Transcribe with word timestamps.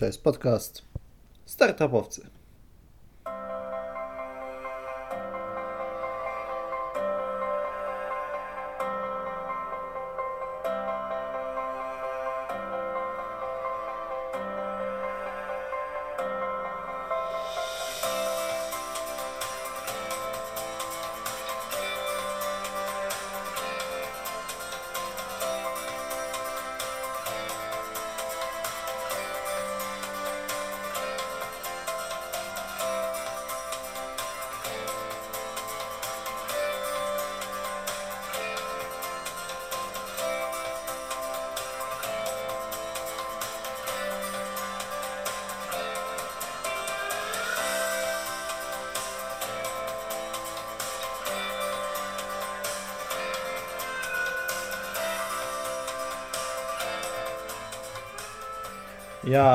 To 0.00 0.06
jest 0.06 0.22
podcast 0.22 0.82
Startupowcy. 1.46 2.39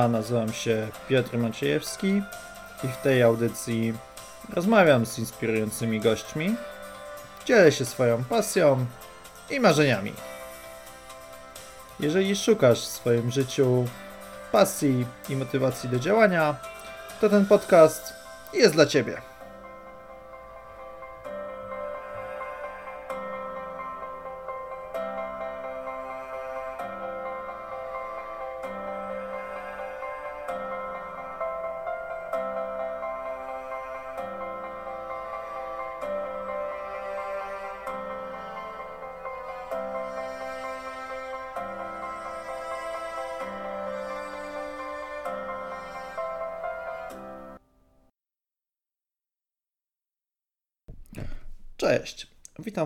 Nazywam 0.07 0.53
się 0.53 0.87
Piotr 1.07 1.37
Maciejewski 1.37 2.21
i 2.83 2.87
w 2.87 2.97
tej 3.03 3.23
audycji 3.23 3.93
rozmawiam 4.53 5.05
z 5.05 5.19
inspirującymi 5.19 5.99
gośćmi, 5.99 6.55
dzielę 7.45 7.71
się 7.71 7.85
swoją 7.85 8.23
pasją 8.23 8.85
i 9.49 9.59
marzeniami. 9.59 10.13
Jeżeli 11.99 12.35
szukasz 12.35 12.81
w 12.81 12.91
swoim 12.91 13.31
życiu 13.31 13.87
pasji 14.51 15.05
i 15.29 15.35
motywacji 15.35 15.89
do 15.89 15.99
działania, 15.99 16.55
to 17.21 17.29
ten 17.29 17.45
podcast 17.45 18.13
jest 18.53 18.73
dla 18.73 18.85
Ciebie. 18.85 19.34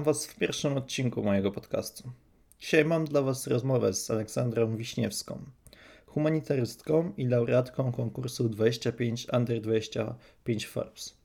Was 0.09 0.25
w 0.25 0.35
pierwszym 0.35 0.77
odcinku 0.77 1.23
mojego 1.23 1.51
podcastu. 1.51 2.11
Dzisiaj 2.59 2.85
mam 2.85 3.05
dla 3.05 3.21
Was 3.21 3.47
rozmowę 3.47 3.93
z 3.93 4.11
Aleksandrą 4.11 4.77
Wiśniewską, 4.77 5.39
humanitarystką 6.05 7.13
i 7.17 7.25
laureatką 7.25 7.91
konkursu 7.91 8.49
25 8.49 9.27
Under 9.33 9.61
25 9.61 10.67
Forbes. 10.67 11.17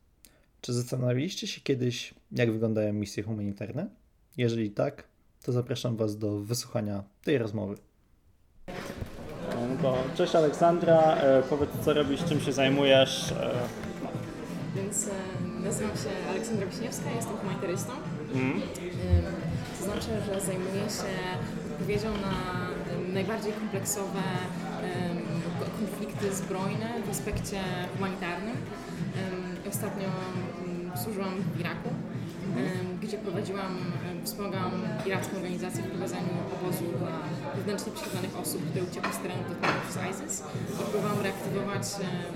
Czy 0.60 0.72
zastanawialiście 0.72 1.46
się 1.46 1.60
kiedyś, 1.60 2.14
jak 2.32 2.52
wyglądają 2.52 2.92
misje 2.92 3.22
humanitarne? 3.22 3.88
Jeżeli 4.36 4.70
tak, 4.70 5.04
to 5.42 5.52
zapraszam 5.52 5.96
Was 5.96 6.18
do 6.18 6.40
wysłuchania 6.40 7.04
tej 7.22 7.38
rozmowy. 7.38 7.76
No 9.82 9.96
cześć 10.16 10.34
Aleksandra, 10.34 11.16
e, 11.16 11.42
powiedz 11.42 11.70
co 11.84 11.92
robisz, 11.94 12.24
czym 12.24 12.40
się 12.40 12.52
zajmujesz. 12.52 13.32
E, 13.32 13.50
Więc 14.76 15.08
e, 15.08 15.10
nazywam 15.64 15.96
się 15.96 16.30
Aleksandra 16.30 16.66
Wiśniewska, 16.66 17.10
jestem 17.10 17.36
humanitarystą. 17.36 17.92
Mm. 18.34 18.60
To 19.78 19.84
znaczy, 19.84 20.08
że 20.26 20.40
zajmuję 20.40 20.82
się 20.98 21.12
odpowiedzią 21.72 22.08
na 22.12 22.34
najbardziej 23.12 23.52
kompleksowe 23.52 24.22
konflikty 25.80 26.34
zbrojne 26.34 26.88
w 27.06 27.10
aspekcie 27.10 27.60
humanitarnym. 27.94 28.56
Ym, 28.56 29.54
Ostatnio 29.68 30.08
ym, 30.08 30.90
służyłam 31.02 31.34
w 31.54 31.60
Iraku, 31.60 31.90
gdzie 33.02 33.18
prowadziłam, 33.18 33.72
wspomagałam 34.24 34.72
iracką 35.06 35.36
organizację 35.36 35.82
w 35.82 35.86
prowadzeniu 35.90 36.34
obozu 36.54 36.84
dla 36.98 37.16
wewnętrznie 37.56 37.92
prześladowanych 37.92 38.36
osób, 38.42 38.60
które 38.70 38.84
uciekły 38.84 39.12
z 39.12 39.18
terenu 39.18 39.42
dotkniętych 39.48 39.86
przez 39.88 39.96
ISIS. 40.10 40.42
I 40.80 40.82
próbowałam 40.90 41.20
reaktywować 41.26 41.86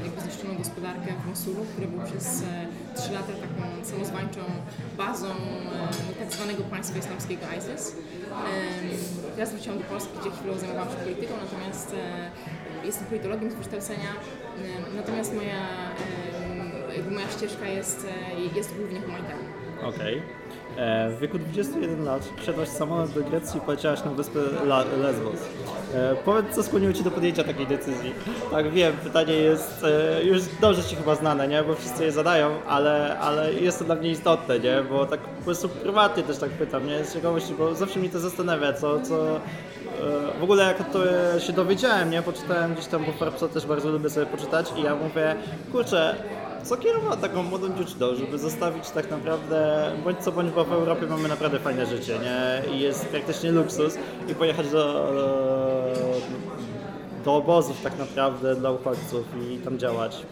jakby 0.04 0.20
zniszczoną 0.20 0.52
gospodarkę 0.62 1.10
w 1.22 1.28
Mosulu, 1.28 1.60
który 1.72 1.86
był 1.86 2.00
przez 2.10 2.42
e, 2.42 2.44
trzy 2.98 3.12
lata 3.12 3.32
taką 3.46 3.84
samozwańczą 3.84 4.40
bazą 4.96 5.26
e, 5.26 6.18
tak 6.20 6.32
zwanego 6.32 6.62
państwa 6.62 6.98
islamskiego 6.98 7.42
ISIS. 7.58 7.84
Em, 7.92 9.28
Teraz 9.34 9.52
wróciłam 9.52 9.78
do 9.78 9.84
Polski, 9.84 10.10
gdzie 10.20 10.30
chwilę 10.30 10.58
zajmowałam 10.58 10.88
się 10.90 10.96
polityką, 10.96 11.34
natomiast 11.44 11.94
e, 11.94 12.86
jestem 12.86 13.06
politologiem 13.06 13.50
z 13.50 13.54
wykształcenia, 13.54 14.12
natomiast 14.96 15.34
moja, 15.34 15.60
moja 17.10 17.28
ścieżka 17.30 17.66
jest, 17.66 18.06
e, 18.06 18.56
jest 18.56 18.74
głównie 18.74 19.00
humanitarna. 19.00 19.48
Okej. 19.82 20.18
E, 20.18 20.22
W 21.10 21.16
wieku 21.20 21.38
21 21.38 22.04
lat 22.04 22.28
wsiadłaś 22.42 22.68
samolot 22.68 23.10
do 23.10 23.20
Grecji 23.22 23.58
i 23.58 23.60
poleciałaś 23.60 24.04
na 24.04 24.10
wyspę 24.10 24.38
Lesbos. 25.02 25.34
E, 25.94 26.16
Powiedz, 26.24 26.54
co 26.54 26.62
skłoniło 26.62 26.92
Cię 26.92 27.02
do 27.02 27.10
podjęcia 27.10 27.44
takiej 27.44 27.66
decyzji? 27.66 28.14
Tak, 28.50 28.70
wiem, 28.70 28.92
pytanie 29.04 29.34
jest 29.34 29.84
e, 29.84 30.24
już 30.24 30.42
dobrze 30.60 30.82
Ci 30.82 30.96
chyba 30.96 31.14
znane, 31.14 31.48
nie? 31.48 31.62
Bo 31.62 31.74
wszyscy 31.74 32.04
je 32.04 32.12
zadają, 32.12 32.50
ale, 32.66 33.18
ale 33.18 33.52
jest 33.52 33.78
to 33.78 33.84
dla 33.84 33.94
mnie 33.94 34.10
istotne, 34.10 34.58
nie? 34.58 34.82
Bo 34.90 35.06
tak 35.06 35.20
po 35.20 35.44
prostu 35.44 35.68
prywatnie 35.68 36.22
też 36.22 36.38
tak 36.38 36.50
pytam, 36.50 36.86
nie? 36.86 37.04
Z 37.04 37.14
ciekawości, 37.14 37.54
bo 37.54 37.74
zawsze 37.74 37.98
mnie 38.00 38.08
to 38.08 38.18
zastanawia, 38.20 38.72
co, 38.72 39.00
co 39.00 39.36
e, 39.36 39.40
w 40.40 40.42
ogóle 40.42 40.64
jak 40.64 40.92
to 40.92 41.00
się 41.40 41.52
dowiedziałem, 41.52 42.10
nie? 42.10 42.22
Poczytałem 42.22 42.74
gdzieś 42.74 42.86
tam, 42.86 43.04
bo 43.04 43.12
Forbesa 43.12 43.48
też 43.48 43.66
bardzo 43.66 43.90
lubię 43.90 44.10
sobie 44.10 44.26
poczytać 44.26 44.72
i 44.76 44.82
ja 44.82 44.94
mówię, 44.94 45.34
kurczę, 45.72 46.14
co 46.64 46.76
kierowało 46.76 47.16
taką 47.16 47.42
młodą 47.42 47.78
dziewczyną, 47.78 48.14
żeby 48.14 48.38
zostawić 48.38 48.90
tak 48.90 49.10
naprawdę, 49.10 49.90
bądź 50.04 50.18
co 50.18 50.32
bądź, 50.32 50.52
bo 50.52 50.64
w 50.64 50.72
Europie 50.72 51.06
mamy 51.06 51.28
naprawdę 51.28 51.58
fajne 51.58 51.86
życie, 51.86 52.18
nie? 52.18 52.72
I 52.74 52.80
jest 52.80 53.06
praktycznie 53.06 53.52
luksus 53.52 53.98
i 54.28 54.34
pojechać 54.34 54.70
do, 54.70 55.12
do 57.24 57.34
obozów 57.36 57.82
tak 57.82 57.98
naprawdę 57.98 58.56
dla 58.56 58.70
uchodźców 58.70 59.24
i 59.42 59.58
tam 59.58 59.78
działać. 59.78 60.26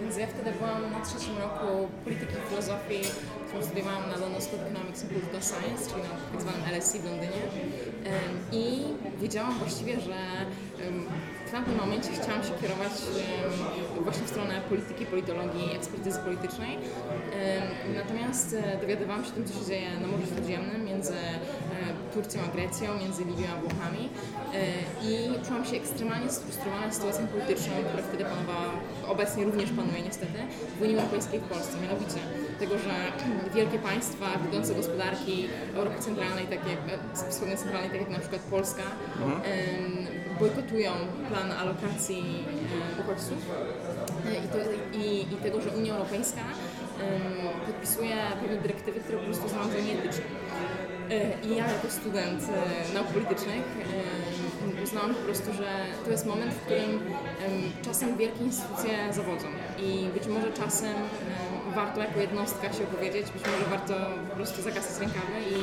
Więc 0.00 0.16
ja 0.16 0.26
wtedy 0.26 0.52
byłam 0.58 0.92
na 0.92 1.00
trzecim 1.00 1.34
roku 1.38 1.88
polityki 2.04 2.32
i 2.32 2.48
filozofii, 2.50 3.02
którą 3.48 3.62
studiowałam 3.62 4.02
na 4.10 4.16
London 4.16 4.42
School 4.42 4.60
of 4.60 4.66
Economics 4.66 5.02
and 5.02 5.12
Political 5.12 5.42
Science, 5.42 5.90
czyli 5.90 6.02
na 6.02 6.08
tak 6.08 6.40
zwanym 6.40 6.78
LSE 6.78 6.98
w 6.98 7.04
Londynie. 7.04 7.42
I 8.52 8.84
wiedziałam 9.20 9.58
właściwie, 9.58 10.00
że 10.00 10.16
tamtym 11.52 11.76
momencie 11.76 12.10
chciałam 12.12 12.42
się 12.44 12.54
kierować 12.60 12.92
właśnie 14.00 14.24
w 14.26 14.28
stronę 14.28 14.54
polityki, 14.68 15.06
politologii, 15.06 15.76
ekspertyzy 15.76 16.18
politycznej. 16.18 16.78
Natomiast 17.94 18.56
e, 18.62 18.80
dowiadywałam 18.80 19.24
się 19.24 19.30
o 19.30 19.34
tym, 19.34 19.44
co 19.44 19.54
się 19.58 19.66
dzieje 19.66 19.88
na 20.00 20.06
Morzu 20.06 20.26
Śródziemnym 20.26 20.84
między 20.84 21.14
e, 21.14 22.14
Turcją 22.14 22.40
a 22.48 22.56
Grecją, 22.56 22.88
między 23.02 23.24
Libią 23.24 23.46
a 23.54 23.60
Włochami 23.60 24.04
e, 24.08 24.08
i 25.08 25.12
czułam 25.46 25.64
się 25.64 25.76
ekstremalnie 25.76 26.30
sfrustrowana 26.30 26.92
sytuacją 26.92 27.26
polityczną, 27.26 27.72
która 27.88 28.02
wtedy 28.08 28.24
panowała, 28.24 28.70
obecnie 29.08 29.44
również 29.44 29.70
panuje 29.70 30.02
niestety, 30.02 30.38
w 30.78 30.82
Unii 30.82 30.96
Europejskiej 30.96 31.40
w 31.40 31.42
Polsce. 31.42 31.74
Mianowicie 31.82 32.20
tego, 32.58 32.74
że 32.78 32.94
wielkie 33.56 33.78
państwa, 33.78 34.26
wiodące 34.44 34.74
gospodarki 34.74 35.46
Europy 35.74 35.98
Centralnej, 35.98 36.44
takie 36.44 36.70
jak 36.70 36.82
tak 37.90 38.00
jak 38.00 38.10
na 38.10 38.18
przykład 38.18 38.42
Polska, 38.42 38.82
em, 39.22 40.21
bojkotują 40.40 40.92
plan 41.28 41.52
alokacji 41.52 42.44
e, 42.98 43.02
uchodźców 43.02 43.38
E, 44.26 44.44
i, 44.44 44.48
to, 44.48 44.58
i, 44.98 45.34
i 45.34 45.36
tego, 45.36 45.60
że 45.60 45.70
Unia 45.70 45.94
Europejska 45.94 46.40
podpisuje 47.66 48.16
pewne 48.40 48.56
dyrektywy, 48.56 49.00
które 49.00 49.18
po 49.18 49.24
prostu 49.24 49.48
za 49.48 49.80
nieetyczne. 49.86 50.24
E, 51.10 51.46
I 51.46 51.56
ja 51.56 51.66
jako 51.72 51.90
student 51.90 52.42
nauk 52.94 53.06
politycznych 53.06 53.62
uznałam 54.84 55.14
po 55.14 55.20
prostu, 55.20 55.52
że 55.52 55.68
to 56.04 56.10
jest 56.10 56.26
moment, 56.26 56.54
w 56.54 56.60
którym 56.60 56.90
em, 56.90 57.72
czasem 57.84 58.16
wielkie 58.16 58.44
instytucje 58.44 59.12
zawodzą 59.12 59.46
i 59.78 60.06
być 60.14 60.26
może 60.26 60.52
czasem 60.52 60.88
em, 60.88 61.61
warto 61.72 62.00
jako 62.00 62.20
jednostka 62.20 62.72
się 62.72 62.82
opowiedzieć, 62.84 63.26
być 63.30 63.42
może 63.46 63.64
warto 63.70 63.94
po 64.30 64.36
prostu 64.36 64.62
zakasać 64.62 65.00
rękawy 65.00 65.38
i, 65.50 65.58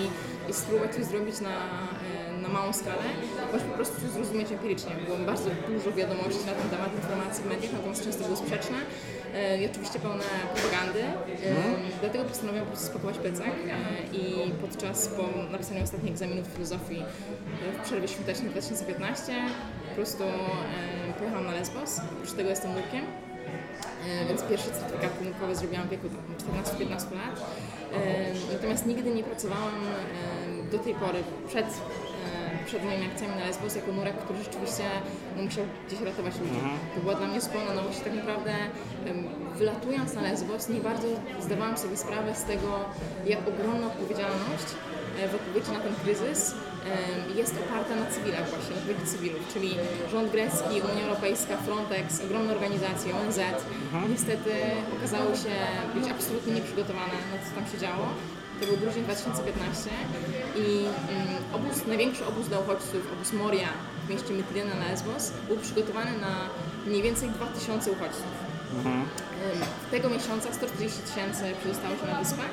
i 0.49 0.53
spróbować 0.53 0.95
coś 0.95 1.05
zrobić 1.05 1.41
na, 1.41 1.49
e, 1.49 2.41
na 2.41 2.49
małą 2.49 2.73
skalę, 2.73 3.03
bądź 3.51 3.63
po 3.63 3.73
prostu 3.73 4.01
coś 4.01 4.09
zrozumieć 4.09 4.51
empirycznie. 4.51 4.91
Było 5.05 5.17
bardzo 5.17 5.49
dużo 5.67 5.91
wiadomości 5.91 6.45
na 6.45 6.51
ten 6.59 6.69
temat, 6.69 6.95
informacji 6.95 7.43
w 7.43 7.47
mediach, 7.47 7.73
natomiast 7.73 8.03
często 8.03 8.23
były 8.23 8.37
sprzeczne 8.37 8.77
e, 9.35 9.61
i 9.61 9.65
oczywiście 9.65 9.99
pełne 9.99 10.23
propagandy. 10.55 11.03
E, 11.03 11.99
Dlatego 12.01 12.23
postanowiłam 12.25 12.65
po 12.65 12.71
prostu 12.71 12.87
spakować 12.87 13.17
plecak 13.17 13.53
i 14.13 14.51
podczas 14.61 15.07
po 15.07 15.23
napisaniu 15.51 15.83
ostatnich 15.83 16.11
egzaminów 16.11 16.47
filozofii 16.47 17.03
w 17.79 17.85
przerwie 17.85 18.07
świątecznej 18.07 18.49
2015 18.51 19.33
po 19.89 19.95
prostu 19.95 20.23
pojechałam 21.17 21.45
na 21.45 21.51
Lesbos. 21.51 22.01
Oprócz 22.13 22.31
tego 22.31 22.49
jestem 22.49 22.73
nurkiem. 22.73 23.28
E, 24.07 24.25
więc 24.25 24.41
pierwszy 24.43 24.71
certyfikat 24.71 25.11
pomyłkowy 25.11 25.55
zrobiłam 25.55 25.87
w 25.87 25.89
wieku 25.89 26.07
tam 26.09 26.63
14-15 26.63 26.89
lat. 26.91 27.35
E, 27.93 28.53
Natomiast 28.53 28.85
nigdy 28.85 29.11
nie 29.11 29.23
pracowałam 29.23 29.73
do 30.71 30.79
tej 30.79 30.93
pory 30.93 31.23
przed, 31.47 31.65
przed 32.65 32.83
moimi 32.83 33.05
akcjami 33.05 33.35
na 33.35 33.45
Lesbos 33.45 33.75
jako 33.75 33.91
nurek, 33.91 34.17
który 34.17 34.39
rzeczywiście 34.43 34.83
no, 35.37 35.43
musiał 35.43 35.65
gdzieś 35.87 36.01
ratować 36.01 36.39
ludzi. 36.39 36.59
To 36.95 37.01
była 37.01 37.15
dla 37.15 37.27
mnie 37.27 37.41
zupełna 37.41 37.73
nowość. 37.73 37.99
Tak 37.99 38.13
naprawdę 38.13 38.53
wylatując 39.55 40.13
na 40.13 40.21
Lesbos 40.21 40.69
nie 40.69 40.79
bardzo 40.79 41.07
zdawałam 41.41 41.77
sobie 41.77 41.97
sprawę 41.97 42.35
z 42.35 42.43
tego, 42.43 42.79
jak 43.25 43.39
ogromna 43.47 43.87
odpowiedzialność 43.87 44.67
e, 45.23 45.27
w 45.27 45.35
odpowiedzi 45.35 45.71
na 45.71 45.79
ten 45.79 45.95
kryzys 46.03 46.53
jest 47.35 47.55
oparta 47.63 47.95
na 47.95 48.05
cywilach 48.05 48.49
właśnie, 48.49 48.71
na 48.75 48.81
odpowiedzi 48.81 49.05
cywilów, 49.11 49.53
czyli 49.53 49.69
rząd 50.11 50.31
grecki, 50.31 50.75
Unia 50.91 51.03
Europejska, 51.07 51.57
Frontex, 51.57 52.21
ogromne 52.25 52.51
organizacje, 52.57 53.09
ONZ, 53.15 53.39
niestety 54.09 54.51
okazały 54.97 55.31
się 55.43 55.53
być 55.95 56.05
absolutnie 56.11 56.53
nieprzygotowane 56.53 57.15
na 57.31 57.37
to, 57.37 57.43
co 57.45 57.51
tam 57.55 57.65
się 57.71 57.77
działo. 57.85 58.07
To 58.59 58.65
był 58.67 58.77
grudzień 58.77 59.03
2015 59.03 59.89
i 60.63 60.65
mm, 60.65 61.27
obóz, 61.53 61.75
największy 61.87 62.25
obóz 62.25 62.47
dla 62.47 62.59
uchodźców, 62.59 63.01
obóz 63.13 63.33
Moria 63.33 63.69
w 64.05 64.09
mieście 64.09 64.33
Mytilene 64.33 64.75
na 64.75 64.85
Lesbos, 64.91 65.31
był 65.47 65.57
przygotowany 65.57 66.11
na 66.17 66.33
mniej 66.87 67.01
więcej 67.01 67.29
2000 67.29 67.91
uchodźców. 67.91 68.31
Em, 68.85 69.05
Tego 69.91 70.09
miesiąca 70.09 70.53
140 70.53 70.99
tysięcy 71.01 71.43
przedostało 71.59 71.95
się 71.97 72.05
na 72.13 72.19
wyspę. 72.19 72.43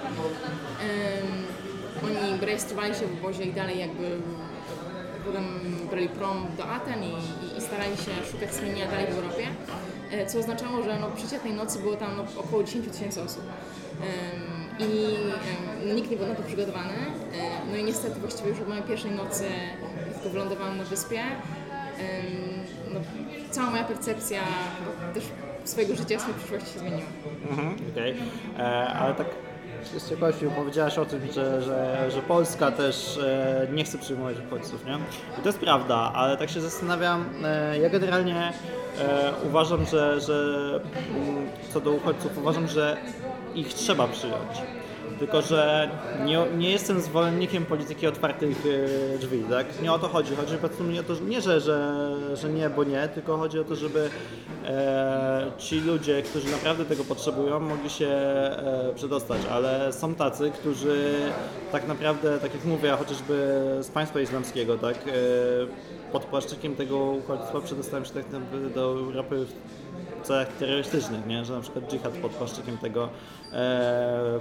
Oni 2.04 2.40
rejestrowali 2.40 2.94
się 2.94 3.06
w 3.06 3.18
obozie 3.24 3.44
i 3.44 3.52
dalej 3.52 3.78
jakby 3.78 4.10
potem 5.26 5.44
brali 5.90 6.08
prom 6.08 6.46
do 6.56 6.64
Aten 6.68 7.02
i, 7.04 7.06
i, 7.06 7.58
i 7.58 7.60
starali 7.60 7.96
się 7.96 8.10
szukać 8.32 8.54
schronienia 8.54 8.86
dalej 8.90 9.06
w 9.06 9.18
Europie, 9.18 9.46
e, 10.12 10.26
co 10.26 10.38
oznaczało, 10.38 10.82
że 10.82 10.98
no, 11.00 11.08
przeciętnej 11.10 11.52
nocy 11.54 11.78
było 11.78 11.96
tam 11.96 12.10
no, 12.16 12.40
około 12.40 12.62
10 12.64 12.88
tysięcy 12.88 13.22
osób. 13.22 13.42
I 14.78 15.94
nikt 15.94 16.10
nie 16.10 16.16
był 16.16 16.26
na 16.26 16.34
to 16.34 16.42
przygotowany. 16.42 16.94
E, 16.94 17.70
No 17.70 17.76
i 17.76 17.84
niestety 17.84 18.20
właściwie 18.20 18.48
już 18.50 18.60
od 18.60 18.68
mojej 18.68 18.82
pierwszej 18.82 19.10
nocy, 19.10 19.44
tylko 20.14 20.30
wylądowałam 20.30 20.78
na 20.78 20.84
wyspie, 20.84 21.20
no, 22.94 23.00
cała 23.50 23.70
moja 23.70 23.84
percepcja 23.84 24.40
też 25.14 25.24
swojego 25.64 25.96
życia, 25.96 26.18
swojej 26.18 26.38
przyszłości 26.38 26.72
się 26.72 26.78
zmieniła. 26.78 27.02
Mhm, 27.50 27.76
okej. 27.92 28.14
E, 28.58 28.62
Ale 28.88 29.14
tak 29.14 29.26
z 29.98 30.08
ciekawości 30.08 30.46
powiedziałaś 30.56 30.98
o 30.98 31.04
tym, 31.04 31.20
że, 31.32 31.62
że, 31.62 32.10
że 32.10 32.22
Polska 32.22 32.70
też 32.72 33.18
e, 33.18 33.66
nie 33.72 33.84
chce 33.84 33.98
przyjmować 33.98 34.36
uchodźców, 34.46 34.84
nie? 34.86 34.94
I 35.38 35.42
to 35.42 35.48
jest 35.48 35.58
prawda, 35.58 36.12
ale 36.14 36.36
tak 36.36 36.50
się 36.50 36.60
zastanawiam, 36.60 37.24
e, 37.44 37.78
ja 37.78 37.90
generalnie 37.90 38.52
e, 38.98 39.32
uważam, 39.48 39.86
że, 39.86 40.20
że 40.20 40.80
mm, 41.16 41.46
co 41.72 41.80
do 41.80 41.90
uchodźców, 41.90 42.38
uważam, 42.38 42.68
że 42.68 42.96
ich 43.54 43.74
trzeba 43.74 44.08
przyjąć. 44.08 44.62
Tylko, 45.18 45.42
że 45.42 45.90
nie, 46.24 46.46
nie 46.58 46.70
jestem 46.70 47.00
zwolennikiem 47.00 47.66
polityki 47.66 48.06
otwartych 48.06 48.64
e, 49.14 49.18
drzwi, 49.18 49.44
tak? 49.50 49.82
Nie 49.82 49.92
o 49.92 49.98
to 49.98 50.08
chodzi. 50.08 50.36
Chodzi 50.36 50.54
po 50.54 50.68
prostu 50.68 50.84
mnie 50.84 51.00
o 51.00 51.02
to, 51.02 51.14
nie, 51.28 51.40
że, 51.40 51.60
że, 51.60 52.16
że 52.34 52.50
nie, 52.50 52.70
bo 52.70 52.84
nie, 52.84 53.08
tylko 53.08 53.36
chodzi 53.36 53.58
o 53.58 53.64
to, 53.64 53.76
żeby 53.76 54.10
e, 54.64 55.50
ci 55.58 55.80
ludzie, 55.80 56.22
którzy 56.22 56.50
naprawdę 56.50 56.84
tego 56.84 57.04
potrzebują, 57.04 57.60
mogli 57.60 57.90
się 57.90 58.08
e, 58.08 58.92
przedostać, 58.94 59.40
ale 59.50 59.92
są 59.92 60.14
tacy, 60.14 60.50
którzy 60.50 61.14
tak 61.72 61.88
naprawdę, 61.88 62.38
tak 62.38 62.54
jak 62.54 62.64
mówię, 62.64 62.90
chociażby 62.90 63.34
z 63.80 63.88
państwa 63.88 64.20
islamskiego, 64.20 64.78
tak, 64.78 64.96
e, 64.96 66.12
pod 66.12 66.24
płaszczykiem 66.24 66.76
tego 66.76 66.98
uchodźstwa 66.98 67.60
przedostają 67.60 68.04
się 68.04 68.10
tak 68.10 68.24
do 68.74 68.82
Europy 68.82 69.46
w 70.22 70.26
celach 70.26 70.48
terrorystycznych, 70.48 71.26
nie? 71.26 71.44
że 71.44 71.52
na 71.54 71.60
przykład 71.60 71.90
dżihad 71.90 72.12
pod 72.12 72.32
płaszczykiem 72.32 72.78
tego 72.78 73.08
e, 73.52 74.40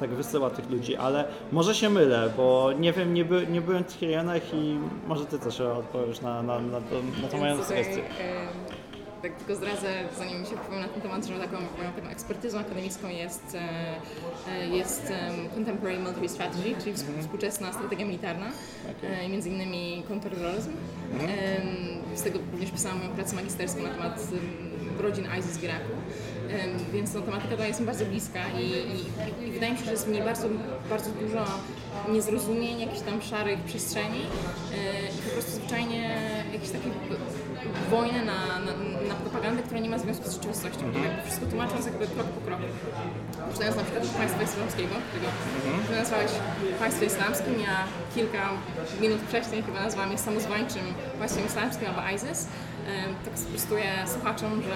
tak 0.00 0.10
wysyła 0.10 0.50
tych 0.50 0.70
ludzi, 0.70 0.96
ale 0.96 1.24
może 1.52 1.74
się 1.74 1.90
mylę, 1.90 2.30
bo 2.36 2.72
nie 2.78 2.92
wiem, 2.92 3.14
nie, 3.14 3.24
by, 3.24 3.46
nie 3.50 3.60
byłem 3.60 3.84
w 3.84 3.92
tych 3.92 4.02
rejonach 4.02 4.42
i 4.54 4.78
może 5.06 5.26
ty 5.26 5.38
coś 5.38 5.60
odpowiesz 5.60 6.20
na, 6.20 6.42
na, 6.42 6.60
na, 6.60 6.80
to, 6.80 6.94
na 7.22 7.28
tą 7.28 7.38
moją 7.38 7.64
sugestię. 7.64 8.02
e, 8.02 8.48
Tak 9.22 9.32
tylko 9.32 9.54
zdradzę, 9.54 9.88
zanim 10.18 10.44
się 10.44 10.56
powiem 10.66 10.80
na 10.80 10.88
ten 10.88 11.02
temat, 11.02 11.26
że 11.26 11.34
taką 11.38 11.56
moją 11.78 11.92
taką 11.96 12.08
ekspertyzą 12.08 12.58
akademicką 12.58 13.08
jest, 13.08 13.54
e, 13.54 13.60
e, 14.52 14.66
jest 14.68 15.10
em, 15.10 15.48
Contemporary 15.54 15.98
Military 15.98 16.28
Strategy, 16.28 16.74
czyli 16.80 16.90
Mhm. 16.90 17.20
współczesna 17.22 17.72
strategia 17.72 18.06
militarna, 18.06 18.46
e, 19.02 19.28
między 19.28 19.48
innymi 19.50 20.02
counterterrorism. 20.08 20.70
Mhm. 21.12 21.30
Em, 21.30 22.16
Z 22.16 22.22
tego 22.22 22.38
również 22.52 22.70
pisałam 22.70 22.98
moją 22.98 23.10
pracę 23.10 23.36
magisterską 23.36 23.82
na 23.82 23.88
temat 23.88 24.18
em, 24.32 24.67
rodzin 25.00 25.26
ISIS 25.38 25.56
w 25.56 25.64
Iraku. 25.64 25.92
Więc 26.92 27.14
no, 27.14 27.20
tematyka 27.20 27.56
ta 27.56 27.66
jest 27.66 27.80
mi 27.80 27.86
bardzo 27.86 28.04
bliska 28.04 28.40
i, 28.60 28.64
i, 28.64 29.48
i 29.48 29.52
wydaje 29.52 29.72
mi 29.72 29.78
się, 29.78 29.84
że 29.84 29.90
jest 29.90 30.08
niej 30.08 30.22
bardzo, 30.22 30.48
bardzo 30.90 31.10
dużo 31.10 31.44
niezrozumień, 32.12 32.80
jakichś 32.80 33.00
tam 33.00 33.22
szarych 33.22 33.58
przestrzeni 33.60 34.20
i 35.18 35.22
po 35.22 35.30
prostu 35.30 35.50
zwyczajnie 35.50 36.16
jakieś 36.52 36.70
takie 36.70 36.90
wojny 37.90 38.24
na, 38.24 38.38
na, 38.66 38.72
na 39.08 39.14
propagandę, 39.14 39.62
która 39.62 39.80
nie 39.80 39.90
ma 39.90 39.98
związku 39.98 40.28
z 40.28 40.32
rzeczywistością. 40.32 40.84
Jakby 40.84 41.22
wszystko 41.24 41.46
tłumacząc 41.46 41.86
jakby 41.86 42.06
krok 42.06 42.26
po 42.26 42.40
kroku. 42.46 42.62
Poczynając 43.48 43.76
na 43.76 43.82
przykład 43.84 44.04
od 44.04 44.10
państwa 44.10 44.42
islamskiego, 44.42 44.94
którego 45.08 45.28
Mhm. 45.66 45.86
ty 45.86 45.92
nazwałeś 45.92 46.30
państwem 46.78 47.06
islamskim, 47.08 47.54
ja 47.60 47.76
kilka 48.14 48.42
minut 49.00 49.20
wcześniej 49.28 49.62
chyba 49.62 49.80
nazwałam 49.80 50.12
je 50.12 50.18
samozwańczym 50.18 50.82
państwem 51.18 51.46
islamskim 51.46 51.88
albo 51.88 52.02
ISIS. 52.16 52.46
E, 52.88 53.24
Tak 53.24 53.38
sprostuję 53.38 53.84
słuchaczom, 54.06 54.62
że 54.62 54.74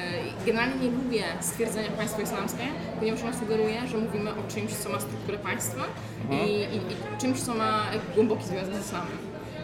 e, 0.00 0.46
generalnie 0.46 0.76
nie 0.88 0.90
lubię 0.96 1.22
stwierdzenia 1.40 1.90
państwo 1.90 2.20
islamskie, 2.22 2.64
ponieważ 2.98 3.22
ono 3.22 3.32
sugeruje, 3.38 3.86
że 3.88 3.98
mówimy 3.98 4.30
o 4.30 4.42
czymś, 4.54 4.72
co 4.72 4.88
ma 4.88 5.00
strukturę 5.00 5.38
państwa 5.38 5.82
i, 6.30 6.50
i, 6.50 6.76
i 6.76 7.18
czymś, 7.20 7.40
co 7.40 7.54
ma 7.54 7.82
głęboki 8.14 8.44
związek 8.44 8.74
z 8.74 8.86
islamem. 8.86 9.18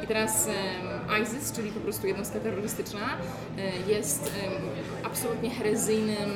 I 0.05 0.07
teraz 0.07 0.49
ISIS, 1.23 1.53
czyli 1.53 1.71
po 1.71 1.81
prostu 1.81 2.07
jednostka 2.07 2.41
terrorystyczna, 2.41 3.01
e, 3.59 3.93
jest 3.93 4.31
absolutnie 5.05 5.51
herezyjnym, 5.51 6.31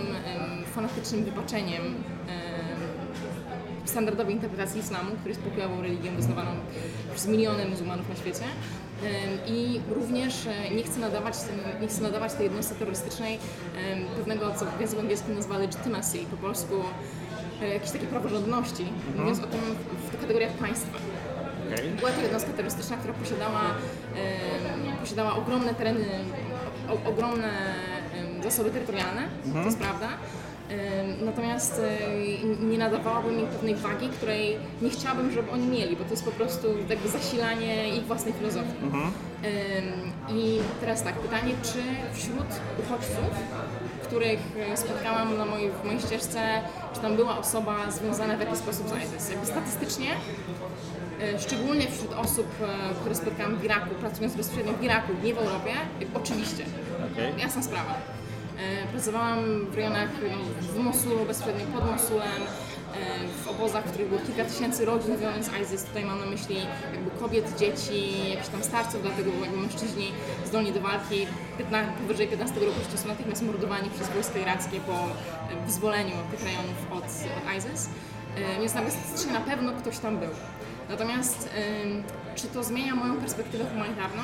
fanatycznym 0.75 1.25
wybaczeniem 1.25 1.83
em, 1.83 1.95
standardowej 3.85 4.35
interpretacji 4.35 4.81
islamu, 4.81 5.11
który 5.11 5.29
jest 5.31 5.43
pokojową 5.43 5.83
religią 5.83 6.17
wyznawaną 6.17 6.51
przez 7.15 7.27
miliony 7.27 7.67
muzułmanów 7.69 8.09
na 8.09 8.17
świecie. 8.17 8.45
I 9.47 9.81
również 9.89 10.47
e, 10.47 10.75
nie 10.75 10.83
chce 10.83 11.01
nadawać, 11.01 11.35
nie 11.81 12.03
nadawać 12.03 12.33
tej 12.33 12.45
jednostce 12.45 12.75
terrorystycznej 12.75 13.39
pewnego, 14.17 14.55
co 14.55 14.65
w 14.65 14.81
języku 14.81 15.01
angielskim 15.01 15.35
nazywa 15.35 15.59
legitimacy, 15.59 16.19
po 16.31 16.37
polsku 16.37 16.75
e, 17.63 17.69
jakieś 17.69 17.91
takie 17.91 18.07
praworządności, 18.07 18.87
mówiąc 19.19 19.39
o 19.39 19.47
tym 19.47 19.61
w, 20.13 20.21
kategoriach 20.21 20.53
państwa. 20.53 20.99
Okej. 21.75 21.91
Była 21.91 22.11
to 22.11 22.21
jednostka 22.21 22.51
terrorystyczna, 22.51 22.97
która 22.97 23.15
posiadała, 23.15 23.61
posiadała 25.01 25.37
ogromne 25.37 25.75
tereny, 25.75 26.05
o, 26.89 27.09
ogromne 27.09 27.51
zasoby 28.43 28.71
terytorialne, 28.71 29.23
to 29.53 29.59
jest 29.59 29.79
prawda. 29.79 30.09
Natomiast 31.25 31.81
e, 31.81 32.65
nie 32.65 32.79
nadawałabym 32.79 33.41
im 33.41 33.47
pewnej 33.47 33.75
wagi, 33.75 34.09
której 34.09 34.57
nie 34.83 34.91
chciałabym, 34.91 35.31
żeby 35.31 35.51
oni 35.51 35.67
mieli, 35.67 35.97
bo 35.97 36.05
to 36.05 36.11
jest 36.11 36.25
po 36.25 36.31
prostu 36.31 36.67
jakby 36.89 37.09
zasilanie 37.09 37.89
ich 37.89 38.05
własnej 38.07 38.35
filozofii. 38.35 38.73
Em, 38.83 40.13
I 40.29 40.59
teraz 40.81 41.03
tak, 41.03 41.15
pytanie, 41.15 41.55
czy 41.63 41.79
wśród 42.15 42.47
uchodźców, 42.79 43.31
których 44.03 44.41
e, 44.73 44.77
spotkałam 44.77 45.39
na 45.39 45.47
mojej, 45.47 45.71
w 45.71 45.85
mojej 45.85 46.01
ścieżce, 46.01 46.41
czy 46.95 47.01
tam 47.01 47.17
była 47.17 47.39
osoba 47.39 47.91
związana 47.91 48.37
w 48.37 48.41
jakiś 48.41 48.59
sposób 48.59 48.89
z 48.89 48.93
ISIS? 48.93 49.31
Jakby 49.31 49.47
statystycznie 49.47 50.07
E, 51.21 51.39
Szczególnie 51.39 51.87
wśród 51.87 52.13
osób, 52.13 52.47
które 53.01 53.15
spotkałam 53.15 53.57
w 53.57 53.65
Iraku, 53.65 53.95
pracując 54.01 54.37
bezpośrednio 54.37 54.73
w 54.73 54.83
Iraku, 54.83 55.13
nie 55.23 55.35
w 55.35 55.39
Europie, 55.39 55.73
oczywiście. 56.15 56.65
Okej. 57.13 57.33
Jasna 57.39 57.63
sprawa. 57.63 58.16
E, 58.59 58.87
Pracowałam 58.93 59.67
w 59.71 59.75
rejonach 59.75 60.09
no, 60.23 60.73
w 60.73 60.79
Mosulu, 60.79 61.25
bezpośrednio 61.25 61.67
pod 61.67 61.91
Mosulem, 61.93 62.43
e, 62.43 63.29
w 63.45 63.49
obozach, 63.49 63.85
w 63.85 63.89
których 63.89 64.09
było 64.09 64.21
kilka 64.21 64.45
tysięcy 64.45 64.85
rodzin 64.85 65.17
wyjąc 65.17 65.51
ISIS. 65.63 65.85
Tutaj 65.85 66.05
mam 66.05 66.19
na 66.19 66.27
myśli 66.27 66.57
jakby 66.93 67.11
kobiet, 67.21 67.59
dzieci, 67.59 68.29
jakichś 68.31 68.49
tam 68.49 68.63
starców, 68.63 69.03
dlatego 69.03 69.31
jakby 69.43 69.57
mężczyźni 69.57 70.13
zdolni 70.47 70.73
do 70.73 70.81
walki 70.81 71.27
15, 71.59 71.93
powyżej 72.03 72.29
15 72.29 72.61
roku 72.61 72.79
życia 72.85 72.99
są 72.99 73.09
natychmiast 73.09 73.43
mordowani 73.43 73.91
przez 73.91 74.09
wojska 74.09 74.39
irackie 74.39 74.81
po 74.81 74.93
e, 74.93 75.67
wyzwoleniu 75.67 76.17
tych 76.31 76.45
rejonów 76.45 76.79
od, 76.93 77.05
od 77.05 77.57
ISIS. 77.57 77.89
Więc 78.61 78.71
statystycznie 78.71 79.33
na 79.33 79.41
pewno 79.41 79.73
ktoś 79.73 79.99
tam 79.99 80.19
był. 80.19 80.29
Natomiast 80.89 81.49
czy 82.35 82.47
to 82.47 82.65
zmienia 82.65 82.95
moją 82.95 83.17
perspektywę 83.17 83.65
humanitarną? 83.65 84.23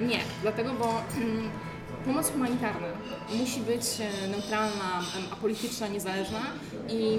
Nie, 0.00 0.18
dlatego, 0.42 0.74
bo 0.74 0.86
pomoc 2.04 2.30
humanitarna 2.30 2.86
musi 3.34 3.60
być 3.60 3.82
e, 4.00 4.28
neutralna, 4.28 5.02
apolityczna, 5.32 5.88
niezależna 5.88 6.40
i 6.88 7.18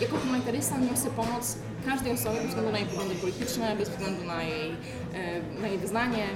jako 0.00 0.16
humanitarysta 0.16 0.78
niosę 0.78 1.10
pomoc 1.10 1.56
każdej 1.86 2.12
osobie 2.12 2.36
bez 2.36 2.46
względu 2.46 2.72
na 2.72 2.78
jej 2.78 2.88
poglądy 2.88 3.14
polityczne, 3.14 3.76
bez 3.76 3.88
względu 3.88 4.24
na 4.24 4.42
jej, 4.42 4.70
e, 5.14 5.60
na 5.62 5.68
jej 5.68 5.78
wyznanie 5.78 6.26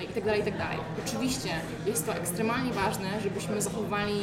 itd., 0.00 0.36
itd. 0.36 0.66
Oczywiście 1.06 1.48
jest 1.86 2.06
to 2.06 2.14
ekstremalnie 2.14 2.72
ważne, 2.72 3.20
żebyśmy 3.22 3.62
zachowali, 3.62 4.20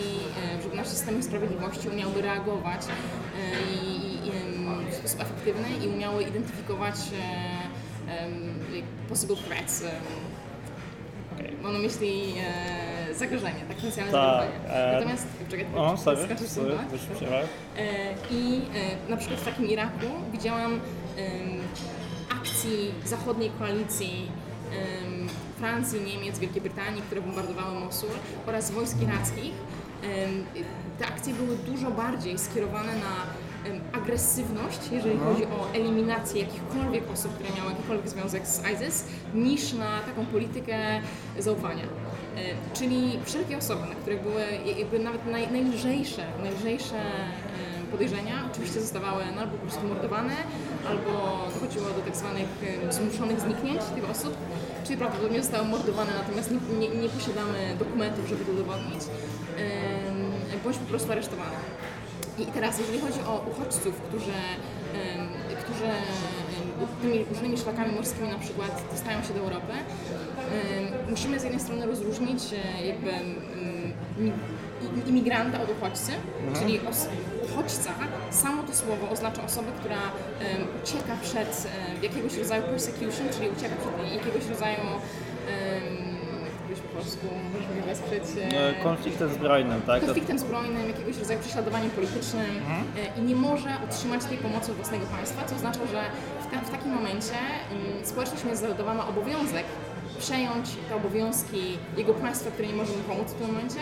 e, 0.57 0.61
żeby 0.61 0.75
nasze 0.75 0.89
systemy 0.89 1.23
sprawiedliwości 1.23 1.89
umiały 1.89 2.21
reagować 2.21 2.81
w 4.91 4.95
sposób 4.97 5.21
efektywny 5.21 5.67
i 5.85 5.87
umiały 5.87 6.23
identyfikować 6.23 6.95
possible 9.09 9.35
threats. 9.35 9.83
Mam 11.63 11.73
na 11.73 11.79
myśli 11.79 12.33
e, 13.09 13.13
zagrożenie, 13.13 13.59
tak 13.67 13.77
potencjalne 13.77 14.11
Tak, 14.11 14.21
zagrożenie. 14.41 14.69
e, 14.75 14.93
Natomiast, 14.93 15.27
czekaj, 15.49 15.65
O, 15.75 15.97
sorry, 15.97 16.23
skaczesz 16.25 16.47
sorry, 16.47 16.75
już 16.93 17.01
przerwałem. 17.15 17.47
E, 17.77 18.13
I 18.31 18.61
e, 19.07 19.09
na 19.11 19.17
przykład 19.17 19.39
w 19.39 19.45
takim 19.45 19.65
Iraku 19.65 20.05
widziałam 20.31 20.79
akcji 22.41 22.91
zachodniej 23.05 23.51
koalicji 23.59 24.31
Francji, 25.59 26.01
Niemiec, 26.01 26.39
Wielkiej 26.39 26.61
Brytanii, 26.61 27.01
które 27.01 27.21
bombardowały 27.21 27.79
Mosul 27.79 28.09
oraz 28.47 28.71
wojsk 28.71 29.01
irackich. 29.01 29.53
Te 30.99 31.07
akcje 31.07 31.33
były 31.33 31.57
dużo 31.57 31.91
bardziej 31.91 32.39
skierowane 32.39 32.93
na 32.95 33.13
agresywność, 33.93 34.79
jeżeli 34.91 35.17
chodzi 35.19 35.45
o 35.45 35.73
eliminację 35.73 36.41
jakichkolwiek 36.41 37.11
osób, 37.11 37.33
które 37.33 37.49
miały 37.57 37.71
jakikolwiek 37.71 38.09
związek 38.09 38.47
z 38.47 38.61
ISIS, 38.73 39.05
niż 39.33 39.73
na 39.73 39.99
taką 39.99 40.25
politykę 40.25 40.77
zaufania. 41.39 41.83
E, 41.83 42.73
Czyli 42.73 43.19
wszelkie 43.25 43.57
osoby, 43.57 43.81
na 43.89 43.95
których 43.95 44.21
były 44.21 44.43
jakby 44.77 44.99
nawet 44.99 45.25
naj, 45.25 45.51
najlżejsze, 45.51 46.25
najlżejsze 46.43 47.01
podejrzenia, 47.91 48.49
oczywiście 48.51 48.81
zostawały 48.81 49.23
no, 49.35 49.41
albo 49.41 49.57
po 49.57 49.61
prostu 49.61 49.87
mordowane, 49.87 50.33
albo 50.89 51.11
dochodziło 51.53 51.85
do 51.85 52.01
tak 52.05 52.15
zwanych 52.15 52.47
zmuszonych 52.89 53.39
zniknięć 53.39 53.81
tych 53.95 54.09
osób, 54.09 54.37
czyli 54.85 54.97
prawdopodobnie 54.97 55.41
zostały 55.41 55.67
mordowane, 55.67 56.11
natomiast 56.21 56.51
nie, 56.51 56.59
nie, 56.79 56.89
nie 57.01 57.09
posiadamy 57.09 57.75
dokumentów, 57.79 58.27
żeby 58.27 58.45
to 58.45 58.51
udowodnić, 58.51 59.01
bądź 60.63 60.77
po 60.77 60.85
prostu 60.85 61.11
aresztowane. 61.11 61.55
I 62.39 62.45
teraz, 62.45 62.79
jeżeli 62.79 62.99
chodzi 62.99 63.19
o 63.19 63.45
uchodźców, 63.51 64.01
którzy, 64.01 64.31
którzy 65.63 65.85
tymi 67.01 67.23
różnymi 67.29 67.57
szlakami 67.57 67.95
morskimi 67.95 68.29
na 68.29 68.39
przykład 68.39 68.83
dostają 68.91 69.23
się 69.23 69.33
do 69.33 69.39
Europy, 69.39 69.73
musimy 71.09 71.39
z 71.39 71.43
jednej 71.43 71.61
strony 71.61 71.85
rozróżnić 71.85 72.43
e, 72.53 72.85
jakby 72.85 73.11
imigranta 75.07 75.61
od 75.61 75.69
uchodźcy, 75.71 76.11
czyli 76.59 76.79
os- 76.79 77.07
uchodźca, 77.43 77.91
samo 78.31 78.63
to 78.63 78.75
słowo 78.75 79.09
oznacza 79.11 79.43
osobę, 79.43 79.67
która 79.79 79.97
ucieka 80.83 81.15
przed 81.21 81.67
em, 81.95 82.03
jakiegoś 82.03 82.37
rodzaju 82.37 82.63
persecution, 82.63 83.27
czyli 83.37 83.49
ucieka 83.49 83.75
przed 83.75 84.13
jakiegoś 84.13 84.49
rodzaju 84.49 84.77
to 86.79 86.87
po 86.87 87.73
mnie 87.73 87.81
wesprzeć? 87.81 88.23
e, 88.53 88.69
E, 88.79 88.83
Konfliktem 88.83 89.29
zbrojnym, 89.33 89.81
tak? 89.81 90.05
Konfliktem 90.05 90.39
zbrojnym, 90.39 90.87
jakiegoś 90.87 91.17
rodzaju 91.17 91.39
prześladowaniem 91.39 91.89
politycznym 91.91 92.45
e, 93.15 93.19
i 93.19 93.21
nie 93.21 93.35
może 93.35 93.69
otrzymać 93.89 94.25
tej 94.25 94.37
pomocy 94.37 94.71
od 94.71 94.77
własnego 94.77 95.05
państwa, 95.05 95.45
co 95.45 95.55
oznacza, 95.55 95.79
że 95.91 96.01
w, 96.47 96.51
ta, 96.51 96.59
w 96.61 96.69
takim 96.69 96.91
momencie 96.93 97.35
mm, 97.71 98.05
społeczność 98.05 98.43
międzynarodowa 98.45 98.93
ma 98.93 99.07
obowiązek 99.07 99.65
przejąć 100.19 100.69
te 100.89 100.95
obowiązki 100.95 101.77
jego 101.97 102.13
państwa, 102.13 102.51
które 102.51 102.67
nie 102.67 102.73
może 102.73 102.91
mu 102.97 103.03
pomóc 103.03 103.27
w 103.31 103.33
tym 103.33 103.47
momencie 103.47 103.79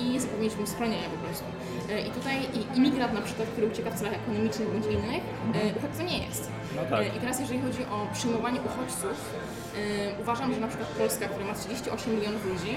i 0.00 0.20
zapewnić 0.20 0.56
mu 0.56 0.66
schronienie 0.66 1.08
po 1.14 1.26
prostu. 1.26 1.44
E, 1.90 2.00
I 2.00 2.10
tutaj 2.10 2.36
imigrant 2.74 3.12
na 3.14 3.20
przykład, 3.20 3.48
który 3.48 3.66
ucieka 3.66 3.90
w 3.90 3.94
celach 3.94 4.14
ekonomicznych 4.14 4.68
bądź 4.72 4.86
innych, 4.86 5.22
e, 5.54 5.78
uchodźcą 5.78 6.02
nie 6.04 6.26
jest. 6.26 6.50
No 6.76 6.82
tak. 6.90 7.00
E, 7.00 7.08
I 7.16 7.20
teraz 7.20 7.40
jeżeli 7.40 7.60
chodzi 7.60 7.82
o 7.84 7.96
przyjmowanie 8.14 8.60
uchodźców, 8.60 9.16
e, 9.16 10.20
uważam, 10.20 10.54
że 10.54 10.60
na 10.60 10.68
przykład 10.68 10.88
Polska, 10.88 11.28
która 11.28 11.46
ma 11.46 11.54
38 11.54 12.14
milionów 12.16 12.46
ludzi, 12.46 12.72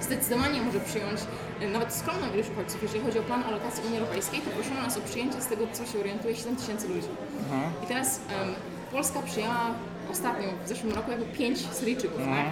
zdecydowanie 0.00 0.62
może 0.62 0.80
przyjąć 0.80 1.20
e, 1.60 1.68
nawet 1.68 1.92
skromną 1.94 2.32
ilość 2.34 2.50
uchodźców. 2.50 2.82
Jeżeli 2.82 3.04
chodzi 3.04 3.18
o 3.18 3.22
plan 3.22 3.42
alokacji 3.44 3.84
Unii 3.86 3.98
Europejskiej, 3.98 4.40
to 4.40 4.50
proszono 4.50 4.82
nas 4.82 4.96
o 4.96 5.00
przyjęcie 5.00 5.40
z 5.40 5.46
tego, 5.46 5.64
co 5.72 5.86
się 5.86 5.98
orientuje, 6.00 6.36
7 6.36 6.56
tysięcy 6.56 6.88
ludzi. 6.88 7.08
I 7.84 7.86
teraz 7.86 8.20
Polska 8.92 9.22
przyjęła 9.22 9.74
ostatnio, 10.10 10.48
w 10.64 10.68
zeszłym 10.68 10.92
roku, 10.92 11.10
jakby 11.10 11.26
5 11.26 11.58
Syryjczyków, 11.72 12.18
tak? 12.18 12.46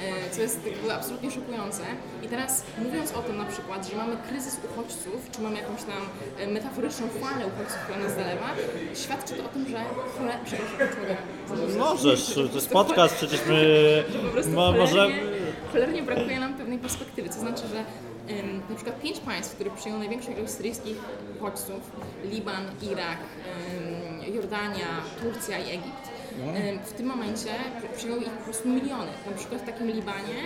E, 0.00 0.30
co 0.30 0.42
jest 0.42 0.66
jakby 0.66 0.92
absolutnie 0.92 1.30
szokujące. 1.30 1.82
I 2.22 2.28
teraz 2.28 2.64
mówiąc 2.84 3.12
o 3.12 3.22
tym 3.22 3.36
na 3.36 3.44
przykład, 3.44 3.88
że 3.88 3.96
mamy 3.96 4.16
kryzys 4.28 4.58
uchodźców, 4.64 5.30
czy 5.32 5.40
mamy 5.40 5.56
jakąś 5.56 5.82
tam 5.82 6.02
e, 6.38 6.46
metaforyczną 6.46 7.08
falę 7.08 7.46
uchodźców, 7.46 7.78
która 7.84 7.98
nas 7.98 8.14
zalewa, 8.14 8.48
świadczy 8.94 9.34
to 9.34 9.44
o 9.44 9.48
tym, 9.48 9.68
że 9.68 9.84
chole... 10.18 10.38
przepraszam, 10.44 10.78
mogę 11.48 11.78
Możesz, 11.78 12.34
to 12.34 12.40
jest 12.42 12.70
podcast, 12.70 13.14
przecież 13.14 13.40
my 13.48 13.64
po 14.26 14.28
prostu 14.28 14.52
mo, 14.52 14.60
cholernie, 14.60 14.80
możemy... 14.80 15.14
cholernie 15.72 16.02
brakuje 16.02 16.40
nam 16.40 16.54
pewnej 16.54 16.78
perspektywy, 16.78 17.28
to 17.28 17.34
znaczy, 17.34 17.62
że 17.68 17.84
ym, 18.38 18.62
na 18.70 18.76
przykład 18.76 19.00
pięć 19.00 19.20
państw, 19.20 19.54
które 19.54 19.70
przyjęło 19.70 19.98
największą 19.98 20.32
ilość 20.32 20.52
syryjskich 20.52 20.96
uchodźców, 21.36 21.80
Liban, 22.24 22.64
Irak, 22.92 23.18
ym, 24.28 24.34
Jordania, 24.34 24.86
Turcja 25.22 25.58
i 25.58 25.70
Egipt, 25.70 26.09
w 26.84 26.92
tym 26.92 27.06
momencie 27.06 27.48
przy- 27.78 27.96
przyjęły 27.96 28.20
ich 28.20 28.30
po 28.30 28.44
prostu 28.44 28.68
miliony. 28.68 29.10
Na 29.30 29.36
przykład 29.36 29.62
w 29.62 29.66
takim 29.66 29.86
Libanie, 29.90 30.40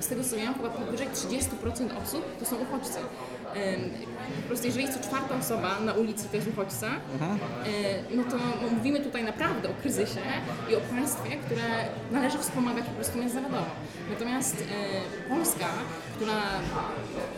z 0.00 0.06
tego 0.08 0.24
co 0.24 0.36
wiem, 0.36 0.54
chyba 0.54 0.68
powyżej 0.68 1.06
30% 1.08 1.90
osób 2.04 2.38
to 2.38 2.44
są 2.46 2.56
uchodźcy. 2.56 2.98
Po 4.42 4.46
prostu 4.48 4.66
jeżeli 4.66 4.84
jest 4.84 4.98
co 4.98 5.04
czwarta 5.08 5.34
osoba 5.36 5.80
na 5.80 5.92
ulicy 5.92 6.28
to 6.28 6.36
jest 6.36 6.48
uchodźca, 6.48 6.86
y, 8.12 8.16
no 8.16 8.24
to 8.24 8.36
mówimy 8.74 9.00
tutaj 9.00 9.24
naprawdę 9.24 9.68
o 9.70 9.72
kryzysie 9.82 10.20
i 10.70 10.74
o 10.76 10.80
państwie, 10.80 11.36
które 11.46 11.62
należy 12.12 12.38
wspomagać 12.38 12.84
po 12.84 12.90
prostu 12.90 13.18
międzynarodowo. 13.18 13.66
Natomiast 14.10 14.60
y, 14.60 14.64
Polska, 15.28 15.66
która 16.16 16.34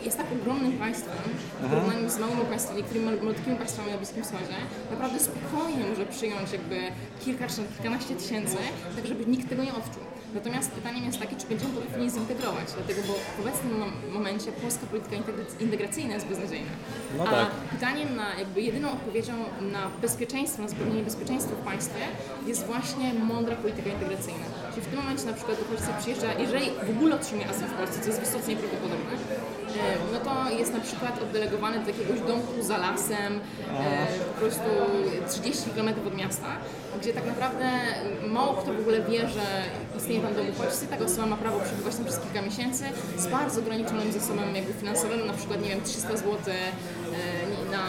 jest 0.05 0.17
tak 0.17 0.27
ogromnym 0.41 0.73
państwem 0.73 1.17
w 1.61 1.69
porównaniu 1.69 2.09
z 2.09 2.19
małymi 2.19 2.41
państwami, 2.41 2.77
niektórymi 2.77 3.05
mal- 3.05 3.17
malutkimi 3.17 3.55
państwami 3.55 3.91
na 3.91 3.97
Bliskim 3.97 4.23
Wschodzie, 4.23 4.57
naprawdę 4.91 5.19
spokojnie 5.19 5.83
może 5.89 6.05
przyjąć 6.05 6.51
jakby 6.51 6.79
kilka 7.25 7.47
czy 7.47 7.57
nawet 7.57 7.73
kilkanaście 7.75 8.15
tysięcy, 8.15 8.57
tak 8.95 9.05
żeby 9.07 9.25
nikt 9.25 9.49
tego 9.49 9.63
nie 9.63 9.73
odczuł. 9.73 10.03
Natomiast 10.33 10.71
pytaniem 10.71 11.03
jest 11.05 11.19
takie, 11.19 11.35
czy 11.35 11.47
będziemy 11.47 11.73
potrafili 11.73 12.09
zintegrować, 12.09 12.67
dlatego 12.77 13.01
bo 13.07 13.13
w 13.37 13.39
obecnym 13.41 13.73
mom- 13.79 14.13
momencie 14.13 14.51
polska 14.51 14.85
polityka 14.85 15.15
integrac- 15.15 15.61
integracyjna 15.61 16.13
jest 16.13 16.27
beznadziejna. 16.27 16.71
No 17.17 17.23
A 17.27 17.31
tak. 17.31 17.49
pytaniem 17.51 18.15
na 18.15 18.35
jakby 18.35 18.61
jedyną 18.61 18.91
odpowiedzią 18.91 19.33
na 19.71 19.81
bezpieczeństwo, 20.01 20.61
na 20.61 20.67
zapewnienie 20.67 21.03
bezpieczeństwa 21.03 21.55
w 21.55 21.65
państwie 21.65 21.99
jest 22.47 22.65
właśnie 22.65 23.13
mądra 23.13 23.55
polityka 23.55 23.89
integracyjna. 23.89 24.45
Czyli 24.69 24.81
w 24.81 24.89
tym 24.89 24.99
momencie 24.99 25.25
na 25.25 25.33
przykład 25.33 25.57
uchodźca 25.61 25.93
przyjeżdża, 25.99 26.33
jeżeli 26.33 26.65
w 26.87 26.89
ogóle 26.89 27.15
otrzymuje 27.15 27.49
azyl 27.49 27.67
w 27.67 27.73
Polsce, 27.73 27.99
co 28.01 28.07
jest 28.07 28.19
wysoce 28.19 28.47
nieprawdopodobne, 28.51 29.11
no 30.13 30.19
to 30.19 30.51
jest 30.59 30.73
na 30.73 30.79
przykład 30.79 31.23
oddelegowany 31.23 31.79
do 31.79 31.87
jakiegoś 31.87 32.19
domku 32.19 32.53
za 32.61 32.77
lasem, 32.77 33.39
e, 33.79 34.07
po 34.33 34.39
prostu 34.39 34.69
30 35.29 35.69
km 35.69 35.89
od 36.07 36.15
miasta, 36.17 36.47
gdzie 37.01 37.13
tak 37.13 37.25
naprawdę 37.25 37.69
mało 38.27 38.53
kto 38.53 38.73
w 38.73 38.79
ogóle 38.79 39.01
wie, 39.01 39.19
że 39.19 39.45
istnieje 39.97 40.21
tam 40.21 40.33
dom 40.33 40.49
uchodźcy. 40.49 40.87
Taka 40.87 41.05
osoba 41.05 41.25
ma 41.25 41.37
prawo 41.37 41.59
przebywać 41.59 41.95
tam 41.95 42.05
przez 42.05 42.19
kilka 42.19 42.41
miesięcy 42.41 42.83
z 43.17 43.27
bardzo 43.27 43.59
ograniczonym 43.59 44.11
zasobem 44.11 44.55
jakby 44.55 44.73
finansowym, 44.73 45.27
na 45.27 45.33
przykład 45.33 45.61
nie 45.61 45.69
wiem 45.69 45.81
300 45.81 46.17
zł 46.17 46.37
na, 47.71 47.83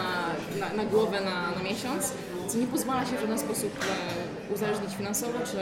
na, 0.59 0.73
na 0.73 0.85
głowę 0.85 1.21
na, 1.21 1.51
na 1.51 1.63
miesiąc, 1.63 2.13
co 2.47 2.57
nie 2.57 2.67
pozwala 2.67 3.05
się 3.05 3.17
w 3.17 3.21
żaden 3.21 3.39
sposób 3.39 3.71
e, 3.81 4.53
uzależnić 4.53 4.95
finansowo, 4.97 5.39
czy, 5.39 5.57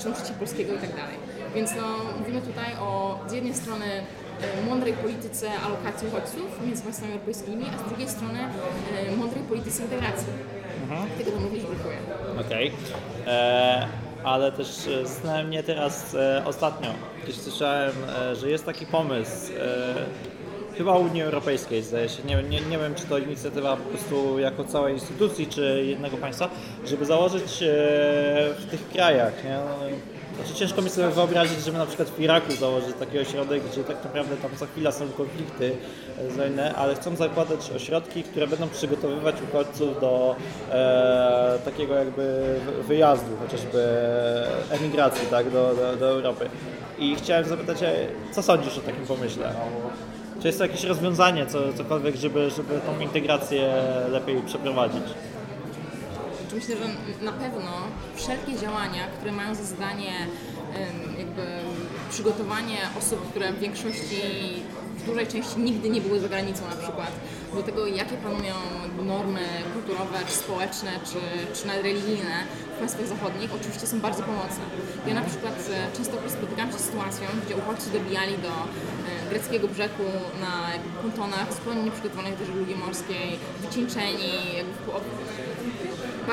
czy 0.00 0.08
nauczyć 0.08 0.28
się 0.28 0.34
polskiego 0.34 0.74
i 0.74 0.78
tak 0.78 0.96
dalej. 0.96 1.16
Więc 1.54 1.70
no, 1.76 1.86
mówimy 2.18 2.40
tutaj 2.40 2.76
o 2.80 3.18
z 3.28 3.32
jednej 3.32 3.54
strony 3.54 3.86
e, 3.86 4.02
mądrej 4.68 4.92
polityce 4.92 5.50
alokacji 5.66 6.08
uchodźców 6.08 6.66
między 6.66 6.82
państwami 6.82 7.12
europejskimi, 7.12 7.64
a 7.74 7.78
z 7.78 7.88
drugiej 7.88 8.08
strony 8.08 8.38
e, 8.38 9.16
mądrej 9.16 9.42
polityce 9.44 9.82
integracji. 9.82 10.26
Tego 11.18 11.30
nam 11.30 11.44
również 11.44 11.64
brakuje. 11.64 11.96
Okej. 12.40 12.72
E, 13.26 13.88
Ale 14.24 14.52
też 14.52 14.68
e, 14.86 15.06
zastanawiam 15.06 15.46
mnie 15.46 15.62
teraz 15.62 16.14
e, 16.14 16.42
ostatnio, 16.46 16.88
gdzieś 17.24 17.36
słyszałem, 17.36 17.92
e, 18.30 18.36
że 18.36 18.50
jest 18.50 18.64
taki 18.66 18.86
pomysł, 18.86 19.52
e, 19.52 19.94
chyba 20.76 20.96
Unii 20.96 21.22
Europejskiej 21.22 21.82
zdaje 21.82 22.08
się, 22.08 22.22
nie, 22.22 22.42
nie, 22.42 22.60
nie 22.60 22.78
wiem 22.78 22.94
czy 22.94 23.04
to 23.06 23.18
inicjatywa 23.18 23.76
po 23.76 23.82
prostu 23.82 24.38
jako 24.38 24.64
całej 24.64 24.94
instytucji, 24.94 25.46
czy 25.46 25.84
jednego 25.86 26.16
państwa, 26.16 26.48
żeby 26.86 27.04
założyć 27.04 27.62
e, 27.62 27.66
w 28.58 28.66
tych 28.70 28.88
krajach, 28.88 29.44
nie? 29.44 29.58
Znaczy 30.40 30.54
ciężko 30.54 30.82
mi 30.82 30.90
sobie 30.90 31.08
wyobrazić, 31.08 31.64
żeby 31.64 31.78
na 31.78 31.86
przykład 31.86 32.08
w 32.08 32.20
Iraku 32.20 32.52
założyć 32.52 32.96
taki 32.98 33.18
ośrodek, 33.18 33.62
gdzie 33.72 33.84
tak 33.84 34.04
naprawdę 34.04 34.36
tam 34.36 34.50
co 34.56 34.66
chwila 34.66 34.92
są 34.92 35.08
konflikty 35.08 35.76
zbrojne, 36.30 36.74
ale 36.74 36.94
chcą 36.94 37.16
zakładać 37.16 37.70
ośrodki, 37.76 38.22
które 38.22 38.46
będą 38.46 38.68
przygotowywać 38.68 39.36
uchodźców 39.48 40.00
do 40.00 40.36
e, 40.70 41.58
takiego 41.64 41.94
jakby 41.94 42.54
wyjazdu, 42.88 43.36
chociażby 43.36 43.84
emigracji 44.70 45.26
tak, 45.30 45.50
do, 45.50 45.74
do, 45.74 45.96
do 45.96 46.08
Europy. 46.08 46.48
I 46.98 47.16
chciałem 47.16 47.44
zapytać, 47.44 47.82
e, 47.82 47.94
co 48.32 48.42
sądzisz 48.42 48.78
o 48.78 48.80
takim 48.80 49.06
pomyśle? 49.06 49.52
Czy 50.40 50.46
jest 50.46 50.58
to 50.58 50.64
jakieś 50.64 50.84
rozwiązanie, 50.84 51.46
co, 51.46 51.58
cokolwiek, 51.72 52.16
żeby, 52.16 52.50
żeby 52.50 52.80
tą 52.86 53.00
integrację 53.00 53.72
lepiej 54.10 54.42
przeprowadzić? 54.42 55.04
Czy 56.50 56.56
myślę, 56.56 56.76
że 56.76 56.84
na 57.24 57.32
pewno 57.32 57.72
wszelkie 58.14 58.56
działania, 58.56 59.06
które 59.06 59.32
mają 59.32 59.54
za 59.54 59.64
zadanie 59.64 60.12
jakby 61.18 61.42
przygotowanie 62.10 62.78
osób, 62.98 63.30
które 63.30 63.52
w 63.52 63.58
większości, 63.58 64.22
w 64.98 65.06
dużej 65.06 65.26
części 65.26 65.60
nigdy 65.60 65.90
nie 65.90 66.00
były 66.00 66.20
za 66.20 66.28
granicą 66.28 66.62
na 66.70 66.76
przykład, 66.76 67.10
do 67.54 67.62
tego 67.62 67.86
jakie 67.86 68.16
panują 68.16 68.54
normy 69.06 69.40
kulturowe, 69.72 70.18
czy 70.28 70.34
społeczne, 70.34 70.90
czy, 71.04 71.20
czy 71.60 71.66
nawet 71.66 71.82
religijne 71.82 72.34
w 72.76 72.78
państwach 72.78 73.06
zachodnich, 73.06 73.50
oczywiście 73.54 73.86
są 73.86 74.00
bardzo 74.00 74.22
pomocne. 74.22 74.64
Ja 75.06 75.14
na 75.14 75.22
przykład 75.22 75.54
e, 75.72 75.96
często 75.96 76.16
spotykam 76.28 76.72
się 76.72 76.78
z 76.78 76.84
sytuacją, 76.84 77.26
gdzie 77.46 77.56
uchodźcy 77.56 77.90
dobijali 77.90 78.34
do 78.38 78.48
e, 78.48 79.30
greckiego 79.30 79.68
brzegu 79.68 80.08
na 80.40 80.52
pontonach 81.02 81.52
zupełnie 81.54 81.82
nieprzygotowanych 81.82 82.38
do 82.38 82.44
żeglugi 82.44 82.74
morskiej, 82.74 83.38
wycieńczeni, 83.60 84.32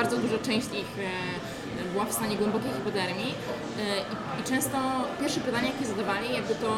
bardzo 0.00 0.16
duża 0.16 0.38
część 0.38 0.66
ich 0.66 0.92
e, 0.98 1.92
była 1.92 2.04
w 2.04 2.12
stanie 2.12 2.36
głębokiej 2.36 2.70
hipotermii 2.72 3.30
e, 3.30 4.40
i, 4.40 4.44
często 4.48 4.78
pierwsze 5.20 5.40
pytanie, 5.40 5.68
jakie 5.68 5.86
zadawali, 5.86 6.34
jakby 6.34 6.54
to 6.54 6.70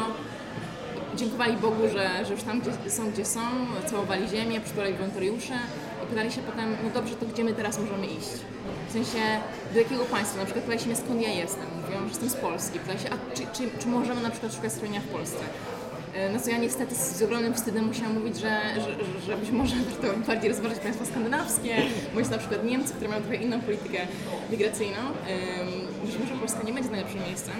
dziękowali 1.15 1.57
Bogu, 1.57 1.83
że, 1.93 2.25
że 2.25 2.33
już 2.33 2.43
tam 2.43 2.61
gdzie 2.61 2.91
są, 2.91 3.11
gdzie 3.11 3.25
są, 3.25 3.41
całowali 3.85 4.29
ziemię, 4.29 4.61
przytulali 4.61 4.93
wolontariusze 4.93 5.57
i 6.03 6.07
pytali 6.07 6.31
się 6.31 6.41
potem, 6.41 6.77
no 6.83 6.89
dobrze, 6.89 7.15
to 7.15 7.25
gdzie 7.25 7.43
my 7.43 7.53
teraz 7.53 7.79
możemy 7.79 8.07
iść? 8.07 8.33
W 8.89 8.91
sensie, 8.91 9.19
do 9.73 9.79
jakiego 9.79 10.05
państwa? 10.05 10.37
Na 10.39 10.45
przykład 10.45 10.65
pytali 10.65 10.81
się 10.81 10.87
mnie, 10.87 10.95
skąd 10.95 11.21
ja 11.21 11.29
jestem? 11.29 11.65
Mówiłam, 11.81 12.03
że 12.03 12.09
jestem 12.09 12.29
z 12.29 12.35
Polski. 12.35 12.79
Pytali 12.79 12.99
się, 12.99 13.09
a 13.09 13.35
czy, 13.35 13.43
czy, 13.53 13.79
czy 13.79 13.87
możemy 13.87 14.21
na 14.21 14.29
przykład 14.29 14.53
szukać 14.55 14.71
schronienia 14.73 15.01
w 15.01 15.07
Polsce? 15.07 15.43
E, 16.15 16.29
No 16.33 16.39
co 16.39 16.49
ja 16.49 16.57
niestety 16.57 16.95
z 16.95 17.21
ogromnym 17.21 17.53
wstydem 17.53 17.85
musiałam 17.87 18.13
mówić, 18.19 18.35
że, 18.37 18.61
że, 18.75 18.95
że- 19.25 19.37
być 19.37 19.51
może 19.51 19.75
warto 20.01 20.19
bardziej 20.27 20.49
rozważać 20.49 20.79
państwa 20.79 21.05
skandynawskie, 21.05 21.75
bądź 22.15 22.29
na 22.29 22.37
przykład 22.37 22.63
Niemcy, 22.65 22.93
które 22.93 23.09
mają 23.09 23.21
trochę 23.21 23.35
inną 23.37 23.61
politykę 23.61 23.97
migracyjną. 24.51 24.97
Być 26.05 26.15
może 26.19 26.33
Polska 26.39 26.59
nie 26.63 26.73
będzie 26.73 26.89
najlepszym 26.89 27.19
miejscem. 27.29 27.53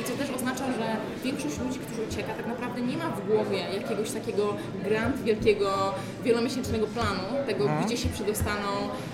I 0.00 0.04
co 0.04 0.12
też 0.16 0.30
oznacza, 0.36 0.64
że 0.66 0.96
większość 1.24 1.58
ludzi, 1.58 1.78
którzy 1.78 2.02
ucieka, 2.08 2.32
tak 2.34 2.46
naprawdę 2.46 2.80
nie 2.80 2.96
ma 2.96 3.10
w 3.10 3.26
głowie 3.26 3.58
jakiegoś 3.82 4.10
takiego 4.10 4.56
grand, 4.84 5.22
wielkiego, 5.22 5.94
wielomiesięcznego 6.24 6.86
planu, 6.86 7.46
tego 7.46 7.68
gdzie 7.86 7.96
się 7.96 8.08
przedostaną 8.08 8.68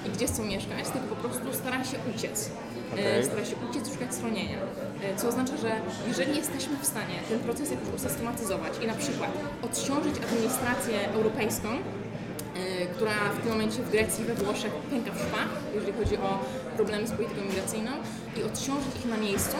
i 0.06 0.10
gdzie 0.10 0.26
chcą 0.26 0.44
mieszkać, 0.44 0.84
tylko 0.92 1.16
po 1.16 1.28
prostu 1.28 1.46
stara 1.52 1.84
się 1.84 1.96
uciec. 2.16 2.50
Okej. 2.92 3.16
Yy, 3.16 3.24
Stara 3.24 3.44
się 3.44 3.56
uciec, 3.70 3.92
szukać 3.92 4.14
schronienia. 4.14 4.58
Yy, 4.58 5.16
Co 5.16 5.28
oznacza, 5.28 5.56
że 5.56 5.70
jeżeli 6.08 6.36
jesteśmy 6.36 6.76
w 6.82 6.86
stanie 6.86 7.14
ten 7.28 7.38
proces 7.40 7.70
jakoś 7.70 7.88
usystematyzować 7.94 8.72
i 8.84 8.86
na 8.86 8.94
przykład 8.94 9.30
odciążyć 9.62 10.14
administrację 10.24 11.12
europejską, 11.14 11.68
yy, 11.74 12.86
która 12.94 13.14
w 13.36 13.40
tym 13.40 13.48
momencie 13.52 13.82
w 13.82 13.90
Grecji, 13.90 14.24
we 14.24 14.34
Włoszech 14.34 14.72
pęka 14.72 15.10
w 15.12 15.18
szwach, 15.18 15.48
jeżeli 15.74 15.92
chodzi 15.92 16.16
o 16.16 16.38
problemy 16.76 17.06
z 17.06 17.12
polityką 17.12 17.40
migracyjną 17.42 17.90
i 18.36 18.42
odciążyć 18.42 18.96
ich 18.98 19.06
na 19.06 19.16
miejscu, 19.16 19.56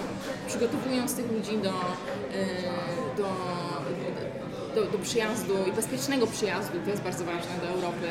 przygotowując 0.48 1.14
tych 1.14 1.32
ludzi 1.32 1.58
do, 1.58 1.74
do, 3.16 3.28
do, 4.74 4.86
do 4.92 4.98
przyjazdu 4.98 5.54
i 5.68 5.72
bezpiecznego 5.72 6.26
przyjazdu, 6.26 6.78
to 6.84 6.90
jest 6.90 7.02
bardzo 7.02 7.24
ważne, 7.24 7.52
do 7.62 7.68
Europy. 7.68 8.08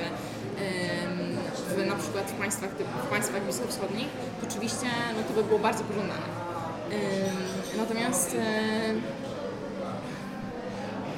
Na 1.87 1.95
przykład 1.95 2.31
w 2.31 2.33
państwach, 2.33 2.69
w 3.05 3.09
państwach 3.09 3.43
bliskowschodnich, 3.43 4.07
to 4.41 4.47
oczywiście 4.47 4.87
no, 5.17 5.23
to 5.23 5.33
by 5.33 5.43
było 5.43 5.59
bardzo 5.59 5.83
pożądane. 5.83 6.25
Natomiast 7.77 8.35
ym, 8.89 9.01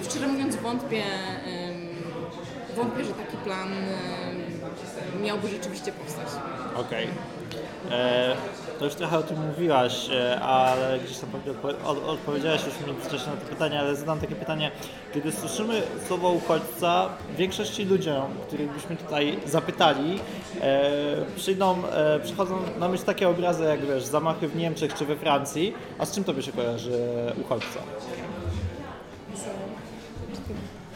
szczerze 0.09 0.27
mówiąc 0.27 0.55
wątpię, 0.55 1.03
wątpię, 2.75 3.03
że 3.03 3.13
taki 3.13 3.37
plan 3.37 3.69
miałby 5.23 5.47
rzeczywiście 5.47 5.91
powstać. 5.91 6.27
Okej. 6.75 7.07
E, 7.91 8.35
To 8.83 8.87
już 8.87 8.95
trochę 8.95 9.17
o 9.17 9.23
tym 9.23 9.47
mówiłaś, 9.47 10.09
e, 10.09 10.39
ale 10.39 10.99
gdzieś 10.99 11.17
tam 11.17 11.29
odpowiedziałaś 12.07 12.65
już 12.65 12.73
w 12.73 12.87
międzyczasie 12.87 13.29
na 13.29 13.37
to 13.37 13.45
pytanie, 13.49 13.79
ale 13.79 13.95
zadam 13.95 14.19
takie 14.19 14.35
pytanie. 14.35 14.71
Kiedy 15.13 15.31
słyszymy 15.31 15.81
słowo 16.07 16.29
uchodźca, 16.29 17.09
większości 17.37 17.85
ludziom, 17.85 18.23
których 18.47 18.71
byśmy 18.71 18.95
tutaj 18.95 19.39
zapytali, 19.45 20.19
e, 20.61 20.91
przyjdą, 21.35 21.87
e, 21.87 22.19
przychodzą 22.19 22.59
na 22.79 22.89
myśl 22.89 23.03
takie 23.03 23.29
obrazy 23.29 23.63
jak 23.63 23.85
wiesz, 23.85 24.03
zamachy 24.03 24.47
w 24.47 24.55
Niemczech 24.55 24.93
czy 24.93 25.05
we 25.05 25.15
Francji. 25.15 25.73
A 25.99 26.05
z 26.05 26.15
czym 26.15 26.23
tobie 26.23 26.41
się 26.41 26.51
kojarzy 26.51 26.99
uchodźca? 27.41 27.79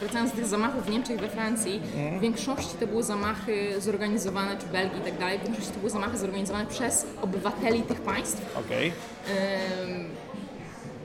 Wracając 0.00 0.30
do 0.30 0.36
tych 0.36 0.46
zamachów 0.46 0.84
w 0.86 0.90
Niemczech 0.90 1.16
i 1.16 1.20
we 1.20 1.28
Francji, 1.28 1.80
w 2.18 2.20
większości 2.20 2.74
to 2.80 2.86
były 2.86 3.02
zamachy 3.02 3.80
zorganizowane, 3.80 4.56
czy 4.56 4.66
w 4.66 4.72
Belgii 4.72 4.98
i 4.98 5.02
tak 5.02 5.18
dalej, 5.18 5.38
w 5.38 5.42
większości 5.42 5.70
to 5.72 5.78
były 5.78 5.90
zamachy 5.90 6.18
zorganizowane 6.18 6.66
przez 6.66 7.06
obywateli 7.22 7.82
tych 7.82 8.00
państw, 8.00 8.56
Okej. 8.56 8.92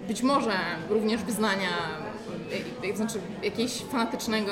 Być 0.08 0.24
może 0.24 0.54
również 0.90 1.24
wyznania, 1.24 1.70
y, 2.84 2.88
y, 2.88 2.96
znaczy 2.98 3.20
jakiejś 3.44 3.72
fanatycznego, 3.78 4.52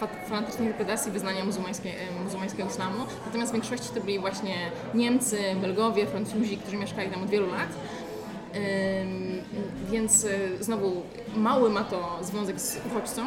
fa- 0.00 0.06
fanatycznej 0.28 0.66
interpretacji 0.66 1.12
wyznania 1.12 1.44
muzułmańskie, 1.44 1.88
y, 1.90 2.24
muzułmańskiego 2.24 2.68
islamu. 2.68 2.96
Natomiast 3.26 3.50
w 3.50 3.54
większości 3.54 3.88
to 3.94 4.00
byli 4.00 4.18
właśnie 4.18 4.54
Niemcy, 4.94 5.38
Belgowie, 5.60 6.06
Francuzi, 6.06 6.56
którzy 6.56 6.76
mieszkali 6.76 7.10
tam 7.10 7.22
od 7.22 7.30
wielu 7.30 7.46
lat. 7.50 7.68
Więc 9.90 10.24
y, 10.24 10.56
znowu 10.60 11.02
mały 11.36 11.70
ma 11.70 11.84
to 11.84 12.18
związek 12.22 12.60
z 12.60 12.78
uchodźcą. 12.86 13.22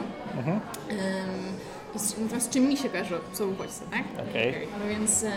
Natomiast 1.94 2.46
z 2.46 2.50
czym 2.50 2.68
mi 2.68 2.78
się 2.78 2.90
kojarzy 2.90 3.16
słowo 3.34 3.52
uchodźca, 3.52 3.86
tak? 3.92 4.04
Okej. 4.30 4.68
No 4.80 4.88
więc 4.88 5.24
y, 5.24 5.28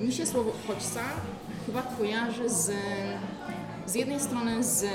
y, 0.00 0.04
mi 0.04 0.12
się 0.12 0.26
słowo 0.26 0.52
uchodźca 0.64 1.00
chyba 1.66 1.82
kojarzy 1.82 2.48
z, 2.48 2.72
z 3.86 3.94
jednej 3.94 4.20
strony 4.20 4.64
z, 4.64 4.86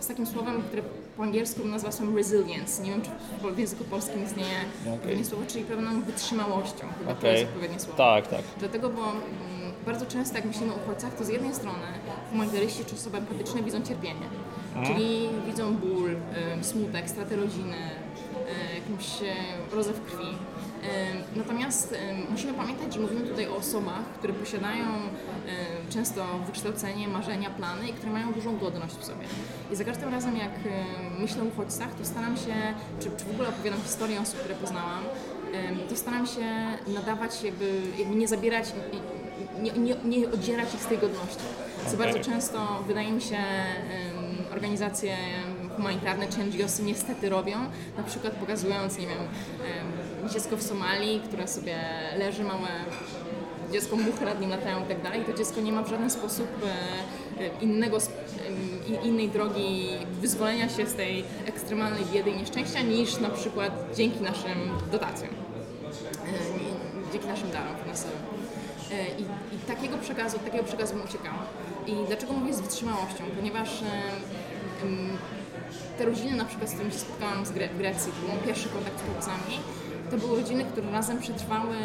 z 0.00 0.06
takim 0.06 0.26
słowem, 0.26 0.62
które 0.62 0.82
po 1.16 1.22
angielsku 1.22 1.64
nazywa 1.68 1.92
się 1.92 2.16
resilience. 2.16 2.82
Nie 2.82 2.90
wiem, 2.90 3.02
czy 3.02 3.10
w- 3.54 3.58
języku 3.58 3.84
polskim 3.84 4.24
istnieje 4.24 4.58
odpowiednie 4.94 5.24
słowo, 5.24 5.44
czyli 5.48 5.64
pewną 5.64 6.02
wytrzymałością. 6.02 6.86
Chyba 6.98 7.14
to 7.14 7.26
jest 7.26 7.44
odpowiednie 7.44 7.80
słowo. 7.80 7.96
Tak, 7.98 8.28
tak. 8.28 8.40
Dlatego, 8.58 8.88
bo 8.90 9.02
mm, 9.02 9.16
bardzo 9.86 10.06
często 10.06 10.36
jak 10.36 10.44
myślimy 10.44 10.72
o 10.72 10.76
uchodźcach, 10.76 11.14
to 11.14 11.24
z 11.24 11.28
jednej 11.28 11.54
strony 11.54 11.78
humanitaryści 12.30 12.84
czy 12.84 12.94
osoby 12.94 13.18
empatyczne 13.18 13.62
widzą 13.62 13.82
cierpienie, 13.82 14.26
czyli 14.86 15.28
widzą 15.46 15.74
ból, 15.76 16.10
y, 16.10 16.64
smutek, 16.64 17.10
stratę 17.10 17.36
rodziny, 17.36 17.76
y, 17.76 18.74
jakąś 18.90 19.22
y, 19.22 19.76
rozew 19.76 20.00
krwi. 20.04 20.26
Natomiast 21.36 21.94
musimy 22.30 22.54
pamiętać, 22.54 22.94
że 22.94 23.00
mówimy 23.00 23.20
tutaj 23.20 23.48
o 23.48 23.56
osobach, 23.56 24.04
które 24.18 24.32
posiadają 24.32 24.84
często 25.90 26.24
wykształcenie, 26.46 27.08
marzenia, 27.08 27.50
plany 27.50 27.88
i 27.88 27.92
które 27.92 28.12
mają 28.12 28.32
dużą 28.32 28.58
godność 28.58 28.94
w 28.94 29.04
sobie. 29.04 29.26
I 29.72 29.76
za 29.76 29.84
każdym 29.84 30.08
razem, 30.08 30.36
jak 30.36 30.52
myślę 31.18 31.42
o 31.42 31.44
uchodźcach, 31.44 31.94
to 31.94 32.04
staram 32.04 32.36
się, 32.36 32.54
czy, 33.00 33.10
czy 33.18 33.24
w 33.24 33.30
ogóle 33.30 33.48
opowiadam 33.48 33.80
historię 33.80 34.20
osób, 34.20 34.38
które 34.38 34.54
poznałam, 34.54 35.02
to 35.88 35.96
staram 35.96 36.26
się 36.26 36.44
nadawać, 36.86 37.42
jakby, 37.42 37.82
jakby 37.98 38.14
nie 38.14 38.28
zabierać, 38.28 38.72
nie, 39.62 39.70
nie, 39.70 39.96
nie 40.04 40.28
odzierać 40.28 40.74
ich 40.74 40.80
z 40.82 40.86
tej 40.86 40.98
godności. 40.98 41.44
Co 41.86 41.96
bardzo 41.96 42.18
często, 42.18 42.82
wydaje 42.86 43.12
mi 43.12 43.20
się, 43.20 43.38
organizacje 44.52 45.16
humanitarne 45.76 46.26
czy 46.28 46.38
NGOsy 46.44 46.82
niestety 46.82 47.28
robią, 47.28 47.58
na 47.96 48.02
przykład 48.02 48.34
pokazując, 48.34 48.98
nie 48.98 49.06
wiem, 49.06 49.18
dziecko 50.28 50.56
w 50.56 50.62
Somalii, 50.62 51.20
które 51.20 51.48
sobie 51.48 51.76
leży, 52.18 52.44
małe 52.44 52.68
dziecko 53.72 53.96
muchy 53.96 54.24
nad 54.24 54.40
nim 54.40 54.50
latają 54.50 54.84
i 54.84 54.88
tak 54.88 55.02
dalej, 55.02 55.24
to 55.24 55.32
dziecko 55.32 55.60
nie 55.60 55.72
ma 55.72 55.82
w 55.82 55.88
żaden 55.90 56.10
sposób 56.10 56.46
e, 57.38 57.42
e, 57.44 57.48
innego, 57.60 57.98
i- 58.88 59.06
innej 59.06 59.28
drogi 59.28 59.88
wyzwolenia 60.20 60.68
się 60.68 60.86
z 60.86 60.94
tej 60.94 61.24
ekstremalnej 61.46 62.04
biedy 62.12 62.30
i 62.30 62.36
nieszczęścia 62.36 62.80
niż 62.80 63.18
na 63.20 63.30
przykład 63.30 63.72
dzięki 63.96 64.20
naszym 64.22 64.70
dotacjom, 64.92 65.30
e, 65.30 67.12
dzięki 67.12 67.26
naszym 67.28 67.50
darom 67.50 67.76
finansowym. 67.82 68.18
E, 68.92 69.08
I, 69.20 69.22
I 69.56 69.58
takiego 69.66 69.98
przekazu, 69.98 70.38
takiego 70.38 70.64
przekazu 70.64 70.94
bym 70.94 71.04
uciekała. 71.04 71.42
I 71.86 71.92
dlaczego 72.06 72.32
mówię 72.32 72.54
z 72.54 72.60
wytrzymałością? 72.60 73.24
Ponieważ 73.36 73.82
e, 73.82 73.86
te 75.98 76.04
rodziny, 76.04 76.36
na 76.36 76.44
przykład, 76.44 76.68
z 76.70 76.72
którymi 76.72 76.92
się 76.92 76.98
spotkałam 76.98 77.44
w 77.44 77.52
Grecji, 77.78 78.12
to 78.12 78.32
był 78.32 78.46
pierwszy 78.46 78.68
kontakt 78.68 79.00
z 79.00 79.02
chłopcami, 79.02 79.60
to 80.10 80.16
były 80.16 80.40
rodziny, 80.40 80.64
które 80.64 80.90
razem 80.90 81.18
przetrwały 81.18 81.76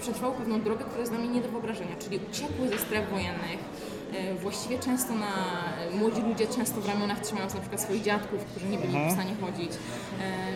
przetrwały 0.00 0.34
pewną 0.34 0.60
drogę, 0.60 0.84
która 0.84 1.00
jest 1.00 1.12
dla 1.12 1.20
mnie 1.20 1.28
nie 1.28 1.40
do 1.40 1.48
wyobrażenia, 1.48 1.96
czyli 1.98 2.20
uciekły 2.30 2.68
ze 2.68 2.78
stref 2.78 3.10
wojennych, 3.10 3.58
e, 4.14 4.34
właściwie 4.34 4.78
często 4.78 5.14
na, 5.14 5.32
młodzi 5.98 6.22
ludzie 6.22 6.46
często 6.46 6.80
w 6.80 6.88
ramionach 6.88 7.20
trzymając 7.20 7.54
na 7.54 7.60
przykład 7.60 7.80
swoich 7.80 8.02
dziadków, 8.02 8.44
którzy 8.44 8.66
nie 8.66 8.78
byli 8.78 8.92
w 9.08 9.12
stanie 9.12 9.34
chodzić, 9.40 9.72
e, 9.72 9.76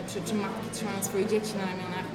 czy, 0.09 0.29
czy 0.29 0.35
matki 0.35 0.69
trzymając 0.73 1.05
swoje 1.05 1.25
dzieci 1.25 1.51
na 1.57 1.65
ramionach, 1.65 2.05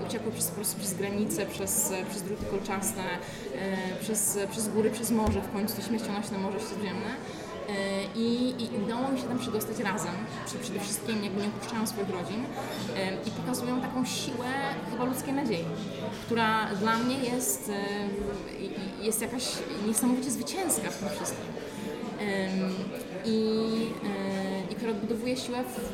e, 0.00 0.06
uciekły 0.06 0.32
przez, 0.32 0.46
po 0.48 0.54
prostu 0.54 0.78
przez 0.78 0.94
granice, 0.94 1.46
przez, 1.46 1.92
przez 2.10 2.22
druty 2.22 2.44
kolczaste, 2.44 3.00
e, 3.02 3.96
przez, 4.00 4.38
przez 4.50 4.68
góry, 4.68 4.90
przez 4.90 5.10
morze, 5.10 5.40
w 5.40 5.52
końcu 5.52 5.76
to 5.76 5.82
śmiercionośne 5.82 6.38
Morze 6.38 6.60
Śródziemne. 6.60 7.12
E, 7.72 8.04
I, 8.14 8.54
I 8.64 8.84
udało 8.84 9.08
mi 9.08 9.20
się 9.20 9.24
tam 9.24 9.38
przedostać 9.38 9.78
razem, 9.78 10.12
przede 10.62 10.80
wszystkim 10.80 11.24
jakby 11.24 11.42
nie 11.42 11.48
opuszczają 11.48 11.86
swoich 11.86 12.10
rodzin 12.10 12.44
e, 12.96 13.14
i 13.14 13.30
pokazują 13.30 13.80
taką 13.80 14.04
siłę 14.04 14.46
chyba 14.90 15.04
ludzkiej 15.04 15.34
nadziei, 15.34 15.64
która 16.26 16.66
dla 16.74 16.96
mnie 16.96 17.18
jest, 17.18 17.70
e, 17.70 19.04
jest 19.04 19.20
jakaś 19.22 19.44
niesamowicie 19.86 20.30
zwycięska 20.30 20.90
w 20.90 20.98
tym 20.98 21.08
wszystkim. 21.08 21.44
I, 23.24 23.36
i 24.70 24.74
która 24.74 24.90
odbudowuje 24.90 25.36
siłę 25.36 25.58
w, 25.64 25.92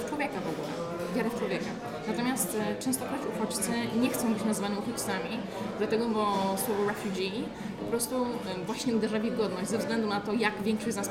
w 0.00 0.08
człowieka 0.08 0.34
w 0.34 0.48
ogóle, 0.48 0.68
wiarę 1.16 1.30
w 1.30 1.38
człowieka. 1.38 1.70
Natomiast 2.08 2.56
e, 2.60 2.82
częstokroć 2.82 3.20
uchodźcy 3.36 3.70
nie 4.00 4.10
chcą 4.10 4.34
być 4.34 4.44
nazwani 4.44 4.76
uchodźcami, 4.78 5.38
dlatego 5.78 6.08
bo 6.08 6.56
słowo 6.66 6.88
refugee 6.88 7.44
po 7.80 7.86
prostu 7.86 8.24
e, 8.24 8.64
właśnie 8.66 8.96
uderza 8.96 9.18
w 9.18 9.24
ich 9.24 9.36
godność 9.36 9.68
ze 9.70 9.78
względu 9.78 10.08
na 10.08 10.20
to, 10.20 10.32
jak 10.32 10.62
większość 10.62 10.92
z 10.92 10.96
nas 10.96 11.10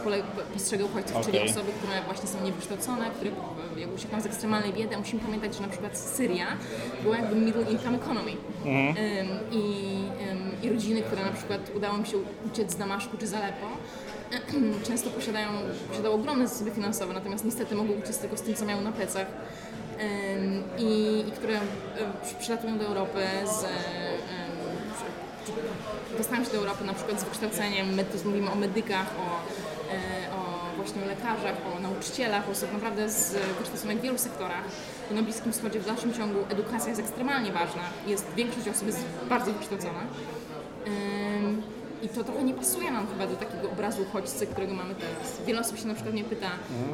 postrzega 0.54 0.86
uchodźców, 0.86 1.26
czyli 1.26 1.38
Okej. 1.38 1.50
osoby, 1.50 1.72
które 1.72 2.02
właśnie 2.06 2.30
są 2.30 2.44
niewykształcone, 2.46 3.10
które 3.10 3.32
e, 3.32 3.80
jakby 3.80 3.96
uciekają 3.96 4.24
z 4.24 4.26
ekstremalnej 4.26 4.74
biedy. 4.74 4.98
Musimy 4.98 5.22
pamiętać, 5.22 5.56
że 5.56 5.62
na 5.62 5.68
przykład 5.68 5.98
Syria 5.98 6.48
była 7.04 7.18
jakby 7.18 7.36
middle 7.36 7.72
income 7.72 7.98
economy. 7.98 8.32
Em, 8.66 9.28
i, 9.52 9.64
I 10.64 10.70
rodziny, 10.70 11.02
które 11.02 11.26
na 11.26 11.32
przykład 11.32 11.62
udało 11.76 11.98
mi 11.98 12.06
się 12.08 12.18
uciec 12.52 12.72
z 12.72 12.76
Damaszku 12.76 13.18
czy 13.18 13.28
z 13.28 13.34
Aleppo, 13.34 13.68
często 14.88 15.10
posiadają, 15.10 15.48
posiadały 15.90 16.16
ogromne 16.16 16.48
zasoby 16.48 16.72
finansowe, 16.72 17.14
natomiast 17.14 17.46
niestety 17.46 17.76
mogły 17.76 17.96
uciec 17.96 18.18
tylko 18.18 18.38
z 18.38 18.42
tym, 18.42 18.56
co 18.56 18.66
miały 18.66 18.84
na 18.84 18.92
plecach. 18.92 19.28
I, 20.78 21.24
i 21.28 21.32
które 21.32 21.60
przylatują 22.40 22.78
do 22.78 22.86
Europy 22.86 23.20
z, 23.46 23.66
dostają 26.18 26.44
się 26.44 26.52
do 26.52 26.58
Europy 26.58 26.84
na 26.84 26.94
przykład 26.94 27.20
z 27.20 27.24
wykształceniem, 27.24 27.94
my 27.94 28.06
tu 28.06 28.30
mówimy 28.30 28.52
o 28.52 28.56
medykach, 28.56 29.08
o, 29.08 29.28
e, 29.94 30.36
o 30.36 30.76
właśnie 30.76 31.06
lekarzach, 31.06 31.56
o 31.78 31.80
nauczycielach, 31.80 32.48
o 32.48 32.52
osobach 32.52 32.74
naprawdę 32.74 33.10
z 33.10 33.34
wykształconych 33.58 33.98
w 34.00 34.02
wielu 34.02 34.18
sektorach. 34.18 34.64
I 35.12 35.14
na 35.14 35.22
Bliskim 35.22 35.52
Wschodzie 35.54 35.80
w 35.80 35.86
dalszym 35.86 36.14
ciągu 36.14 36.40
edukacja 36.50 36.90
jest 36.90 37.02
ekstremalnie 37.02 37.52
ważna. 37.52 37.82
Jest, 38.08 38.26
większość 38.36 38.68
osób 38.68 38.88
jest 38.88 39.06
bardzo 39.30 39.54
wykształcona. 39.54 40.00
I 42.02 42.10
to 42.10 42.24
trochę 42.24 42.44
nie 42.44 42.54
pasuje 42.54 42.92
nam 42.92 43.08
chyba 43.08 43.28
do 43.28 43.36
takiego 43.36 43.72
obrazu 43.72 44.02
uchodźcy, 44.02 44.48
którego 44.48 44.74
mamy 44.74 44.96
teraz. 44.96 45.42
Wiele 45.48 45.60
osób 45.60 45.80
się 45.80 45.88
na 45.88 45.94
przykład 45.94 46.14
mnie 46.14 46.24
pyta, 46.24 46.50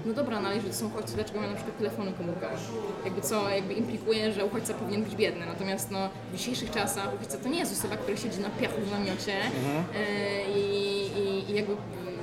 no 0.05 0.13
dobra, 0.13 0.39
no 0.41 0.47
ale 0.47 0.55
jeżeli 0.55 0.73
to 0.73 0.79
są 0.79 0.87
uchodźcy, 0.87 1.15
dlaczego 1.15 1.39
mają 1.39 1.51
na 1.51 1.55
przykład 1.55 1.77
telefony 1.77 2.13
komórkowe? 2.13 2.57
Jakby 3.05 3.21
co 3.21 3.49
jakby 3.49 3.73
implikuje, 3.73 4.33
że 4.33 4.45
uchodźca 4.45 4.73
powinien 4.73 5.03
być 5.03 5.15
biedny. 5.15 5.45
Natomiast 5.45 5.91
no, 5.91 6.09
w 6.33 6.37
dzisiejszych 6.37 6.71
czasach 6.71 7.13
uchodźca 7.15 7.37
to 7.37 7.49
nie 7.49 7.59
jest 7.59 7.73
osoba, 7.79 7.97
która 7.97 8.17
siedzi 8.17 8.39
na 8.39 8.49
piachu 8.49 8.81
w 8.81 8.91
namiocie 8.91 9.31
yy, 9.33 10.61
i, 10.61 11.49
i, 11.49 11.55
jakby 11.55 11.75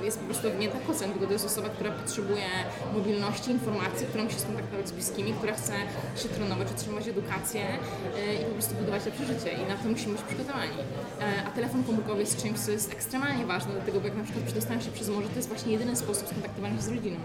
jest 0.03 0.19
po 0.19 0.25
prostu 0.25 0.47
ewidentna 0.47 0.79
kocem, 0.87 1.11
tylko 1.11 1.25
to 1.27 1.33
jest 1.33 1.45
osoba, 1.45 1.69
która 1.69 1.91
potrzebuje 1.91 2.45
mobilności, 2.93 3.51
informacji, 3.51 4.07
która 4.07 4.23
musi 4.23 4.39
skontaktować 4.39 4.87
z 4.87 4.91
bliskimi, 4.91 5.33
która 5.33 5.53
chce 5.53 5.73
się 6.15 6.29
trenować, 6.29 6.67
otrzymywać 6.71 7.07
edukację 7.07 7.61
yy, 7.61 8.33
i 8.41 8.45
po 8.45 8.51
prostu 8.51 8.75
budować 8.75 9.05
lepsze 9.05 9.25
życie 9.25 9.51
i 9.51 9.69
na 9.69 9.77
to 9.77 9.89
musimy 9.89 10.13
być 10.13 10.21
przygotowani. 10.21 10.77
Yy, 10.77 11.47
A 11.47 11.51
telefon 11.51 11.83
komórkowy 11.83 12.19
jest 12.19 12.43
czymś, 12.43 12.59
co 12.59 12.71
jest 12.73 12.91
ekstremalnie 12.91 13.45
ważne, 13.45 13.71
dlatego 13.73 13.99
jak 14.03 14.17
na 14.17 14.23
przykład 14.23 14.45
przedostałem 14.45 14.81
się 14.81 14.91
przez 14.91 15.09
morze, 15.09 15.27
to 15.29 15.35
jest 15.35 15.47
właśnie 15.47 15.71
jedyny 15.71 15.95
sposób 15.95 16.27
skontaktowania 16.27 16.75
się 16.75 16.81
z 16.81 16.87
rodziną. 16.89 17.17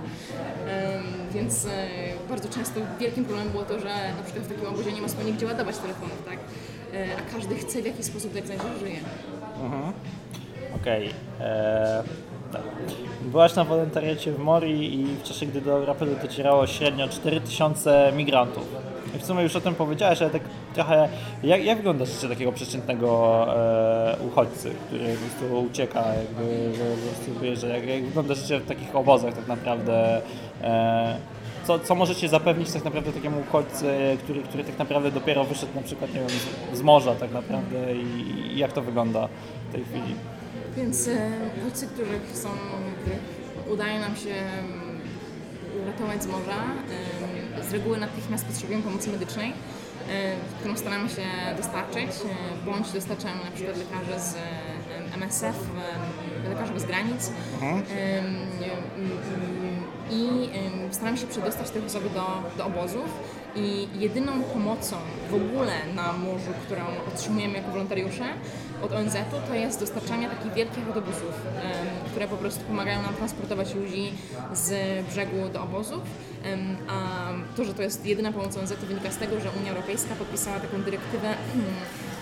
Więc 1.35 1.65
yy, 1.65 1.71
bardzo 2.29 2.49
często 2.49 2.81
wielkim 3.01 3.25
problemem 3.25 3.53
było 3.53 3.65
to, 3.65 3.81
że 3.81 4.15
na 4.17 4.23
przykład 4.25 4.45
w 4.45 4.49
takim 4.49 4.67
obozie 4.67 4.93
nie 4.93 5.03
ma 5.03 5.09
sobie 5.09 5.25
nigdzie 5.25 5.47
ładować 5.47 5.77
telefonów, 5.79 6.23
tak? 6.25 6.39
Yy, 6.93 6.99
A 7.19 7.35
każdy 7.35 7.55
chce 7.55 7.83
w 7.83 7.87
jakiś 7.87 8.05
sposób 8.07 8.35
dać 8.35 8.47
znać, 8.47 8.59
że 8.59 8.79
żyje. 8.87 8.99
Okej. 10.77 11.05
eee, 11.07 11.13
tak. 12.53 12.63
Byłaś 13.23 13.55
na 13.55 13.65
wolontariacie 13.65 14.33
w 14.33 14.39
Mori 14.39 14.95
i 15.01 15.05
w 15.17 15.23
czasie, 15.23 15.47
gdy 15.47 15.61
do 15.61 15.73
Europy 15.73 16.07
docierało 16.23 16.67
średnio 16.67 17.09
4000 17.09 18.13
migrantów. 18.17 18.65
I 19.19 19.21
w 19.21 19.25
sumie 19.25 19.43
już 19.43 19.57
o 19.57 19.61
tym 19.61 19.75
powiedziałaś, 19.75 20.23
ale 20.23 20.31
tak 20.31 20.43
trochę, 20.75 21.09
jak, 21.43 21.65
jak 21.65 21.77
wygląda 21.77 22.05
życie 22.05 22.29
takiego 22.29 22.53
przeciętnego 22.53 23.47
e, 23.57 24.17
uchodźcy, 24.27 24.71
który 24.87 25.05
po 25.15 25.21
prostu 25.21 25.67
ucieka, 25.67 26.05
jakby, 26.15 26.75
że 26.75 26.85
po 27.35 27.41
prostu 27.41 27.67
jak, 27.67 27.87
jak 27.87 28.05
wygląda 28.05 28.35
życie 28.35 28.59
w 28.59 28.67
takich 28.67 28.97
obozach 28.97 29.35
tak 29.35 29.49
naprawdę, 29.49 30.23
e, 30.63 31.17
co, 31.67 31.79
co 31.79 31.95
możecie 31.95 32.29
zapewnić 32.29 32.73
tak 32.73 32.85
naprawdę 32.85 33.13
takiemu 33.13 33.41
uchodźcy, 33.41 33.87
który, 34.25 34.43
który 34.43 34.65
tak 34.65 34.79
naprawdę 34.79 35.11
dopiero 35.11 35.45
wyszedł 35.45 35.75
na 35.75 35.83
przykład, 35.83 36.15
nie 36.15 36.21
wiem, 36.21 36.29
z, 36.73 36.79
z 36.79 36.83
morza 36.83 37.15
tak 37.15 37.33
naprawdę 37.33 37.95
i, 37.95 38.53
i 38.55 38.59
jak 38.59 38.73
to 38.73 38.83
wygląda 38.83 39.29
w 39.69 39.73
tej 39.73 39.85
chwili? 39.85 40.15
Więc 40.77 41.09
e, 41.09 41.31
uchodźcy, 41.61 41.87
których 41.87 42.37
są, 42.37 42.49
udaje 43.73 44.01
nam 44.01 44.17
się 44.17 44.31
mm, 44.31 45.01
uratować 45.83 46.23
z 46.23 46.27
morza, 46.27 46.65
e, 46.91 47.18
z 47.63 47.73
reguły 47.73 47.99
natychmiast 47.99 48.47
potrzebują 48.47 48.83
pomocy 48.83 49.11
medycznej, 49.11 49.51
e, 49.51 49.53
którą 50.61 50.77
staramy 50.77 51.09
się 51.09 51.23
dostarczyć, 51.57 52.11
e, 52.11 52.67
bądź 52.67 52.93
dostarczamy 52.93 53.45
na 53.45 53.51
przykład 53.51 53.77
lekarze 53.77 54.21
z 54.21 54.35
e, 54.35 55.15
MSF, 55.15 55.57
Lekarze 56.49 56.73
Bez 56.73 56.85
Granic. 56.85 57.33
Em, 57.63 57.85
I 60.11 60.49
staramy 60.91 61.19
się 61.19 61.27
przedostać 61.27 61.71
te 61.71 61.87
osoby 61.87 62.11
do, 62.11 62.27
do 62.57 62.67
obozów 62.67 63.05
i 63.57 63.89
jedyną 63.99 64.43
pomocą 64.43 64.97
w 65.31 65.35
ogóle 65.35 65.73
na 65.95 66.13
morzu, 66.13 66.51
którą 66.67 66.83
otrzymujemy 67.15 67.55
jako 67.55 67.71
wolontariusze 67.71 68.25
od 68.83 68.93
ONZ-u, 68.93 69.49
to 69.49 69.55
jest 69.55 69.81
dostarczanie 69.81 70.29
takich 70.29 70.53
wielkich 70.53 70.87
autobusów, 70.87 71.35
które 72.11 72.29
po 72.29 72.37
prostu 72.37 72.61
pomagają 72.65 73.03
nam 73.03 73.15
transportować 73.15 73.75
ludzi 73.75 74.13
z 74.53 74.73
brzegu 75.07 75.49
do 75.53 75.63
obozów. 75.63 76.03
A 76.89 77.29
to, 77.57 77.65
że 77.65 77.75
to 77.75 77.83
jest 77.83 78.07
jedyna 78.07 78.33
pomoc 78.33 78.57
ONZ-u 78.57 78.87
wynika 78.87 79.11
z 79.11 79.17
tego, 79.17 79.41
że 79.41 79.51
Unia 79.61 79.71
Europejska 79.71 80.15
podpisała 80.15 80.61
taką 80.61 80.83
dyrektywę 80.83 81.35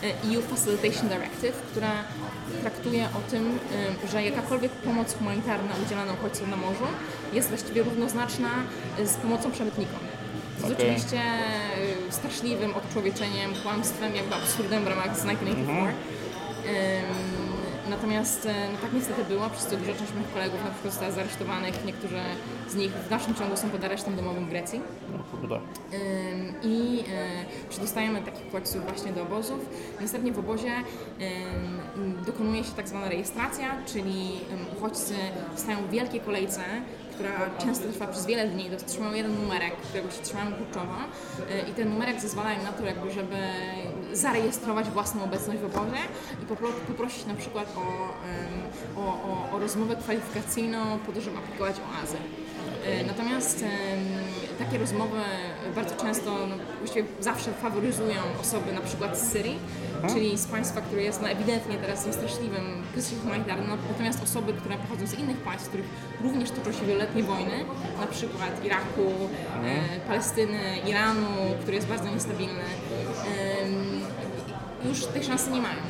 EU 0.03 0.43
Facilitation 0.51 1.09
Directive, 1.09 1.57
która 1.71 1.93
traktuje 2.61 3.05
o 3.05 3.31
tym, 3.31 3.59
że 4.11 4.23
jakakolwiek 4.23 4.73
pomoc 4.73 5.15
humanitarna 5.19 5.71
udzielana 5.87 6.13
uchodźcom 6.13 6.51
na 6.51 6.57
morzu 6.57 6.87
jest 7.33 7.49
właściwie 7.49 7.83
równoznaczna 7.83 8.49
z 9.05 9.15
pomocą 9.15 9.51
przemytnikom. 9.51 10.01
To 10.61 10.69
jest 10.69 10.81
Okej. 10.81 10.91
oczywiście 10.91 11.21
y, 12.09 12.13
straszliwym 12.13 12.75
odczłowieczeniem, 12.75 13.55
kłamstwem, 13.63 14.17
jakby 14.17 14.35
absurdem 14.35 14.85
w 14.85 14.87
ramach 14.87 15.17
z 15.17 15.21
1984. 15.21 15.93
Ym, 16.67 17.46
Natomiast 17.91 18.47
e, 18.47 18.69
no 18.73 18.79
tak 18.79 18.93
niestety 18.93 19.25
było, 19.25 19.51
przez 19.51 19.67
co 19.67 19.77
duża 19.77 19.95
część 19.95 20.13
moich 20.15 20.33
kolegów 20.33 20.65
na 20.65 20.71
przykład 20.71 20.93
została 20.93 21.13
zaresztowanych, 21.13 21.85
niektórzy 21.85 22.21
z 22.69 22.75
nich 22.75 22.93
w 22.93 23.09
dalszym 23.09 23.35
ciągu 23.35 23.57
są 23.57 23.71
pod 23.71 23.85
aresztem 23.85 24.17
domowym 24.17 24.47
w 24.47 24.49
Grecji. 24.51 24.81
No 25.13 25.19
I 26.63 27.01
e, 27.01 27.69
przedostajemy 27.69 28.23
takich 28.23 28.47
uchodźców 28.47 28.85
właśnie 28.87 29.13
do 29.13 29.23
obozów. 29.23 29.61
Następnie 30.01 30.33
w 30.33 30.39
obozie 30.39 30.73
dokonuje 32.27 32.65
się 32.65 32.73
tak 32.73 32.89
zwana 32.89 33.09
rejestracja, 33.09 33.67
czyli 33.87 34.31
uchodźcy 34.79 35.15
stają 35.57 35.79
w 35.79 35.91
wielkiej 35.91 36.21
kolejce, 36.21 36.61
która 37.17 37.51
często 37.59 37.89
trwa 37.89 38.07
przez 38.07 38.27
wiele 38.27 38.49
dni, 38.49 38.71
otrzymują 38.75 39.13
jeden 39.13 39.35
numerek, 39.43 39.77
którego 39.77 40.11
się 40.11 40.23
trzymają 40.23 40.53
kurczowo 40.53 40.95
y, 41.67 41.71
i 41.71 41.75
ten 41.75 41.89
numerek 41.91 42.21
zezwala 42.21 42.53
im 42.53 42.63
na 42.63 42.73
to, 42.73 42.85
jakby, 42.85 43.11
żeby 43.11 43.37
zarejestrować 44.13 44.87
własną 44.91 45.25
obecność 45.25 45.61
w 45.61 45.65
obozie 45.65 46.03
i 46.43 46.47
popro- 46.47 46.73
poprosić 46.87 47.27
na 47.27 47.35
przykład 47.35 47.73
o, 47.77 47.87
o, 49.01 49.05
o, 49.07 49.57
o 49.57 49.59
rozmowę 49.59 49.97
kwalifikacyjną 49.97 50.99
po 51.07 51.13
to, 51.13 51.21
żeby 51.21 51.39
aplikować 51.39 51.77
o 51.77 52.03
azyl. 52.03 52.21
Y, 52.87 53.07
Natomiast 53.07 53.65
takie 54.59 54.79
rozmowy 54.79 55.17
bardzo 55.75 55.97
często, 55.97 56.47
no, 56.47 56.57
właściwie 56.79 57.05
zawsze 57.21 57.53
faworyzują 57.53 58.21
osoby 58.41 58.73
na 58.73 58.81
przykład 58.81 59.19
z 59.19 59.33
Syrii, 59.33 59.59
czyli 60.09 60.39
z 60.39 60.47
państwa, 60.47 60.81
które 60.81 61.03
jest 61.03 61.23
no, 61.23 61.29
ewidentnie 61.29 61.77
teraz 61.77 62.01
straszliwym 62.15 62.83
kryzysie 62.93 63.17
humanitarnym, 63.23 63.69
No, 63.69 63.77
natomiast 63.93 64.23
osoby, 64.23 64.53
które 64.53 64.77
pochodzą 64.77 65.07
z 65.07 65.19
innych 65.19 65.37
państw, 65.37 65.67
w 65.67 65.69
których 65.69 65.87
również 66.23 66.51
toczą 66.51 66.73
się 66.73 66.87
wieloletnie 66.87 67.23
wojny, 67.23 67.65
na 68.01 68.07
przykład 68.07 68.65
Iraku, 68.65 69.07
e, 69.65 70.01
Palestyny, 70.09 70.61
Iranu, 70.89 71.27
który 71.61 71.77
jest 71.77 71.89
bardzo 71.89 72.09
niestabilny, 72.09 72.63
em, 72.63 74.01
już 74.89 75.05
tej 75.07 75.25
szansy 75.25 75.51
nie 75.51 75.61
mają. 75.61 75.81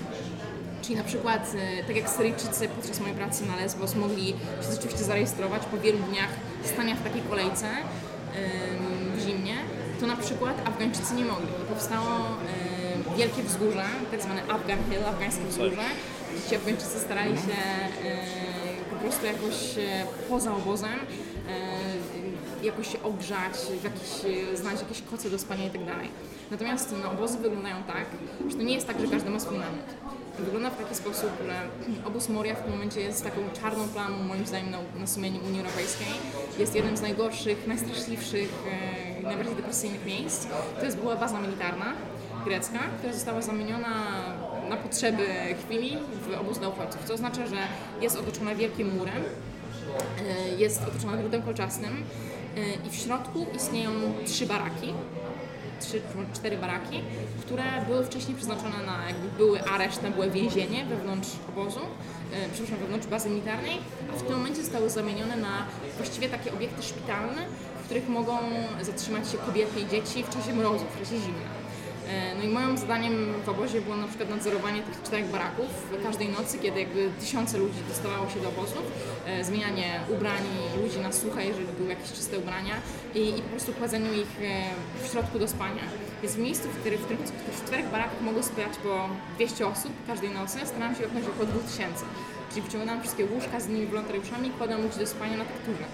Czyli 0.83 0.97
na 0.97 1.05
przykład, 1.05 1.53
e, 1.81 1.85
tak 1.85 1.97
jak 1.97 2.09
Syryjczycy 2.11 2.69
podczas 2.69 3.01
mojej 3.01 3.17
pracy 3.17 3.47
na 3.47 3.57
Lesbos 3.57 3.95
mogli 3.95 4.27
się 4.27 4.73
rzeczywiście 4.73 5.05
zarejestrować 5.05 5.63
po 5.67 5.79
wielu 5.79 5.99
dniach 5.99 6.29
stania 6.67 6.95
w 6.95 7.03
takiej 7.03 7.23
kolejce 7.23 7.67
w 9.17 9.21
zimnie, 9.21 9.55
to 10.01 10.07
na 10.07 10.17
przykład 10.17 10.69
Afgańczycy 10.69 11.15
nie 11.15 11.25
mogli. 11.25 11.47
Powstało 11.69 12.09
wielkie 13.17 13.43
wzgórze, 13.43 13.85
tak 14.11 14.23
zwane 14.23 14.43
Afghan 14.43 14.79
Hill, 14.91 15.05
afgańskie 15.05 15.45
wzgórze. 15.45 15.83
Ci 16.49 16.57
Afgańczycy 16.57 16.99
starali 16.99 17.37
się 17.37 17.57
po 18.91 18.97
prostu 18.97 19.27
jakoś 19.27 19.79
e, 19.79 20.07
poza 20.29 20.55
obozem 20.55 20.99
jakoś 22.63 22.93
się 22.93 23.03
ogrzać, 23.03 23.55
znaleźć 24.55 24.83
jakieś 24.83 25.03
koce 25.03 25.31
do 25.31 25.39
spania 25.39 25.67
i 25.67 25.71
tak 25.71 25.85
dalej. 25.85 26.09
Natomiast 26.51 26.95
no, 27.03 27.11
obozy 27.11 27.39
wyglądają 27.39 27.77
tak, 27.87 28.07
że 28.51 28.57
to 28.57 28.63
nie 28.63 28.75
jest 28.75 28.87
tak, 28.87 29.01
że 29.01 29.07
każdy 29.07 29.31
ma 29.31 29.41
swój 29.41 29.59
namiot. 29.59 29.95
Wygląda 30.39 30.71
w 30.71 30.79
taki 30.79 30.95
sposób, 30.95 31.31
że 31.47 31.55
obóz 32.05 32.29
Moria 32.29 32.55
w 32.55 32.63
tym 32.63 32.71
momencie 32.71 33.01
jest 33.01 33.25
taką 33.25 33.37
czarną 33.61 33.89
plamą 33.89 34.23
moim 34.23 34.47
zdaniem 34.47 34.71
na, 34.71 34.79
na 35.01 35.07
sumieniu 35.07 35.41
Unii 35.47 35.61
Europejskiej. 35.61 36.07
Jest 36.59 36.75
jednym 36.75 36.97
z 36.97 37.01
najgorszych, 37.01 37.67
najstraszliwszych, 37.67 38.53
e, 39.21 39.23
najbardziej 39.23 39.57
depresyjnych 39.57 40.07
miejsc. 40.07 40.47
To 40.79 40.85
jest 40.85 40.99
była 40.99 41.17
baza 41.17 41.41
militarna 41.41 41.93
grecka, 42.45 42.79
która 42.99 43.13
została 43.13 43.43
zamieniona 43.43 43.89
na 44.69 44.77
potrzeby 44.77 45.27
chwili 45.65 45.99
w 46.29 46.41
obóz 46.41 46.59
dla 46.59 46.69
uchodźców, 46.69 47.05
co 47.05 47.15
oznacza, 47.15 47.47
że 47.47 47.57
jest 48.01 48.17
otoczona 48.17 48.55
wielkim 48.55 48.97
murem, 48.97 49.23
e, 50.19 50.49
jest 50.57 50.83
otoczona 50.83 51.17
drugim 51.17 51.43
kolczastym 51.43 52.05
e, 52.57 52.87
i 52.87 52.91
w 52.91 52.95
środku 52.95 53.47
istnieją 53.57 53.91
trzy 54.27 54.47
baraki, 54.47 54.95
trzy, 55.81 56.01
cztery 56.35 56.57
baraki, 56.57 57.03
które 57.41 57.65
były 57.89 58.05
wcześniej 58.05 58.37
przeznaczone 58.37 58.87
na, 58.87 59.07
jakby 59.07 59.29
były 59.37 59.63
areszt, 59.63 60.03
na 60.03 60.11
były 60.11 60.31
więzienie 60.31 60.85
wewnątrz 60.85 61.31
obozu, 61.49 61.81
e, 61.81 62.49
przepraszam, 62.53 62.79
wewnątrz 62.79 63.07
bazy 63.07 63.31
militarnej, 63.31 63.79
a 64.13 64.17
w 64.19 64.23
tym 64.23 64.37
momencie 64.37 64.63
zostały 64.63 64.91
zamienione 64.91 65.37
na 65.37 65.67
właściwie 65.97 66.29
takie 66.29 66.53
obiekty 66.53 66.83
szpitalne, 66.83 67.43
w 67.83 67.85
których 67.85 68.09
mogą 68.09 68.39
zatrzymać 68.83 69.31
się 69.31 69.39
kobiety 69.39 69.81
i 69.81 69.89
dzieci 69.89 70.25
w 70.25 70.31
czasie 70.31 70.53
mrozu, 70.53 70.85
w 70.97 70.99
czasie 70.99 71.21
zimy. 71.21 71.66
E, 72.09 72.35
No 72.35 72.43
i 72.45 72.49
moim 72.49 72.79
zadaniem 72.79 73.33
w 73.47 73.49
obozie 73.49 73.81
było 73.81 73.97
na 73.97 74.09
przykład 74.09 74.31
nadzorowanie 74.31 74.83
tych 74.83 75.03
czterech 75.03 75.27
baraków 75.27 75.67
każdej 76.03 76.29
nocy, 76.29 76.59
kiedy 76.59 76.81
jakby 76.81 77.11
tysiące 77.21 77.59
ludzi 77.59 77.79
dostawało 77.89 78.29
się 78.29 78.41
do 78.41 78.49
obozów, 78.49 78.83
e, 79.27 79.45
zmienianie 79.45 80.01
ubrań 80.09 80.43
ludzi 80.83 80.99
na 80.99 81.13
suche, 81.13 81.45
jeżeli 81.47 81.67
były 81.67 81.89
jakieś 81.89 82.13
czyste 82.13 82.39
ubrania 82.39 82.75
i, 83.15 83.29
i 83.29 83.43
po 83.43 83.49
prostu 83.49 83.73
kładzeniu 83.73 84.13
ich 84.13 84.33
e, 84.43 84.65
w 85.03 85.13
środku 85.13 85.39
do 85.39 85.49
spania. 85.49 85.83
Więc 86.23 86.35
w 86.35 86.39
miejscu, 86.39 86.69
w 86.69 86.79
którym 86.81 86.99
w, 86.99 87.57
w 87.61 87.67
czterech 87.67 87.91
barakach 87.91 88.21
mogło 88.21 88.43
spać 88.43 88.77
po 88.83 89.09
200 89.37 89.67
osób 89.67 89.93
każdej 90.07 90.31
nocy, 90.31 90.59
starałam 90.65 90.95
się 90.97 91.07
ochronić 91.07 91.29
około 91.29 91.47
2000. 91.47 92.05
Czyli 92.51 92.63
wyciągnęłam 92.63 93.01
wszystkie 93.03 93.25
łóżka 93.25 93.61
z 93.61 93.69
innymi 93.69 93.87
wolontariuszami 93.87 94.49
i 94.49 94.51
kładłam 94.51 94.83
ludzi 94.83 94.99
do 94.99 95.07
spania 95.07 95.37
na 95.37 95.45
tekturze 95.45 95.85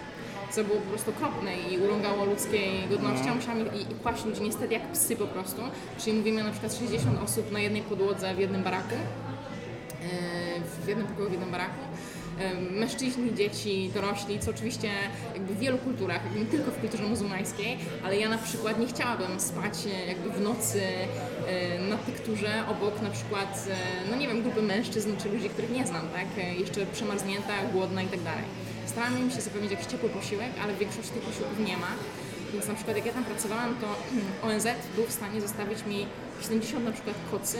co 0.54 0.64
było 0.64 0.80
po 0.80 0.88
prostu 0.90 1.10
okropne 1.10 1.56
i 1.56 1.78
urągało 1.78 2.24
ludzkiej 2.24 2.88
godności. 2.90 3.26
No. 3.26 3.34
Musiałam 3.34 3.60
i, 3.60 3.92
i 3.92 3.94
kłaść 3.94 4.24
ludzi 4.24 4.42
niestety 4.42 4.74
jak 4.74 4.92
psy 4.92 5.16
po 5.16 5.26
prostu. 5.26 5.62
Czyli 5.98 6.16
mówimy 6.16 6.44
na 6.44 6.50
przykład 6.50 6.74
60 6.74 7.22
osób 7.24 7.52
na 7.52 7.60
jednej 7.60 7.82
podłodze 7.82 8.34
w 8.34 8.38
jednym 8.38 8.62
baraku, 8.62 8.94
e, 8.94 10.60
w 10.84 10.88
jednym 10.88 11.06
pokoju, 11.06 11.28
w 11.28 11.32
jednym 11.32 11.50
baraku. 11.50 11.80
E, 12.38 12.54
Mężczyźni, 12.54 13.34
dzieci, 13.34 13.90
dorośli, 13.94 14.38
co 14.38 14.50
oczywiście 14.50 14.88
jakby 15.34 15.54
w 15.54 15.58
wielu 15.58 15.78
kulturach, 15.78 16.20
nie 16.36 16.44
tylko 16.44 16.70
w 16.70 16.80
kulturze 16.80 17.02
muzułmańskiej, 17.02 17.78
ale 18.04 18.16
ja 18.16 18.28
na 18.28 18.38
przykład 18.38 18.78
nie 18.78 18.86
chciałabym 18.86 19.40
spać 19.40 19.74
e, 19.86 20.06
jakby 20.06 20.30
w 20.30 20.40
nocy 20.40 20.82
na 21.90 21.96
tekturze 21.96 22.64
obok 22.68 23.02
na 23.02 23.10
przykład, 23.10 23.68
no 24.10 24.16
nie 24.16 24.28
wiem, 24.28 24.42
grupy 24.42 24.62
mężczyzn 24.62 25.10
czy 25.22 25.28
ludzi, 25.28 25.48
których 25.48 25.70
nie 25.70 25.86
znam, 25.86 26.08
tak? 26.08 26.58
Jeszcze 26.58 26.86
przemarznięta, 26.86 27.52
głodna 27.72 28.02
i 28.02 28.06
tak 28.06 28.22
dalej. 28.22 28.44
Starałam 28.92 29.30
się 29.30 29.40
zapewnić 29.40 29.70
jakiś 29.70 29.86
ciepły 29.86 30.08
posiłek, 30.08 30.50
ale 30.62 30.74
w 30.74 30.78
większości 30.78 31.12
tych 31.12 31.22
posiłków 31.22 31.58
nie 31.58 31.76
ma. 31.76 31.92
Więc 32.52 32.68
na 32.68 32.74
przykład 32.74 32.96
jak 32.96 33.06
ja 33.06 33.12
tam 33.12 33.24
pracowałam, 33.24 33.74
to 33.80 33.86
ONZ 34.46 34.66
był 34.96 35.04
w 35.06 35.12
stanie 35.12 35.40
zostawić 35.40 35.86
mi 35.86 36.06
70 36.42 36.84
na 36.84 36.92
przykład 36.92 37.16
kocy 37.30 37.58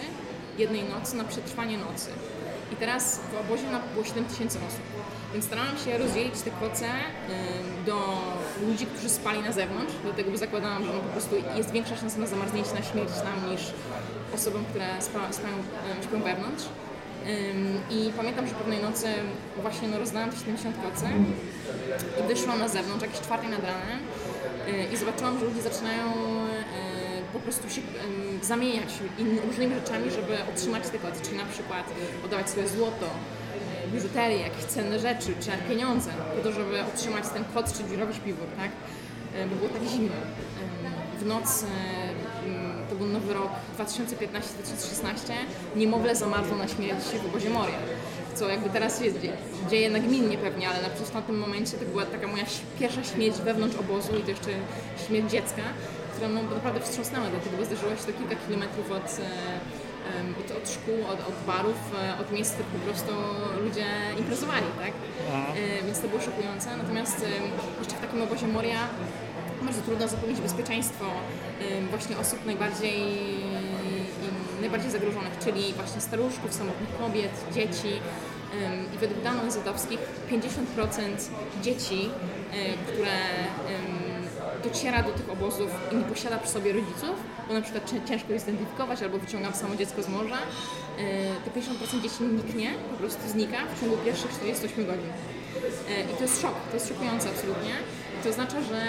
jednej 0.58 0.84
nocy 0.84 1.16
na 1.16 1.24
przetrwanie 1.24 1.78
nocy. 1.78 2.10
I 2.72 2.76
teraz 2.76 3.20
w 3.32 3.36
obozie 3.40 3.62
było 3.92 4.04
7 4.04 4.24
tysięcy 4.24 4.58
osób. 4.58 4.84
Więc 5.32 5.44
starałam 5.44 5.78
się 5.78 5.98
rozdzielić 5.98 6.34
te 6.40 6.50
koce 6.50 6.86
ym, 6.86 7.84
do 7.86 7.98
ludzi, 8.66 8.86
którzy 8.86 9.08
spali 9.08 9.40
na 9.42 9.52
zewnątrz, 9.52 9.94
dlatego 10.02 10.30
bo 10.30 10.36
zakładałam, 10.36 10.84
że 10.84 10.92
po 10.92 11.12
prostu 11.12 11.36
jest 11.56 11.70
większa 11.70 11.96
szansa 11.96 12.18
na 12.18 12.26
zamarznięcie, 12.26 12.74
na 12.74 12.82
śmierć 12.82 13.12
tam 13.12 13.50
niż 13.50 13.62
osobom, 14.34 14.64
które 14.64 14.86
spa, 15.00 15.32
spają, 15.32 15.54
ym, 15.56 16.02
śpią 16.02 16.22
wewnątrz. 16.22 16.64
I 17.90 18.12
pamiętam, 18.16 18.46
że 18.46 18.54
pewnej 18.54 18.82
nocy 18.82 19.06
właśnie 19.62 19.88
no, 19.88 19.98
rozdałam 19.98 20.30
te 20.30 20.36
70 20.36 20.76
kocy 20.76 21.06
i 22.20 22.28
wyszłam 22.28 22.58
na 22.58 22.68
zewnątrz, 22.68 23.02
jakieś 23.02 23.20
czwartej 23.20 23.50
nad 23.50 23.60
ranem 23.64 23.98
y, 24.68 24.94
i 24.94 24.96
zobaczyłam, 24.96 25.38
że 25.38 25.44
ludzie 25.44 25.62
zaczynają 25.62 26.06
y, 26.12 27.32
po 27.32 27.40
prostu 27.40 27.70
się 27.70 27.80
zamieniać 28.42 28.88
różnymi 29.46 29.74
rzeczami, 29.74 30.10
żeby 30.10 30.38
otrzymać 30.54 30.88
te 30.88 30.98
koty, 30.98 31.20
czyli 31.24 31.36
na 31.36 31.44
przykład 31.44 31.84
oddawać 32.24 32.50
swoje 32.50 32.68
złoto, 32.68 33.06
y, 33.06 33.90
biżuterię, 33.90 34.38
jakieś 34.38 34.64
cenne 34.64 34.98
rzeczy, 34.98 35.34
czy 35.40 35.50
pieniądze, 35.68 36.10
po 36.36 36.42
to, 36.42 36.52
żeby 36.52 36.80
otrzymać 36.94 37.24
ten 37.28 37.44
kot 37.54 37.72
czy 37.78 37.84
dziurowy 37.90 38.14
śpiwór, 38.14 38.46
tak? 38.56 38.70
Bo 39.50 39.56
było 39.56 39.68
tak 39.68 39.82
zimno. 39.88 40.14
W 41.22 41.26
noc, 41.26 41.62
y, 41.62 41.66
y, 41.66 41.68
to 41.68 42.01
był 43.02 43.12
nowy 43.12 43.34
rok 43.34 43.50
2015-2016, 43.78 45.32
niemowlę 45.76 46.16
zamarzło 46.16 46.56
na 46.56 46.68
śmierć 46.68 47.04
w 47.04 47.26
obozie 47.26 47.50
Moria 47.50 47.78
co 48.34 48.48
jakby 48.48 48.70
teraz 48.70 48.98
się 48.98 49.12
dzieje, 49.20 49.36
dzieje 49.70 49.90
nagminnie 49.90 50.38
pewnie, 50.38 50.68
ale 50.68 50.82
na 50.82 50.88
przykład 50.88 51.14
na 51.14 51.22
tym 51.22 51.38
momencie 51.38 51.76
to 51.76 51.84
była 51.84 52.06
taka 52.06 52.26
moja 52.26 52.44
pierwsza 52.78 53.04
śmierć 53.04 53.36
wewnątrz 53.36 53.76
obozu 53.76 54.16
i 54.16 54.22
to 54.22 54.30
jeszcze 54.30 54.50
śmierć 55.06 55.30
dziecka, 55.30 55.62
która 56.12 56.28
no, 56.28 56.42
naprawdę 56.42 56.80
wstrząsnęła, 56.80 57.26
dlatego 57.30 57.56
bo 57.56 57.64
zdarzyło 57.64 57.90
się 57.90 58.04
to 58.06 58.12
kilka 58.18 58.36
kilometrów 58.46 58.90
od, 58.90 59.08
e, 59.18 59.30
od, 60.40 60.48
od 60.58 60.70
szkół, 60.70 60.98
od, 61.12 61.20
od 61.30 61.36
barów, 61.46 61.80
e, 62.02 62.20
od 62.22 62.32
miejsc, 62.32 62.52
których 62.52 62.72
po 62.72 62.78
prostu 62.78 63.12
ludzie 63.64 63.86
imprezowali, 64.18 64.66
tak? 64.82 64.92
E, 65.56 65.82
Więc 65.86 66.00
to 66.00 66.08
było 66.08 66.20
szokujące. 66.20 66.76
Natomiast 66.76 67.16
jeszcze 67.78 67.96
w 67.96 68.00
takim 68.00 68.22
obozie 68.22 68.46
Moria 68.46 68.80
bardzo 69.64 69.82
trudno 69.82 70.08
zapewnić 70.08 70.40
bezpieczeństwo 70.40 71.04
właśnie 71.90 72.18
osób 72.18 72.46
najbardziej 72.46 73.02
najbardziej 74.60 74.90
zagrożonych, 74.90 75.38
czyli 75.44 75.72
właśnie 75.72 76.00
staruszków, 76.00 76.54
samotnych 76.54 76.98
kobiet, 76.98 77.30
dzieci. 77.54 77.92
I 78.94 78.98
według 78.98 79.22
danych 79.22 79.42
ONZ-owskich 79.42 79.98
50% 80.30 80.36
dzieci, 81.62 82.10
które 82.86 83.12
dociera 84.64 85.02
do 85.02 85.10
tych 85.10 85.30
obozów 85.30 85.70
i 85.92 85.96
nie 85.96 86.04
posiada 86.04 86.38
przy 86.38 86.50
sobie 86.50 86.72
rodziców, 86.72 87.14
bo 87.48 87.54
na 87.54 87.60
przykład 87.62 87.90
cię- 87.90 88.00
ciężko 88.08 88.32
je 88.32 88.38
zidentyfikować 88.40 89.02
albo 89.02 89.18
wyciągam 89.18 89.54
samo 89.54 89.76
dziecko 89.76 90.02
z 90.02 90.08
morza, 90.08 90.36
y, 90.36 90.40
to 91.44 91.50
50% 91.50 92.02
dzieci 92.02 92.22
niknie, 92.24 92.70
po 92.90 92.96
prostu 92.96 93.28
znika 93.28 93.56
w 93.76 93.80
ciągu 93.80 93.96
pierwszych 93.96 94.30
48 94.30 94.86
godzin. 94.86 95.10
Y, 95.10 96.12
I 96.12 96.16
to 96.16 96.22
jest 96.22 96.42
szok, 96.42 96.54
to 96.70 96.74
jest 96.76 96.88
szokujące 96.88 97.28
absolutnie. 97.28 97.74
To 98.22 98.28
oznacza, 98.28 98.62
że 98.62 98.80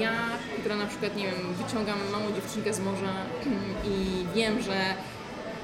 ja, 0.00 0.12
która 0.60 0.76
na 0.76 0.86
przykład, 0.86 1.16
nie 1.16 1.24
wiem, 1.24 1.54
wyciągam 1.54 1.98
małą 2.12 2.32
dziewczynkę 2.34 2.74
z 2.74 2.80
morza 2.80 3.12
i 3.92 4.26
wiem, 4.34 4.62
że 4.62 4.94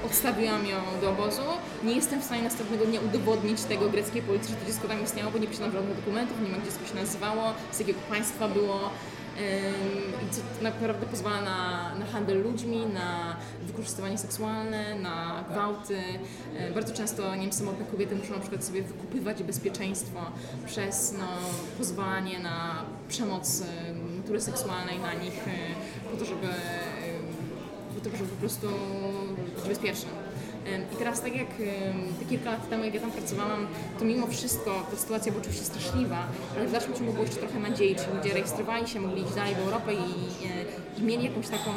odstawiłam 0.05 0.67
ją 0.67 0.77
do 1.01 1.09
obozu, 1.09 1.41
nie 1.83 1.95
jestem 1.95 2.21
w 2.21 2.23
stanie 2.23 2.41
następnego 2.41 2.85
dnia 2.85 2.99
udowodnić 3.01 3.61
tego 3.61 3.89
greckiej 3.89 4.21
policji, 4.21 4.49
że 4.49 4.55
to 4.55 4.65
dziecko 4.65 4.87
tam 4.87 5.03
istniało, 5.03 5.31
bo 5.31 5.37
nie 5.37 5.47
posiadam 5.47 5.71
żadnych 5.71 5.95
dokumentów, 5.95 6.41
nie 6.41 6.49
jak 6.49 6.65
dziecko 6.65 6.85
się 6.85 6.95
nazywało, 6.95 7.53
z 7.71 7.79
jakiego 7.79 7.99
państwa 8.09 8.47
było. 8.47 8.89
I 9.37 10.29
co 10.31 10.63
naprawdę 10.63 11.05
pozwala 11.05 11.41
na, 11.41 11.91
na 11.95 12.05
handel 12.05 12.43
ludźmi, 12.43 12.85
na 12.85 13.35
wykorzystywanie 13.67 14.17
seksualne, 14.17 14.95
na 14.95 15.43
gwałty. 15.51 15.97
Bardzo 16.73 16.93
często 16.93 17.35
nie 17.35 17.41
wiem, 17.41 17.53
samotne 17.53 17.85
kobiety 17.85 18.15
muszą 18.15 18.33
na 18.33 18.39
przykład 18.39 18.63
sobie 18.63 18.81
wykupywać 18.81 19.43
bezpieczeństwo 19.43 20.19
przez 20.65 21.15
no, 21.19 21.27
pozwalanie 21.77 22.39
na 22.39 22.85
przemoc 23.09 23.63
natury 24.23 24.41
seksualnej 24.41 24.99
na 24.99 25.13
nich, 25.13 25.35
yy, 25.47 26.11
po 26.11 26.17
to, 26.17 26.25
żeby 26.25 26.47
po 27.95 28.09
to, 28.09 28.17
żeby 28.17 28.29
po 28.29 28.35
prostu 28.35 28.67
być 29.55 29.67
bezpiecznym. 29.67 30.22
I 30.93 30.95
teraz 30.95 31.21
tak 31.21 31.35
jak 31.35 31.47
te 32.19 32.25
kilka 32.29 32.51
lat 32.51 32.69
temu, 32.69 32.83
jak 32.83 32.93
ja 32.93 33.01
tam 33.01 33.11
pracowałam, 33.11 33.67
to 33.99 34.05
mimo 34.05 34.27
wszystko 34.27 34.87
ta 34.91 34.97
sytuacja 34.97 35.31
była 35.31 35.41
oczywiście 35.41 35.65
straszliwa, 35.65 36.27
ale 36.55 36.67
w 36.67 36.71
dalszym 36.71 36.93
ciągu 36.93 37.11
było 37.11 37.25
jeszcze 37.25 37.39
trochę 37.39 37.59
nadziei, 37.59 37.95
czyli 37.95 38.17
ludzie 38.17 38.33
rejestrowali 38.33 38.87
się, 38.87 38.99
mogli 38.99 39.21
iść 39.21 39.33
dalej 39.33 39.55
w 39.55 39.59
Europę 39.59 39.93
i, 39.93 39.97
i, 39.97 41.01
i 41.01 41.03
mieli 41.03 41.23
jakąś 41.23 41.47
taką 41.47 41.71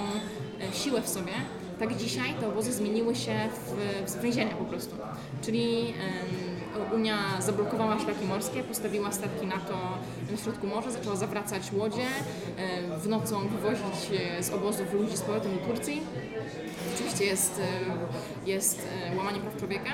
e, 0.61 0.73
siłę 0.73 1.03
w 1.03 1.09
sobie. 1.09 1.33
Tak 1.79 1.97
dzisiaj 1.97 2.35
te 2.41 2.49
obozy 2.49 2.73
zmieniły 2.73 3.15
się 3.15 3.35
w, 4.07 4.11
w 4.13 4.23
więzienia 4.23 4.57
po 4.57 4.65
prostu. 4.65 4.97
Czyli 5.43 5.95
Unia 6.95 7.19
zablokowała 7.41 7.99
szlaki 7.99 8.25
morskie, 8.25 8.63
postawiła 8.63 9.13
statki 9.13 9.47
NATO 9.47 9.79
na 10.31 10.37
środku 10.37 10.67
morza, 10.67 10.91
zaczęła 10.91 11.17
zawracać 11.17 11.63
łodzie, 11.73 12.07
e, 12.57 12.99
w 12.99 13.09
nocą 13.09 13.49
wywozić 13.49 14.21
e, 14.39 14.43
z 14.43 14.51
obozów 14.51 14.93
ludzi 14.93 15.17
z 15.17 15.21
powrotem 15.21 15.53
do 15.59 15.67
Turcji. 15.67 16.03
Oczywiście 17.17 17.35
jest, 17.35 17.61
jest 18.47 18.89
e, 19.13 19.17
łamanie 19.17 19.41
praw 19.41 19.57
człowieka. 19.57 19.91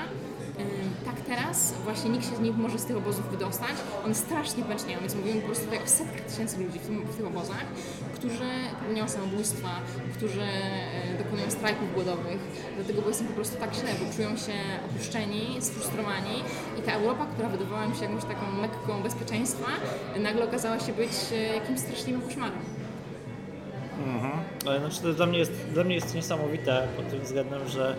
Tak 1.05 1.21
teraz 1.21 1.73
właśnie 1.83 2.09
nikt 2.09 2.25
się 2.25 2.41
nie 2.41 2.51
może 2.51 2.79
z 2.79 2.85
tych 2.85 2.97
obozów 2.97 3.31
wydostać. 3.31 3.75
One 4.05 4.15
strasznie 4.15 4.63
pęcznieją, 4.63 4.99
więc 4.99 5.15
mówimy 5.15 5.41
po 5.41 5.47
prostu 5.47 5.67
tak 5.71 5.83
o 5.83 5.87
setkach 5.87 6.21
tysięcy 6.21 6.57
ludzi 6.57 6.79
w, 6.79 6.85
tym, 6.87 7.05
w 7.05 7.15
tych 7.17 7.25
obozach, 7.25 7.65
którzy 8.15 8.49
popełniają 8.79 9.09
samobójstwa, 9.09 9.69
którzy 10.17 10.47
dokonują 11.17 11.51
strajków 11.51 11.93
głodowych, 11.93 12.39
dlatego 12.75 13.01
bo 13.01 13.07
jestem 13.07 13.27
po 13.27 13.33
prostu 13.33 13.57
tak 13.59 13.73
źle, 13.73 13.89
bo 13.99 14.13
czują 14.15 14.29
się 14.29 14.53
opuszczeni, 14.85 15.57
sfrustrowani 15.59 16.43
i 16.79 16.81
ta 16.81 16.91
Europa, 16.91 17.25
która 17.25 17.49
wydawała 17.49 17.87
mi 17.87 17.95
się 17.95 18.03
jakąś 18.03 18.23
taką 18.23 18.51
mekką 18.61 19.03
bezpieczeństwa, 19.03 19.67
nagle 20.19 20.43
okazała 20.45 20.79
się 20.79 20.93
być 20.93 21.11
jakimś 21.55 21.79
straszliwym 21.79 22.21
koszmarem. 22.21 22.59
Mhm. 24.03 24.79
Znaczy, 24.79 25.01
to 25.01 25.13
dla, 25.13 25.25
mnie 25.25 25.39
jest, 25.39 25.51
dla 25.73 25.83
mnie 25.83 25.95
jest 25.95 26.15
niesamowite 26.15 26.87
pod 26.97 27.09
tym 27.09 27.19
względem, 27.19 27.67
że, 27.67 27.95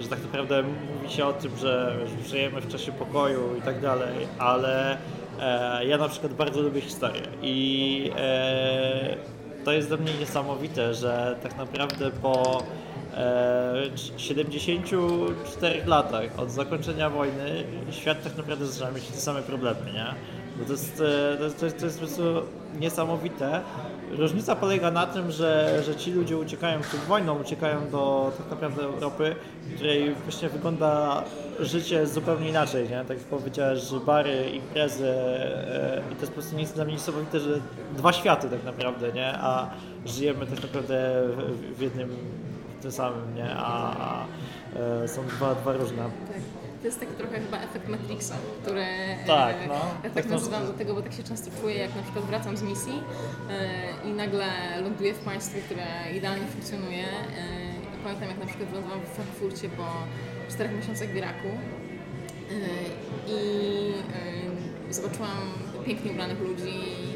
że 0.00 0.08
tak 0.08 0.22
naprawdę 0.22 0.62
mówi 0.62 1.14
się 1.14 1.26
o 1.26 1.32
tym, 1.32 1.56
że, 1.56 1.96
że 2.06 2.28
żyjemy 2.28 2.60
w 2.60 2.68
czasie 2.68 2.92
pokoju 2.92 3.56
i 3.58 3.62
tak 3.62 3.80
dalej, 3.80 4.26
ale 4.38 4.98
e, 5.40 5.84
ja 5.86 5.98
na 5.98 6.08
przykład 6.08 6.32
bardzo 6.32 6.60
lubię 6.60 6.80
historię 6.80 7.22
i 7.42 8.10
e, 8.16 9.16
to 9.64 9.72
jest 9.72 9.88
dla 9.88 9.96
mnie 9.96 10.12
niesamowite, 10.20 10.94
że 10.94 11.36
tak 11.42 11.58
naprawdę 11.58 12.10
po 12.10 12.62
e, 13.16 13.74
74 14.16 15.82
latach 15.86 16.38
od 16.38 16.50
zakończenia 16.50 17.10
wojny 17.10 17.64
świat 17.90 18.22
tak 18.24 18.36
naprawdę 18.36 18.66
zaczyna 18.66 18.90
mieć 18.90 19.06
te 19.06 19.16
same 19.16 19.42
problemy, 19.42 19.92
nie? 19.92 20.06
Bo 20.56 20.64
to 20.64 20.72
jest, 20.72 21.02
e, 21.34 21.36
to 21.36 21.44
jest, 21.44 21.58
to 21.58 21.64
jest, 21.64 21.78
to 21.78 21.84
jest 21.84 22.00
po 22.00 22.06
prostu 22.06 22.22
niesamowite. 22.80 23.60
Różnica 24.18 24.56
polega 24.56 24.90
na 24.90 25.06
tym, 25.06 25.30
że, 25.30 25.82
że 25.86 25.96
ci 25.96 26.12
ludzie 26.12 26.36
uciekają 26.36 26.80
przed 26.80 27.00
wojną, 27.00 27.40
uciekają 27.40 27.90
do 27.90 28.32
tak 28.38 28.50
naprawdę 28.50 28.82
Europy, 28.82 29.36
której 29.74 30.14
właśnie 30.14 30.48
wygląda 30.48 31.22
życie 31.60 32.06
zupełnie 32.06 32.48
inaczej, 32.48 32.88
nie? 32.88 33.04
Tak 33.04 33.18
jak 33.18 33.26
powiedziałeś, 33.26 33.80
że 33.80 34.00
bary, 34.00 34.50
imprezy 34.50 35.08
e, 35.08 36.02
i 36.12 36.14
to 36.14 36.20
jest 36.20 36.32
po 36.32 36.40
prostu 36.40 36.56
nic 36.56 36.72
dla 36.72 36.84
mnie 36.84 36.92
niesamowite, 36.94 37.40
że 37.40 37.60
dwa 37.96 38.12
światy 38.12 38.48
tak 38.48 38.64
naprawdę, 38.64 39.12
nie? 39.12 39.32
A 39.38 39.70
żyjemy 40.06 40.46
tak 40.46 40.62
naprawdę 40.62 41.22
w, 41.36 41.76
w 41.78 41.80
jednym, 41.80 42.16
tym 42.82 42.92
samym, 42.92 43.34
nie? 43.34 43.50
A, 43.56 43.96
a 43.96 44.24
e, 45.04 45.08
są 45.08 45.26
dwa, 45.26 45.54
dwa 45.54 45.72
różne. 45.72 46.10
To 46.82 46.86
jest 46.88 47.00
taki 47.00 47.12
trochę 47.12 47.40
chyba 47.40 47.58
efekt 47.58 47.88
Matrixa, 47.88 48.34
który 48.62 48.84
Tak, 49.26 49.56
e, 49.64 49.66
no. 49.66 49.74
ja 49.74 50.02
Tak 50.02 50.12
tak 50.12 50.26
nazywam 50.26 50.66
do 50.66 50.72
tego, 50.72 50.94
bo 50.94 51.02
tak 51.02 51.12
się 51.12 51.22
często 51.22 51.50
czuję, 51.60 51.76
jak 51.76 51.96
na 51.96 52.02
przykład 52.02 52.24
wracam 52.24 52.56
z 52.56 52.62
misji 52.62 53.02
e, 53.50 54.08
i 54.08 54.12
nagle 54.12 54.46
ląduję 54.82 55.14
w 55.14 55.18
państwie, 55.18 55.60
które 55.60 55.86
idealnie 56.16 56.46
funkcjonuje. 56.46 57.04
E, 57.04 57.94
i 57.94 58.02
pamiętam, 58.04 58.28
jak 58.28 58.38
na 58.38 58.46
przykład 58.46 58.68
wylądowałam 58.68 59.04
w 59.04 59.08
Frankfurcie 59.08 59.68
po 59.68 59.86
czterech 60.50 60.76
miesiącach 60.76 61.08
w 61.08 61.16
Iraku 61.16 61.48
e, 61.48 61.58
i 63.28 63.92
e, 64.90 64.94
zobaczyłam 64.94 65.52
pięknie 65.86 66.10
ubranych 66.10 66.40
ludzi, 66.40 66.74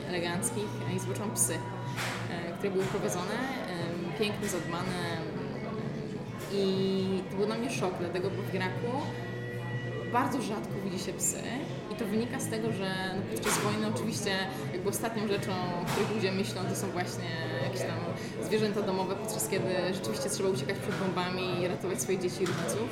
eleganckich 0.09 0.69
e, 0.91 0.97
i 0.97 0.99
zobaczyłam 0.99 1.31
psy, 1.31 1.55
e, 1.55 2.53
które 2.53 2.71
były 2.71 2.85
prowadzone, 2.85 3.35
e, 4.15 4.19
piękne, 4.19 4.49
zadbane, 4.49 5.17
i 6.53 7.23
to 7.31 7.37
był 7.37 7.47
dla 7.47 7.59
mnie 7.59 7.71
szok, 7.71 7.95
dlatego 8.01 8.31
bo 8.31 8.43
w 8.43 8.55
Iraku 8.55 8.93
bardzo 10.13 10.43
rzadko 10.43 10.73
widzi 10.85 11.05
się 11.05 11.13
psy 11.13 11.43
i 11.93 11.95
to 11.95 12.05
wynika 12.05 12.41
z 12.41 12.49
tego, 12.49 12.73
że 12.73 12.91
no, 13.17 13.23
podczas 13.35 13.59
wojny 13.59 13.87
oczywiście 13.95 14.37
jakby 14.73 14.89
ostatnią 14.89 15.29
rzeczą, 15.29 15.53
o 15.53 15.85
których 15.93 16.15
ludzie 16.15 16.33
myślą, 16.33 16.61
to 16.71 16.77
są 16.77 16.91
właśnie 16.91 17.29
jakieś 17.63 17.81
tam 17.81 17.99
zwierzęta 18.43 18.83
domowe, 18.83 19.17
podczas 19.17 19.49
kiedy 19.49 19.95
rzeczywiście 19.95 20.31
trzeba 20.31 20.49
uciekać 20.49 20.77
przed 20.77 20.95
bombami 20.95 21.63
i 21.63 21.69
ratować 21.69 22.03
swoje 22.03 22.19
dzieci 22.19 22.43
i 22.43 22.47
rodziców. 22.47 22.89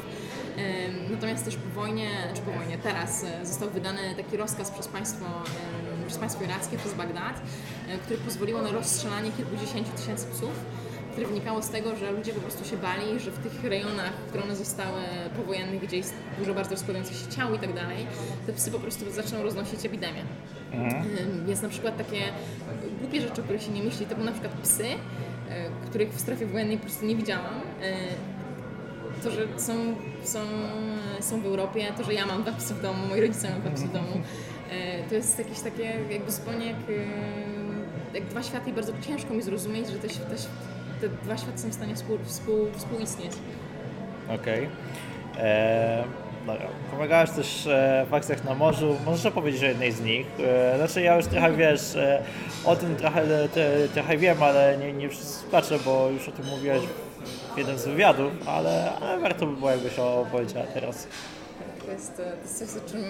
Natomiast 1.11 1.45
też 1.45 1.57
po 1.57 1.81
wojnie, 1.81 2.09
czy 2.35 2.43
po 2.43 2.53
wojnie, 2.53 2.79
teraz 2.79 3.25
e, 3.25 3.47
został 3.47 3.71
wydany 3.71 4.15
taki 4.17 4.37
rozkaz 4.37 4.71
przez 4.71 4.89
państwo, 4.89 5.25
przez 6.07 6.19
państwo 6.19 6.45
irackie, 6.45 6.79
przez 6.79 6.95
Bagdad, 6.95 7.41
e, 7.89 7.99
który 7.99 8.19
pozwoliło 8.19 8.63
na 8.63 8.73
rozstrzelanie 8.73 9.33
kilkudziesięciu 9.33 9.91
tysięcy 9.97 10.27
psów 10.27 10.53
które 11.15 11.27
wynikało 11.27 11.63
z 11.63 11.69
tego, 11.71 11.97
że 11.97 12.11
ludzie 12.13 12.33
po 12.33 12.41
prostu 12.41 12.65
się 12.71 12.77
bali, 12.77 13.21
że 13.21 13.31
w 13.31 13.39
tych 13.39 13.65
rejonach, 13.65 14.13
które 14.29 14.45
one 14.45 14.57
zostały 14.57 15.01
powojennych, 15.37 15.81
gdzie 15.83 15.97
jest 15.97 16.15
dużo 16.39 16.55
bardzo 16.55 16.71
rozkładających 16.71 17.17
się 17.17 17.27
ciał 17.37 17.55
i 17.55 17.59
tak 17.59 17.73
dalej, 17.75 18.07
te 18.47 18.53
psy 18.53 18.71
po 18.71 18.79
prostu 18.79 19.11
zaczną 19.11 19.43
roznosić 19.43 19.87
epidemię. 19.87 20.23
Ym, 20.75 21.49
Jest 21.49 21.63
na 21.63 21.69
przykład 21.69 21.97
takie 21.97 22.21
głupie 23.01 23.21
rzeczy, 23.21 23.41
o 23.41 23.45
których 23.45 23.63
się 23.63 23.71
nie 23.71 23.83
myśli, 23.83 24.07
to 24.07 24.15
były 24.15 24.27
na 24.27 24.33
przykład 24.33 24.53
psy, 24.63 24.85
y, 24.85 24.97
których 25.89 26.13
w 26.13 26.21
strefie 26.21 26.47
wojennej 26.47 26.77
po 26.77 26.83
prostu 26.83 27.07
nie 27.07 27.17
widziałam. 27.17 27.55
Y, 27.83 29.23
To, 29.23 29.31
że 29.31 29.47
są, 29.57 29.73
są, 30.25 30.39
są 31.21 31.41
w 31.41 31.47
Europie, 31.47 31.87
to, 31.97 32.05
że 32.05 32.15
ja 32.15 32.27
mam 32.27 32.43
dwa 32.43 32.53
psy 32.53 32.75
w 32.75 32.83
domu, 32.83 33.07
moi 33.09 33.21
rodzice 33.21 33.49
mają 33.49 33.61
dwa 33.61 33.71
psy 33.71 33.85
w 33.87 33.93
domu, 33.93 34.13
y, 34.17 35.09
to 35.09 35.15
jest 35.15 35.39
jakieś 35.39 35.61
takie 35.61 35.93
jakby 36.11 36.33
zupełnie 36.33 36.67
jak, 36.67 36.77
jak 38.15 38.25
dwa 38.25 38.43
światy 38.43 38.71
i 38.71 38.73
bardzo 38.73 38.93
ciężko 39.09 39.35
mi 39.35 39.43
zrozumieć, 39.43 39.89
że 39.89 39.99
te, 39.99 40.09
te, 40.09 40.15
te 41.01 41.09
dwa 41.09 41.37
światy 41.37 41.59
są 41.59 41.69
w 41.69 41.75
stanie 41.75 41.95
współ, 41.95 42.19
współ, 42.25 42.67
współistnieć. 42.77 43.33
Okej. 44.29 44.69
Okay. 45.35 46.25
Dobra. 46.47 46.67
Pomagałaś 46.91 47.31
też 47.31 47.67
e, 47.67 48.07
w 48.11 48.15
akcjach 48.15 48.45
na 48.45 48.55
morzu. 48.55 48.97
Możesz 49.07 49.27
opowiedzieć 49.27 49.63
o 49.63 49.67
jednej 49.67 49.93
z 49.93 50.01
nich. 50.01 50.27
E, 50.41 50.77
znaczy 50.77 51.03
ja 51.03 51.17
już 51.17 51.27
trochę 51.27 51.53
wiesz, 51.53 51.97
e, 51.97 52.23
o 52.65 52.77
tym 52.77 52.97
trochę, 52.97 53.49
te, 53.49 53.89
trochę 53.89 54.17
wiem, 54.17 54.43
ale 54.43 54.79
nie, 54.79 54.93
nie 54.93 55.09
patrzę, 55.51 55.79
bo 55.85 56.09
już 56.11 56.29
o 56.29 56.33
tym 56.33 56.47
mówiłaś 56.47 56.81
w 57.55 57.59
jednym 57.59 57.79
z 57.79 57.87
wywiadów, 57.87 58.33
ale, 58.47 58.93
ale 59.01 59.21
warto 59.21 59.47
by 59.47 59.57
było 59.57 59.71
jakbyś 59.71 59.99
opowiedziała 59.99 60.67
teraz. 60.67 61.07
To 61.87 61.93
jest, 61.93 62.17
to 62.17 62.23
jest 62.43 62.75
coś, 62.75 62.83
o 62.83 62.91
czym 62.91 63.05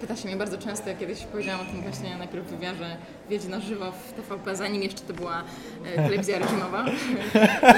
pyta 0.00 0.16
się 0.16 0.28
mnie 0.28 0.36
bardzo 0.36 0.58
często. 0.58 0.88
Ja 0.88 0.94
kiedyś 0.94 1.18
powiedziałam 1.24 1.60
o 1.60 1.64
tym 1.70 1.82
właśnie 1.82 2.16
najpierw 2.16 2.46
w 2.46 2.50
wywiarze 2.50 2.96
Wiedzie 3.30 3.48
na 3.48 3.60
żywo 3.60 3.92
w 3.92 4.12
TVP, 4.12 4.56
zanim 4.56 4.82
jeszcze 4.82 5.00
to 5.00 5.12
była 5.12 5.42
e, 5.96 5.96
telewizja 5.96 6.38
reżimowa. 6.38 6.84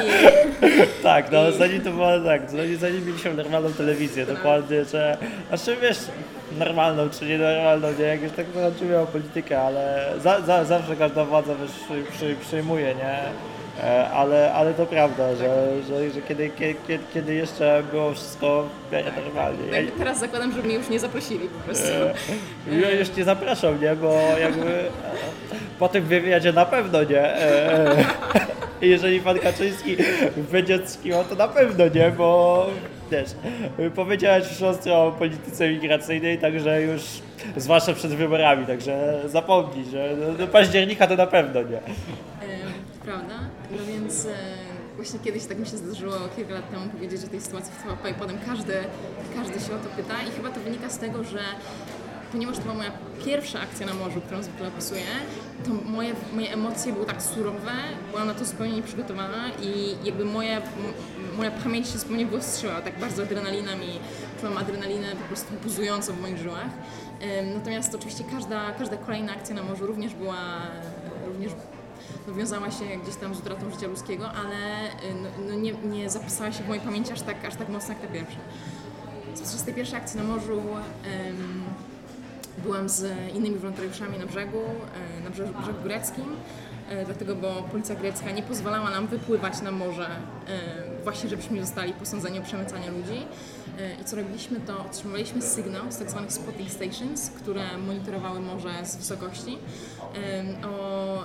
I, 0.07 1.03
Tak, 1.03 1.33
no 1.33 1.49
I- 1.51 1.59
zanim 1.59 1.81
to 1.81 1.91
było 1.91 2.21
tak, 2.21 2.51
zanim, 2.51 2.77
zanim 2.77 3.07
mieliśmy 3.07 3.35
normalną 3.35 3.73
telewizję, 3.73 4.27
Tak. 4.27 4.37
dokładnie, 4.37 4.85
że, 4.85 5.19
znaczy 5.49 5.77
wiesz, 5.83 5.99
normalną 6.59 7.11
czy 7.11 7.27
nienormalną, 7.27 7.89
nie, 7.99 8.05
jak 8.05 8.23
już 8.23 8.33
tak 8.33 8.47
zahaczymy 8.55 8.99
o 8.99 9.07
politykę, 9.07 9.61
ale 9.61 10.13
za, 10.23 10.41
za, 10.41 10.65
zawsze 10.65 10.97
każda 10.97 11.25
władza 11.25 11.55
wiesz, 11.55 11.71
przy, 11.71 12.13
przy, 12.13 12.37
przyjmuje, 12.41 12.95
nie, 12.95 13.19
ale, 14.13 14.53
ale 14.53 14.75
to 14.75 14.87
prawda, 14.87 15.37
że, 15.37 15.83
że, 15.89 16.11
że 16.11 16.23
kiedy, 16.23 16.51
kiedy, 16.59 16.99
kiedy 17.15 17.35
jeszcze 17.35 17.83
było 17.91 18.13
wszystko 18.15 18.69
normalnie. 19.25 19.67
Ja, 19.71 19.77
jakby 19.77 19.99
teraz 19.99 20.19
zakładam, 20.19 20.53
że 20.53 20.63
mnie 20.63 20.75
już 20.75 20.89
nie 20.89 21.01
zaprosili 21.01 21.49
po 21.49 21.59
prostu. 21.59 21.89
ja 22.81 22.91
już 22.91 23.17
nie 23.17 23.25
zapraszam, 23.25 23.81
nie, 23.81 23.97
bo 23.97 24.15
jakby 24.41 24.71
e, 24.71 24.89
po 25.79 25.89
tym 25.89 26.05
wywiadzie 26.05 26.53
na 26.53 26.65
pewno 26.65 27.03
nie. 27.05 27.21
E, 27.21 27.91
e, 27.91 28.05
jeżeli 28.81 29.21
pan 29.21 29.39
Kaczyński 29.39 29.97
będzie 30.53 30.89
skiwał, 30.89 31.25
to 31.25 31.35
na 31.35 31.49
pewno 31.49 31.85
nie, 31.95 32.11
bo 32.11 32.67
wiesz, 33.11 33.31
powiedziałeś 33.95 34.51
już 34.51 34.63
ostro 34.63 35.07
o 35.07 35.13
polityce 35.13 35.69
migracyjnej, 35.69 36.39
także 36.39 36.83
już 36.83 37.03
zwłaszcza 37.57 37.93
przed 37.93 38.15
wyborami, 38.15 38.67
także 38.67 39.21
zapomnij, 39.27 39.85
że 39.85 40.17
do, 40.39 40.47
października 40.47 41.07
to 41.07 41.17
na 41.17 41.27
pewno 41.27 41.63
nie. 41.63 41.77
E, 41.77 41.83
Prawda? 43.05 43.35
No 43.71 43.79
więc 43.87 44.27
e, 44.27 44.35
właśnie 44.97 45.19
kiedyś 45.19 45.45
tak 45.45 45.59
mi 45.59 45.67
się 45.67 45.77
zdarzyło 45.77 46.15
kilka 46.37 46.55
lat 46.55 46.71
temu 46.71 46.91
powiedzieć 46.91 47.25
o 47.25 47.29
tej 47.29 47.41
sytuacji 47.41 47.73
w 47.73 47.83
TVP 47.83 48.11
i 48.11 48.15
potem 48.15 48.39
każdy, 48.47 48.75
każdy 49.35 49.61
się 49.61 49.75
o 49.75 49.79
to 49.79 49.89
pyta 49.97 50.23
i 50.23 50.31
chyba 50.31 50.51
to 50.51 50.61
wynika 50.61 50.91
z 50.91 50.99
tego, 50.99 51.25
że 51.25 51.41
ponieważ 52.33 52.57
to 52.57 52.63
była 52.63 52.75
moja 52.75 52.91
pierwsza 53.25 53.61
akcja 53.61 53.87
na 53.87 53.95
morzu, 53.95 54.21
którą 54.21 54.43
zwykle 54.43 54.69
opisuję, 54.69 55.03
to 55.65 55.91
moje, 55.91 56.15
moje 56.35 56.53
emocje 56.53 56.93
były 56.93 57.07
tak 57.07 57.23
surowe, 57.23 57.73
byłam 58.11 58.27
na 58.27 58.35
to 58.35 58.45
zupełnie 58.45 58.77
nieprzygotowana 58.77 59.51
i 59.63 59.97
jakby 60.05 60.25
moja, 60.25 60.63
moja 61.37 61.51
pamięć 61.51 61.89
się 61.89 61.99
zupełnie 61.99 62.27
wyostrzyła, 62.27 62.81
tak 62.81 62.99
bardzo 62.99 63.23
adrenalina 63.23 63.77
mi, 63.77 64.01
czułam 64.41 64.57
adrenalinę 64.57 65.07
po 65.13 65.29
prostu 65.29 65.55
buzującą 65.63 66.13
w 66.13 66.21
moich 66.21 66.39
żyłach. 66.39 66.71
Natomiast 67.55 67.95
oczywiście 67.95 68.25
każda, 68.31 68.73
każda 68.73 68.97
kolejna 68.97 69.33
akcja 69.33 69.55
na 69.55 69.63
morzu 69.63 69.87
również 69.87 70.15
była, 70.15 70.37
również 71.27 71.53
wiązała 72.35 72.71
się 72.71 72.85
gdzieś 73.03 73.17
tam 73.17 73.35
z 73.35 73.39
utratą 73.39 73.71
życia 73.71 73.87
ludzkiego, 73.87 74.31
ale 74.31 74.87
y, 74.87 75.15
no, 75.23 75.29
no, 75.49 75.55
nie, 75.55 75.73
nie 75.73 76.11
zapisała 76.11 76.53
się 76.53 76.65
w 76.65 76.69
mojej 76.69 76.85
pamięci 76.85 77.13
aż 77.13 77.23
tak, 77.23 77.45
aż 77.45 77.55
tak 77.57 77.69
mocno 77.69 77.95
jak 77.95 78.03
ta 78.03 78.09
pierwsza. 78.09 78.39
Podczas 79.27 79.65
tej 79.65 79.75
pierwszej 79.75 79.99
akcji 79.99 80.21
na 80.21 80.25
morzu 80.25 80.61
em, 81.05 81.65
byłam 82.63 82.89
z 82.89 83.35
innymi 83.35 83.59
wolontariuszami 83.59 84.19
na 84.19 84.27
brzegu, 84.27 84.59
e, 85.19 85.25
na 85.25 85.31
brzegu, 85.31 85.61
brzegu 85.63 85.83
greckim, 85.83 86.25
e, 86.91 87.05
dlatego, 87.05 87.37
bo 87.37 87.63
policja 87.63 87.95
grecka 87.95 88.31
nie 88.31 88.43
pozwalała 88.43 88.91
nam 88.91 89.07
wypływać 89.07 89.63
na 89.63 89.71
morze, 89.71 90.07
e, 90.07 91.03
właśnie 91.05 91.31
żebyśmy 91.31 91.61
zostali 91.61 91.93
posądzeni 91.93 92.39
o 92.39 92.43
przemycanie 92.43 92.91
ludzi. 92.91 93.27
I 94.01 94.05
co 94.05 94.17
robiliśmy, 94.17 94.61
to 94.61 94.81
otrzymywaliśmy 94.81 95.43
sygnał 95.43 95.93
z 95.93 95.99
tak 95.99 96.11
zwanych 96.11 96.33
spotting 96.33 96.71
stations, 96.71 97.31
które 97.31 97.79
monitorowały 97.79 98.41
morze 98.41 98.71
z 98.85 98.97
wysokości 98.97 99.59
o, 100.65 101.25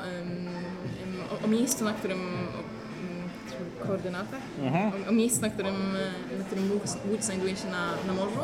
o, 1.45 1.47
miejscu, 1.47 1.83
na 1.83 1.93
którym 1.93 2.19
o, 2.19 2.23
m, 2.23 3.29
o 3.83 3.87
koordynatach, 3.87 4.41
o, 5.05 5.09
o 5.09 5.11
miejscu, 5.11 5.41
na 5.41 5.49
którym, 5.49 5.75
na 6.39 6.43
którym 6.45 6.71
Łódź, 7.11 7.23
znajduje 7.23 7.55
się 7.55 7.67
na, 7.67 7.91
na 8.07 8.13
morzu. 8.13 8.39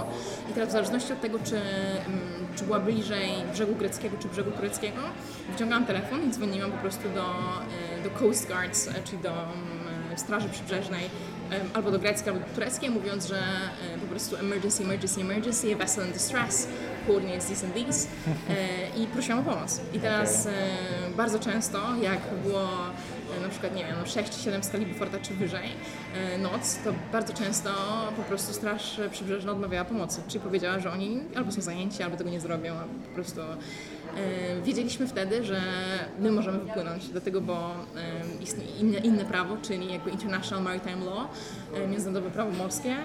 I 0.52 0.54
teraz 0.54 0.70
w 0.70 0.72
zależności 0.72 1.14
od 1.14 1.22
tego, 1.22 1.39
czy, 1.39 1.56
mm, 1.56 2.20
czy 2.56 2.64
była 2.64 2.80
bliżej 2.80 3.30
brzegu 3.54 3.76
greckiego, 3.76 4.18
czy 4.20 4.28
brzegu 4.28 4.52
tureckiego, 4.52 5.02
wyciągałam 5.52 5.86
telefon 5.86 6.30
i 6.30 6.32
dzwoniłam 6.32 6.72
po 6.72 6.78
prostu 6.78 7.10
do, 7.10 7.26
e, 8.00 8.04
do 8.04 8.10
Coast 8.10 8.47
Guards, 8.47 8.88
e, 8.88 8.93
czyli 9.04 9.18
do 9.18 9.32
mm, 9.32 10.18
Straży 10.18 10.50
Przybrzeżnej 10.50 11.10
albo 11.74 11.91
do 11.91 12.00
greckiej, 12.00 12.34
albo 12.34 12.45
do 12.45 12.54
tureckiej, 12.54 12.89
mówiąc, 12.89 13.28
że 13.28 13.38
e, 13.38 13.97
po 14.02 14.08
prostu 14.08 14.36
emergency, 14.36 14.84
emergency, 14.84 15.22
emergency, 15.22 15.76
vessel 15.76 16.08
in 16.08 16.14
distress, 16.14 16.68
coordinates 17.08 17.45
these 17.45 17.66
and 17.66 17.76
these 17.76 18.08
i 18.97 19.08
prosiłam 19.08 19.39
o 19.39 19.43
pomoc. 19.43 19.82
I 19.93 20.00
teraz 20.00 20.45
e, 20.45 20.52
bardzo 21.20 21.39
często, 21.39 21.80
jak 22.01 22.20
było 22.43 22.61
e, 23.38 23.41
na 23.41 23.49
przykład, 23.49 23.76
nie 23.76 23.86
wiem, 23.86 23.95
no 23.99 24.05
6 24.05 24.30
czy 24.30 24.39
7 24.43 24.63
skali 24.63 24.86
Beauforta 24.86 25.20
czy 25.20 25.34
wyżej 25.34 25.70
e, 26.15 26.38
noc, 26.38 26.80
to 26.84 26.93
bardzo 27.11 27.34
często 27.34 27.70
po 28.15 28.24
prostu 28.24 28.53
Straż 28.53 29.01
Przybrzeżna 29.11 29.51
odmawiała 29.51 29.86
pomocy, 29.86 30.22
czyli 30.28 30.39
powiedziała, 30.39 30.80
że 30.80 30.91
oni 30.91 31.20
albo 31.36 31.51
są 31.51 31.61
zajęci, 31.61 32.03
albo 32.03 32.17
tego 32.17 32.30
nie 32.30 32.39
zrobią, 32.39 32.74
po 33.09 33.15
prostu 33.15 33.41
e, 33.41 34.61
wiedzieliśmy 34.61 35.07
wtedy, 35.07 35.43
że 35.43 35.61
my 36.20 36.32
możemy 36.32 36.59
wypłynąć. 36.59 37.09
Do 37.09 37.22
tego, 37.22 37.41
bo 37.41 37.74
istnieje 38.41 38.72
inne, 38.80 38.97
inne 38.97 39.26
prawo, 39.26 39.57
czyli 39.61 39.93
jakby 39.93 40.09
International 40.09 40.63
Maritime 40.63 41.05
Law, 41.05 41.28
międzynarodowe 41.89 42.32
prawo 42.32 42.51
morskie, 42.51 42.95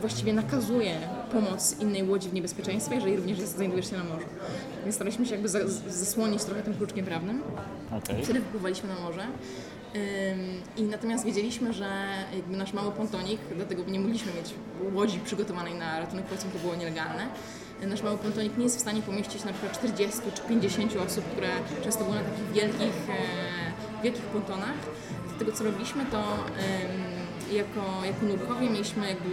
właściwie 0.00 0.32
nakazuje 0.32 0.94
pomoc 1.32 1.76
innej 1.80 2.02
łodzi 2.08 2.28
w 2.28 2.32
niebezpieczeństwie, 2.32 2.94
jeżeli 2.94 3.16
również 3.16 3.38
jest- 3.38 3.56
znajdujesz 3.56 3.90
się 3.90 3.96
na 3.96 4.04
morzu. 4.04 4.26
Więc 4.84 4.94
staraliśmy 4.94 5.26
się 5.26 5.32
jakby 5.32 5.48
za- 5.48 5.68
zasłonić 5.88 6.44
trochę 6.44 6.62
tym 6.62 6.74
kluczkiem 6.74 7.04
prawnym. 7.06 7.42
Okej. 8.04 8.24
Wtedy 8.24 8.40
wypływaliśmy 8.40 8.88
na 8.88 9.00
morze. 9.00 9.26
I 10.76 10.82
natomiast 10.82 11.24
wiedzieliśmy, 11.24 11.72
że 11.72 11.88
jakby 12.36 12.56
nasz 12.56 12.72
mały 12.72 12.92
pontonik, 12.92 13.40
dlatego 13.56 13.82
nie 13.84 14.00
mogliśmy 14.00 14.32
mieć 14.32 14.54
łodzi 14.94 15.18
przygotowanej 15.24 15.74
na 15.74 16.00
ratunek 16.00 16.24
płacą, 16.26 16.48
to 16.52 16.58
było 16.58 16.74
nielegalne. 16.74 17.26
Nasz 17.86 18.02
mały 18.02 18.18
pontonik 18.18 18.56
nie 18.58 18.64
jest 18.64 18.76
w 18.76 18.80
stanie 18.80 19.02
pomieścić 19.02 19.44
na 19.44 19.52
przykład 19.52 19.72
40 19.78 20.20
czy 20.34 20.42
50 20.42 20.96
osób, 20.96 21.24
które 21.24 21.48
często 21.84 22.04
były 22.04 22.16
na 22.16 22.22
takich 22.22 22.52
wielkich, 22.52 23.08
e, 23.10 24.02
wielkich 24.02 24.22
pontonach. 24.24 24.74
Dlatego 25.28 25.52
co 25.52 25.64
robiliśmy, 25.64 26.06
to 26.06 26.18
jako, 27.52 28.04
jako 28.04 28.26
nurkowie 28.26 28.70
mieliśmy 28.70 29.08
jakby 29.08 29.30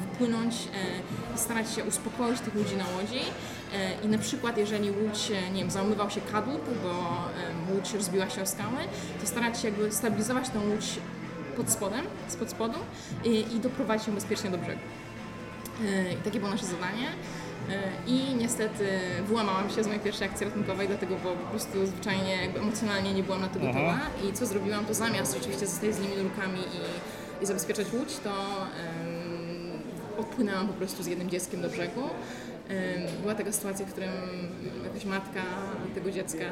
wypłynąć 0.00 0.54
e, 0.54 1.34
i 1.34 1.38
starać 1.38 1.74
się 1.74 1.84
uspokoić 1.84 2.40
tych 2.40 2.54
ludzi 2.54 2.76
na 2.76 2.84
łodzi 2.96 3.20
e, 3.74 4.04
i 4.04 4.08
na 4.08 4.18
przykład 4.18 4.58
jeżeli 4.58 4.90
łódź, 4.90 5.30
e, 5.30 5.50
nie 5.50 5.60
wiem, 5.60 5.70
załamywał 5.70 6.10
się 6.10 6.20
kadłub, 6.20 6.64
bo 6.82 6.90
e, 6.90 7.74
łódź 7.74 7.94
rozbiła 7.94 8.30
się 8.30 8.42
o 8.42 8.46
skały, 8.46 8.78
to 9.20 9.26
starać 9.26 9.60
się 9.60 9.68
jakby 9.68 9.92
stabilizować 9.92 10.48
tą 10.48 10.60
łódź 10.70 10.98
pod 11.56 11.70
spodem, 11.70 12.04
spod 12.28 12.50
spodu 12.50 12.78
i, 13.24 13.30
i 13.30 13.60
doprowadzić 13.60 14.08
ją 14.08 14.14
bezpiecznie 14.14 14.50
do 14.50 14.58
brzegu. 14.58 14.80
E, 15.84 16.12
I 16.12 16.16
takie 16.16 16.38
było 16.40 16.50
nasze 16.52 16.66
zadanie. 16.66 17.06
E, 17.70 17.82
I 18.06 18.34
niestety 18.34 18.84
wyłamałam 19.26 19.70
się 19.70 19.84
z 19.84 19.86
mojej 19.86 20.02
pierwszej 20.02 20.28
akcji 20.28 20.46
ratunkowej, 20.46 20.88
dlatego 20.88 21.16
bo 21.24 21.30
po 21.30 21.50
prostu 21.50 21.86
zwyczajnie 21.86 22.38
emocjonalnie 22.58 23.14
nie 23.14 23.22
byłam 23.22 23.40
na 23.40 23.48
to 23.48 23.58
gotowa. 23.60 23.98
I 24.28 24.32
co 24.32 24.46
zrobiłam, 24.46 24.84
to 24.84 24.94
zamiast 24.94 25.34
rzeczywiście 25.34 25.66
zostać 25.66 25.94
z 25.94 26.00
nimi 26.00 26.16
nurkami 26.22 26.58
i, 26.60 26.80
i 27.42 27.46
zabezpieczać 27.46 27.86
łódź, 27.92 28.16
to 28.24 28.32
odpłynęłam 30.18 30.66
po 30.66 30.72
prostu 30.72 31.02
z 31.02 31.06
jednym 31.06 31.30
dzieckiem 31.30 31.62
do 31.62 31.68
brzegu. 31.68 32.00
Była 33.22 33.34
taka 33.34 33.52
sytuacja, 33.52 33.86
w 33.86 33.90
którym 33.90 34.10
jakaś 34.84 35.04
matka 35.04 35.42
tego 35.94 36.10
dziecka, 36.10 36.44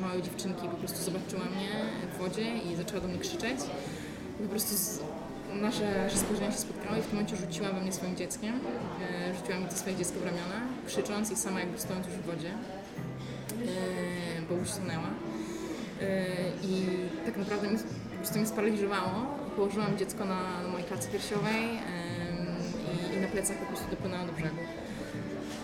małej 0.00 0.22
dziewczynki, 0.22 0.68
po 0.68 0.76
prostu 0.76 1.02
zobaczyła 1.02 1.42
mnie 1.44 1.68
w 2.14 2.18
wodzie 2.18 2.56
i 2.58 2.76
zaczęła 2.76 3.00
do 3.00 3.08
mnie 3.08 3.18
krzyczeć. 3.18 3.60
I 4.40 4.42
po 4.42 4.48
prostu 4.48 5.04
nasze, 5.54 6.10
spojrzenia 6.14 6.52
się 6.52 6.58
spotkały 6.58 6.98
i 6.98 7.02
w 7.02 7.06
tym 7.06 7.14
momencie 7.14 7.36
rzuciła 7.36 7.68
we 7.68 7.80
mnie 7.80 7.92
swoim 7.92 8.16
dzieckiem. 8.16 8.60
E, 9.30 9.34
rzuciła 9.34 9.58
mi 9.58 9.66
to 9.66 9.74
swoje 9.74 9.96
dziecko 9.96 10.20
w 10.20 10.24
ramiona, 10.24 10.60
krzycząc 10.86 11.30
i 11.30 11.36
sama 11.36 11.60
jakby 11.60 11.78
stojąc 11.78 12.06
już 12.06 12.16
w 12.16 12.26
wodzie, 12.26 12.48
e, 12.48 14.42
bo 14.48 14.54
już. 14.54 14.68
E, 14.70 16.26
I 16.62 16.86
tak 17.26 17.36
naprawdę 17.36 17.68
prostu 18.20 18.38
mnie 18.38 18.46
sparaliżowało. 18.46 19.10
Położyłam 19.56 19.98
dziecko 19.98 20.24
na, 20.24 20.40
mojej 20.72 20.86
klatce 20.86 21.08
piersiowej 21.08 21.64
i, 23.12 23.16
i 23.16 23.20
na 23.20 23.28
plecach 23.28 23.56
po 23.56 23.66
prostu 23.66 23.90
dopłynęłam 23.90 24.26
do 24.26 24.32
brzegu. 24.32 24.56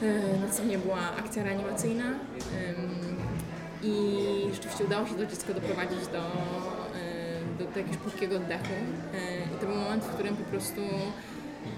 E, 0.02 0.38
Następnie 0.46 0.78
była 0.78 0.98
akcja 1.18 1.44
reanimacyjna 1.44 2.04
i 3.82 3.94
rzeczywiście 4.54 4.84
udało 4.84 5.06
się 5.06 5.14
to 5.14 5.26
dziecko 5.26 5.54
doprowadzić 5.54 5.98
do, 6.06 6.22
do, 7.58 7.70
do 7.72 7.78
jakiegoś 7.78 7.96
płytkiego 7.96 8.36
oddechu. 8.36 8.74
E, 9.14 9.54
I 9.56 9.60
to 9.60 9.66
był 9.66 9.76
moment, 9.76 10.04
w 10.04 10.14
którym 10.14 10.36
po 10.36 10.44
prostu 10.44 10.80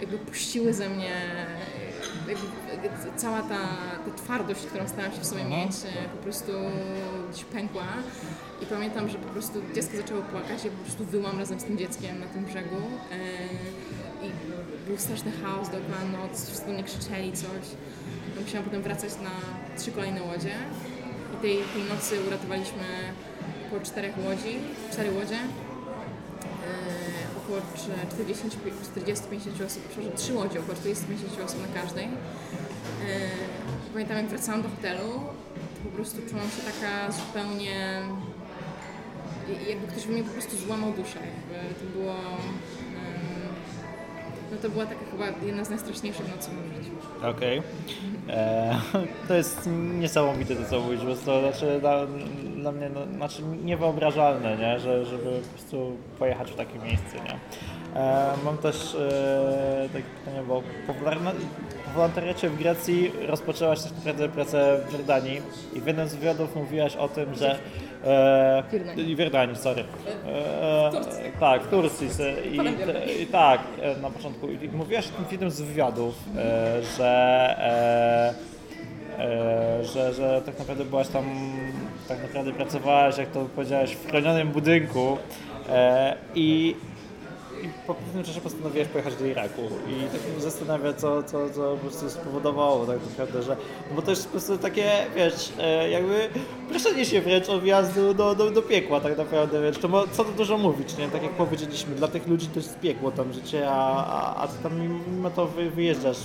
jakby 0.00 0.18
puściły 0.18 0.72
ze 0.74 0.88
mnie 0.88 1.14
cała 3.16 3.42
ta, 3.42 3.58
ta 4.04 4.10
twardość, 4.16 4.66
którą 4.66 4.88
starałam 4.88 5.12
się 5.12 5.20
w 5.20 5.26
sobie 5.26 5.44
mieć, 5.44 5.72
e, 5.72 6.08
po 6.08 6.22
prostu 6.22 6.52
gdzieś 7.30 7.44
pękła. 7.44 7.86
I 8.62 8.66
pamiętam, 8.66 9.08
że 9.08 9.18
po 9.18 9.28
prostu 9.28 9.62
dziecko 9.74 9.96
zaczęło 9.96 10.22
płakać, 10.22 10.64
ja 10.64 10.70
po 10.70 10.84
prostu 10.84 11.04
wyłam 11.04 11.38
razem 11.38 11.60
z 11.60 11.64
tym 11.64 11.78
dzieckiem 11.78 12.20
na 12.20 12.26
tym 12.26 12.44
brzegu. 12.44 12.76
E, 13.12 14.26
I 14.26 14.30
był 14.86 14.98
straszny 14.98 15.32
chaos, 15.42 15.68
dookoła 15.68 16.04
noc, 16.12 16.46
wszyscy 16.46 16.66
do 16.66 16.72
mnie 16.72 16.84
krzyczeli 16.84 17.32
coś. 17.32 17.64
No, 18.36 18.42
musiałam 18.42 18.64
potem 18.64 18.82
wracać 18.82 19.12
na 19.12 19.30
trzy 19.78 19.92
kolejne 19.92 20.22
łodzie. 20.22 20.54
I 21.34 21.42
tej, 21.42 21.56
tej 21.56 21.82
nocy 21.94 22.14
uratowaliśmy 22.26 22.84
około 23.66 23.82
czterech 23.82 24.14
łodzi, 24.24 24.58
cztery 24.92 25.12
łodzie. 25.12 25.38
Około 27.48 27.60
40-50 27.60 27.64
osób, 29.66 29.82
przepraszam, 29.88 30.12
trzy 30.16 30.34
łodzie, 30.34 30.60
około 30.60 30.78
40-50 30.78 31.44
osób 31.44 31.60
na 31.68 31.82
każdej. 31.82 32.04
E, 32.04 32.08
pamiętam 33.92 34.16
jak 34.16 34.26
wracałam 34.26 34.62
do 34.62 34.68
hotelu, 34.68 35.08
to 35.74 35.90
po 35.90 35.96
prostu 35.96 36.16
czułam 36.30 36.44
się 36.44 36.62
taka 36.72 37.12
zupełnie... 37.12 38.02
Jakby 39.68 39.86
ktoś 39.86 40.06
mnie 40.06 40.22
po 40.24 40.30
prostu 40.30 40.56
złamał 40.56 40.92
duszę. 40.92 41.18
Jakby 41.18 41.74
to 41.74 41.84
było... 41.98 42.14
No 44.52 44.56
to 44.62 44.68
była 44.68 44.86
taka 44.86 45.00
chyba 45.10 45.26
jedna 45.46 45.64
z 45.64 45.70
najstraszniejszych 45.70 46.36
nocy 46.36 46.50
w 46.50 46.54
moim 46.54 46.74
życiu. 46.84 46.96
Okej. 47.22 47.62
E, 48.28 48.80
To 49.28 49.34
jest 49.34 49.68
niesamowite 49.98 50.56
to, 50.56 50.70
co 50.70 50.80
mówisz, 50.80 51.00
bo 51.00 51.16
to 51.16 51.40
znaczy 51.40 51.80
dla, 52.60 52.72
mnie 52.72 52.88
no, 52.94 53.00
znaczy 53.16 53.42
niewyobrażalne, 53.64 54.56
nie? 54.56 54.78
Że, 54.80 55.04
żeby 55.04 55.24
po 55.24 55.48
prostu 55.58 55.92
pojechać 56.18 56.50
w 56.50 56.56
takie 56.56 56.78
miejsce. 56.78 57.16
Nie? 57.24 57.38
E, 58.00 58.26
mam 58.44 58.58
też 58.58 58.94
e, 58.94 59.88
takie 59.92 60.04
pytanie, 60.24 60.42
bo 60.48 60.62
po, 60.86 60.92
wolontariacie- 60.92 61.34
po 61.84 61.90
wolontariacie 61.94 62.50
w 62.50 62.56
Grecji 62.58 63.12
rozpoczęłaś 63.26 63.82
też 63.82 63.92
naprawdę 63.92 64.28
pracę 64.28 64.80
w 64.88 64.92
Jordanii 64.92 65.40
i 65.74 65.80
w 65.80 65.86
jednym 65.86 66.08
z 66.08 66.14
wywiadów 66.14 66.56
mówiłaś 66.56 66.96
o 66.96 67.08
tym, 67.08 67.34
że 67.34 67.58
e, 68.04 68.62
W 68.96 69.18
Jordanii. 69.18 69.56
sorry. 69.56 69.84
E, 70.26 70.90
Turcji. 70.92 71.22
tak, 71.40 71.62
w 71.62 71.68
Turcji. 71.70 72.08
I, 72.52 72.56
Jordanii. 72.56 73.22
i 73.22 73.26
tak, 73.26 73.60
e, 73.82 74.00
na 74.00 74.10
początku. 74.10 74.48
I 74.48 74.68
mówiłaś 74.68 75.06
o 75.08 75.10
tym 75.16 75.24
w 75.24 75.32
jednym 75.32 75.50
z 75.50 75.60
wywiadów, 75.60 76.14
e, 76.36 76.82
że, 76.96 77.08
e, 77.58 78.57
że, 79.82 80.14
że 80.14 80.42
tak 80.46 80.58
naprawdę 80.58 80.84
byłaś 80.84 81.08
tam, 81.08 81.24
tak 82.08 82.22
naprawdę 82.22 82.52
pracowałaś, 82.52 83.18
jak 83.18 83.30
to 83.30 83.44
powiedziałaś, 83.44 83.92
w 83.92 84.08
chronionym 84.08 84.48
budynku 84.48 85.18
e, 85.68 86.16
i, 86.34 86.76
i 87.62 87.68
po 87.86 87.94
pewnym 87.94 88.24
czasie 88.24 88.40
postanowiłaś 88.40 88.88
pojechać 88.88 89.16
do 89.16 89.26
Iraku 89.26 89.62
i 89.62 90.12
tak 90.12 90.32
mnie 90.32 90.42
zastanawia, 90.42 90.92
co, 90.92 91.22
co, 91.22 91.50
co 91.50 91.60
po 91.60 91.76
prostu 91.76 92.10
spowodowało 92.10 92.86
tak 92.86 92.98
naprawdę, 93.10 93.42
że, 93.42 93.56
no 93.90 93.96
bo 93.96 94.02
to 94.02 94.10
jest 94.10 94.24
po 94.24 94.30
prostu 94.30 94.58
takie, 94.58 94.90
wiesz, 95.16 95.52
e, 95.58 95.90
jakby 95.90 96.28
proszenie 96.68 97.04
się 97.04 97.20
wręcz 97.20 97.48
o 97.48 97.60
wjazdu 97.60 98.14
do, 98.14 98.34
do, 98.34 98.50
do 98.50 98.62
piekła 98.62 99.00
tak 99.00 99.18
naprawdę, 99.18 99.62
wiesz, 99.62 99.78
to 99.78 100.06
co 100.12 100.24
tu 100.24 100.32
dużo 100.32 100.58
mówić, 100.58 100.96
nie, 100.96 101.08
tak 101.08 101.22
jak 101.22 101.32
powiedzieliśmy, 101.32 101.94
dla 101.94 102.08
tych 102.08 102.26
ludzi 102.26 102.46
to 102.46 102.60
jest 102.60 102.80
piekło 102.80 103.10
tam 103.10 103.32
życie, 103.32 103.70
a, 103.70 104.06
a, 104.06 104.42
a 104.42 104.48
ty 104.48 104.62
tam 104.62 104.72
mimo 105.10 105.30
to 105.30 105.46
wy, 105.46 105.70
wyjeżdżasz. 105.70 106.18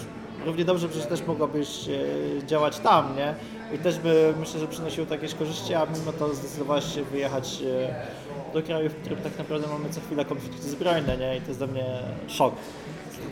Równie 0.45 0.65
dobrze 0.65 0.89
przecież 0.89 1.07
też 1.07 1.27
mogłabyś 1.27 1.87
e, 1.87 2.47
działać 2.47 2.79
tam, 2.79 3.15
nie? 3.15 3.35
I 3.75 3.77
też 3.77 3.99
by, 3.99 4.33
myślę, 4.39 4.59
że 4.59 4.67
przynosiło 4.67 5.07
to 5.07 5.13
jakieś 5.13 5.33
korzyści, 5.33 5.73
a 5.73 5.85
mimo 5.85 6.13
to 6.13 6.33
zdecydowałaś 6.33 6.95
się 6.95 7.03
wyjechać 7.03 7.61
e, 7.61 8.53
do 8.53 8.63
kraju, 8.63 8.89
w 8.89 8.95
którym 8.95 9.19
tak 9.19 9.37
naprawdę 9.37 9.67
mamy 9.67 9.89
co 9.89 10.01
chwilę 10.01 10.25
konflikty 10.25 10.69
zbrojne, 10.69 11.17
nie? 11.17 11.37
I 11.37 11.41
to 11.41 11.47
jest 11.47 11.59
dla 11.59 11.67
mnie 11.67 11.85
szok. 12.27 12.55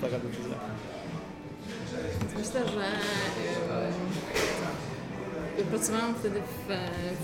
To 0.02 0.08
taka 0.08 0.20
decyzja. 0.20 0.56
Myślę, 2.38 2.62
że 2.70 2.86
pracowałam 5.70 6.16
wtedy 6.16 6.42
w, 6.42 6.74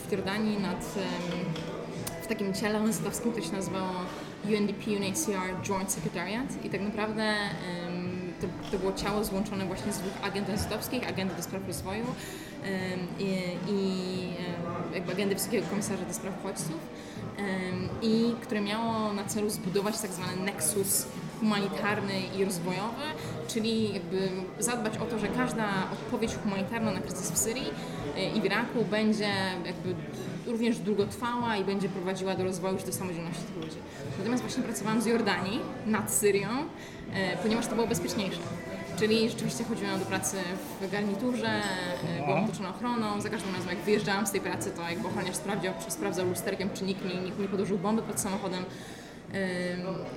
w 0.07 0.11
Jordanii 0.11 0.59
nad 0.59 0.85
w 2.27 2.27
takim 2.27 2.53
ciele 2.53 2.79
ONZ-owskim, 2.79 3.33
to 3.33 3.41
się 3.41 3.51
nazywało 3.51 3.91
UNDP 4.45 4.91
UNHCR 4.91 5.61
Joint 5.63 5.91
Secretariat 5.91 6.65
i 6.65 6.69
tak 6.69 6.81
naprawdę 6.81 7.33
to, 8.41 8.47
to 8.71 8.79
było 8.79 8.93
ciało 8.93 9.23
złączone 9.23 9.65
właśnie 9.65 9.93
z 9.93 9.97
dwóch 9.97 10.23
agent 10.23 10.49
ONZ-owskich, 10.49 11.09
agendy 11.09 11.35
do 11.35 11.43
spraw 11.43 11.67
rozwoju 11.67 12.05
i, 13.19 13.23
i 13.69 14.29
jakby 14.93 15.11
agendy 15.11 15.35
Wysokiego 15.35 15.67
Komisarza 15.67 16.05
do 16.05 16.13
Spraw 16.13 16.33
Uchodźców 16.39 16.79
i 18.01 18.35
które 18.41 18.61
miało 18.61 19.13
na 19.13 19.23
celu 19.23 19.49
zbudować 19.49 19.99
tak 19.99 20.11
zwany 20.11 20.43
nexus 20.45 21.05
humanitarny 21.39 22.13
i 22.39 22.45
rozwojowy, 22.45 23.03
czyli 23.47 23.93
jakby 23.93 24.29
zadbać 24.59 24.97
o 24.97 25.05
to, 25.05 25.19
że 25.19 25.27
każda 25.27 25.65
odpowiedź 25.93 26.35
humanitarna 26.43 26.91
na 26.91 26.99
kryzys 26.99 27.31
w 27.31 27.38
Syrii 27.38 27.69
e, 28.15 28.29
i 28.29 28.41
w 28.41 28.45
Iraku 28.45 28.85
będzie 28.91 29.33
jakby 29.65 29.95
również 30.45 30.79
długotrwała 30.79 31.57
i 31.57 31.63
będzie 31.63 31.89
prowadziła 31.89 32.35
do 32.35 32.43
rozwoju 32.43 32.77
czy 32.77 32.85
do 32.85 32.93
samodzielności 32.93 33.43
tych 33.43 33.63
ludzi. 33.63 33.77
Natomiast 34.17 34.43
właśnie 34.43 34.63
pracowałam 34.63 35.01
z 35.01 35.05
Jordanii 35.05 35.59
nad 35.85 36.11
Syrią, 36.11 36.49
ponieważ 37.43 37.68
to 37.68 37.76
było 37.76 37.88
bezpieczniejsze. 37.88 38.39
Czyli 38.99 39.30
rzeczywiście 39.30 39.64
chodziłam 39.64 39.99
do 39.99 40.05
pracy 40.05 40.38
w 40.82 40.91
garniturze, 40.91 41.47
e, 42.20 42.26
byłam 42.26 42.43
otoczona 42.45 42.70
ochroną. 42.70 43.22
Za 43.22 43.30
każdym 43.30 43.55
razem 43.55 43.70
jak 43.70 43.78
wyjeżdżałam 43.78 44.28
z 44.28 44.32
tej 44.32 44.41
pracy, 44.41 44.72
to 44.72 44.89
jakby 44.89 45.08
ochroniarz 45.08 45.36
sprawdzał, 45.36 45.74
sprawdzał 45.88 46.28
lusterkiem, 46.28 46.70
czy 46.74 46.84
nikt 46.84 47.05
mi, 47.05 47.16
nikt 47.16 47.39
nie 47.39 47.47
podłożył 47.47 47.78
bomby 47.78 48.01
pod 48.01 48.20
samochodem. 48.20 48.66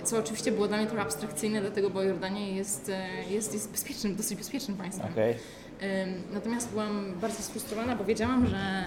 Co 0.05 0.19
oczywiście 0.19 0.53
było 0.53 0.69
dla 0.69 0.77
mnie 0.77 0.87
trochę 0.87 1.03
abstrakcyjne, 1.03 1.61
dlatego 1.61 1.91
bo 1.91 2.03
Jordania 2.03 2.49
jest, 2.49 2.89
e, 2.89 3.25
jest, 3.31 3.55
jest 3.55 3.71
bezpiecznym, 3.71 4.17
dosyć 4.17 4.39
bezpiecznym 4.39 4.77
państwem. 4.77 5.13
Okej. 5.13 5.33
Ym, 5.33 6.23
Natomiast 6.33 6.71
byłam 6.71 7.15
bardzo 7.21 7.43
sfrustrowana, 7.43 7.97
bo 7.97 8.05
wiedziałam, 8.05 8.47
że 8.47 8.85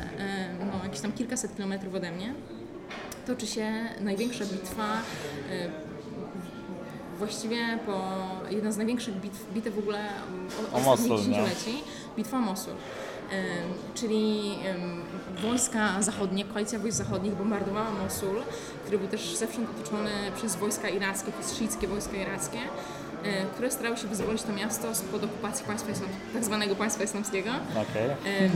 no, 0.59 0.83
jakieś 0.83 0.99
tam 0.99 1.11
kilkaset 1.11 1.55
kilometrów 1.55 1.95
ode 1.95 2.11
mnie 2.11 2.33
toczy 3.27 3.47
się 3.47 3.71
największa 4.01 4.45
bitwa 4.45 4.97
właściwie 7.25 7.79
po 7.85 8.01
jedna 8.49 8.71
z 8.71 8.77
największych 8.77 9.15
bitw, 9.15 9.53
bitew 9.53 9.75
w 9.75 9.79
ogóle 9.79 10.09
o, 10.73 10.75
O 10.75 10.77
ostatnich 10.77 11.09
no. 11.09 11.17
dziesięcioleci, 11.17 11.83
bitwa 12.17 12.39
Mosul. 12.39 12.73
Czyli 13.95 14.51
wojska 15.41 16.01
zachodnie, 16.01 16.45
koalicja 16.45 16.79
wojsk 16.79 16.97
zachodnich 16.97 17.33
bombardowała 17.33 17.91
Mosul, 17.91 18.35
który 18.81 18.97
był 18.97 19.07
też 19.07 19.35
zewsząd 19.35 19.69
otoczony 19.69 20.11
przez 20.35 20.55
wojska 20.55 20.89
irackie, 20.89 21.31
przez 21.31 21.57
szyickie 21.57 21.87
wojska 21.87 22.17
irackie, 22.17 22.59
które 23.53 23.71
starały 23.71 23.97
się 23.97 24.07
wyzwolić 24.07 24.43
to 24.43 24.53
miasto 24.53 24.95
spod 24.95 25.23
okupacji 25.23 25.65
państwa 25.65 25.91
tak 26.33 26.43
zwanego 26.43 26.75
państwa 26.75 27.03
islamskiego 27.03 27.49
em, 28.25 28.51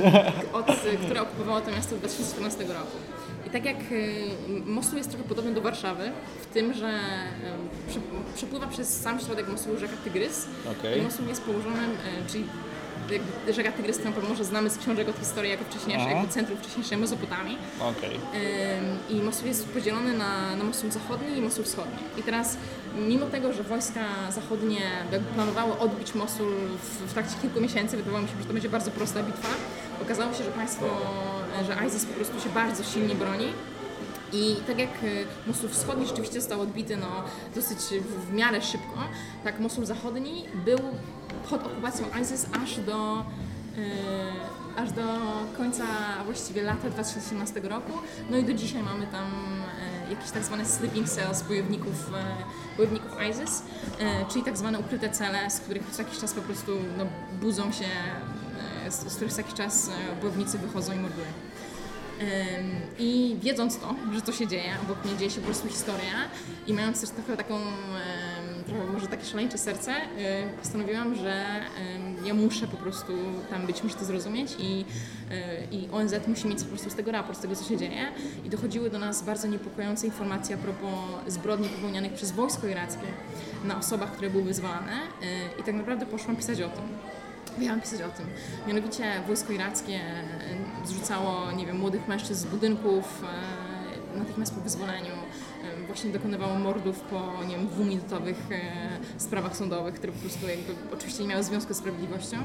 od, 0.53 0.65
które 1.05 1.21
okupowało 1.21 1.61
to 1.61 1.71
miasto 1.71 1.95
w 1.95 1.99
2014 1.99 2.63
roku. 2.63 2.97
I 3.47 3.49
tak 3.49 3.65
jak 3.65 3.77
em, 3.77 4.63
Mosul 4.65 4.97
jest 4.97 5.09
trochę 5.09 5.23
podobny 5.25 5.53
do 5.53 5.61
Warszawy, 5.61 6.11
w 6.41 6.45
tym, 6.45 6.73
że 6.73 6.99
przepływa 8.35 8.67
przez 8.67 9.01
sam 9.01 9.19
środek 9.19 9.47
Mosulu 9.47 9.79
rzeka 9.79 9.93
Tygrys. 10.03 10.47
I 10.97 11.01
Mosul 11.01 11.27
jest 11.27 11.41
położony, 11.41 11.83
e, 11.83 12.29
czyli 12.29 12.43
jakby 13.11 13.53
rzeka 13.53 13.71
Tygrys, 13.71 13.97
którą 13.97 14.29
może 14.29 14.45
znamy 14.45 14.69
z 14.69 14.77
książek 14.77 15.09
od 15.09 15.19
historii 15.19 15.51
jako 15.51 15.63
wcześniejsze, 15.63 16.09
jakby 16.09 16.33
centrum 16.33 16.57
wcześniejszej 16.57 16.97
Mezopotamii. 16.97 17.57
Okej. 17.79 18.15
Ym, 18.15 19.19
I 19.19 19.21
Mosul 19.23 19.47
jest 19.47 19.67
podzielony 19.67 20.17
na, 20.17 20.55
na 20.55 20.63
Mosul 20.63 20.91
zachodni 20.91 21.37
i 21.37 21.41
Mosul 21.41 21.63
wschodni. 21.63 21.99
I 22.17 22.23
teraz, 22.23 22.57
mimo 23.07 23.25
tego, 23.25 23.53
że 23.53 23.63
wojska 23.63 24.01
zachodnie 24.31 24.81
planowały 25.35 25.79
odbić 25.79 26.15
Mosul 26.15 26.51
w, 26.83 27.09
w 27.09 27.13
trakcie 27.13 27.35
kilku 27.41 27.61
miesięcy, 27.61 27.97
wydawało 27.97 28.23
mi 28.23 28.29
się, 28.29 28.37
że 28.39 28.45
to 28.45 28.53
będzie 28.53 28.69
bardzo 28.69 28.91
prosta 28.91 29.23
bitwa, 29.23 29.49
okazało 30.01 30.33
się, 30.33 30.43
że 30.43 30.51
państwo, 30.51 30.85
że 31.65 31.87
ISIS 31.87 32.05
po 32.05 32.13
prostu 32.13 32.39
się 32.39 32.49
bardzo 32.49 32.83
silnie 32.83 33.15
broni. 33.15 33.47
I 34.33 34.55
tak 34.67 34.79
jak 34.79 35.03
y, 35.03 35.25
Mosul 35.47 35.69
wschodni 35.69 36.07
rzeczywiście 36.07 36.41
został 36.41 36.61
odbity 36.61 36.97
no, 36.97 37.07
dosyć 37.55 37.77
w, 37.77 38.29
w 38.29 38.33
miarę 38.33 38.61
szybko, 38.61 38.99
tak 39.43 39.59
Mosul 39.59 39.85
zachodni 39.85 40.45
był 40.65 40.79
pod 41.49 41.65
okupacją 41.65 42.05
ISIS 42.21 42.45
aż 42.63 42.79
do, 42.79 43.25
y, 43.77 44.79
aż 44.79 44.91
do 44.91 45.03
końca 45.57 45.83
właściwie 46.25 46.63
lata 46.63 46.89
2017 46.89 47.59
roku. 47.59 47.91
No 48.29 48.37
i 48.37 48.43
do 48.43 48.53
dzisiaj 48.53 48.83
mamy 48.83 49.07
tam 49.07 49.25
y, 50.07 50.13
jakieś 50.13 50.31
tak 50.31 50.43
zwane 50.43 50.65
sleeping 50.65 51.09
cells 51.09 51.43
bojowników, 51.43 52.11
bojowników 52.77 53.11
ISIS, 53.29 53.63
czyli 54.29 54.45
tak 54.45 54.57
zwane 54.57 54.79
ukryte 54.79 55.09
cele, 55.09 55.49
z 55.49 55.59
których 55.59 55.83
co 55.91 56.01
jakiś 56.01 56.19
czas 56.19 56.33
po 56.33 56.41
prostu 56.41 56.71
no, 56.97 57.05
budzą 57.41 57.71
się, 57.71 57.85
z, 58.91 59.11
z 59.11 59.15
których 59.15 59.37
jakiś 59.37 59.53
czas 59.53 59.87
y, 59.87 59.91
bojownicy 60.21 60.57
wychodzą 60.57 60.93
i 60.93 60.99
mordują. 60.99 61.27
I 62.99 63.37
wiedząc 63.41 63.77
to, 63.79 63.95
że 64.13 64.21
to 64.21 64.31
się 64.31 64.47
dzieje, 64.47 64.73
obok 64.83 65.05
mnie 65.05 65.17
dzieje 65.17 65.31
się 65.31 65.39
po 65.41 65.45
prostu 65.45 65.67
historia 65.67 66.13
i 66.67 66.73
mając 66.73 67.01
też 67.01 67.09
trochę 67.09 67.37
taką, 67.37 67.59
może 68.93 69.07
takie 69.07 69.25
szaleńcze 69.25 69.57
serce, 69.57 69.91
y, 69.91 70.57
postanowiłam, 70.59 71.15
że 71.15 71.45
ja 72.25 72.33
muszę 72.33 72.67
po 72.67 72.77
prostu 72.77 73.13
tam 73.49 73.65
być, 73.65 73.83
muszę 73.83 73.95
to 73.95 74.05
zrozumieć 74.05 74.55
i, 74.59 74.85
y, 75.71 75.75
i 75.75 75.89
ONZ 75.91 76.13
musi 76.27 76.47
mieć 76.47 76.63
po 76.63 76.69
prostu 76.69 76.89
z 76.89 76.95
tego 76.95 77.11
raport, 77.11 77.37
z 77.37 77.41
tego 77.41 77.55
co 77.55 77.69
się 77.69 77.77
dzieje 77.77 78.11
i 78.45 78.49
dochodziły 78.49 78.89
do 78.89 78.99
nas 78.99 79.23
bardzo 79.23 79.47
niepokojące 79.47 80.05
informacje 80.05 80.55
a 80.55 80.57
propos 80.57 80.89
zbrodni 81.27 81.69
popełnianych 81.69 82.13
przez 82.13 82.31
wojsko 82.31 82.67
irackie 82.67 83.07
na 83.65 83.77
osobach, 83.77 84.11
które 84.11 84.29
były 84.29 84.43
wyzwalane 84.43 84.91
y, 84.91 85.61
i 85.61 85.63
tak 85.63 85.75
naprawdę 85.75 86.05
poszłam 86.05 86.35
pisać 86.35 86.61
o 86.61 86.69
tym. 86.69 86.83
Miałam 87.57 87.81
pisać 87.81 88.01
o 88.01 88.09
tym. 88.09 88.25
Mianowicie 88.67 89.03
wojsko 89.27 89.53
irackie 89.53 89.93
e, 89.93 90.87
zrzucało, 90.87 91.51
nie 91.51 91.65
wiem, 91.65 91.77
młodych 91.77 92.07
mężczyzn 92.07 92.41
z 92.41 92.45
budynków 92.45 93.23
e, 94.15 94.17
natychmiast 94.19 94.55
po 94.55 94.61
wyzwoleniu. 94.61 95.13
e, 95.83 95.87
Właśnie 95.87 96.11
dokonywało 96.11 96.59
mordów 96.59 96.99
po, 96.99 97.43
nie 97.47 97.57
wiem, 97.57 97.67
dwuminutowych 97.67 98.37
sprawach 99.17 99.57
sądowych, 99.57 99.95
które 99.95 100.13
po 100.13 100.19
prostu 100.19 100.47
jakby 100.47 100.73
oczywiście 100.93 101.23
nie 101.23 101.29
miały 101.29 101.43
związku 101.43 101.73
z 101.73 101.77
sprawiedliwością. 101.77 102.37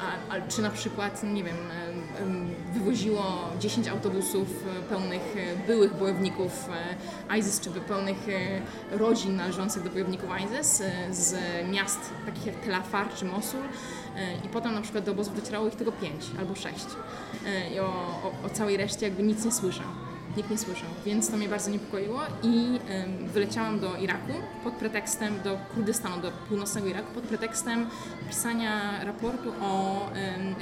A, 0.00 0.34
a 0.34 0.40
czy 0.48 0.62
na 0.62 0.70
przykład, 0.70 1.22
nie 1.22 1.44
wiem, 1.44 1.56
em, 1.56 2.28
em, 2.28 2.50
wywoziło 2.72 3.50
10 3.60 3.88
autobusów 3.88 4.48
e, 4.48 4.82
pełnych 4.82 5.36
e, 5.36 5.66
byłych 5.66 5.94
bojowników 5.94 6.68
e, 7.30 7.38
ISIS, 7.38 7.60
czy 7.60 7.70
pełnych 7.70 8.26
rodzin 8.90 9.36
należących 9.36 9.82
do 9.82 9.90
bojowników 9.90 10.30
ISIS 10.44 10.82
z 11.10 11.34
miast 11.70 11.98
takich 12.26 12.46
jak 12.46 12.56
Tel 12.56 12.74
Afar 12.74 13.14
czy 13.14 13.24
Mosul 13.24 13.60
i 14.44 14.48
potem 14.48 14.74
na 14.74 14.80
przykład 14.80 15.04
do 15.04 15.12
obozów 15.12 15.36
docierało 15.36 15.66
ich 15.68 15.74
tylko 15.74 15.92
5 15.92 16.24
albo 16.38 16.54
6 16.54 16.86
i 17.74 17.80
o, 17.80 17.84
o, 17.84 18.46
o 18.46 18.50
całej 18.50 18.76
reszcie 18.76 19.06
jakby 19.06 19.22
nic 19.22 19.44
nie 19.44 19.52
słyszał. 19.52 20.11
Nikt 20.36 20.50
nie 20.50 20.58
słyszał, 20.58 20.88
więc 21.06 21.30
to 21.30 21.36
mnie 21.36 21.48
bardzo 21.48 21.70
niepokoiło 21.70 22.20
i 22.42 22.80
wyleciałam 23.26 23.80
do 23.80 23.96
Iraku 23.96 24.32
pod 24.64 24.74
pretekstem, 24.74 25.34
do 25.44 25.58
Kurdystanu, 25.74 26.20
do 26.22 26.30
północnego 26.48 26.86
Iraku, 26.88 27.12
pod 27.14 27.24
pretekstem 27.24 27.86
pisania 28.28 29.04
raportu 29.04 29.52
o 29.62 30.00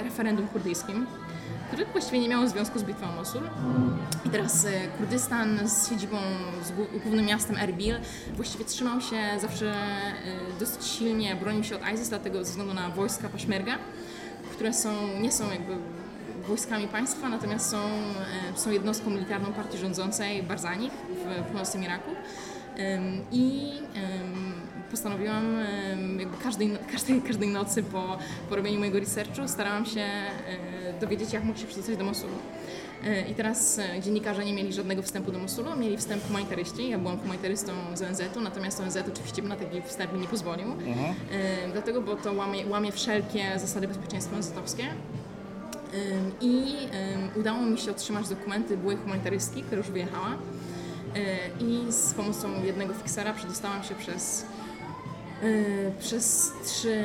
referendum 0.04 0.48
kurdyjskim, 0.48 1.06
które 1.68 1.86
właściwie 1.86 2.18
nie 2.20 2.28
miało 2.28 2.48
związku 2.48 2.78
z 2.78 2.82
bitwą 2.82 3.08
o 3.08 3.12
Mosul. 3.12 3.42
I 4.26 4.30
teraz 4.30 4.64
e, 4.64 4.70
Kurdystan 4.98 5.68
z 5.68 5.88
siedzibą, 5.90 6.16
z 6.64 6.70
głó- 6.72 7.00
głównym 7.02 7.26
miastem 7.26 7.56
Erbil 7.56 7.96
właściwie 8.36 8.64
trzymał 8.64 9.00
się 9.00 9.16
zawsze 9.40 9.72
e, 9.74 10.14
dosyć 10.60 10.84
silnie, 10.84 11.36
bronił 11.36 11.64
się 11.64 11.76
od 11.76 11.82
ISIS, 11.94 12.08
dlatego 12.08 12.44
ze 12.44 12.50
względu 12.50 12.74
na 12.74 12.88
wojska 12.90 13.28
Peshmerga, 13.28 13.78
które 14.52 14.72
są, 14.74 14.88
nie 15.20 15.32
są 15.32 15.50
jakby 15.50 15.76
wojskami 16.48 16.88
państwa, 16.88 17.28
natomiast 17.28 17.70
są, 17.70 17.78
e, 17.78 18.58
są 18.58 18.70
jednostką 18.70 19.10
militarną 19.10 19.52
partii 19.52 19.78
rządzącej 19.78 20.42
Barzani 20.42 20.90
w 21.40 21.44
północnym 21.46 21.84
Iraku. 21.84 22.10
I 23.32 23.72
postanowiłam 24.90 25.56
jakby 26.18 26.36
każdej, 26.36 26.68
no- 26.68 26.78
każdej, 26.92 27.22
każdej 27.22 27.48
nocy 27.48 27.82
po, 27.82 28.18
po 28.48 28.56
robieniu 28.56 28.78
mojego 28.78 29.00
researchu 29.00 29.48
starałam 29.48 29.86
się 29.86 30.00
e, 30.00 30.30
dowiedzieć, 31.00 31.32
jak 31.32 31.44
mogę 31.44 31.58
się 31.58 31.66
przedostać 31.66 31.96
do 31.96 32.04
Mosulu. 32.04 32.32
E, 33.04 33.28
I 33.28 33.34
teraz 33.34 33.80
dziennikarze 34.02 34.44
nie 34.44 34.52
mieli 34.52 34.72
żadnego 34.72 35.02
wstępu 35.02 35.32
do 35.32 35.38
Mosulu, 35.38 35.76
mieli 35.76 35.96
wstęp 35.96 36.26
humanitaryści. 36.26 36.88
Ja 36.88 36.98
byłam 36.98 37.18
humanitarystą 37.20 37.72
z 37.94 38.02
ONZ-u, 38.02 38.40
natomiast 38.40 38.80
ONZ 38.80 38.96
oczywiście 39.12 39.42
na 39.42 39.56
taki 39.56 39.82
wstęp 39.82 40.12
mi 40.12 40.20
nie 40.20 40.28
pozwolił. 40.28 40.66
E, 41.32 41.68
Dlatego, 41.72 42.02
bo 42.02 42.16
to 42.16 42.32
łamie, 42.32 42.66
łamie 42.66 42.92
wszelkie 42.92 43.58
zasady 43.58 43.88
bezpieczeństwa 43.88 44.36
ONZ-owskie. 44.36 44.84
I 46.40 46.76
udało 47.36 47.62
mi 47.62 47.78
się 47.78 47.90
otrzymać 47.90 48.28
dokumenty 48.28 48.76
byłej 48.76 48.96
humanitarystki, 48.96 49.62
która 49.62 49.78
już 49.78 49.90
wyjechała. 49.90 50.36
Y, 51.16 51.64
I 51.64 51.92
z 51.92 52.14
pomocą 52.14 52.64
jednego 52.64 52.94
fiksera 52.94 53.32
przedostałam 53.32 53.82
się 53.84 53.94
przez, 53.94 54.46
y, 55.42 55.92
przez 56.00 56.52
trzy 56.64 57.04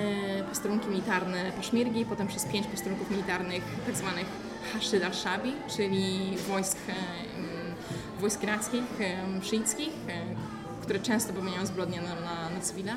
posterunki 0.50 0.88
militarne 0.88 1.52
Paszmirgi, 1.52 2.06
potem 2.06 2.28
przez 2.28 2.46
pięć 2.46 2.68
posterunków 2.68 3.12
militarnych 3.12 3.64
tak 3.86 3.96
zwanych 3.96 4.26
Hashid 4.74 5.04
al-Shabi, 5.04 5.54
czyli 5.78 6.34
wojsk, 6.48 6.78
wojsk 8.22 8.44
irackich, 8.44 8.84
szyickich, 9.42 9.94
które 10.82 11.00
często 11.00 11.34
popełniają 11.34 11.66
zbrodnie 11.66 12.02
na, 12.02 12.16
na, 12.16 12.50
na 12.50 12.62
cywile, 12.62 12.96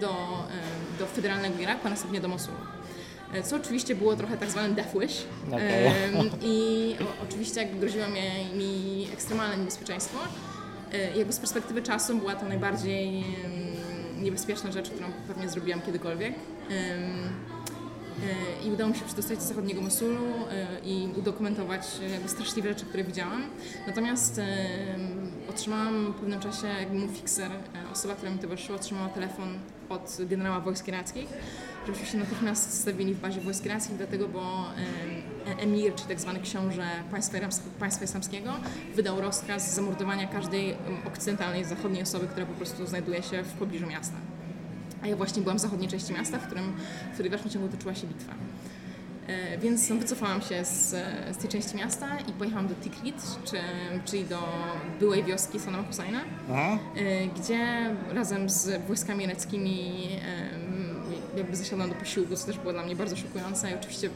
do, 0.00 0.14
do 0.98 1.06
federalnego 1.06 1.58
Iraku, 1.58 1.86
a 1.86 1.90
następnie 1.90 2.20
do 2.20 2.28
Mosulu. 2.28 2.56
E, 3.34 3.42
Co 3.42 3.56
oczywiście 3.56 3.94
było 3.94 4.16
trochę 4.16 4.36
tak 4.36 4.50
zwanym 4.50 4.74
death 4.74 4.98
wish. 5.00 5.22
Em, 5.52 6.30
I 6.42 6.96
o, 7.00 7.24
oczywiście 7.28 7.60
jakby 7.60 7.78
groziło 7.80 8.04
mi, 8.08 8.20
mi 8.58 9.08
ekstremalne 9.12 9.56
niebezpieczeństwo. 9.56 10.18
E, 10.92 11.16
Jakby 11.16 11.32
z 11.32 11.38
perspektywy 11.38 11.82
czasu 11.82 12.16
była 12.16 12.34
to 12.34 12.48
najbardziej 12.48 13.24
niebezpieczna 14.22 14.72
rzecz, 14.72 14.90
którą 14.90 15.06
pewnie 15.28 15.48
zrobiłam 15.48 15.82
kiedykolwiek. 15.82 16.34
Em, 16.70 17.10
i 18.64 18.70
udało 18.70 18.90
mi 18.90 18.96
się 18.96 19.04
przedostać 19.04 19.38
do 19.38 19.44
zachodniego 19.44 19.80
Mosulu 19.80 20.20
i 20.84 21.08
udokumentować 21.18 21.86
straszliwe 22.26 22.68
rzeczy, 22.68 22.84
które 22.84 23.04
widziałam. 23.04 23.42
Natomiast 23.86 24.40
otrzymałam 25.54 26.12
w 26.12 26.14
pewnym 26.14 26.40
czasie 26.40 26.66
jakby 26.66 26.98
mój 26.98 27.08
fixer, 27.08 27.50
osoba, 27.92 28.14
która 28.14 28.30
mi 28.30 28.38
towarzyszyła, 28.38 28.78
otrzymała 28.78 29.08
telefon 29.08 29.48
od 29.88 30.18
generała 30.20 30.60
wojsk 30.60 30.88
irackich, 30.88 31.28
żebyśmy 31.86 32.06
się 32.06 32.18
natychmiast 32.18 32.80
stawili 32.80 33.14
w 33.14 33.20
bazie 33.20 33.40
wojsk 33.40 33.64
irackich, 33.66 33.96
dlatego, 33.96 34.28
bo 34.28 34.64
emir, 35.58 35.94
czy 35.94 36.04
tak 36.04 36.20
zwany 36.20 36.40
książę 36.40 36.86
państwa, 37.10 37.38
państwa 37.78 38.04
islamskiego, 38.04 38.52
wydał 38.94 39.20
rozkaz 39.20 39.74
zamordowania 39.74 40.26
każdej 40.26 40.74
okcydentalnej, 41.06 41.64
zachodniej 41.64 42.02
osoby, 42.02 42.26
która 42.26 42.46
po 42.46 42.54
prostu 42.54 42.86
znajduje 42.86 43.22
się 43.22 43.42
w 43.42 43.52
pobliżu 43.52 43.86
miasta. 43.86 44.16
A 45.02 45.06
ja 45.06 45.16
właśnie 45.16 45.42
byłam 45.42 45.58
w 45.58 45.60
zachodniej 45.60 45.90
części 45.90 46.12
miasta, 46.12 46.38
w, 46.38 46.46
którym, 46.46 46.72
w 47.18 47.28
dalszym 47.28 47.50
ciągu 47.50 47.68
toczyła 47.68 47.94
się 47.94 48.06
bitwa. 48.06 48.34
E, 49.26 49.58
więc 49.58 49.88
wycofałam 49.88 50.42
się 50.42 50.64
z, 50.64 50.90
z, 51.36 51.38
tej 51.38 51.50
części 51.50 51.76
miasta 51.76 52.18
i 52.28 52.32
pojechałam 52.32 52.68
do 52.68 52.74
Tikrit, 52.74 53.22
czy, 53.44 53.56
czyli 54.04 54.24
do 54.24 54.38
byłej 55.00 55.24
wioski 55.24 55.60
Saddama 55.60 55.82
Husseina, 55.84 56.20
e, 56.96 57.26
gdzie 57.26 57.90
razem 58.10 58.50
z 58.50 58.86
wojskami 58.86 59.24
irackimi 59.24 60.08
jakby 61.36 61.56
zasiadłam 61.56 61.88
do 61.88 61.94
posiłku, 61.94 62.36
co 62.36 62.46
też 62.46 62.58
było 62.58 62.72
dla 62.72 62.82
mnie 62.82 62.96
bardzo 62.96 63.16
szokujące 63.16 63.70
i 63.70 63.74
oczywiście 63.74 64.10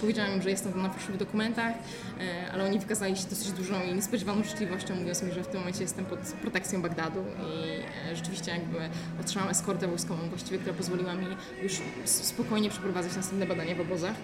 powiedziałam 0.00 0.32
im, 0.32 0.42
że 0.42 0.50
jestem 0.50 0.82
na 0.82 0.88
fałszywych 0.88 1.16
dokumentach, 1.16 1.74
e, 2.20 2.52
ale 2.52 2.64
oni 2.64 2.78
wykazali 2.78 3.16
się 3.16 3.28
dosyć 3.30 3.52
dużą 3.52 3.82
i 3.82 3.94
niespodziewaną 3.94 4.44
życzliwością, 4.44 4.94
mówiąc 4.94 5.22
mi, 5.22 5.32
że 5.32 5.42
w 5.42 5.46
tym 5.46 5.60
momencie 5.60 5.82
jestem 5.82 6.04
pod 6.04 6.18
protekcją 6.18 6.82
Bagdadu 6.82 7.20
i 7.20 7.80
e, 8.10 8.16
rzeczywiście 8.16 8.50
jakby 8.50 8.78
otrzymałam 9.20 9.50
eskortę 9.50 9.88
wojskową 9.88 10.28
właściwie, 10.28 10.58
która 10.58 10.74
pozwoliła 10.74 11.14
mi 11.14 11.26
już 11.62 11.80
spokojnie 12.04 12.70
przeprowadzać 12.70 13.16
następne 13.16 13.46
badania 13.46 13.74
w 13.74 13.80
obozach 13.80 14.14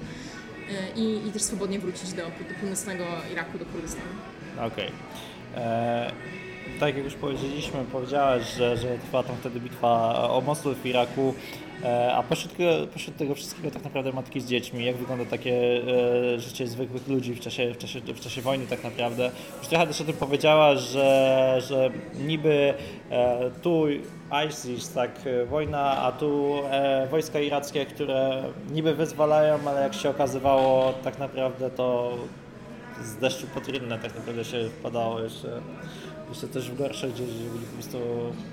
e, 0.71 1.01
i, 1.01 1.29
i 1.29 1.33
też 1.33 1.43
swobodnie 1.43 1.79
wrócić 1.79 2.13
do, 2.13 2.23
do 2.23 2.55
północnego 2.61 3.05
Iraku, 3.33 3.59
do 3.59 3.65
Kurdystanu. 3.65 4.11
Okej. 4.57 4.67
Okay. 4.67 6.13
Tak 6.81 6.97
jak 6.97 7.05
już 7.05 7.15
powiedzieliśmy, 7.15 7.85
powiedziałaś, 7.93 8.55
że, 8.57 8.77
że 8.77 8.99
trwa 8.99 9.23
tam 9.23 9.37
wtedy 9.37 9.61
bitwa 9.61 10.15
o 10.31 10.41
Mosul 10.41 10.75
w 10.75 10.87
Iraku. 10.87 11.35
E, 11.85 12.13
a 12.13 12.23
pośród, 12.23 12.53
pośród 12.93 13.17
tego 13.17 13.35
wszystkiego 13.35 13.71
tak 13.71 13.85
naprawdę 13.85 14.13
matki 14.13 14.41
z 14.41 14.47
dziećmi, 14.47 14.85
jak 14.85 14.97
wygląda 14.97 15.25
takie 15.25 15.53
e, 16.35 16.41
życie 16.41 16.67
zwykłych 16.67 17.09
ludzi 17.09 17.35
w 17.35 17.41
czasie, 17.41 17.75
w, 17.75 17.79
czasie, 17.79 18.01
w 18.01 18.21
czasie 18.21 18.43
wojny 18.43 18.67
tak 18.67 18.85
naprawdę. 18.85 19.31
Już 19.59 19.69
trochę 19.69 19.87
też 19.87 20.01
o 20.01 20.05
tym 20.05 20.17
powiedziała, 20.17 20.77
że, 20.77 21.59
że 21.69 21.91
niby 22.27 22.75
e, 23.11 23.51
tu 23.63 23.85
ISIS, 24.49 24.93
tak, 24.93 25.11
wojna, 25.51 25.99
a 25.99 26.13
tu 26.13 26.55
wojska 27.11 27.41
irackie, 27.41 27.87
które 27.87 28.43
niby 28.71 28.95
wyzwalają, 28.95 29.59
ale 29.67 29.83
jak 29.83 29.95
się 29.95 30.11
okazywało 30.11 30.93
tak 31.05 31.19
naprawdę 31.19 31.71
to 31.71 32.17
z 33.03 33.17
deszczu 33.17 33.47
pod 33.47 33.67
tak 34.03 34.15
naprawdę 34.15 34.45
się 34.45 34.69
wpadało 34.69 35.21
jeszcze 35.21 35.61
jeszcze 36.29 36.49
też 36.49 36.71
w 36.71 36.79
gorsze, 36.79 37.09
gdzie, 37.09 37.25
gdzie 37.25 37.51
byli 37.51 37.67
po 37.67 37.73
prostu 37.73 37.99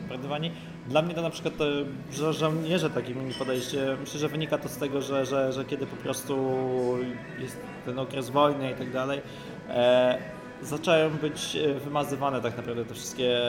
mordowani. 0.09 0.51
Dla 0.85 1.01
mnie 1.01 1.13
to 1.13 1.21
na 1.21 1.29
przykład 1.29 1.57
to, 1.57 1.65
że 2.13 2.33
żołnierze 2.33 2.89
takim 2.89 3.33
podejście, 3.39 3.97
myślę, 3.99 4.19
że 4.19 4.27
wynika 4.27 4.57
to 4.57 4.69
z 4.69 4.77
tego, 4.77 5.01
że, 5.01 5.25
że, 5.25 5.53
że 5.53 5.65
kiedy 5.65 5.85
po 5.85 5.95
prostu 5.95 6.57
jest 7.39 7.57
ten 7.85 7.99
okres 7.99 8.29
wojny 8.29 8.71
i 8.71 8.75
tak 8.75 8.91
dalej, 8.91 9.21
e, 9.69 10.17
zaczęły 10.61 11.09
być 11.09 11.57
wymazywane 11.85 12.41
tak 12.41 12.57
naprawdę 12.57 12.85
te 12.85 12.93
wszystkie 12.93 13.39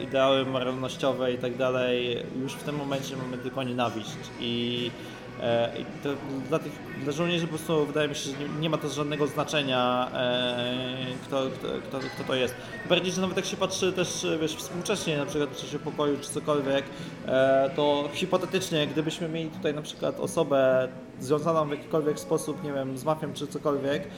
ideały 0.00 0.46
moralnościowe 0.46 1.32
i 1.32 1.38
tak 1.38 1.56
dalej. 1.56 2.24
Już 2.42 2.52
w 2.52 2.62
tym 2.62 2.76
momencie 2.76 3.16
mamy 3.16 3.38
tylko 3.38 3.62
nienawiść 3.62 4.16
i 4.40 4.90
E, 5.29 5.29
I 5.78 5.84
to 6.02 6.08
dla, 6.48 6.58
tych, 6.58 6.72
dla 7.02 7.12
żołnierzy 7.12 7.46
po 7.46 7.54
prostu 7.54 7.86
wydaje 7.86 8.08
mi 8.08 8.14
się, 8.14 8.30
że 8.30 8.38
nie, 8.38 8.60
nie 8.60 8.70
ma 8.70 8.78
to 8.78 8.88
żadnego 8.88 9.26
znaczenia, 9.26 10.10
e, 10.14 11.06
kto, 11.26 11.42
kto, 11.54 11.68
kto, 11.88 11.98
kto, 11.98 12.24
to 12.26 12.34
jest. 12.34 12.54
Bardziej, 12.88 13.12
że 13.12 13.20
nawet 13.20 13.36
jak 13.36 13.46
się 13.46 13.56
patrzy 13.56 13.92
też 13.92 14.26
wiesz, 14.40 14.54
współcześnie, 14.54 15.16
na 15.16 15.26
przykład 15.26 15.50
w 15.50 15.60
czasie 15.60 15.78
pokoju 15.78 16.18
czy 16.20 16.30
cokolwiek, 16.30 16.84
e, 17.26 17.70
to 17.76 18.08
hipotetycznie, 18.12 18.86
gdybyśmy 18.86 19.28
mieli 19.28 19.50
tutaj 19.50 19.74
na 19.74 19.82
przykład 19.82 20.20
osobę 20.20 20.88
związaną 21.20 21.68
w 21.68 21.70
jakikolwiek 21.70 22.20
sposób, 22.20 22.64
nie 22.64 22.72
wiem, 22.72 22.98
z 22.98 23.04
mafią 23.04 23.32
czy 23.32 23.46
cokolwiek 23.46 24.08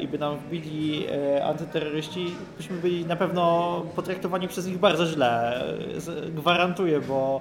i 0.00 0.08
by 0.08 0.18
nam 0.18 0.38
wbili 0.38 1.06
antyterroryści, 1.44 2.26
byśmy 2.56 2.76
byli 2.76 3.06
na 3.06 3.16
pewno 3.16 3.82
potraktowani 3.96 4.48
przez 4.48 4.66
nich 4.66 4.78
bardzo 4.78 5.06
źle. 5.06 5.64
Gwarantuję, 6.34 7.00
bo 7.00 7.40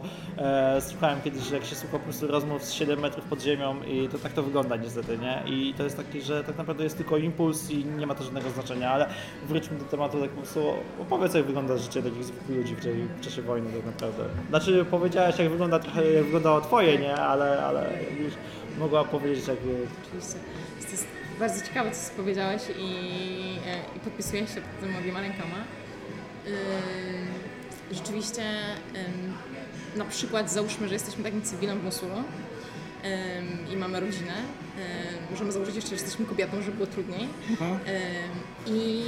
słuchałem 0.79 1.21
kiedyś, 1.21 1.51
jak 1.51 1.65
się 1.65 1.75
słucha 1.75 1.97
po 1.97 2.03
prostu 2.03 2.27
rozmów 2.27 2.63
z 2.63 2.73
7 2.73 2.99
metrów 2.99 3.25
pod 3.25 3.41
ziemią 3.41 3.75
i 3.83 4.07
to 4.09 4.17
tak 4.17 4.33
to 4.33 4.43
wygląda 4.43 4.75
niestety, 4.75 5.17
nie? 5.17 5.43
I 5.45 5.73
to 5.73 5.83
jest 5.83 5.97
taki, 5.97 6.21
że 6.21 6.43
tak 6.43 6.57
naprawdę 6.57 6.83
jest 6.83 6.97
tylko 6.97 7.17
impuls 7.17 7.71
i 7.71 7.85
nie 7.85 8.07
ma 8.07 8.15
to 8.15 8.23
żadnego 8.23 8.49
znaczenia, 8.49 8.91
ale 8.91 9.09
wróćmy 9.47 9.77
do 9.77 9.85
tematu, 9.85 10.19
tak 10.19 10.29
po 10.29 10.41
prostu 10.41 10.63
opowiedz 11.01 11.33
jak 11.33 11.45
wygląda 11.45 11.77
życie 11.77 12.03
takich 12.03 12.23
zwykłych 12.23 12.57
ludzi 12.57 12.75
w, 12.75 12.83
tej, 12.83 12.93
w 13.03 13.21
czasie 13.21 13.41
wojny 13.41 13.69
tak 13.71 13.85
naprawdę. 13.85 14.23
Znaczy 14.49 14.85
powiedziałeś 14.91 15.39
jak 15.39 15.49
wygląda 15.49 15.79
trochę, 15.79 16.11
jak 16.11 16.23
wyglądało 16.23 16.61
twoje, 16.61 16.97
nie? 16.97 17.15
Ale, 17.15 17.65
ale 17.65 17.81
jakbyś 17.81 18.33
mogła 18.77 19.03
powiedzieć 19.03 19.47
jak... 19.47 19.57
Oczywiście. 20.03 20.39
To 20.85 20.91
jest 20.91 21.07
bardzo 21.39 21.65
ciekawe, 21.65 21.91
co 21.91 22.13
powiedziałeś 22.17 22.61
i, 22.79 22.91
e, 23.67 23.97
i 23.97 23.99
podpisuję 23.99 24.47
się 24.47 24.61
pod 24.61 24.79
tym 24.79 24.95
obiema 24.95 25.21
rękoma. 25.21 25.63
Rzeczywiście 27.91 28.41
na 29.95 30.05
przykład 30.05 30.51
załóżmy, 30.51 30.87
że 30.87 30.93
jesteśmy 30.93 31.23
takim 31.23 31.41
cywilem 31.41 31.79
w 31.79 31.83
Mosulu, 31.83 32.15
i 33.73 33.77
mamy 33.77 33.99
rodzinę. 33.99 34.33
Możemy 35.31 35.51
założyć 35.51 35.75
jeszcze, 35.75 35.89
że 35.89 35.95
jesteśmy 35.95 36.25
kobietą, 36.25 36.61
żeby 36.61 36.77
było 36.77 36.87
trudniej. 36.87 37.27
Mhm. 37.49 37.79
I 38.65 39.03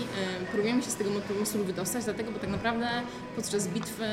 próbujemy 0.51 0.82
się 0.82 0.89
z 0.89 0.95
tego 0.95 1.09
mosulu 1.39 1.63
wydostać, 1.63 2.05
dlatego, 2.05 2.32
bo 2.32 2.39
tak 2.39 2.49
naprawdę 2.49 2.88
podczas 3.36 3.67
bitwy 3.67 4.05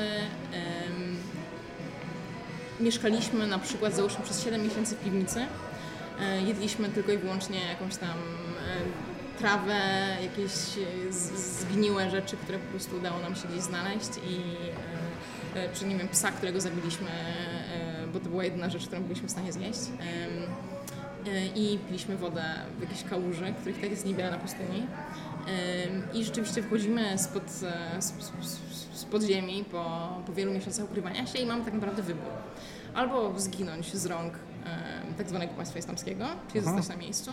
mieszkaliśmy 2.79 3.47
na 3.47 3.59
przykład, 3.59 3.95
załóżmy, 3.95 4.23
przez 4.23 4.43
7 4.43 4.63
miesięcy 4.63 4.95
w 4.95 4.99
piwnicy. 4.99 5.45
E, 6.19 6.41
jedliśmy 6.41 6.89
tylko 6.89 7.11
i 7.11 7.17
wyłącznie 7.17 7.59
jakąś 7.69 7.95
tam 7.95 8.17
trawę, 9.39 9.79
jakieś 10.21 10.51
zgniłe 11.59 12.09
rzeczy, 12.09 12.37
które 12.37 12.59
po 12.59 12.71
prostu 12.71 12.97
udało 12.97 13.19
nam 13.19 13.35
się 13.35 13.47
gdzieś 13.47 13.61
znaleźć 13.61 14.09
i 14.29 14.41
e, 15.55 15.63
e, 15.63 15.73
czy 15.73 15.85
nie 15.85 15.95
wiem, 15.97 16.07
psa, 16.07 16.31
którego 16.31 16.61
zabiliśmy 16.61 17.09
bo 18.13 18.19
to 18.19 18.29
była 18.29 18.43
jedyna 18.43 18.69
rzecz, 18.69 18.87
którą 18.87 19.03
byliśmy 19.03 19.27
w 19.27 19.31
stanie 19.31 19.53
zjeść. 19.53 19.79
E, 21.27 21.47
I 21.55 21.79
piliśmy 21.87 22.17
wodę 22.17 22.43
w 22.77 22.81
jakiejś 22.81 23.03
kałuży, 23.03 23.53
których 23.59 23.81
tak 23.81 23.89
jest 23.89 24.05
niewiele 24.05 24.31
na 24.31 24.37
pustyni. 24.37 24.87
I 26.13 26.23
rzeczywiście 26.23 26.63
wchodzimy 26.63 27.17
spod, 27.17 27.43
e, 28.97 28.99
spod 28.99 29.23
ziemi 29.23 29.65
po, 29.71 30.09
po 30.27 30.33
wielu 30.33 30.53
miesiącach 30.53 30.85
ukrywania 30.85 31.25
się 31.25 31.39
i 31.39 31.45
mamy 31.45 31.65
tak 31.65 31.73
naprawdę 31.73 32.03
wybór. 32.03 32.31
Albo 32.93 33.39
zginąć 33.39 33.95
z 33.95 34.05
rąk 34.05 34.33
tak 35.17 35.29
zwanego 35.29 35.53
państwa 35.53 35.79
islamskiego, 35.79 36.25
czyli 36.47 36.59
Aha. 36.67 36.77
zostać 36.77 36.97
na 36.97 37.01
miejscu, 37.01 37.31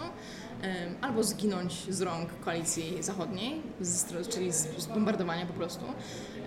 albo 1.01 1.25
zginąć 1.25 1.95
z 1.95 2.01
rąk 2.01 2.41
koalicji 2.45 3.03
zachodniej, 3.03 3.63
czyli 4.31 4.53
z 4.53 4.87
bombardowania 4.95 5.47
po 5.47 5.53
prostu. 5.53 5.85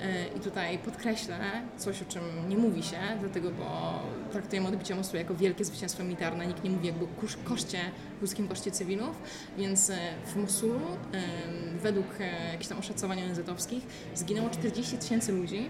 E, 0.02 0.28
I 0.38 0.40
tutaj 0.40 0.78
podkreślę 0.78 1.40
coś, 1.78 2.02
o 2.02 2.06
czym 2.06 2.22
nie 2.50 2.58
mówi 2.58 2.84
się, 2.84 2.98
dlatego, 3.20 3.52
bo 3.52 4.00
traktujemy 4.32 4.68
odbicie 4.68 4.96
mostu 4.96 5.18
jako 5.18 5.36
wielkie 5.36 5.66
zwycięstwo 5.66 6.04
militarne. 6.04 6.48
Nikt 6.48 6.64
nie 6.64 6.70
mówi 6.70 6.88
jakby 6.88 7.06
o 7.06 7.08
koszcie, 7.44 7.80
ludzkim 8.22 8.48
koszcie 8.48 8.72
cywilów, 8.72 9.22
więc 9.58 9.90
e, 9.90 9.98
w 10.26 10.36
Mosulu 10.36 10.80
według 11.82 12.08
e, 12.20 12.52
jakichś 12.52 12.68
tam 12.68 12.78
oszacowań 12.78 13.22
ONZ-owskich 13.22 13.82
zginęło 14.16 14.50
40 14.50 14.98
tysięcy 14.98 15.32
ludzi 15.32 15.70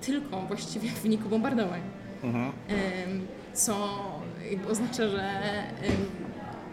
tylko 0.00 0.40
właściwie 0.40 0.88
w 0.88 1.02
wyniku 1.02 1.28
bombardowań. 1.28 1.80
Mhm. 2.22 2.52
Co 3.52 3.98
oznacza, 4.70 5.08
że 5.08 5.42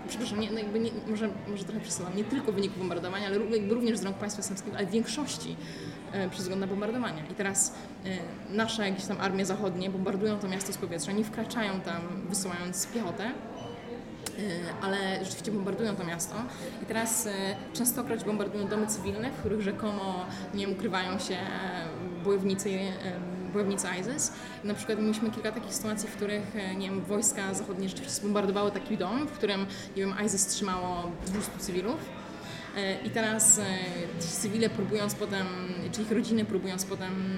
przepraszam, 0.08 0.39
nie, 0.39 0.52
no 0.52 0.60
jakby 0.60 0.80
nie, 0.80 0.91
może, 1.08 1.30
może 1.48 1.64
trochę 1.64 1.80
przesadam, 1.80 2.16
nie 2.16 2.24
tylko 2.24 2.52
w 2.52 2.56
wyniku 2.56 2.80
bombardowania, 2.80 3.28
ale 3.28 3.39
jakby 3.39 3.74
również 3.74 3.98
z 3.98 4.04
rąk 4.04 4.18
państwa 4.18 4.41
islamskiego, 4.41 4.78
ale 4.78 4.86
w 4.86 4.91
większości 4.91 5.56
e, 6.12 6.30
przez 6.30 6.41
wzgląd 6.41 6.62
na 6.62 6.68
bombardowania. 6.68 7.24
I 7.32 7.34
teraz 7.36 7.74
e, 8.06 8.10
nasze 8.56 8.89
jakieś 8.89 9.06
tam 9.06 9.18
armie 9.22 9.46
zachodnie 9.46 9.89
bombardują 9.89 10.39
to 10.39 10.48
miasto 10.48 10.74
z 10.74 10.78
powietrza, 10.78 11.12
nie 11.12 11.24
wkraczają 11.24 11.82
tam 11.82 12.02
wysyłając 12.30 12.88
piechotę, 12.88 13.24
e, 13.24 13.32
ale 14.82 15.26
rzeczywiście 15.26 15.52
bombardują 15.52 15.96
to 15.96 16.04
miasto. 16.04 16.36
I 16.84 16.86
teraz 16.86 17.28
częstokroć 17.74 18.24
bombardują 18.24 18.68
domy 18.68 18.88
cywilne, 18.88 19.32
w 19.32 19.39
których 19.39 19.62
rzekomo 19.62 20.26
nie 20.54 20.70
ukrywają 20.70 21.20
się 21.20 21.38
bojownicy 22.24 22.70
bojownicy 23.54 23.88
ISIS. 24.01 24.32
Na 24.64 24.74
przykład 24.74 24.99
mieliśmy 24.99 25.32
kilka 25.32 25.51
takich 25.51 25.74
sytuacji, 25.74 26.10
w 26.10 26.16
których 26.16 26.56
e, 26.56 26.76
nie 26.76 26.89
wiem, 26.89 27.01
wojska 27.01 27.54
zachodnie 27.54 27.89
rzeczywiście 27.89 28.16
zbombardowały 28.16 28.72
taki 28.72 28.97
dom, 28.97 29.28
w 29.28 29.32
którym 29.32 29.66
nie 29.97 30.06
wiem, 30.06 30.14
ISIS 30.26 30.47
trzymało 30.47 31.12
200 31.28 31.51
cywilów. 31.60 31.97
E, 32.78 33.01
I 33.01 33.10
teraz 33.10 33.60
e, 33.60 33.64
ci 34.22 34.28
cywile 34.28 34.70
próbując 34.70 35.16
potem, 35.16 35.47
czy 35.91 36.01
ich 36.01 36.12
rodziny 36.12 36.45
próbując 36.45 36.86
potem 36.86 37.38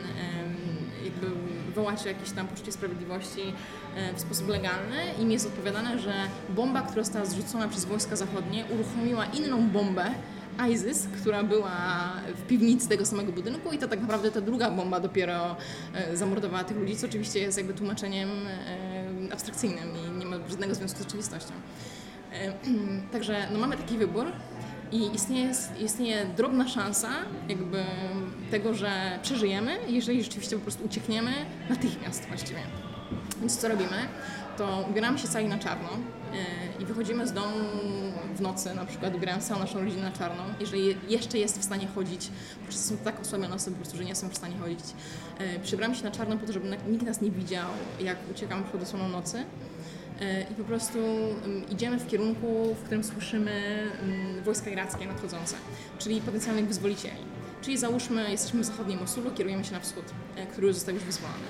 jakby 1.04 1.28
wołacie 1.76 2.10
jakieś 2.10 2.32
tam 2.32 2.48
poczucie 2.48 2.72
sprawiedliwości 2.72 3.54
w 4.16 4.22
sposób 4.22 4.50
legalny 4.50 4.96
i 5.20 5.26
mi 5.26 5.34
jest 5.34 5.48
odpowiadane, 5.48 6.00
że 6.00 6.14
bomba, 6.50 6.82
która 6.82 7.04
została 7.04 7.26
zrzucona 7.26 7.68
przez 7.68 7.86
wojska 7.86 8.16
zachodnie 8.16 8.66
uruchomiła 8.66 9.26
inną 9.26 9.70
bombę, 9.70 10.12
ISIS, 10.72 11.08
która 11.22 11.44
była 11.44 12.12
w 12.36 12.48
piwnicy 12.48 12.90
tego 12.90 13.06
samego 13.06 13.32
budynku 13.32 13.72
i 13.72 13.78
to 13.78 13.88
tak 13.88 14.02
naprawdę 14.02 14.32
ta 14.32 14.42
druga 14.42 14.72
bomba 14.72 15.00
dopiero 15.00 15.56
e, 15.94 16.18
zamordowała 16.18 16.64
tych 16.64 16.78
ludzi, 16.78 16.96
co 16.96 17.08
oczywiście 17.08 17.40
jest 17.40 17.58
jakby 17.58 17.74
tłumaczeniem 17.74 18.30
e, 18.30 19.34
abstrakcyjnym 19.34 19.90
i 19.98 20.20
nie 20.20 20.26
ma 20.26 20.38
żadnego 20.50 20.76
związku 20.76 21.00
z 21.00 21.04
rzeczywistością. 21.04 21.54
E, 22.34 22.54
Także 23.14 23.48
no 23.54 23.60
mamy 23.60 23.78
taki 23.78 23.98
wybór 23.98 24.26
i 24.92 25.16
istnieje, 25.16 25.52
istnieje 25.80 26.26
drobna 26.38 26.68
szansa 26.68 27.10
jakby 27.50 27.84
tego, 28.52 28.74
że 28.74 29.20
przeżyjemy, 29.22 29.78
jeżeli 29.88 30.24
rzeczywiście 30.24 30.56
po 30.56 30.62
prostu 30.62 30.86
uciekniemy 30.86 31.32
natychmiast 31.70 32.26
właściwie. 32.28 32.60
Więc 33.40 33.58
co 33.58 33.68
robimy? 33.68 33.98
To 34.58 34.86
ubieramy 34.90 35.20
się 35.20 35.28
cali 35.28 35.48
na 35.48 35.60
czarno 35.60 35.90
i 36.80 36.86
wychodzimy 36.86 37.28
z 37.28 37.34
domu 37.34 37.56
w 38.36 38.42
nocy, 38.42 38.76
na 38.76 38.86
przykład 38.86 39.16
ubierając 39.16 39.48
całą 39.48 39.60
naszą 39.60 39.80
rodzinę 39.80 40.04
na 40.04 40.12
czarno, 40.12 40.44
jeżeli 40.60 40.98
jeszcze 41.08 41.38
jest 41.38 41.60
w 41.60 41.64
stanie 41.64 41.88
chodzić, 41.96 42.30
bo 42.66 42.72
są 42.72 42.98
tak 42.98 43.20
osłabione 43.20 43.56
osoby 43.56 43.72
po 43.72 43.82
prostu, 43.82 43.98
że 43.98 44.06
nie 44.06 44.16
są 44.16 44.30
w 44.30 44.38
stanie 44.38 44.58
chodzić. 44.58 44.80
E, 45.64 45.96
się 45.96 46.04
na 46.04 46.12
czarno 46.12 46.38
po 46.38 46.48
to, 46.48 46.54
żeby 46.54 46.78
nikt 46.88 47.06
nas 47.06 47.22
nie 47.22 47.32
widział, 47.32 47.70
jak 48.00 48.18
uciekamy 48.32 48.64
przed 48.64 48.84
osłoną 48.84 49.10
nocy. 49.10 49.46
E, 50.22 50.42
I 50.42 50.56
po 50.56 50.64
prostu 50.64 51.00
mm, 51.00 51.70
idziemy 51.70 52.00
w 52.00 52.08
kierunku, 52.08 52.76
w 52.76 52.84
którym 52.84 53.04
słyszymy 53.04 53.52
mm, 54.04 54.44
wojska 54.44 54.70
irackie 54.70 55.06
nadchodzące, 55.06 55.56
czyli 56.00 56.22
potencjalnych 56.22 56.68
wyzwolicieli. 56.68 57.22
Czyli 57.62 57.78
załóżmy, 57.78 58.32
jesteśmy 58.32 58.62
w 58.62 58.66
zachodnim 58.66 59.00
Mosulu, 59.00 59.32
kierujemy 59.32 59.66
się 59.66 59.72
na 59.72 59.80
wschód, 59.80 60.06
e, 60.36 60.46
który 60.46 60.74
został 60.74 60.96
już 60.96 61.04
wyzwolony. 61.04 61.46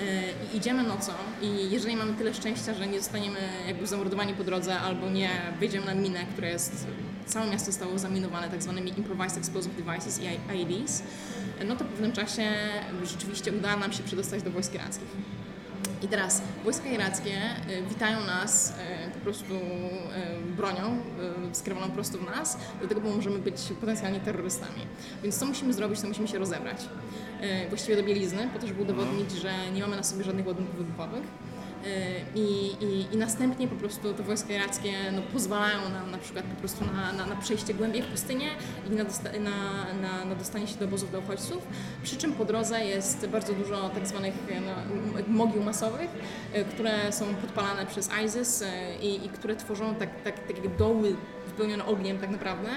E, 0.00 0.54
I 0.54 0.56
idziemy 0.56 0.82
nocą 0.82 1.12
i 1.42 1.70
jeżeli 1.70 1.96
mamy 1.96 2.12
tyle 2.14 2.34
szczęścia, 2.34 2.74
że 2.74 2.86
nie 2.86 2.98
zostaniemy 3.00 3.38
jakby 3.66 3.86
zamordowani 3.86 4.34
po 4.34 4.44
drodze 4.44 4.80
albo 4.80 5.10
nie 5.10 5.30
wyjdziemy 5.60 5.86
na 5.86 5.94
minę, 5.94 6.26
która 6.32 6.48
jest, 6.48 6.86
całe 7.26 7.50
miasto 7.50 7.66
zostało 7.66 7.98
zaminowane 7.98 8.48
tak 8.48 8.62
zwanymi 8.62 8.98
Improvised 8.98 9.38
Explosive 9.38 9.76
Devices 9.76 10.20
i 10.20 10.24
IEDs, 10.56 11.02
no 11.66 11.76
to 11.76 11.84
w 11.84 11.88
pewnym 11.88 12.12
czasie 12.12 12.52
rzeczywiście 13.04 13.52
uda 13.52 13.76
nam 13.76 13.92
się 13.92 14.02
przedostać 14.02 14.42
do 14.42 14.50
wojsk 14.50 14.74
irackich. 14.74 15.08
I 16.02 16.08
teraz 16.08 16.42
wojska 16.64 16.88
irackie 16.88 17.36
y, 17.70 17.82
witają 17.88 18.26
nas 18.26 18.70
y, 18.70 19.10
po 19.10 19.18
prostu 19.20 19.54
y, 19.54 20.56
bronią 20.56 20.98
y, 21.52 21.54
skierowaną 21.54 21.90
prosto 21.90 22.18
w 22.18 22.24
nas, 22.24 22.58
dlatego 22.78 23.00
bo 23.00 23.10
możemy 23.10 23.38
być 23.38 23.56
potencjalnie 23.80 24.20
terrorystami. 24.20 24.86
Więc 25.22 25.38
co 25.38 25.46
musimy 25.46 25.72
zrobić, 25.72 26.00
to 26.00 26.08
musimy 26.08 26.28
się 26.28 26.38
rozebrać. 26.38 26.76
Y, 27.42 27.68
Właściwie 27.68 27.96
do 27.96 28.02
bielizny, 28.02 28.48
po 28.52 28.58
to, 28.58 28.66
żeby 28.66 28.82
udowodnić, 28.82 29.32
że 29.32 29.52
nie 29.74 29.80
mamy 29.80 29.96
na 29.96 30.02
sobie 30.02 30.24
żadnych 30.24 30.46
ładunków 30.46 30.76
wybuchowych. 30.76 31.22
Y, 31.22 31.88
I, 32.34 32.66
i, 32.84 33.14
I 33.14 33.16
następnie 33.16 33.68
po 33.68 33.76
prostu 33.76 34.14
te 34.14 34.22
wojska 34.22 34.54
irackie 34.54 34.92
no, 35.12 35.22
pozwalają 35.32 35.88
nam 35.88 36.10
na 36.10 36.18
przykład 36.18 36.44
po 36.44 36.56
prostu 36.56 36.84
na, 36.84 37.12
na, 37.12 37.26
na 37.26 37.36
przejście 37.36 37.74
głębiej 37.74 38.02
w 38.02 38.06
pustynię 38.06 38.46
i 38.90 38.94
na, 38.94 39.04
dosta, 39.04 39.30
na, 39.40 40.24
na, 40.24 40.34
dostanie 40.34 40.66
się 40.66 40.76
do 40.76 40.84
obozów 40.84 41.10
dla 41.10 41.18
uchodźców. 41.18 41.66
Przy 42.02 42.16
czym 42.16 42.32
po 42.32 42.44
drodze 42.44 42.84
jest 42.84 43.26
bardzo 43.26 43.52
dużo 43.52 43.88
tak 43.88 44.06
zwanych 44.06 44.34
e, 44.50 44.60
no, 44.60 44.72
mogił 45.28 45.62
masowych, 45.62 46.10
e, 46.52 46.64
które 46.64 47.12
są 47.12 47.34
podpalane 47.34 47.86
przez 47.86 48.10
ISIS 48.26 48.62
e, 48.62 48.96
i, 49.02 49.26
i 49.26 49.28
które 49.28 49.56
tworzą 49.56 49.94
tak, 49.94 50.22
tak, 50.22 50.46
takie 50.46 50.68
doły 50.68 51.16
wypełnione 51.54 51.86
ogniem 51.86 52.18
tak 52.18 52.30
naprawdę. 52.30 52.68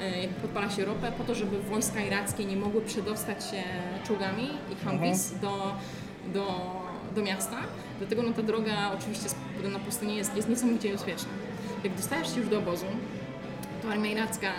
E, 0.00 0.28
podpala 0.28 0.70
się 0.70 0.84
ropę 0.84 1.12
po 1.18 1.24
to, 1.24 1.34
żeby 1.34 1.58
wojska 1.62 2.00
irackie 2.00 2.44
nie 2.44 2.56
mogły 2.56 2.82
przedostać 2.82 3.50
się 3.50 3.62
czołgami 4.06 4.50
i 4.72 4.84
Humvees 4.84 5.40
do, 5.40 5.74
do, 6.34 6.46
do 7.14 7.22
miasta. 7.22 7.56
Dlatego 7.98 8.22
no, 8.22 8.32
ta 8.32 8.42
droga 8.42 8.92
oczywiście 8.98 9.28
na 9.72 9.78
pustyni 9.78 10.16
jest, 10.16 10.36
jest 10.36 10.48
niesamowicie 10.48 10.92
bezpieczna. 10.92 11.28
Jak 11.84 11.94
dostajesz 11.94 12.34
się 12.34 12.40
już 12.40 12.48
do 12.48 12.58
obozu, 12.58 12.86
to 13.82 13.88
armia 13.88 14.10
iracka 14.10 14.48
e, 14.48 14.52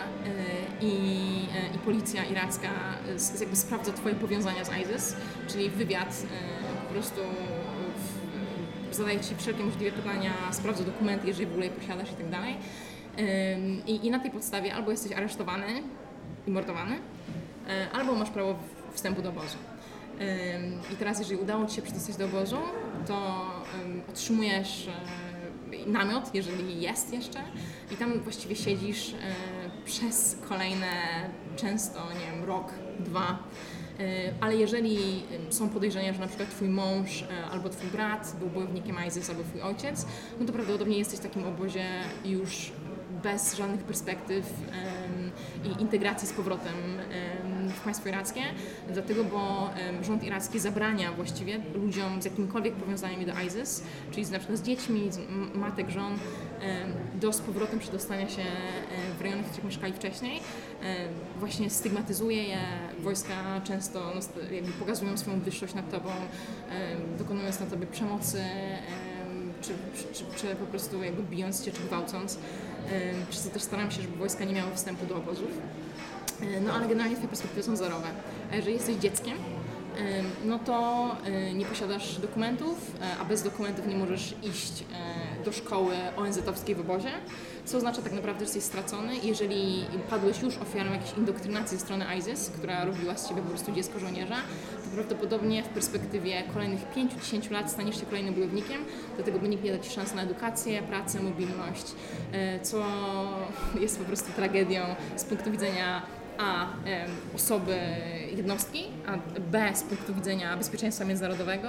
i, 0.81 0.91
e, 1.55 1.75
i 1.75 1.79
policja 1.85 2.25
iracka 2.25 2.69
jakby 3.39 3.55
sprawdza 3.55 3.93
Twoje 3.93 4.15
powiązania 4.15 4.65
z 4.65 4.69
ISIS, 4.69 5.15
czyli 5.47 5.69
wywiad 5.69 6.23
po 6.87 6.93
prostu 6.93 7.21
zadaje 8.91 9.19
Ci 9.19 9.35
wszelkie 9.35 9.63
możliwe 9.63 9.91
pytania, 9.91 10.33
sprawdza 10.51 10.83
dokumenty, 10.83 11.27
jeżeli 11.27 11.45
w 11.45 11.49
ogóle 11.49 11.65
je 11.65 11.71
posiadasz 11.71 12.11
i 12.11 12.15
tak 12.15 12.29
dalej. 12.29 12.55
I, 13.87 14.05
I 14.05 14.11
na 14.11 14.19
tej 14.19 14.31
podstawie 14.31 14.75
albo 14.75 14.91
jesteś 14.91 15.11
aresztowany 15.11 15.83
i 16.47 16.51
mordowany, 16.51 16.99
e, 17.67 17.91
albo 17.91 18.15
masz 18.15 18.29
prawo 18.29 18.55
wstępu 18.93 19.21
do 19.21 19.29
obozu. 19.29 19.57
I 20.93 20.95
teraz, 20.95 21.19
jeżeli 21.19 21.41
udało 21.41 21.65
Ci 21.65 21.75
się 21.75 21.81
przedostać 21.81 22.15
do 22.15 22.25
obozu, 22.25 22.57
to 23.07 23.45
ym, 23.85 24.01
otrzymujesz 24.09 24.87
e, 24.87 25.89
namiot, 25.89 26.35
jeżeli 26.35 26.81
jest 26.81 27.13
jeszcze, 27.13 27.39
i 27.91 27.95
tam 27.95 28.19
właściwie 28.19 28.55
siedzisz 28.55 29.13
e, 29.13 29.15
przez 29.85 30.37
kolejne, 30.49 30.87
często, 31.55 31.99
nie 32.13 32.31
wiem, 32.31 32.45
rok, 32.45 32.73
dwa. 32.99 33.39
Ale 34.41 34.55
jeżeli 34.55 35.23
są 35.49 35.69
podejrzenia, 35.69 36.13
że 36.13 36.19
na 36.19 36.27
przykład 36.27 36.49
twój 36.49 36.69
mąż 36.69 37.23
albo 37.51 37.69
twój 37.69 37.89
brat 37.89 38.35
był 38.39 38.49
bojownikiem 38.49 38.95
ISIS 39.07 39.29
albo 39.29 39.43
twój 39.43 39.61
ojciec, 39.61 40.05
no 40.39 40.45
to 40.45 40.53
prawdopodobnie 40.53 40.97
jesteś 40.97 41.19
w 41.19 41.23
takim 41.23 41.47
obozie 41.47 41.85
już 42.25 42.71
bez 43.31 43.55
żadnych 43.55 43.83
perspektyw 43.83 44.53
i 45.63 45.81
integracji 45.81 46.27
z 46.27 46.33
powrotem 46.33 46.73
em, 46.73 47.69
w 47.69 47.79
państwo 47.79 48.09
irackie, 48.09 48.41
dlatego 48.93 49.23
bo 49.23 49.69
rząd 50.01 50.23
iracki 50.23 50.59
zabrania 50.59 51.11
właściwie 51.11 51.59
ludziom 51.75 52.21
z 52.21 52.25
jakimkolwiek 52.25 52.73
powiązaniami 52.73 53.25
do 53.25 53.33
ISIS, 53.47 53.83
czyli 54.11 54.25
z, 54.25 54.31
na 54.31 54.39
przykład 54.39 54.59
z 54.59 54.61
dziećmi, 54.61 55.11
z 55.11 55.19
matek, 55.55 55.89
żon, 55.89 56.17
do 57.15 57.33
z 57.33 57.41
powrotem 57.41 57.79
przedostania 57.79 58.29
się 58.29 58.43
w 59.19 59.21
rejony, 59.21 59.43
w 59.43 59.45
których 59.45 59.65
mieszkali 59.65 59.93
wcześniej. 59.93 60.39
Właśnie 61.39 61.69
stygmatyzuje 61.69 62.43
je, 62.43 62.59
wojska 62.99 63.61
często 63.63 64.11
no, 64.15 64.21
jakby 64.55 64.71
pokazują 64.71 65.17
swoją 65.17 65.39
wyższość 65.39 65.73
nad 65.73 65.91
tobą, 65.91 66.09
dokonując 67.17 67.59
na 67.59 67.65
tobie 67.65 67.87
przemocy, 67.87 68.39
em, 68.39 69.53
czy, 69.61 69.69
czy, 69.95 70.03
czy, 70.13 70.41
czy 70.41 70.55
po 70.55 70.65
prostu 70.65 71.03
jakby 71.03 71.23
bijąc 71.23 71.65
cię, 71.65 71.71
czy 71.71 71.81
gwałcąc. 71.81 72.39
Przez 73.29 73.43
to 73.43 73.49
też 73.49 73.61
staram 73.61 73.91
się, 73.91 74.01
żeby 74.01 74.17
wojska 74.17 74.43
nie 74.45 74.53
miały 74.53 74.75
wstępu 74.75 75.05
do 75.05 75.15
obozów. 75.15 75.49
No 76.65 76.73
ale 76.73 76.87
generalnie 76.87 77.15
twoje 77.15 77.27
perspektywy 77.27 77.63
są 77.63 77.75
zerowe. 77.75 78.07
A 78.51 78.55
jeżeli 78.55 78.73
jesteś 78.73 78.95
dzieckiem, 78.95 79.37
em, 79.97 80.25
no 80.45 80.59
to 80.59 81.07
e, 81.25 81.53
nie 81.53 81.65
posiadasz 81.65 82.17
dokumentów, 82.17 82.91
e, 83.01 83.17
a 83.17 83.25
bez 83.25 83.43
dokumentów 83.43 83.87
nie 83.87 83.95
możesz 83.95 84.35
iść 84.43 84.83
e, 85.41 85.43
do 85.43 85.51
szkoły 85.51 85.95
ONZ-owskiej 86.17 86.75
w 86.75 86.79
obozie, 86.79 87.09
co 87.67 87.77
oznacza 87.77 88.01
tak 88.01 88.13
naprawdę, 88.13 88.39
że 88.39 88.45
jesteś 88.45 88.63
stracony. 88.63 89.17
Jeżeli 89.23 89.85
padłeś 90.09 90.41
już 90.41 90.57
ofiarą 90.57 90.91
jakiejś 90.91 91.17
indoktrynacji 91.17 91.77
ze 91.77 91.83
strony 91.83 92.05
ISIS, 92.19 92.49
która 92.49 92.85
robiła 92.85 93.17
z 93.17 93.29
ciebie 93.29 93.41
po 93.41 93.49
prostu 93.49 93.71
dziecko 93.71 93.99
żołnierza, 93.99 94.35
to 94.83 94.89
prawdopodobnie 94.95 95.63
w 95.63 95.67
perspektywie 95.67 96.43
kolejnych 96.53 96.81
5-10 96.95 97.51
lat 97.51 97.71
staniesz 97.71 97.99
się 97.99 98.05
kolejnym 98.05 98.33
bojownikiem, 98.33 98.81
dlatego 99.15 99.39
by 99.39 99.49
nikt 99.49 99.63
nie 99.63 99.71
da 99.71 99.79
ci 99.79 99.89
szans 99.89 100.13
na 100.13 100.21
edukację, 100.21 100.81
pracę, 100.81 101.23
mobilność, 101.23 101.85
e, 102.31 102.59
co 102.59 102.85
jest 103.79 103.99
po 103.99 104.05
prostu 104.05 104.31
tragedią 104.31 104.81
z 105.15 105.23
punktu 105.23 105.51
widzenia 105.51 106.01
a 106.37 106.67
osoby 107.35 107.77
jednostki, 108.35 108.83
a 109.07 109.39
B 109.39 109.71
z 109.73 109.83
punktu 109.83 110.13
widzenia 110.15 110.57
bezpieczeństwa 110.57 111.05
międzynarodowego 111.05 111.67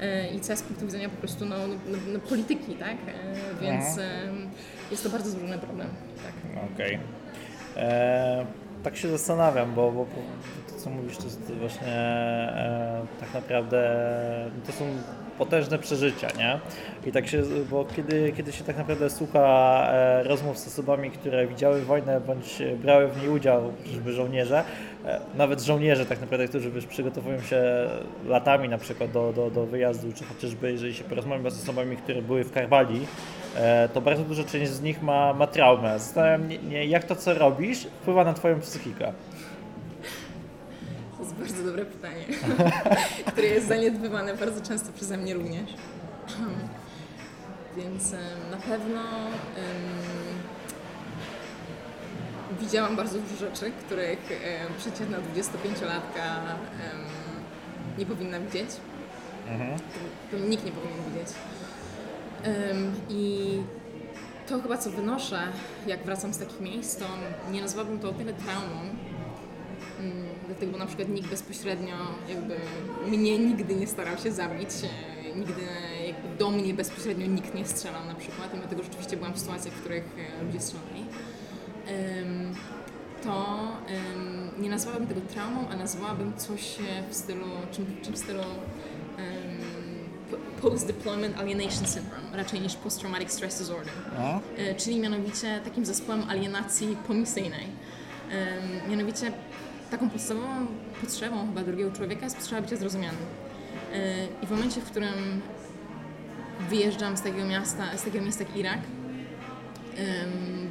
e, 0.00 0.34
i 0.34 0.40
C 0.40 0.56
z 0.56 0.62
punktu 0.62 0.86
widzenia 0.86 1.08
po 1.08 1.16
prostu 1.16 1.46
no, 1.46 1.56
no, 1.66 1.98
no, 2.12 2.18
polityki, 2.18 2.74
tak? 2.74 2.96
E, 3.08 3.60
Więc 3.60 3.98
em, 3.98 4.50
jest 4.90 5.02
to 5.02 5.10
bardzo 5.10 5.30
złożony 5.30 5.58
problem. 5.58 5.88
Tak. 6.22 6.64
Okej. 6.74 6.98
E, 7.76 8.46
Tak 8.82 8.96
się 8.96 9.08
zastanawiam, 9.08 9.74
bo, 9.74 9.92
bo, 9.92 10.06
to 10.68 10.80
co 10.80 10.90
mówisz 10.90 11.16
to 11.16 11.24
jest 11.24 11.52
właśnie 11.52 11.92
e, 11.92 13.02
tak 13.20 13.34
naprawdę 13.34 13.80
to 14.66 14.72
są 14.72 14.84
potężne 15.38 15.78
przeżycia, 15.78 16.28
nie? 16.38 16.60
I 17.06 17.12
tak 17.12 17.28
się, 17.28 17.42
bo 17.70 17.84
kiedy, 17.96 18.32
kiedy 18.36 18.52
się 18.52 18.64
tak 18.64 18.76
naprawdę 18.78 19.10
słucha 19.10 19.42
e, 19.92 20.22
rozmów 20.22 20.58
z 20.58 20.66
osobami, 20.66 21.10
które 21.10 21.46
widziały 21.46 21.82
wojnę 21.82 22.20
bądź 22.20 22.62
brały 22.82 23.08
w 23.08 23.20
niej 23.20 23.28
udział, 23.30 23.72
chociażby 23.82 24.12
żołnierze, 24.12 24.64
e, 25.04 25.20
nawet 25.34 25.60
żołnierze 25.62 26.06
tak 26.06 26.20
naprawdę, 26.20 26.48
którzy 26.48 26.70
wiesz, 26.70 26.86
przygotowują 26.86 27.40
się 27.40 27.62
latami 28.26 28.68
na 28.68 28.78
przykład 28.78 29.10
do, 29.10 29.32
do, 29.32 29.50
do 29.50 29.66
wyjazdu, 29.66 30.12
czy 30.12 30.24
chociażby 30.24 30.72
jeżeli 30.72 30.94
się 30.94 31.04
porozmawia 31.04 31.50
z 31.50 31.62
osobami, 31.62 31.96
które 31.96 32.22
były 32.22 32.44
w 32.44 32.52
Karbali, 32.52 33.06
to 33.94 34.00
bardzo 34.00 34.22
duża 34.22 34.44
część 34.44 34.72
z 34.72 34.82
nich 34.82 35.02
ma, 35.02 35.32
ma 35.32 35.46
traumę. 35.46 35.98
Zastanawiam 35.98 36.48
nie, 36.48 36.86
jak 36.86 37.04
to, 37.04 37.16
co 37.16 37.34
robisz, 37.34 37.78
wpływa 37.78 38.24
na 38.24 38.34
Twoją 38.34 38.60
psychikę. 38.60 39.12
To 41.16 41.22
jest 41.22 41.34
bardzo 41.34 41.62
dobre 41.64 41.84
pytanie, 41.84 42.24
które 43.32 43.46
jest 43.46 43.68
zaniedbywane 43.68 44.34
bardzo 44.34 44.60
często 44.60 44.92
przeze 44.92 45.16
mnie 45.16 45.34
również. 45.34 45.70
Więc 47.76 48.12
na 48.50 48.56
pewno 48.56 49.00
em, 49.00 50.36
widziałam 52.60 52.96
bardzo 52.96 53.18
dużo 53.18 53.36
rzeczy, 53.36 53.72
których 53.86 54.18
em, 54.30 54.74
przeciętna 54.78 55.18
25-latka 55.18 56.24
em, 56.24 57.00
nie 57.98 58.06
powinna 58.06 58.40
widzieć. 58.40 58.70
To 60.30 60.38
nikt 60.38 60.64
nie 60.64 60.72
powinien 60.72 60.98
widzieć. 61.08 61.28
Ym, 62.44 62.92
I 63.08 63.48
to 64.48 64.60
chyba 64.62 64.78
co 64.78 64.90
wynoszę, 64.90 65.38
jak 65.86 66.04
wracam 66.04 66.34
z 66.34 66.38
takich 66.38 66.60
miejsc, 66.60 66.96
to 66.96 67.04
nie 67.52 67.60
nazwałabym 67.60 67.98
to 67.98 68.08
o 68.08 68.12
tyle 68.12 68.32
traumą, 68.32 68.80
ym, 70.00 70.12
dlatego 70.46 70.72
bo 70.72 70.78
na 70.78 70.86
przykład 70.86 71.08
nikt 71.08 71.30
bezpośrednio 71.30 71.96
jakby 72.28 72.56
mnie 73.08 73.38
nigdy 73.38 73.74
nie 73.74 73.86
starał 73.86 74.18
się 74.18 74.32
zabić, 74.32 74.68
e, 74.84 75.36
nigdy 75.38 75.62
jakby 76.06 76.36
do 76.38 76.50
mnie 76.50 76.74
bezpośrednio 76.74 77.26
nikt 77.26 77.54
nie 77.54 77.64
strzelał 77.64 78.04
na 78.04 78.14
przykład, 78.14 78.54
mimo 78.54 78.66
tego 78.66 78.82
rzeczywiście 78.82 79.16
byłam 79.16 79.34
w 79.34 79.38
sytuacjach, 79.38 79.74
w 79.74 79.80
których 79.80 80.04
e, 80.40 80.44
ludzie 80.44 80.60
strzelali. 80.60 81.04
To 83.22 83.58
nie 84.58 84.70
nazwałabym 84.70 85.06
tego 85.08 85.20
traumą, 85.20 85.68
a 85.68 85.76
nazwałabym 85.76 86.36
coś 86.36 86.80
e, 86.80 86.82
w 87.10 87.14
stylu, 87.14 87.46
czym, 87.72 87.96
czym 88.02 88.12
w 88.14 88.18
stylu 88.18 88.42
post-deployment 90.62 91.38
alienation 91.38 91.86
syndrome, 91.86 92.36
raczej 92.36 92.60
niż 92.60 92.74
post-traumatic 92.74 93.32
stress 93.32 93.58
disorder. 93.58 93.92
E, 94.58 94.74
czyli 94.74 95.00
mianowicie 95.00 95.60
takim 95.64 95.84
zespołem 95.86 96.30
alienacji 96.30 96.96
pomisyjnej. 97.06 97.66
Em, 98.30 98.90
Mianowicie 98.90 99.32
taką 99.90 100.10
podstawową 100.10 100.66
potrzebą 101.00 101.46
chyba 101.46 101.62
drugiego 101.62 101.92
człowieka 101.92 102.24
jest 102.24 102.36
potrzeba 102.36 102.62
bycia 102.62 102.76
zrozumianym. 102.76 103.20
E, 103.92 104.26
I 104.42 104.46
w 104.46 104.50
momencie, 104.50 104.80
w 104.80 104.84
którym 104.84 105.42
wyjeżdżam 106.70 107.16
z 107.16 107.22
takiego 107.22 107.44
miasta, 107.44 107.84
z 107.96 108.02
takiego 108.02 108.24
miasta 108.24 108.44
jak 108.44 108.56
Irak, 108.56 108.78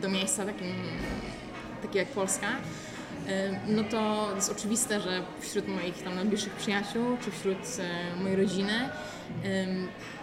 do 0.02 0.10
miejsca 0.10 0.46
takim, 0.46 0.68
takie 1.82 2.00
jak 2.00 2.08
Polska, 2.08 2.48
no 3.68 3.84
to 3.84 4.32
jest 4.36 4.52
oczywiste, 4.52 5.02
że 5.02 5.22
wśród 5.40 5.68
moich 5.68 6.04
tam 6.04 6.16
najbliższych 6.16 6.54
przyjaciół, 6.54 7.18
czy 7.26 7.32
wśród 7.32 7.58
e, 7.80 8.22
mojej 8.24 8.36
rodziny, 8.38 8.90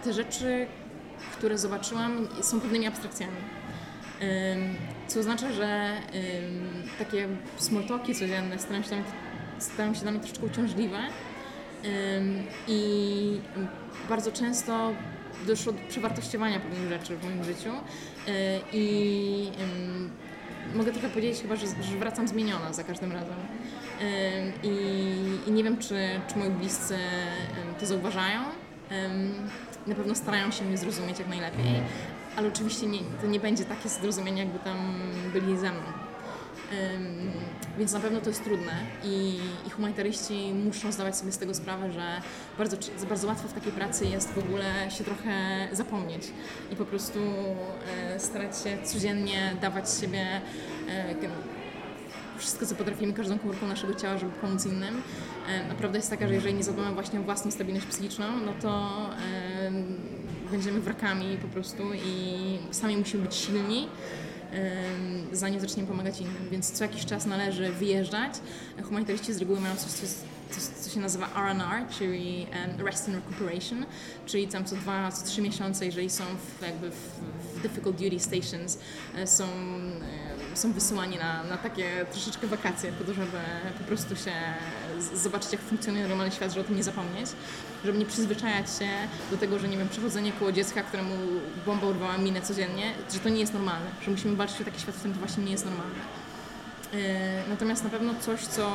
te 0.03 0.13
rzeczy, 0.13 0.67
które 1.31 1.57
zobaczyłam, 1.57 2.27
są 2.41 2.61
pewnymi 2.61 2.87
abstrakcjami. 2.87 3.37
Co 5.07 5.19
oznacza, 5.19 5.51
że 5.51 5.91
takie 6.99 7.27
small 7.57 7.83
talki 7.83 8.15
codzienne 8.15 8.59
stają 8.59 8.83
się, 8.83 8.87
dla 8.89 8.97
mnie- 8.97 9.05
stają 9.59 9.93
się 9.93 10.01
dla 10.01 10.11
mnie 10.11 10.19
troszeczkę 10.19 10.45
uciążliwe 10.45 10.99
i 12.67 13.39
bardzo 14.09 14.31
często 14.31 14.91
doszło 15.47 15.73
do 15.73 15.79
przewartościowania 15.89 16.59
pewnych 16.59 16.89
rzeczy 16.89 17.17
w 17.17 17.23
moim 17.23 17.43
życiu 17.43 17.71
E, 18.27 18.59
i 18.73 19.51
mogę 20.75 20.91
trochę 20.91 21.09
powiedzieć 21.09 21.41
chyba, 21.41 21.55
że, 21.55 21.65
wracam 21.99 22.27
zmieniona 22.27 22.73
za 22.73 22.83
każdym 22.83 23.11
razem. 23.11 23.35
Em, 24.01 24.51
I, 24.63 24.69
i 25.47 25.51
nie 25.51 25.63
wiem, 25.63 25.77
czy, 25.77 25.95
czy 26.27 26.37
moi 26.37 26.49
bliscy 26.49 26.95
to 27.79 27.85
zauważają. 27.85 28.41
Na 29.87 29.95
pewno 29.95 30.15
starają 30.15 30.51
się 30.51 30.65
mnie 30.65 30.77
zrozumieć 30.77 31.19
jak 31.19 31.27
najlepiej, 31.27 31.81
ale 32.35 32.47
oczywiście 32.47 32.87
nie, 32.87 32.99
to 33.21 33.27
nie 33.27 33.39
będzie 33.39 33.65
takie 33.65 33.89
zrozumienie, 33.89 34.43
jakby 34.43 34.59
tam 34.59 34.77
byli 35.33 35.57
ze 35.57 35.71
mną. 35.71 36.03
Więc 37.77 37.93
na 37.93 37.99
pewno 37.99 38.21
to 38.21 38.29
jest 38.29 38.43
trudne 38.43 38.71
i, 39.03 39.39
i 39.67 39.69
humanitaryści 39.69 40.53
muszą 40.65 40.91
zdawać 40.91 41.17
sobie 41.17 41.31
z 41.31 41.37
tego 41.37 41.53
sprawę, 41.53 41.91
że 41.91 42.21
bardzo, 42.57 42.77
bardzo 43.09 43.27
łatwo 43.27 43.47
w 43.47 43.53
takiej 43.53 43.71
pracy 43.71 44.05
jest 44.05 44.33
w 44.33 44.37
ogóle 44.37 44.91
się 44.91 45.03
trochę 45.03 45.67
zapomnieć 45.71 46.21
i 46.71 46.75
po 46.75 46.85
prostu 46.85 47.19
e, 48.13 48.19
starać 48.19 48.57
się 48.63 48.77
codziennie 48.83 49.55
dawać 49.61 49.85
siebie 50.01 50.41
e, 50.89 51.15
wszystko, 52.43 52.65
co 52.65 52.75
potrafimy, 52.75 53.13
każdą 53.13 53.39
komórką 53.39 53.67
naszego 53.67 53.93
ciała, 53.93 54.17
żeby 54.17 54.31
pomóc 54.31 54.65
innym. 54.65 55.01
E, 55.49 55.71
a 55.71 55.75
prawda 55.75 55.97
jest 55.97 56.09
taka, 56.09 56.27
że 56.27 56.33
jeżeli 56.33 56.53
nie 56.53 56.63
zadbamy 56.63 56.93
właśnie 56.93 57.19
o 57.19 57.23
własną 57.23 57.51
stabilność 57.51 57.85
psychiczną, 57.85 58.25
no 58.45 58.53
to 58.61 58.91
będziemy 60.51 60.79
wrakami 60.79 61.37
po 61.37 61.47
prostu 61.47 61.83
i 61.93 62.57
sami 62.71 62.97
musimy 62.97 63.23
być 63.23 63.35
silni 63.35 63.87
zanim 65.31 65.59
zaczniemy 65.59 65.87
pomagać 65.87 66.21
innym. 66.21 66.49
Więc 66.51 66.71
co 66.71 66.83
jakiś 66.83 67.05
czas 67.05 67.25
należy 67.25 67.71
wyjeżdżać. 67.71 68.33
Humanitaryści 68.83 69.33
z 69.33 69.37
reguły 69.37 69.59
mają 69.59 69.75
coś, 69.75 69.91
co, 69.91 70.07
coś, 70.51 70.63
co 70.63 70.89
się 70.89 70.99
nazywa 70.99 71.29
R&R, 71.35 71.87
czyli 71.97 72.47
Rest 72.77 73.09
and 73.09 73.17
Recuperation, 73.17 73.85
czyli 74.25 74.47
tam 74.47 74.65
co 74.65 74.75
dwa, 74.75 75.11
co 75.11 75.25
trzy 75.25 75.41
miesiące, 75.41 75.85
jeżeli 75.85 76.09
są 76.09 76.23
w, 76.23 76.61
jakby 76.61 76.91
w 76.91 77.09
difficult 77.63 77.95
duty 77.95 78.19
stations, 78.19 78.77
e, 79.15 79.27
są, 79.27 79.43
e, 80.53 80.57
są 80.57 80.73
wysyłani 80.73 81.17
na, 81.17 81.43
na 81.43 81.57
takie 81.57 82.05
troszeczkę 82.11 82.47
wakacje, 82.47 82.91
po 82.91 83.03
to, 83.03 83.13
żeby 83.13 83.37
po 83.77 83.83
prostu 83.83 84.15
się 84.15 84.31
zobaczyć, 85.15 85.51
jak 85.51 85.61
funkcjonuje 85.61 86.07
normalny 86.07 86.31
świat, 86.31 86.51
żeby 86.51 86.61
o 86.61 86.63
tym 86.63 86.75
nie 86.75 86.83
zapomnieć, 86.83 87.29
żeby 87.85 87.97
nie 87.97 88.05
przyzwyczajać 88.05 88.65
się 88.79 88.87
do 89.31 89.37
tego, 89.37 89.59
że 89.59 89.67
nie 89.67 89.77
wiem, 89.77 89.89
przechodzenie 89.89 90.31
koło 90.31 90.51
dziecka, 90.51 90.83
któremu 90.83 91.15
bomba 91.65 91.87
urwała 91.87 92.17
minę 92.17 92.41
codziennie, 92.41 92.93
że 93.13 93.19
to 93.19 93.29
nie 93.29 93.39
jest 93.39 93.53
normalne, 93.53 93.85
że 94.05 94.11
musimy 94.11 94.35
walczyć 94.35 94.61
o 94.61 94.63
taki 94.65 94.79
świat, 94.81 94.95
w 94.95 94.97
którym 94.97 95.13
to 95.13 95.19
właśnie 95.19 95.43
nie 95.43 95.51
jest 95.51 95.65
normalne. 95.65 95.95
E, 96.93 97.49
Natomiast 97.49 97.83
na 97.83 97.89
pewno 97.89 98.13
coś, 98.21 98.41
co 98.41 98.71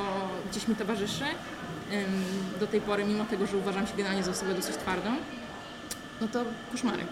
gdzieś 0.51 0.68
mi 0.68 0.76
towarzyszy 0.76 1.24
do 2.61 2.66
tej 2.66 2.80
pory, 2.80 3.05
mimo 3.05 3.24
tego, 3.24 3.47
że 3.47 3.57
uważam 3.57 3.86
się 3.86 3.97
generalnie 3.97 4.22
za 4.24 4.30
osobę 4.30 4.55
dosyć 4.55 4.76
twardą, 4.76 5.11
no 6.20 6.28
to 6.28 6.45
koszmary. 6.72 7.03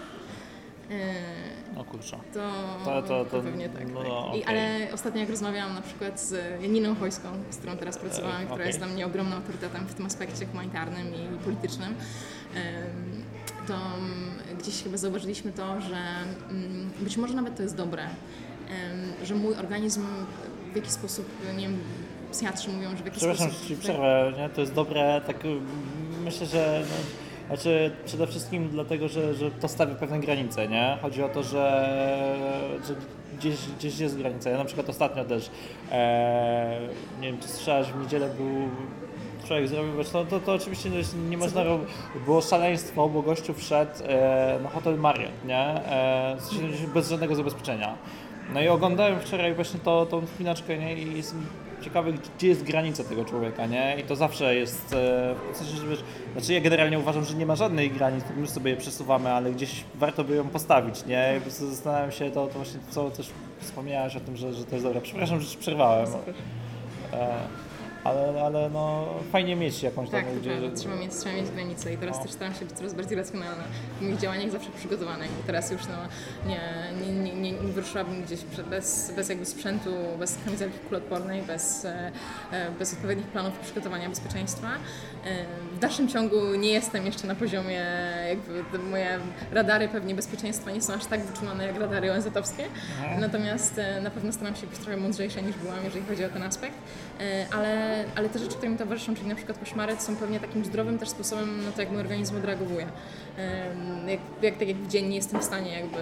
E, 1.77 1.81
O 1.81 1.83
kurczę. 1.83 2.17
To, 2.33 2.51
To- 2.85 3.01
to- 3.01 3.25
to- 3.25 3.41
pewnie 3.41 3.69
tak. 3.69 3.93
no, 3.93 4.03
tak. 4.03 4.35
I, 4.39 4.43
ale 4.43 4.87
ostatnio 4.93 5.19
jak 5.21 5.29
rozmawiałam 5.29 5.73
na 5.75 5.81
przykład 5.81 6.21
z 6.21 6.61
Janiną 6.61 6.95
Chojską, 6.95 7.27
z 7.49 7.57
którą 7.57 7.77
teraz 7.77 7.97
pracowałam, 7.97 8.35
E, 8.41 8.43
która 8.45 8.53
okej. 8.55 8.67
jest 8.67 8.79
dla 8.79 8.87
mnie 8.87 9.05
ogromnym 9.05 9.33
autorytetem 9.37 9.85
w 9.87 9.93
tym 9.93 10.05
aspekcie 10.05 10.45
humanitarnym 10.45 11.07
i 11.15 11.37
politycznym, 11.43 11.95
to 13.67 13.73
mm, 13.73 14.31
gdzieś 14.59 14.83
chyba 14.83 14.97
zauważyliśmy 14.97 15.51
to, 15.51 15.81
że 15.81 15.97
mm, 16.49 16.89
być 17.01 17.17
może 17.17 17.33
nawet 17.33 17.57
to 17.57 17.63
jest 17.63 17.75
dobre, 17.75 18.03
że 19.23 19.35
mój 19.35 19.55
organizm 19.55 20.05
w 20.73 20.75
jakiś 20.75 20.91
sposób, 20.91 21.25
nie 21.57 21.67
wiem, 21.67 21.79
psychiatrzy 22.31 22.69
mówią, 22.71 22.89
że 22.89 22.95
w 22.95 23.05
jakiś 23.05 23.17
Przepraszam, 23.17 23.47
sposób... 23.49 23.67
że 23.67 23.75
ci 23.75 23.81
przerwę, 23.81 24.33
nie? 24.37 24.49
To 24.49 24.61
jest 24.61 24.73
dobre, 24.73 25.21
tak 25.27 25.45
y, 25.45 25.47
myślę, 26.23 26.45
że 26.47 26.83
no, 26.89 26.95
znaczy 27.47 27.91
przede 28.05 28.27
wszystkim 28.27 28.69
dlatego, 28.69 29.07
że, 29.07 29.33
że 29.33 29.51
to 29.51 29.67
stawia 29.67 29.95
pewne 29.95 30.19
granice, 30.19 30.67
nie? 30.67 30.97
Chodzi 31.01 31.23
o 31.23 31.29
to, 31.29 31.43
że, 31.43 31.95
że 32.87 32.95
gdzieś, 33.37 33.55
gdzieś 33.77 33.99
jest 33.99 34.17
granica. 34.17 34.49
Ja 34.49 34.57
na 34.57 34.65
przykład 34.65 34.89
ostatnio 34.89 35.25
też, 35.25 35.49
e, 35.91 36.79
nie 37.21 37.31
wiem, 37.31 37.41
czy 37.41 37.47
słyszałeś, 37.47 37.87
w 37.87 38.01
niedzielę 38.01 38.29
był 38.37 38.69
człowiek 39.47 39.67
zrobił, 39.67 39.97
wiesz, 39.97 40.09
to, 40.09 40.25
to, 40.25 40.39
to 40.39 40.53
oczywiście 40.53 40.89
nie 41.29 41.37
można 41.37 41.63
robić, 41.63 41.89
było 42.25 42.41
szaleństwo, 42.41 43.09
bo 43.09 43.21
gościu 43.21 43.53
wszedł 43.53 43.91
e, 44.03 44.59
na 44.63 44.69
hotel 44.69 44.99
Marriott, 44.99 45.45
nie? 45.45 45.57
E, 45.57 46.37
bez 46.93 47.09
żadnego 47.09 47.35
zabezpieczenia. 47.35 47.97
No 48.53 48.61
i 48.61 48.67
oglądałem 48.67 49.19
wczoraj 49.19 49.53
właśnie 49.53 49.79
to, 49.79 50.05
tą 50.05 50.27
spinaczkę, 50.27 50.77
nie? 50.77 50.93
I 50.95 51.23
ciekawy, 51.81 52.13
gdzie 52.37 52.47
jest 52.47 52.63
granica 52.63 53.03
tego 53.03 53.25
człowieka, 53.25 53.65
nie? 53.65 53.95
I 53.99 54.03
to 54.03 54.15
zawsze 54.15 54.55
jest, 54.55 54.93
e, 54.93 55.35
znaczy 56.33 56.53
ja 56.53 56.61
generalnie 56.61 56.99
uważam, 56.99 57.25
że 57.25 57.35
nie 57.35 57.45
ma 57.45 57.55
żadnej 57.55 57.91
granic, 57.91 58.25
my 58.37 58.47
sobie 58.47 58.71
je 58.71 58.77
przesuwamy, 58.77 59.29
ale 59.29 59.51
gdzieś 59.51 59.83
warto 59.95 60.23
by 60.23 60.35
ją 60.35 60.47
postawić, 60.47 61.05
nie? 61.05 61.33
I 61.37 61.39
po 61.39 61.41
prostu 61.41 61.69
zastanawiam 61.69 62.11
się, 62.11 62.31
to, 62.31 62.47
to 62.47 62.53
właśnie, 62.53 62.79
co 62.89 63.11
też 63.11 63.29
wspomniałeś 63.59 64.15
o 64.15 64.19
tym, 64.19 64.37
że, 64.37 64.53
że 64.53 64.65
to 64.65 64.75
jest 64.75 64.85
dobre. 64.85 65.01
Przepraszam, 65.01 65.41
że 65.41 65.57
przerwałem. 65.57 66.07
E, 67.13 67.27
ale, 68.07 68.43
ale 68.43 68.69
no 68.69 69.05
fajnie 69.31 69.55
mieć 69.55 69.83
jakąś 69.83 70.09
Tak, 70.09 70.25
tam 70.25 70.39
gdzie, 70.39 70.59
że- 70.59 70.71
Trzeba 70.71 70.95
mieć, 70.95 71.11
trzeba 71.15 71.35
mieć 71.35 71.51
granice 71.51 71.93
i 71.93 71.97
teraz 71.97 72.17
No. 72.17 72.23
też 72.23 72.31
staram 72.31 72.53
się 72.55 72.65
być 72.65 72.75
coraz 72.77 72.93
bardziej 72.93 73.17
racjonalna. 73.17 73.63
W 73.99 74.01
moich 74.01 74.17
działaniach 74.17 74.51
zawsze 74.51 74.69
przygotowana. 74.77 75.23
Jakby 75.25 75.43
teraz 75.45 75.71
już 75.71 75.81
no, 75.87 75.97
nie, 76.49 76.59
nie, 77.01 77.13
nie, 77.23 77.33
nie, 77.35 77.51
nie 77.51 77.73
wyruszyłabym 77.73 78.23
gdzieś 78.23 78.39
bez, 78.69 79.11
bez 79.15 79.29
jakby 79.29 79.45
sprzętu, 79.45 79.89
bez 80.19 80.37
kamizelki 80.45 80.79
kuloodpornej, 80.79 81.41
bez, 81.41 81.85
e, 81.85 82.11
e, 82.51 82.71
bez 82.79 82.93
odpowiednich 82.93 83.27
planów 83.27 83.59
przygotowania 83.59 84.09
bezpieczeństwa. 84.09 84.67
W 85.77 85.79
dalszym 85.79 86.07
ciągu 86.07 86.55
nie 86.55 86.71
jestem 86.71 87.05
jeszcze 87.05 87.27
na 87.27 87.35
poziomie, 87.35 87.85
jakby 88.29 88.79
moje 88.79 89.19
radary 89.51 89.87
pewnie 89.87 90.15
bezpieczeństwa 90.15 90.71
nie 90.71 90.81
są 90.81 90.93
aż 90.93 91.05
tak 91.05 91.25
wyczulone 91.25 91.67
jak 91.67 91.79
radary 91.79 92.11
ONZ-owskie, 92.11 92.63
natomiast 93.19 93.79
e, 93.79 94.01
na 94.01 94.09
pewno 94.09 94.31
staram 94.31 94.55
się 94.55 94.67
być 94.67 94.79
trochę 94.79 94.97
mądrzejsza 94.97 95.41
niż 95.41 95.55
byłam, 95.55 95.77
jeżeli 95.83 96.05
chodzi 96.05 96.25
o 96.25 96.29
ten 96.29 96.43
aspekt, 96.43 96.77
E, 97.19 97.45
ale, 97.53 98.03
ale 98.15 98.29
te 98.29 98.39
rzeczy, 98.39 98.55
które 98.55 98.69
mi 98.69 98.77
towarzyszą, 98.77 99.15
czyli 99.15 99.27
na 99.27 99.35
przykład 99.35 99.57
koszmary, 99.57 99.95
są 99.99 100.15
pewnie 100.15 100.39
takim 100.39 100.65
zdrowym 100.65 100.99
też 100.99 101.09
sposobem 101.09 101.65
na 101.65 101.71
to, 101.71 101.81
jak 101.81 101.91
mój 101.91 101.99
organizm 101.99 102.37
odreagowuje. 102.37 102.87
Jak, 104.07 104.19
jak, 104.41 104.57
tak 104.57 104.67
jak 104.67 104.77
w 104.77 104.87
dzień 104.87 105.07
nie 105.07 105.15
jestem 105.15 105.41
w 105.41 105.43
stanie 105.43 105.71
jakby 105.79 105.99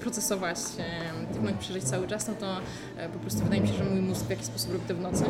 procesować 0.00 0.58
tych 1.32 1.42
moich 1.42 1.58
przeżyć 1.58 1.84
cały 1.84 2.08
czas, 2.08 2.28
no 2.28 2.34
to 2.34 2.56
e, 2.96 3.08
po 3.08 3.18
prostu 3.18 3.40
wydaje 3.40 3.60
mi 3.60 3.68
się, 3.68 3.74
że 3.74 3.84
mój 3.84 4.00
mózg 4.00 4.26
w 4.26 4.30
jakiś 4.30 4.46
sposób 4.46 4.72
robi 4.72 4.84
to 4.88 4.94
w 4.94 5.00
nocy. 5.00 5.24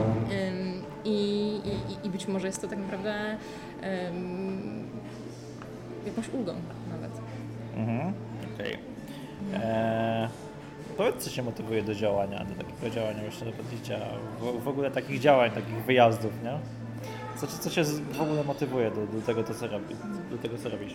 I, 1.09 1.61
i, 2.03 2.07
I 2.07 2.11
być 2.11 2.27
może 2.29 2.47
jest 2.47 2.61
to 2.63 2.69
tak 2.69 2.79
naprawdę 2.79 3.37
em, 3.81 4.87
jakąś 6.07 6.29
ulgą 6.29 6.55
nawet. 6.91 7.11
Mhm, 7.77 8.13
okej. 8.55 8.79
Eee, 9.55 10.29
Powiedz, 10.97 11.17
co 11.25 11.31
się 11.31 11.43
motywuje 11.43 11.83
do 11.83 11.95
działania, 11.95 12.45
do 12.45 12.55
takiego 12.65 12.91
działania 12.91 13.21
właśnie 13.23 13.47
do 13.47 13.53
podjęcia, 13.53 13.99
w, 14.41 14.63
w 14.65 14.69
ogóle 14.69 14.91
takich 14.91 15.21
działań, 15.21 15.51
takich 15.51 15.85
wyjazdów, 15.85 16.33
nie? 16.45 16.59
Co, 17.37 17.47
co 17.47 17.71
cię 17.71 17.85
z- 17.85 18.01
w 18.01 18.21
ogóle 18.21 18.45
motywuje 18.45 18.91
do, 18.91 19.07
do 19.07 19.21
tego, 19.27 19.45
to, 19.45 19.55
co 19.55 19.67
robi, 19.67 19.95
do 20.31 20.39
tego, 20.39 20.59
co 20.59 20.69
robisz? 20.69 20.95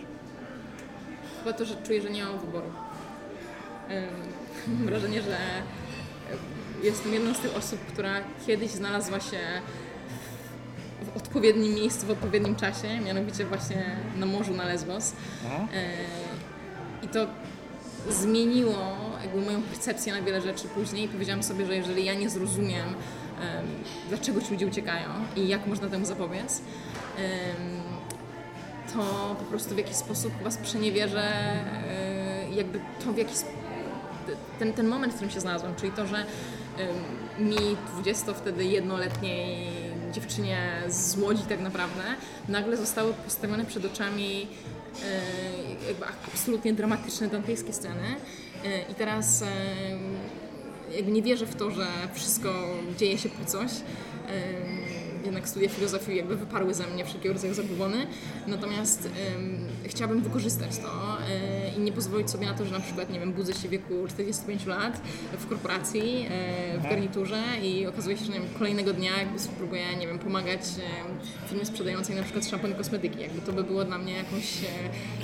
Chyba 1.44 1.58
to, 1.58 1.66
że 1.66 1.76
czuję, 1.84 2.02
że 2.02 2.10
nie 2.10 2.24
mam 2.24 2.40
wyboru. 2.40 2.68
Mam 4.68 4.86
wrażenie, 4.86 5.22
że 5.22 5.38
jestem 6.84 7.14
jedną 7.14 7.34
z 7.34 7.40
tych 7.40 7.58
osób, 7.58 7.80
która 7.80 8.14
kiedyś 8.48 8.72
znalazła 8.72 9.20
się 9.20 9.38
w 11.04 11.18
odpowiednim 11.18 11.74
miejscu, 11.76 12.06
w 12.08 12.12
odpowiednim 12.12 12.56
czasie, 12.56 13.00
mianowicie 13.00 13.46
właśnie 13.46 13.86
na 14.18 14.26
morzu 14.26 14.54
na 14.54 14.66
Lesbos. 14.66 15.14
Mhm. 15.44 15.64
Y, 15.64 17.06
I 17.06 17.08
to 17.08 17.28
zmieniło 18.10 18.78
jakby 19.24 19.42
moją 19.42 19.62
percepcję 19.62 20.14
na 20.14 20.22
wiele 20.22 20.42
rzeczy 20.42 20.68
później. 20.68 21.08
Powiedziałam 21.08 21.44
sobie, 21.44 21.66
że 21.66 21.76
jeżeli 21.76 22.06
ja 22.06 22.14
nie 22.14 22.30
zrozumiem, 22.30 22.88
em, 22.88 23.66
dlaczego 24.10 24.42
ci 24.42 24.52
ludzie 24.52 24.68
uciekają 24.68 25.10
i 25.36 25.48
jak 25.48 25.68
można 25.68 25.90
temu 25.90 26.06
zapobiec, 26.06 26.62
to 28.94 29.36
po 29.40 29.46
prostu 29.46 29.76
w 29.76 29.78
jakiś 29.78 29.96
sposób 29.96 30.38
chyba 30.38 30.52
sprzeniewierzę 30.52 31.32
y, 32.52 32.56
jakby 32.56 32.80
to 33.06 33.14
w 33.14 33.18
jaki 33.18 33.34
sp- 33.42 33.54
ten, 34.60 34.74
ten 34.74 34.88
moment, 34.88 35.14
w 35.14 35.16
którym 35.16 35.34
się 35.34 35.40
znalazłam, 35.40 35.76
czyli 35.76 35.92
to, 35.92 36.08
że 36.08 36.26
mi 37.40 37.78
20 37.94 38.34
wtedy 38.34 38.66
jednoletniej 38.66 39.68
dziewczynie 40.14 40.72
z 40.88 41.18
Łodzi 41.18 41.44
tak 41.44 41.62
naprawdę 41.62 42.04
nagle 42.50 42.78
zostały 42.78 43.14
postawione 43.14 43.66
przed 43.66 43.86
oczami 43.86 44.48
y, 45.82 45.88
jakby 45.88 46.06
absolutnie 46.28 46.74
dramatyczne 46.74 47.28
dantejskie 47.28 47.74
sceny 47.74 48.16
Y, 48.66 48.92
i 48.92 48.96
teraz 48.96 49.42
ym, 49.42 49.48
jakby 50.96 51.12
nie 51.12 51.22
wierzę 51.22 51.46
w 51.46 51.56
to, 51.56 51.72
że 51.72 51.88
wszystko 52.14 52.50
dzieje 52.98 53.18
się 53.18 53.30
po 53.30 53.46
coś. 53.46 53.72
Jednak 55.26 55.50
studia 55.50 55.70
filozofii 55.70 56.16
jakby 56.18 56.36
wyparły 56.36 56.74
ze 56.74 56.88
mnie 56.88 57.06
wszelkiego 57.06 57.34
rodzaju 57.34 57.54
zabobony. 57.54 58.08
Natomiast 58.48 59.10
ym, 59.36 59.68
chciałabym 59.86 60.22
wykorzystać 60.22 60.78
to 60.78 60.88
y, 60.88 61.78
i 61.78 61.80
nie 61.80 61.92
pozwolić 61.92 62.30
sobie 62.30 62.46
na 62.48 62.54
to, 62.54 62.66
że 62.66 62.72
na 62.72 62.80
przykład, 62.80 63.10
nie 63.10 63.20
wiem, 63.20 63.34
budzę 63.34 63.54
się 63.54 63.68
w 63.68 63.72
wieku 63.72 63.94
45 64.10 64.66
lat 64.66 65.02
w 65.40 65.48
korporacji, 65.48 66.28
y, 66.76 66.80
w 66.80 66.84
garniturze 66.84 67.42
i 67.62 67.88
okazuje 67.88 68.18
się, 68.18 68.26
że 68.26 68.32
wiem, 68.32 68.44
kolejnego 68.60 68.94
dnia 68.94 69.18
jakby 69.18 69.40
spróbuję, 69.40 69.96
nie 70.00 70.08
wiem, 70.08 70.20
pomagać 70.20 70.62
y, 70.62 71.50
firmie 71.50 71.66
sprzedającej 71.66 72.16
na 72.16 72.24
przykład 72.24 72.46
szampon 72.46 72.72
i 72.72 72.76
kosmetyki. 72.76 73.22
Jakby 73.22 73.42
to 73.42 73.54
by 73.54 73.64
było 73.64 73.86
dla 73.86 73.98
mnie 73.98 74.14
jakąś, 74.14 74.58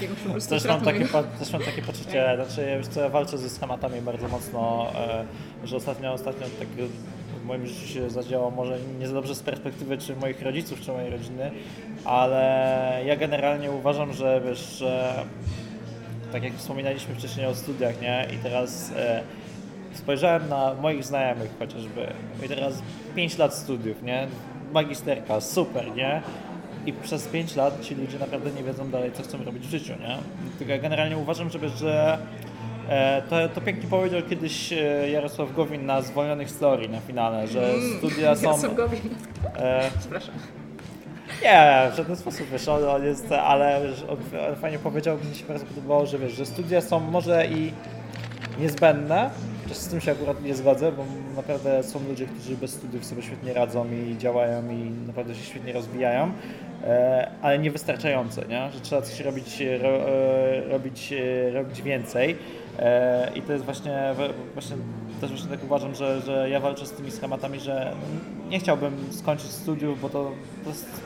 jakąś 0.01 0.19
po 0.19 0.29
prostu 0.29 0.49
Też 0.49 0.65
mam, 0.65 0.81
takie, 0.81 1.05
po- 1.05 1.23
też 1.23 1.53
mam 1.53 1.61
takie 1.61 1.81
poczucie, 1.81 2.31
znaczy 2.35 2.69
ja 2.69 2.77
wiesz 2.77 2.87
co, 2.87 3.01
ja 3.01 3.09
walczę 3.09 3.37
ze 3.37 3.49
schematami 3.49 4.01
bardzo 4.01 4.27
mocno, 4.27 4.91
e, 4.95 5.25
że 5.67 5.75
ostatnio, 5.77 6.13
ostatnio 6.13 6.47
tak 6.59 6.67
w 7.43 7.45
moim 7.45 7.67
życiu 7.67 7.87
się 7.87 8.09
zadziało 8.09 8.51
może 8.51 8.77
nie 8.99 9.07
za 9.07 9.13
dobrze 9.13 9.35
z 9.35 9.43
perspektywy 9.43 9.97
czy 9.97 10.15
moich 10.15 10.41
rodziców, 10.41 10.81
czy 10.81 10.91
mojej 10.91 11.09
rodziny, 11.09 11.51
ale 12.05 13.01
ja 13.05 13.15
generalnie 13.15 13.71
uważam, 13.71 14.13
że 14.13 14.41
wiesz, 14.45 14.77
że 14.77 15.23
tak 16.31 16.43
jak 16.43 16.53
wspominaliśmy 16.53 17.15
wcześniej 17.15 17.45
o 17.45 17.55
studiach, 17.55 18.01
nie? 18.01 18.27
I 18.35 18.37
teraz 18.37 18.91
e, 18.95 19.23
spojrzałem 19.93 20.49
na 20.49 20.73
moich 20.73 21.03
znajomych 21.03 21.51
chociażby. 21.59 22.07
I 22.45 22.47
teraz 22.47 22.81
5 23.15 23.37
lat 23.37 23.55
studiów, 23.55 24.03
nie? 24.03 24.27
Magisterka, 24.73 25.41
super, 25.41 25.95
nie? 25.95 26.21
I 26.85 26.93
przez 26.93 27.27
5 27.27 27.55
lat 27.55 27.81
ci 27.81 27.95
ludzie 27.95 28.19
naprawdę 28.19 28.51
nie 28.51 28.63
wiedzą 28.63 28.91
dalej, 28.91 29.11
co 29.13 29.23
chcą 29.23 29.43
robić 29.43 29.67
w 29.67 29.69
życiu, 29.69 29.93
nie? 29.99 30.17
Tylko 30.57 30.73
ja 30.73 30.79
generalnie 30.79 31.17
uważam, 31.17 31.49
że, 31.49 31.69
że 31.69 32.17
to, 33.29 33.49
to 33.49 33.61
pięknie 33.61 33.89
powiedział 33.89 34.21
kiedyś 34.29 34.73
e, 34.73 35.09
Jarosław 35.09 35.55
Gowin 35.55 35.85
na 35.85 36.01
Zwolnionych 36.01 36.49
z 36.49 36.57
teorii 36.57 36.89
na 36.89 36.99
finale, 36.99 37.47
że 37.47 37.73
studia 37.97 38.35
są... 38.35 38.41
Jarosław 38.43 38.75
Gowin. 38.75 39.01
E, 39.55 39.89
Przepraszam. 39.99 40.35
nie, 41.43 41.89
w 41.93 41.95
żaden 41.97 42.15
sposób, 42.15 42.47
wiesz, 42.51 42.67
on, 42.67 43.05
jest, 43.05 43.31
ale 43.31 43.81
fajnie 44.61 44.79
powiedział, 44.79 45.17
mi 45.29 45.35
się 45.35 45.45
bardzo 45.45 45.65
podobało, 45.65 46.05
że 46.05 46.19
wiesz, 46.19 46.33
że 46.33 46.45
studia 46.45 46.81
są 46.81 46.99
może 46.99 47.47
i 47.47 47.71
niezbędne, 48.59 49.29
z 49.73 49.87
tym 49.87 50.01
się 50.01 50.11
akurat 50.11 50.43
nie 50.43 50.55
zgodzę, 50.55 50.91
bo 50.91 51.05
naprawdę 51.35 51.83
są 51.83 51.99
ludzie, 52.09 52.25
którzy 52.25 52.57
bez 52.57 52.71
studiów 52.71 53.05
sobie 53.05 53.21
świetnie 53.21 53.53
radzą 53.53 53.85
i 53.91 54.17
działają 54.17 54.69
i 54.69 54.91
naprawdę 55.07 55.35
się 55.35 55.43
świetnie 55.43 55.73
rozwijają, 55.73 56.31
e, 56.83 57.31
ale 57.41 57.59
niewystarczające, 57.59 58.45
nie? 58.45 58.71
że 58.71 58.79
trzeba 58.81 59.01
coś 59.01 59.19
robić, 59.19 59.61
e, 59.61 59.77
ro, 59.77 59.89
e, 59.89 60.61
robić, 60.69 61.13
e, 61.13 61.51
robić 61.51 61.81
więcej 61.81 62.31
e, 62.31 62.35
i 63.35 63.41
to 63.41 63.53
jest 63.53 63.65
właśnie, 63.65 64.13
właśnie 64.53 64.75
też 65.21 65.29
właśnie 65.29 65.49
tak 65.49 65.63
uważam, 65.63 65.95
że, 65.95 66.21
że 66.21 66.49
ja 66.49 66.59
walczę 66.59 66.85
z 66.85 66.91
tymi 66.91 67.11
schematami, 67.11 67.59
że 67.59 67.93
nie 68.49 68.59
chciałbym 68.59 68.93
skończyć 69.11 69.51
studiów, 69.51 70.01
bo 70.01 70.09
to, 70.09 70.31
to 70.63 70.69
jest 70.69 71.01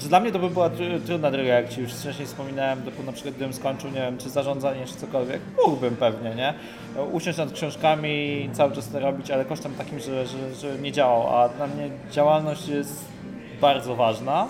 że 0.00 0.08
dla 0.08 0.20
mnie 0.20 0.32
to 0.32 0.38
by 0.38 0.50
była 0.50 0.70
tr- 0.70 1.00
trudna 1.06 1.30
droga, 1.30 1.48
jak 1.48 1.68
Ci 1.68 1.80
już 1.80 1.92
wcześniej 1.92 2.26
wspominałem, 2.26 2.82
to 2.82 3.02
na 3.02 3.12
przykład 3.12 3.34
gdybym 3.34 3.52
skończył, 3.52 3.90
nie 3.90 4.00
wiem, 4.00 4.18
czy 4.18 4.30
zarządzanie, 4.30 4.86
czy 4.86 4.94
cokolwiek, 4.94 5.40
mógłbym 5.66 5.96
pewnie, 5.96 6.34
nie? 6.34 6.54
Usiąść 7.12 7.38
nad 7.38 7.52
książkami 7.52 8.50
cały 8.52 8.72
czas 8.74 8.88
to 8.88 9.00
robić, 9.00 9.30
ale 9.30 9.44
kosztem 9.44 9.74
takim, 9.74 10.00
że, 10.00 10.26
że, 10.26 10.54
że 10.54 10.78
nie 10.78 10.92
działał, 10.92 11.36
a 11.36 11.48
dla 11.48 11.66
mnie 11.66 11.90
działalność 12.10 12.68
jest 12.68 13.04
bardzo 13.60 13.96
ważna, 13.96 14.48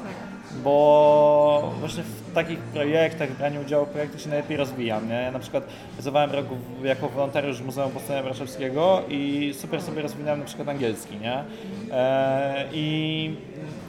bo 0.64 1.72
właśnie 1.80 2.02
w 2.02 2.27
takich 2.38 2.58
projektach, 2.58 3.32
braniu 3.32 3.60
udziału 3.60 3.86
w 3.86 3.88
projektach 3.88 4.20
się 4.20 4.28
najlepiej 4.28 4.56
rozwijam, 4.56 5.08
nie? 5.08 5.14
Ja 5.14 5.30
na 5.30 5.38
przykład 5.38 5.64
pracowałem 5.94 6.30
rok 6.30 6.46
jako 6.84 7.08
wolontariusz 7.08 7.60
Muzeum 7.60 7.90
Powstania 7.90 8.22
Warszawskiego 8.22 9.02
i 9.08 9.52
super 9.56 9.82
sobie 9.82 10.02
rozwinąłem 10.02 10.38
na 10.40 10.46
przykład 10.46 10.68
angielski, 10.68 11.16
nie? 11.16 11.44
E, 11.92 12.64
I 12.72 13.36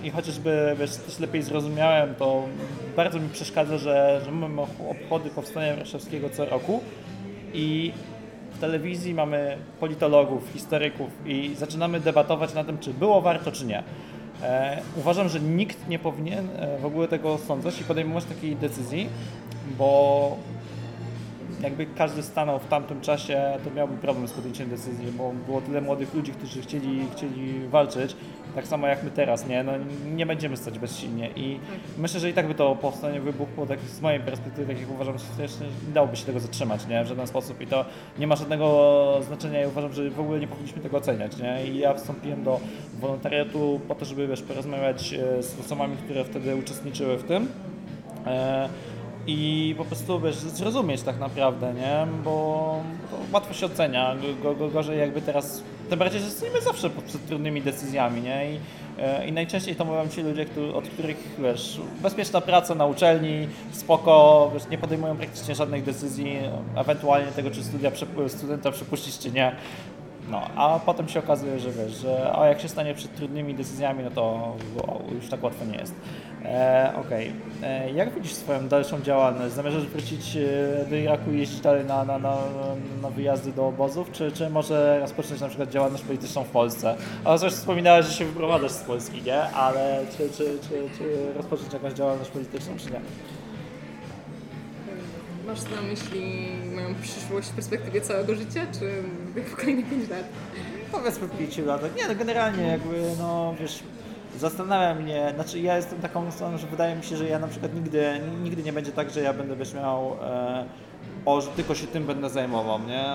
i 0.03 0.09
chociażby 0.09 0.75
wiesz, 0.79 0.95
też 0.95 1.19
lepiej 1.19 1.41
zrozumiałem, 1.43 2.15
to 2.15 2.43
bardzo 2.95 3.19
mi 3.19 3.29
przeszkadza, 3.29 3.77
że, 3.77 4.21
że 4.25 4.31
mamy 4.31 4.61
obchody 4.89 5.29
Powstania 5.29 5.75
Warszawskiego 5.75 6.29
co 6.29 6.45
roku 6.45 6.81
i 7.53 7.91
w 8.51 8.59
telewizji 8.59 9.13
mamy 9.13 9.57
politologów, 9.79 10.49
historyków 10.53 11.09
i 11.25 11.55
zaczynamy 11.55 11.99
debatować 11.99 12.53
na 12.53 12.63
tym, 12.63 12.77
czy 12.77 12.93
było 12.93 13.21
warto, 13.21 13.51
czy 13.51 13.65
nie. 13.65 13.83
E, 14.43 14.81
uważam, 14.95 15.29
że 15.29 15.39
nikt 15.39 15.87
nie 15.87 15.99
powinien 15.99 16.49
e, 16.55 16.77
w 16.77 16.85
ogóle 16.85 17.07
tego 17.07 17.33
osądzać 17.33 17.81
i 17.81 17.83
podejmować 17.83 18.25
takiej 18.25 18.55
decyzji, 18.55 19.09
bo 19.77 20.37
jakby 21.61 21.85
każdy 21.85 22.23
stanął 22.23 22.59
w 22.59 22.67
tamtym 22.67 23.01
czasie, 23.01 23.57
to 23.63 23.71
miałby 23.71 23.97
problem 23.97 24.27
z 24.27 24.31
podjęciem 24.31 24.69
decyzji, 24.69 25.11
bo 25.11 25.33
było 25.45 25.61
tyle 25.61 25.81
młodych 25.81 26.13
ludzi, 26.13 26.31
którzy 26.31 26.61
chcieli, 26.61 27.05
chcieli 27.15 27.67
walczyć, 27.67 28.15
tak 28.55 28.67
samo 28.67 28.87
jak 28.87 29.03
my 29.03 29.11
teraz, 29.11 29.47
nie? 29.47 29.63
No, 29.63 29.71
nie 30.15 30.25
będziemy 30.25 30.57
stać 30.57 30.79
bezsilnie 30.79 31.29
i 31.35 31.59
myślę, 31.97 32.19
że 32.19 32.29
i 32.29 32.33
tak 32.33 32.47
by 32.47 32.55
to 32.55 32.75
powstanie 32.75 33.21
wybuchło, 33.21 33.65
tak 33.65 33.79
z 33.79 34.01
mojej 34.01 34.19
perspektywy, 34.19 34.73
tak 34.73 34.81
jak 34.81 34.91
uważam, 34.91 35.15
że 35.37 35.43
jeszcze 35.43 35.63
nie 35.63 35.93
dałoby 35.93 36.15
się 36.15 36.25
tego 36.25 36.39
zatrzymać, 36.39 36.87
nie? 36.87 37.03
W 37.03 37.07
żaden 37.07 37.27
sposób 37.27 37.61
i 37.61 37.67
to 37.67 37.85
nie 38.19 38.27
ma 38.27 38.35
żadnego 38.35 39.19
znaczenia 39.21 39.63
i 39.63 39.67
uważam, 39.67 39.93
że 39.93 40.09
w 40.09 40.19
ogóle 40.19 40.39
nie 40.39 40.47
powinniśmy 40.47 40.81
tego 40.81 40.97
oceniać, 40.97 41.37
nie? 41.37 41.65
I 41.65 41.77
ja 41.77 41.93
wstąpiłem 41.93 42.43
do 42.43 42.59
wolontariatu 42.99 43.81
po 43.87 43.95
to, 43.95 44.05
żeby, 44.05 44.27
wiesz, 44.27 44.41
porozmawiać 44.41 45.13
e, 45.13 45.43
z 45.43 45.59
osobami, 45.59 45.97
które 45.97 46.23
wtedy 46.23 46.55
uczestniczyły 46.55 47.17
w 47.17 47.23
tym. 47.23 47.47
I 49.31 49.75
po 49.77 49.85
prostu 49.85 50.19
wiesz, 50.19 50.35
zrozumieć 50.35 51.01
tak 51.01 51.19
naprawdę, 51.19 51.73
nie? 51.73 52.07
Bo 52.23 52.75
łatwo 53.33 53.53
się 53.53 53.65
ocenia, 53.65 54.15
go, 54.43 54.55
go, 54.55 54.69
gorzej 54.69 54.99
jakby 54.99 55.21
teraz, 55.21 55.63
tym 55.89 55.99
bardziej, 55.99 56.21
że 56.21 56.29
stoimy 56.29 56.61
zawsze 56.61 56.89
przed 56.89 57.27
trudnymi 57.27 57.61
decyzjami, 57.61 58.21
nie? 58.21 58.51
I, 58.51 58.59
e, 58.99 59.27
i 59.27 59.31
najczęściej 59.31 59.75
to 59.75 59.85
mówią 59.85 60.07
ci 60.07 60.21
ludzie, 60.21 60.45
którzy, 60.45 60.73
od 60.73 60.87
których, 60.87 61.35
wiesz, 61.39 61.81
bezpieczna 62.01 62.41
praca 62.41 62.75
na 62.75 62.85
uczelni, 62.85 63.47
spoko, 63.71 64.49
wiesz, 64.53 64.63
nie 64.71 64.77
podejmują 64.77 65.17
praktycznie 65.17 65.55
żadnych 65.55 65.83
decyzji, 65.83 66.37
ewentualnie 66.75 67.31
tego, 67.31 67.51
czy 67.51 67.63
studia, 67.63 67.91
studenta 68.27 68.71
przepuścić, 68.71 69.19
czy 69.19 69.31
nie. 69.31 69.55
No, 70.29 70.47
a 70.55 70.79
potem 70.85 71.09
się 71.09 71.19
okazuje, 71.19 71.59
że 71.59 71.71
wiesz, 71.71 71.91
że 71.91 72.31
a 72.35 72.47
jak 72.47 72.61
się 72.61 72.69
stanie 72.69 72.93
przed 72.93 73.15
trudnymi 73.15 73.53
decyzjami, 73.55 74.03
no 74.03 74.11
to 74.11 74.55
wow, 74.75 75.01
już 75.15 75.29
tak 75.29 75.43
łatwo 75.43 75.65
nie 75.65 75.77
jest. 75.77 75.95
E, 76.45 76.93
Okej, 77.05 77.33
E, 77.63 77.91
jak 77.91 78.13
widzisz 78.13 78.33
swoją 78.33 78.67
dalszą 78.67 79.01
działalność? 79.01 79.53
Zamierzasz 79.55 79.85
wrócić 79.85 80.35
e, 80.35 80.85
do 80.89 80.95
Iraku 80.95 81.31
i 81.31 81.37
jeździć 81.37 81.59
dalej 81.59 81.85
na, 81.85 82.05
na, 82.05 82.19
na, 82.19 82.37
na 83.01 83.09
wyjazdy 83.09 83.51
do 83.51 83.67
obozów, 83.67 84.11
czy, 84.11 84.31
czy 84.31 84.49
może 84.49 84.99
rozpocząć 84.99 85.41
na 85.41 85.47
przykład 85.47 85.69
działalność 85.69 86.03
polityczną 86.03 86.43
w 86.43 86.49
Polsce? 86.49 86.95
A 87.25 87.37
coś 87.37 87.53
wspominałeś, 87.53 88.05
że 88.05 88.13
się 88.13 88.25
wyprowadzasz 88.25 88.71
z 88.71 88.83
Polski, 88.83 89.21
nie? 89.21 89.41
Ale 89.41 90.05
czy, 90.17 90.29
czy, 90.29 90.57
czy, 90.69 90.97
czy 90.97 91.33
rozpocząć 91.37 91.73
jakąś 91.73 91.93
działalność 91.93 92.29
polityczną, 92.29 92.73
czy 92.77 92.91
nie? 92.91 92.99
Masz 95.47 95.63
na 95.63 95.81
myśli 95.81 96.47
moją 96.75 96.95
przyszłość 97.01 97.47
w 97.47 97.53
perspektywie 97.53 98.01
całego 98.01 98.35
życia, 98.35 98.61
czy 98.79 99.03
w 99.51 99.55
kolejne 99.55 99.83
5 99.83 100.09
lat? 100.09 100.23
Powiedzmy 100.91 101.27
w 101.27 101.37
pięciu 101.37 101.65
latach. 101.65 101.95
Nie, 101.95 102.07
no 102.07 102.15
generalnie 102.15 102.67
jakby, 102.67 103.11
no 103.17 103.55
wiesz, 103.59 103.83
zastanawia 104.37 104.95
mnie, 104.95 105.31
znaczy 105.35 105.59
ja 105.59 105.75
jestem 105.75 105.99
taką 105.99 106.27
osobą, 106.27 106.57
że 106.57 106.67
wydaje 106.67 106.95
mi 106.95 107.03
się, 107.03 107.17
że 107.17 107.27
ja 107.27 107.39
na 107.39 107.47
przykład 107.47 107.75
nigdy, 107.75 108.21
nigdy 108.43 108.63
nie 108.63 108.73
będzie 108.73 108.91
tak, 108.91 109.09
że 109.09 109.21
ja 109.21 109.33
będę 109.33 109.55
wiesz 109.55 109.73
miał 109.73 110.15
e, 110.21 110.65
o, 111.25 111.41
że 111.41 111.47
tylko 111.47 111.75
się 111.75 111.87
tym 111.87 112.05
będę 112.05 112.29
zajmował, 112.29 112.79
nie? 112.79 113.05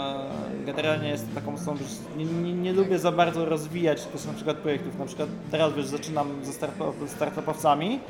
Generalnie 0.67 1.09
jestem 1.09 1.35
taką 1.35 1.55
osobą, 1.55 1.77
że 1.77 1.85
nie, 2.17 2.25
nie, 2.25 2.53
nie 2.53 2.73
lubię 2.73 2.99
za 2.99 3.13
bardzo 3.13 3.45
rozwijać 3.45 4.05
też 4.05 4.25
na 4.25 4.33
przykład 4.33 4.57
projektów, 4.57 4.99
na 4.99 5.07
przykład 5.07 5.29
teraz 5.51 5.75
wiesz, 5.75 5.87
zaczynam 5.87 6.45
ze 6.45 6.53
startup, 6.53 7.09
startupowcami, 7.09 8.01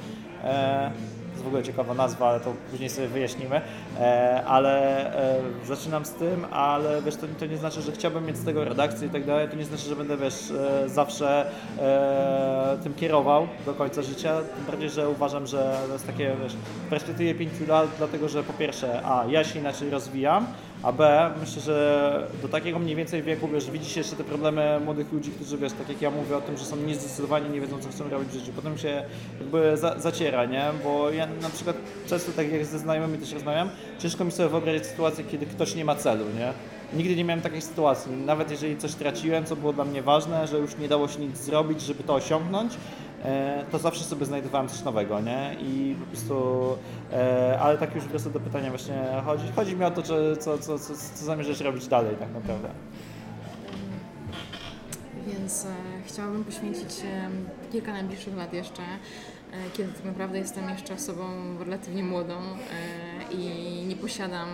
e, 0.44 0.90
w 1.44 1.46
ogóle 1.46 1.62
ciekawa 1.62 1.94
nazwa, 1.94 2.28
ale 2.28 2.40
to 2.40 2.54
później 2.70 2.90
sobie 2.90 3.08
wyjaśnimy, 3.08 3.60
e, 4.00 4.42
ale 4.46 5.06
e, 5.36 5.66
zaczynam 5.66 6.04
z 6.04 6.10
tym, 6.10 6.44
ale 6.50 7.02
wiesz, 7.02 7.16
to, 7.16 7.26
to 7.38 7.46
nie 7.46 7.56
znaczy, 7.56 7.82
że 7.82 7.92
chciałbym 7.92 8.26
mieć 8.26 8.36
z 8.36 8.44
tego 8.44 8.64
redakcję 8.64 9.08
i 9.08 9.10
tak 9.10 9.24
dalej, 9.24 9.48
to 9.48 9.56
nie 9.56 9.64
znaczy, 9.64 9.88
że 9.88 9.96
będę, 9.96 10.16
wiesz, 10.16 10.50
e, 10.50 10.88
zawsze 10.88 11.46
tym 12.82 12.94
kierował 12.94 13.48
do 13.66 13.74
końca 13.74 14.02
życia, 14.02 14.40
tym 14.56 14.64
bardziej, 14.66 14.90
że 14.90 15.08
uważam, 15.08 15.46
że 15.46 15.76
to 15.86 15.92
jest 15.92 16.06
takie, 16.06 16.36
wiesz, 16.42 16.52
w 16.86 16.90
perspektywie 16.90 17.34
5 17.34 17.52
lat, 17.68 17.88
dlatego, 17.98 18.28
że 18.28 18.42
po 18.42 18.52
pierwsze, 18.52 19.00
a, 19.04 19.24
ja 19.28 19.44
się 19.44 19.58
inaczej 19.58 19.90
rozwijam, 19.90 20.46
a 20.84 20.92
B, 20.92 21.30
myślę, 21.40 21.62
że 21.62 22.26
do 22.42 22.48
takiego 22.48 22.78
mniej 22.78 22.96
więcej 22.96 23.22
wieku, 23.22 23.48
wiesz, 23.48 23.70
widzisz 23.70 23.96
jeszcze 23.96 24.16
te 24.16 24.24
problemy 24.24 24.80
młodych 24.84 25.12
ludzi, 25.12 25.30
którzy, 25.30 25.58
wiesz, 25.58 25.72
tak 25.72 25.88
jak 25.88 26.02
ja 26.02 26.10
mówię 26.10 26.36
o 26.36 26.40
tym, 26.40 26.56
że 26.56 26.64
są 26.64 26.76
niezdecydowani, 26.76 27.50
nie 27.50 27.60
wiedzą, 27.60 27.78
co 27.78 27.88
chcą 27.88 28.08
robić 28.08 28.28
w 28.28 28.32
życiu. 28.32 28.52
Potem 28.56 28.78
się 28.78 29.04
jakby 29.40 29.76
za, 29.76 29.98
zaciera, 29.98 30.44
nie? 30.44 30.64
Bo 30.84 31.10
ja 31.10 31.26
na 31.26 31.50
przykład 31.50 31.76
często, 32.06 32.32
tak 32.32 32.52
jak 32.52 32.64
ze 32.64 32.78
znajomymi 32.78 33.18
też 33.18 33.32
rozmawiam, 33.32 33.70
ciężko 33.98 34.24
mi 34.24 34.32
sobie 34.32 34.48
wyobrazić 34.48 34.86
sytuację, 34.86 35.24
kiedy 35.24 35.46
ktoś 35.46 35.74
nie 35.74 35.84
ma 35.84 35.94
celu, 35.94 36.24
nie? 36.38 36.52
Nigdy 36.98 37.16
nie 37.16 37.24
miałem 37.24 37.42
takiej 37.42 37.62
sytuacji. 37.62 38.12
Nawet 38.12 38.50
jeżeli 38.50 38.76
coś 38.76 38.94
traciłem, 38.94 39.44
co 39.44 39.56
było 39.56 39.72
dla 39.72 39.84
mnie 39.84 40.02
ważne, 40.02 40.46
że 40.46 40.58
już 40.58 40.76
nie 40.78 40.88
dało 40.88 41.08
się 41.08 41.20
nic 41.20 41.36
zrobić, 41.36 41.80
żeby 41.80 42.02
to 42.02 42.14
osiągnąć, 42.14 42.72
to 43.72 43.78
zawsze 43.78 44.04
sobie 44.04 44.26
znajdowałem 44.26 44.68
coś 44.68 44.82
nowego, 44.82 45.20
nie? 45.20 45.56
I 45.60 45.96
po 46.00 46.06
prostu, 46.06 46.66
e, 47.12 47.58
ale 47.60 47.78
tak 47.78 47.94
już 47.94 48.04
prostu 48.04 48.30
do 48.30 48.40
pytania 48.40 48.70
właśnie 48.70 49.04
chodzi. 49.24 49.44
Chodzi 49.56 49.76
mi 49.76 49.84
o 49.84 49.90
to, 49.90 50.02
co, 50.02 50.36
co, 50.36 50.58
co, 50.58 50.78
co 51.14 51.24
zamierzasz 51.24 51.60
robić 51.60 51.88
dalej 51.88 52.16
tak 52.16 52.34
naprawdę. 52.34 52.68
Więc 55.26 55.64
e, 55.64 55.68
chciałabym 56.06 56.44
poświęcić 56.44 57.00
e, 57.04 57.30
kilka 57.72 57.92
najbliższych 57.92 58.36
lat 58.36 58.52
jeszcze, 58.52 58.82
e, 58.82 59.70
kiedy 59.76 59.92
tak 59.92 60.04
naprawdę 60.04 60.38
jestem 60.38 60.68
jeszcze 60.68 60.94
osobą 60.94 61.24
relatywnie 61.64 62.04
młodą 62.04 62.34
e, 62.34 63.32
i 63.32 63.84
nie 63.86 63.96
posiadam 63.96 64.48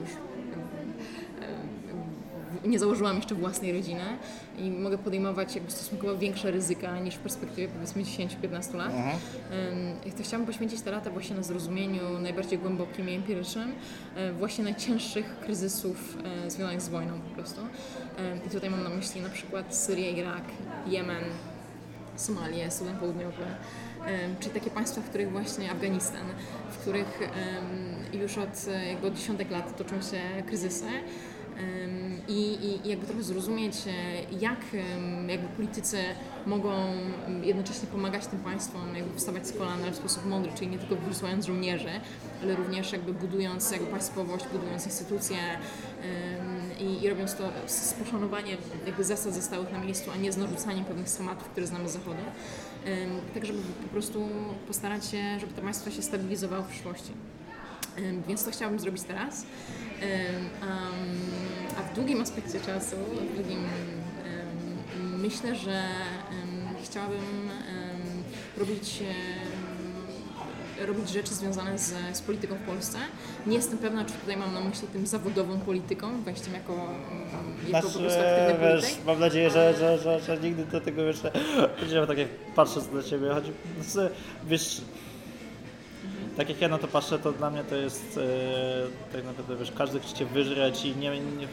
już 0.00 0.10
e, 0.10 0.33
nie 2.66 2.78
założyłam 2.78 3.16
jeszcze 3.16 3.34
własnej 3.34 3.72
rodziny 3.72 4.02
i 4.58 4.70
mogę 4.70 4.98
podejmować 4.98 5.54
jakby 5.54 5.70
stosunkowo 5.70 6.18
większe 6.18 6.50
ryzyka 6.50 6.98
niż 6.98 7.14
w 7.14 7.18
perspektywie 7.18 7.68
powiedzmy 7.68 8.02
10-15 8.02 8.74
lat. 8.74 8.92
Ym, 10.04 10.12
To 10.16 10.22
chciałabym 10.22 10.46
poświęcić 10.46 10.80
te 10.80 10.90
lata 10.90 11.10
właśnie 11.10 11.36
na 11.36 11.42
zrozumieniu 11.42 12.18
najbardziej 12.18 12.58
głębokim 12.58 13.08
i 13.08 13.14
empirycznym 13.14 13.72
e, 14.16 14.32
właśnie 14.32 14.64
najcięższych 14.64 15.38
kryzysów 15.40 16.18
e, 16.46 16.50
związanych 16.50 16.82
z 16.82 16.88
wojną 16.88 17.20
po 17.20 17.34
prostu. 17.34 17.60
I 18.46 18.50
tutaj 18.50 18.70
mam 18.70 18.82
na 18.82 18.88
myśli 18.90 19.20
na 19.20 19.28
przykład 19.30 19.74
Syrię, 19.76 20.10
Irak, 20.12 20.44
Jemen, 20.86 21.24
Somalię, 22.16 22.70
Sudan 22.70 22.96
Południowy, 22.96 23.42
em, 24.06 24.36
czyli 24.40 24.54
takie 24.54 24.70
państwa, 24.70 25.00
w 25.00 25.04
których 25.08 25.32
właśnie 25.32 25.70
Afganistan, 25.70 26.26
w 26.70 26.78
których 26.78 27.20
już 28.12 28.38
od, 28.38 28.68
e, 28.68 28.86
jakby 28.88 29.06
od 29.06 29.14
dziesiątek 29.14 29.50
lat 29.50 29.76
toczą 29.76 30.02
się 30.02 30.42
kryzysy. 30.46 30.86
I, 32.28 32.58
i, 32.66 32.88
jakby 32.88 33.06
trochę 33.06 33.22
zrozumieć, 33.22 33.74
e, 33.86 33.90
jak 34.40 34.60
jakby 35.28 35.48
politycy 35.48 35.98
mogą 36.46 36.72
jednocześnie 37.42 37.88
pomagać 37.88 38.26
tym 38.26 38.38
państwom 38.38 38.96
jakby 38.96 39.18
wstawać 39.18 39.46
z 39.46 39.52
kolan, 39.52 39.92
w 39.92 39.96
sposób 39.96 40.26
mądry, 40.26 40.52
czyli 40.52 40.70
nie 40.70 40.78
tylko 40.78 40.96
wysyłając 40.96 41.46
żołnierzy, 41.46 41.90
ale 42.42 42.56
również 42.56 42.92
jakby 42.92 43.14
budując 43.14 43.70
jakby 43.70 43.86
państwowość, 43.86 44.44
budując 44.52 44.86
instytucje 44.86 45.36
i, 46.80 47.02
i 47.04 47.08
robiąc 47.08 47.34
to 47.34 47.44
z, 47.66 47.92
poszanowaniem 47.92 48.56
jakby 48.86 49.04
zasad 49.04 49.34
zostałych 49.34 49.72
na 49.72 49.78
miejscu, 49.78 50.10
a 50.10 50.16
nie 50.16 50.32
z 50.32 50.36
narzucaniem 50.36 50.84
pewnych 50.84 51.08
schematów, 51.08 51.48
które 51.48 51.66
znamy 51.66 51.88
z 51.88 51.92
zachodu. 51.92 52.22
Tak, 53.34 53.46
żeby 53.46 53.58
po 53.82 53.88
prostu 53.88 54.28
postarać 54.66 55.06
się, 55.06 55.40
żeby 55.40 55.52
to 55.52 55.62
państwo 55.62 55.90
się 55.90 56.02
stabilizowało 56.02 56.62
w 56.62 56.68
przyszłości. 56.68 57.12
Więc 58.28 58.44
to 58.44 58.50
chciałabym 58.50 58.80
zrobić 58.80 59.02
teraz. 59.02 59.46
A 61.78 61.82
w 61.82 61.94
długim 61.94 62.20
aspekcie 62.20 62.60
czasu, 62.60 62.96
w 63.30 63.34
drugim, 63.34 63.58
myślę, 65.18 65.56
że 65.56 65.82
ym, 66.32 66.68
chciałabym 66.84 67.18
ym, 67.18 68.24
robić, 68.56 69.02
robić 70.86 71.08
rzeczy 71.08 71.34
związane 71.34 71.78
z, 71.78 71.94
z 72.12 72.20
polityką 72.20 72.54
w 72.54 72.66
Polsce. 72.66 72.98
Nie 73.46 73.56
jestem 73.56 73.78
pewna, 73.78 74.04
czy 74.04 74.12
tutaj 74.12 74.36
mam 74.36 74.54
na 74.54 74.60
myśli 74.60 74.88
tym 74.88 75.06
zawodową 75.06 75.60
polityką, 75.60 76.22
wejściem 76.22 76.54
jako, 76.54 76.72
jako 77.72 77.88
po 77.88 77.98
prostu 77.98 78.18
aktywny 78.20 78.58
Znaczy, 78.58 78.60
wiesz, 78.60 78.82
polityk. 78.84 79.04
mam 79.06 79.20
nadzieję, 79.20 79.50
że, 79.50 79.74
że, 79.78 79.98
że, 79.98 80.20
że 80.20 80.38
nigdy 80.40 80.64
do 80.64 80.80
tego 80.80 81.02
jeszcze 81.02 81.30
będziemy 81.80 82.06
tak 82.06 82.18
jak 82.18 82.28
patrząc 82.54 82.92
na 82.92 83.02
ciebie 83.02 83.28
chodzi. 83.34 83.52
Znaczy, 83.88 84.10
wiesz, 84.46 84.80
tak 86.36 86.48
jak 86.48 86.60
ja 86.60 86.68
na 86.68 86.78
to 86.78 86.88
patrzę, 86.88 87.18
to 87.18 87.32
dla 87.32 87.50
mnie 87.50 87.64
to 87.64 87.76
jest 87.76 88.18
e, 88.18 89.12
tak 89.12 89.24
naprawdę, 89.24 89.56
wiesz, 89.56 89.72
każdy 89.72 90.00
chce 90.00 90.14
cię 90.14 90.26
wyżreć 90.26 90.84
i 90.84 90.96
nie, 90.96 91.10
nie, 91.10 91.48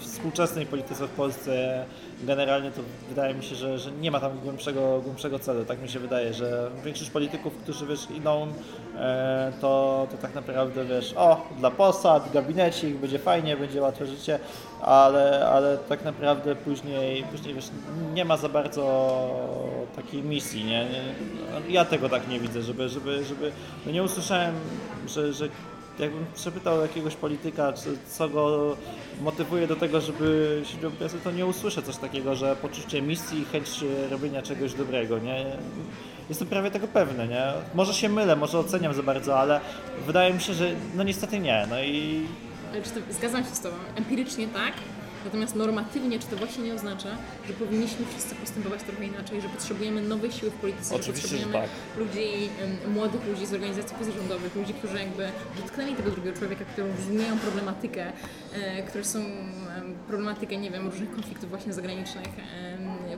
współczesnej 0.00 0.66
polityce 0.66 1.06
w 1.06 1.10
Polsce 1.10 1.84
generalnie 2.22 2.70
to 2.70 2.80
wydaje 3.08 3.34
mi 3.34 3.44
się, 3.44 3.54
że, 3.54 3.78
że 3.78 3.92
nie 3.92 4.10
ma 4.10 4.20
tam 4.20 4.38
głębszego, 4.38 5.00
głębszego 5.04 5.38
celu. 5.38 5.64
Tak 5.64 5.82
mi 5.82 5.88
się 5.88 5.98
wydaje, 5.98 6.34
że 6.34 6.70
większość 6.84 7.10
polityków, 7.10 7.56
którzy 7.62 7.86
wiesz, 7.86 8.10
idą, 8.10 8.46
e, 8.96 9.52
to, 9.60 10.06
to 10.10 10.16
tak 10.16 10.34
naprawdę 10.34 10.84
wiesz, 10.84 11.14
o, 11.16 11.48
dla 11.58 11.70
posad, 11.70 12.32
gabinecik, 12.32 12.96
będzie 12.96 13.18
fajnie, 13.18 13.56
będzie 13.56 13.80
łatwe 13.82 14.06
życie, 14.06 14.38
ale, 14.82 15.48
ale 15.48 15.78
tak 15.78 16.04
naprawdę 16.04 16.56
później, 16.56 17.22
później 17.22 17.54
wiesz, 17.54 17.68
nie 18.14 18.24
ma 18.24 18.36
za 18.36 18.48
bardzo 18.48 18.84
takiej 19.96 20.22
misji, 20.22 20.64
nie? 20.64 20.86
ja 21.68 21.84
tego 21.84 22.08
tak 22.08 22.28
nie 22.28 22.40
widzę, 22.40 22.62
żeby, 22.62 22.88
żeby, 22.88 23.24
żeby 23.24 23.52
no 23.86 23.92
nie 23.92 24.02
usłyszałem, 24.02 24.54
że, 25.06 25.32
że 25.32 25.48
jakbym 26.00 26.26
przepytał 26.34 26.80
jakiegoś 26.80 27.16
polityka, 27.16 27.72
czy, 27.72 27.96
co 28.08 28.28
go 28.28 28.76
motywuje 29.20 29.66
do 29.66 29.76
tego, 29.76 30.00
żeby 30.00 30.60
się 30.64 30.76
do 30.76 30.90
pracy, 30.90 31.16
to 31.24 31.30
nie 31.30 31.46
usłyszę 31.46 31.82
coś 31.82 31.96
takiego, 31.96 32.34
że 32.34 32.56
poczucie 32.56 33.02
misji 33.02 33.40
i 33.40 33.44
chęć 33.44 33.84
robienia 34.10 34.42
czegoś 34.42 34.74
dobrego, 34.74 35.18
nie? 35.18 35.46
Jestem 36.28 36.48
prawie 36.48 36.70
tego 36.70 36.88
pewny, 36.88 37.28
nie? 37.28 37.52
Może 37.74 37.94
się 37.94 38.08
mylę, 38.08 38.36
może 38.36 38.58
oceniam 38.58 38.94
za 38.94 39.02
bardzo, 39.02 39.38
ale 39.38 39.60
wydaje 40.06 40.34
mi 40.34 40.40
się, 40.40 40.54
że 40.54 40.70
no 40.94 41.02
niestety 41.02 41.38
nie, 41.38 41.66
no 41.70 41.82
i 41.82 42.26
zgadzam 43.10 43.44
się 43.44 43.50
z 43.50 43.60
Tobą. 43.60 43.76
Empirycznie 43.96 44.48
tak, 44.48 44.72
natomiast 45.24 45.56
normatywnie, 45.56 46.18
czy 46.18 46.26
to 46.26 46.36
właśnie 46.36 46.64
nie 46.64 46.74
oznacza, 46.74 47.08
że 47.46 47.52
powinniśmy 47.52 48.06
wszyscy 48.06 48.34
postępować 48.34 48.82
trochę 48.82 49.04
inaczej, 49.04 49.40
że 49.40 49.48
potrzebujemy 49.48 50.02
nowej 50.02 50.32
siły 50.32 50.50
w 50.50 50.54
polityce, 50.54 50.94
Oczywiście, 50.94 51.28
że 51.28 51.38
że 51.38 51.44
potrzebujemy 51.44 51.68
tak. 51.68 51.98
ludzi, 51.98 52.48
młodych 52.94 53.26
ludzi 53.26 53.46
z 53.46 53.52
organizacji 53.54 53.96
pozarządowych, 53.96 54.56
ludzi, 54.56 54.74
którzy 54.74 54.98
jakby 54.98 55.28
dotknęli 55.56 55.94
tego 55.94 56.10
drugiego 56.10 56.38
człowieka, 56.38 56.64
którzy 56.64 56.88
rozumieją 56.96 57.38
problematykę, 57.38 58.12
e, 58.52 58.82
które 58.82 59.04
są 59.04 59.18
em, 59.18 59.94
problematykę, 60.08 60.56
nie 60.56 60.70
wiem, 60.70 60.86
różnych 60.88 61.10
konfliktów 61.14 61.50
właśnie 61.50 61.72
zagranicznych, 61.72 62.26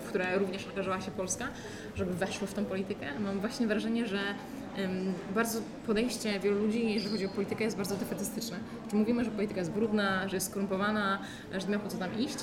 w 0.00 0.04
które 0.08 0.38
również 0.38 0.66
angażowała 0.68 1.02
się 1.02 1.10
Polska, 1.10 1.48
żeby 1.96 2.14
weszło 2.14 2.46
w 2.46 2.54
tę 2.54 2.64
politykę. 2.64 3.06
Mam 3.20 3.40
właśnie 3.40 3.66
wrażenie, 3.66 4.06
że 4.06 4.18
bardzo 5.34 5.60
podejście 5.86 6.40
wielu 6.40 6.58
ludzi, 6.58 6.94
jeżeli 6.94 7.12
chodzi 7.12 7.26
o 7.26 7.28
politykę, 7.28 7.64
jest 7.64 7.76
bardzo 7.76 7.96
defetystyczne. 7.96 8.56
Czy 8.90 8.96
mówimy, 8.96 9.24
że 9.24 9.30
polityka 9.30 9.60
jest 9.60 9.72
brudna, 9.72 10.28
że 10.28 10.36
jest 10.36 10.50
skorumpowana, 10.50 11.18
że 11.58 11.66
nie 11.66 11.76
ma 11.76 11.82
po 11.82 11.88
co 11.88 11.98
tam 11.98 12.18
iść. 12.18 12.38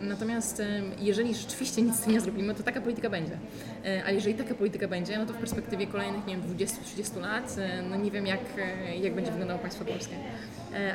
Natomiast 0.00 0.62
jeżeli 1.00 1.34
rzeczywiście 1.34 1.82
nic 1.82 1.96
z 1.96 2.00
tym 2.00 2.12
nie 2.12 2.20
zrobimy, 2.20 2.54
to 2.54 2.62
taka 2.62 2.80
polityka 2.80 3.10
będzie. 3.10 3.38
E, 3.84 4.02
A 4.06 4.10
jeżeli 4.10 4.34
taka 4.34 4.54
polityka 4.54 4.88
będzie, 4.88 5.18
no 5.18 5.26
to 5.26 5.32
w 5.32 5.36
perspektywie 5.36 5.86
kolejnych, 5.86 6.26
nie 6.26 6.36
wiem, 6.36 6.56
20-30 6.56 7.20
lat, 7.20 7.56
e, 7.58 7.82
no 7.82 7.96
nie 7.96 8.10
wiem 8.10 8.26
jak, 8.26 8.40
e, 8.58 8.96
jak 8.96 9.14
będzie 9.14 9.30
wyglądało 9.30 9.60
państwo 9.60 9.84
polskie. 9.84 10.14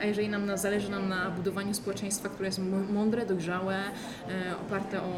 A 0.01 0.05
jeżeli 0.05 0.29
nam 0.29 0.45
na, 0.45 0.57
zależy 0.57 0.91
nam 0.91 1.09
na 1.09 1.29
budowaniu 1.29 1.73
społeczeństwa, 1.73 2.29
które 2.29 2.47
jest 2.47 2.59
mądre, 2.93 3.25
dojrzałe, 3.25 3.77
oparte 4.67 5.01
o 5.01 5.11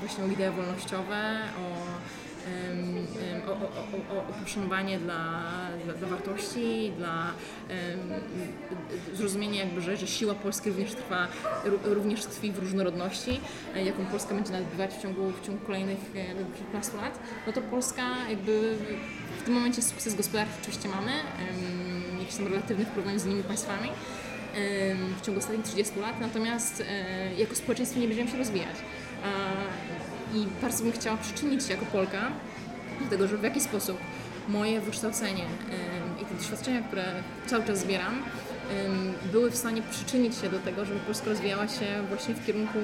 właśnie 0.00 0.24
o 0.24 0.26
idee 0.26 0.50
wolnościowe, 0.56 1.38
o 1.58 2.00
poszanowanie 4.44 4.98
dla, 4.98 5.42
dla, 5.84 5.94
dla 5.94 6.08
wartości, 6.08 6.92
dla 6.98 7.30
em, 7.68 7.98
zrozumienie 9.14 9.58
jakby, 9.58 9.80
że, 9.80 9.96
że 9.96 10.06
siła 10.06 10.34
Polski 10.34 10.70
również 10.70 10.94
trwa, 10.94 11.26
ró- 11.64 11.94
również 11.94 12.24
tkwi 12.24 12.52
w 12.52 12.58
różnorodności, 12.58 13.40
e, 13.74 13.84
jaką 13.84 14.06
Polska 14.06 14.34
będzie 14.34 14.52
nabywać 14.52 14.94
w 14.94 15.02
ciągu, 15.02 15.30
w 15.30 15.46
ciągu 15.46 15.66
kolejnych 15.66 15.98
e, 15.98 16.56
kilkunastu 16.56 16.96
lat, 16.96 17.18
no 17.46 17.52
to 17.52 17.60
Polska 17.60 18.02
jakby 18.30 18.76
w 19.40 19.42
tym 19.42 19.54
momencie 19.54 19.82
sukces 19.82 20.14
gospodarczy 20.14 20.52
oczywiście 20.62 20.88
mamy, 20.88 21.12
em, 21.12 22.18
jakiś 22.20 22.36
tam 22.36 22.46
relatywny 22.46 22.84
w 22.84 22.88
porównaniu 22.88 23.18
z 23.18 23.26
innymi 23.26 23.42
państwami, 23.42 23.88
w 25.22 25.26
ciągu 25.26 25.40
ostatnich 25.40 25.66
30 25.66 26.00
lat, 26.00 26.20
natomiast 26.20 26.80
e, 26.88 27.34
jako 27.34 27.54
społeczeństwo 27.54 28.00
nie 28.00 28.08
będziemy 28.08 28.30
się 28.30 28.38
rozwijać. 28.38 28.76
I 30.34 30.46
bardzo 30.62 30.84
bym 30.84 30.92
chciała 30.92 31.16
przyczynić 31.16 31.64
się 31.64 31.72
jako 31.72 31.86
Polka 31.86 32.30
do 33.04 33.10
tego, 33.10 33.28
że 33.28 33.38
w 33.38 33.42
jaki 33.42 33.60
sposób 33.60 33.98
moje 34.48 34.80
wykształcenie 34.80 35.44
i 36.22 36.24
te 36.24 36.34
doświadczenia, 36.34 36.82
które 36.82 37.04
cały 37.46 37.64
czas 37.64 37.78
zbieram, 37.78 38.22
były 39.32 39.50
w 39.50 39.56
stanie 39.56 39.82
przyczynić 39.90 40.36
się 40.36 40.48
do 40.48 40.58
tego, 40.58 40.84
żeby 40.84 41.00
Polska 41.00 41.26
rozwijała 41.26 41.68
się 41.68 41.86
właśnie 42.08 42.34
w 42.34 42.46
kierunku 42.46 42.78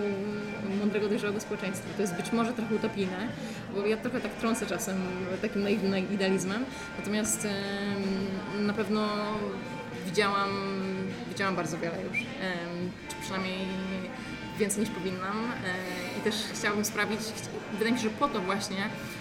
mądrego, 0.81 1.09
dojrzałego 1.09 1.41
społeczeństwa. 1.41 1.89
To 1.97 2.03
jest 2.03 2.15
być 2.15 2.33
może 2.33 2.53
trochę 2.53 2.75
utopijne, 2.75 3.29
bo 3.75 3.87
ja 3.87 3.97
trochę 3.97 4.21
tak 4.21 4.33
trącę 4.33 4.67
czasem 4.67 4.97
takim 5.43 5.63
naiwnym 5.63 6.13
idealizmem, 6.13 6.65
natomiast 6.99 7.49
na 8.61 8.73
pewno 8.73 9.09
widziałam, 10.07 10.51
widziałam 11.29 11.57
bardzo 11.57 11.79
wiele 11.79 12.03
już, 12.03 12.19
czy 13.09 13.17
przynajmniej 13.23 13.59
więcej 14.59 14.81
niż 14.81 14.91
powinnam. 14.91 15.45
E, 15.45 16.16
też 16.27 16.35
chciałabym 16.53 16.85
sprawić, 16.85 17.21
wydaje 17.73 17.93
mi 17.93 17.99
się, 17.99 18.05
że 18.05 18.11
po 18.11 18.29
to 18.29 18.41
właśnie 18.41 18.77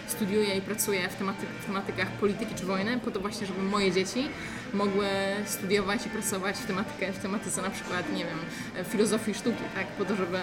studiuję 0.08 0.56
i 0.56 0.62
pracuję 0.62 1.10
w, 1.10 1.16
tematy, 1.16 1.46
w 1.62 1.66
tematykach 1.66 2.08
polityki 2.08 2.56
czy 2.56 2.66
wojny, 2.66 3.00
po 3.00 3.12
to 3.12 3.20
właśnie, 3.20 3.48
żeby 3.48 3.62
moje 3.62 3.92
dzieci 3.92 4.28
mogły 4.74 5.08
studiować 5.46 6.06
i 6.06 6.10
pracować 6.10 6.56
w, 6.56 6.66
tematykę, 6.66 7.14
w 7.14 7.20
tematyce 7.20 7.62
na 7.62 7.70
przykład, 7.70 8.14
nie 8.14 8.26
wiem, 8.26 8.40
filozofii 8.86 9.34
sztuki, 9.34 9.64
tak? 9.76 9.88
Po 9.88 10.06
to, 10.06 10.16
żeby 10.16 10.38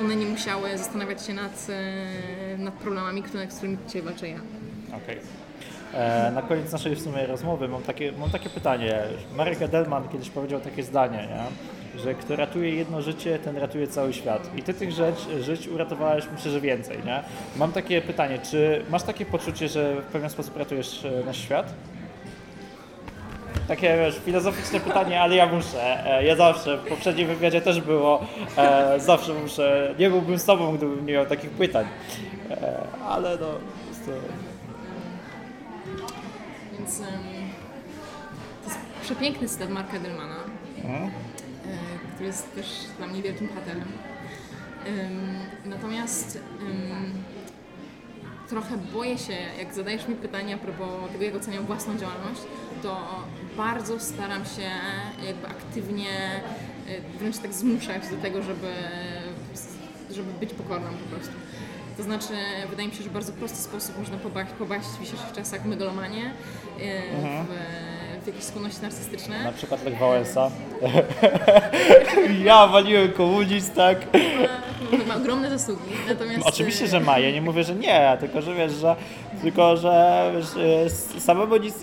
one 0.00 0.16
nie 0.16 0.26
musiały 0.26 0.78
zastanawiać 0.78 1.26
się 1.26 1.34
nad, 1.34 1.66
e, 1.70 2.58
nad 2.58 2.74
problemami, 2.74 3.22
które, 3.22 3.50
z 3.50 3.56
którymi 3.56 3.78
dzisiaj 3.86 4.02
walczę 4.02 4.28
ja. 4.28 4.38
Okej. 4.88 5.18
Okay. 5.92 6.00
E, 6.00 6.30
na 6.30 6.42
koniec 6.42 6.72
naszej 6.72 6.96
w 6.96 7.00
sumie 7.00 7.26
rozmowy 7.26 7.68
mam 7.68 7.82
takie, 7.82 8.12
mam 8.12 8.30
takie 8.30 8.50
pytanie. 8.50 9.02
Marek 9.36 9.62
Edelman 9.62 10.08
kiedyś 10.08 10.30
powiedział 10.30 10.60
takie 10.60 10.82
zdanie, 10.82 11.18
nie? 11.18 11.44
Że 11.98 12.14
kto 12.14 12.36
ratuje 12.36 12.74
jedno 12.74 13.02
życie, 13.02 13.38
ten 13.38 13.56
ratuje 13.56 13.86
cały 13.86 14.12
świat. 14.12 14.56
I 14.56 14.62
ty 14.62 14.74
tych 14.74 14.92
rzecz, 14.92 15.18
żyć 15.40 15.68
uratowałeś 15.68 16.24
myślę, 16.32 16.50
że 16.50 16.60
więcej, 16.60 16.98
nie? 17.06 17.22
Mam 17.56 17.72
takie 17.72 18.02
pytanie, 18.02 18.38
czy 18.50 18.84
masz 18.90 19.02
takie 19.02 19.26
poczucie, 19.26 19.68
że 19.68 20.00
w 20.00 20.04
pewien 20.04 20.30
sposób 20.30 20.56
ratujesz 20.56 21.04
e, 21.04 21.24
nasz 21.26 21.36
świat? 21.38 21.74
Takie 23.68 23.96
wiesz, 23.96 24.18
filozoficzne 24.24 24.80
pytanie, 24.80 25.20
ale 25.20 25.36
ja 25.36 25.46
muszę. 25.46 26.06
E, 26.06 26.24
ja 26.24 26.36
zawsze, 26.36 26.76
w 26.76 26.88
poprzednim 26.88 27.28
wywiadzie 27.28 27.60
też 27.60 27.80
było, 27.80 28.26
e, 28.56 29.00
zawsze 29.00 29.34
muszę. 29.34 29.94
Nie 29.98 30.10
byłbym 30.10 30.38
z 30.38 30.44
tobą, 30.44 30.76
gdybym 30.76 31.06
nie 31.06 31.12
miał 31.12 31.26
takich 31.26 31.50
pytań. 31.50 31.86
Ale 33.08 33.30
no, 33.30 33.36
to... 33.36 33.58
Więc 36.78 37.00
um, 37.00 37.08
to 38.64 38.70
jest 38.70 38.80
przepiękny 39.02 39.48
cytat 39.48 39.70
Marka 39.70 39.98
Delmana. 39.98 40.36
Mhm 40.84 41.10
który 42.14 42.26
jest 42.26 42.54
też 42.54 42.66
dla 42.98 43.06
mnie 43.06 43.22
wielkim 43.22 43.48
bohaterem. 43.48 43.88
Natomiast 45.64 46.38
trochę 48.48 48.76
boję 48.92 49.18
się, 49.18 49.36
jak 49.58 49.74
zadajesz 49.74 50.08
mi 50.08 50.14
pytanie 50.14 50.54
a 50.54 50.58
propos 50.58 50.88
tego, 51.12 51.24
jak 51.24 51.34
oceniam 51.34 51.66
własną 51.66 51.98
działalność, 51.98 52.40
to 52.82 53.24
bardzo 53.56 54.00
staram 54.00 54.44
się 54.44 54.70
jakby 55.26 55.46
aktywnie 55.46 56.10
e, 56.88 57.18
wręcz 57.18 57.38
tak 57.38 57.52
zmuszać 57.52 58.08
do 58.08 58.16
tego, 58.16 58.42
żeby, 58.42 58.72
żeby 60.10 60.32
być 60.40 60.54
pokorną 60.54 60.88
po 60.88 61.16
prostu. 61.16 61.34
To 61.96 62.02
znaczy, 62.02 62.34
wydaje 62.70 62.88
mi 62.88 62.94
się, 62.94 63.02
że 63.02 63.10
w 63.10 63.12
bardzo 63.12 63.32
prosty 63.32 63.58
sposób 63.58 63.98
można 63.98 64.16
pobaść, 64.16 64.50
pobaść 64.58 64.86
w 64.86 65.00
dzisiejszych 65.00 65.32
czasach 65.32 65.64
megalomanię, 65.64 66.30
mhm. 67.14 67.46
w, 67.46 67.50
w 68.24 68.26
jakieś 68.26 68.44
skłonności 68.44 68.82
narcystyczne. 68.82 69.44
Na 69.44 69.52
przykład 69.52 69.84
Lech 69.84 69.98
Wałęsa. 69.98 70.50
ja 72.44 72.66
waliłem 72.66 73.12
komunizm, 73.12 73.72
tak? 73.72 73.98
Ma, 74.98 75.04
ma 75.04 75.16
ogromne 75.16 75.58
zasługi. 75.58 75.82
Natomiast... 76.08 76.46
Oczywiście, 76.46 76.86
że 76.86 77.00
ma. 77.00 77.18
Ja 77.18 77.30
nie 77.30 77.42
mówię, 77.42 77.64
że 77.64 77.74
nie, 77.74 78.16
tylko 78.20 78.42
że 78.42 78.54
wiesz, 78.54 78.72
że 78.72 78.96
tylko, 79.42 79.76
że 79.76 80.32
wiesz, 80.34 81.22
samemu 81.22 81.56
nic, 81.56 81.74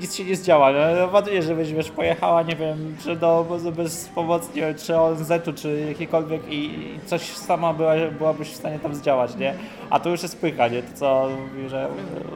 nic 0.00 0.14
się 0.14 0.24
nie 0.24 0.36
zdziała. 0.36 0.72
No, 0.72 1.08
ładnie, 1.12 1.42
żebyś 1.42 1.72
wiesz, 1.72 1.90
pojechała, 1.90 2.42
nie 2.42 2.56
wiem, 2.56 2.96
czy 3.02 3.16
do 3.16 3.38
obozu 3.38 3.72
bez 3.72 4.08
pomocy, 4.08 4.48
nie 4.54 4.62
wiem, 4.62 4.74
czy 4.74 4.96
ONZ-u, 4.96 5.52
czy 5.52 5.84
jakikolwiek 5.88 6.42
i 6.48 6.70
coś 7.06 7.22
sama 7.22 7.72
była, 7.72 7.94
byłabyś 8.18 8.48
w 8.48 8.56
stanie 8.56 8.78
tam 8.78 8.94
zdziałać, 8.94 9.36
nie? 9.36 9.54
A 9.94 10.00
to 10.00 10.10
już 10.10 10.22
jest 10.22 10.38
pycha, 10.38 10.68
nie? 10.68 10.82
To 10.82 10.92
co 10.94 11.30
mówi, 11.40 11.68
że... 11.68 11.88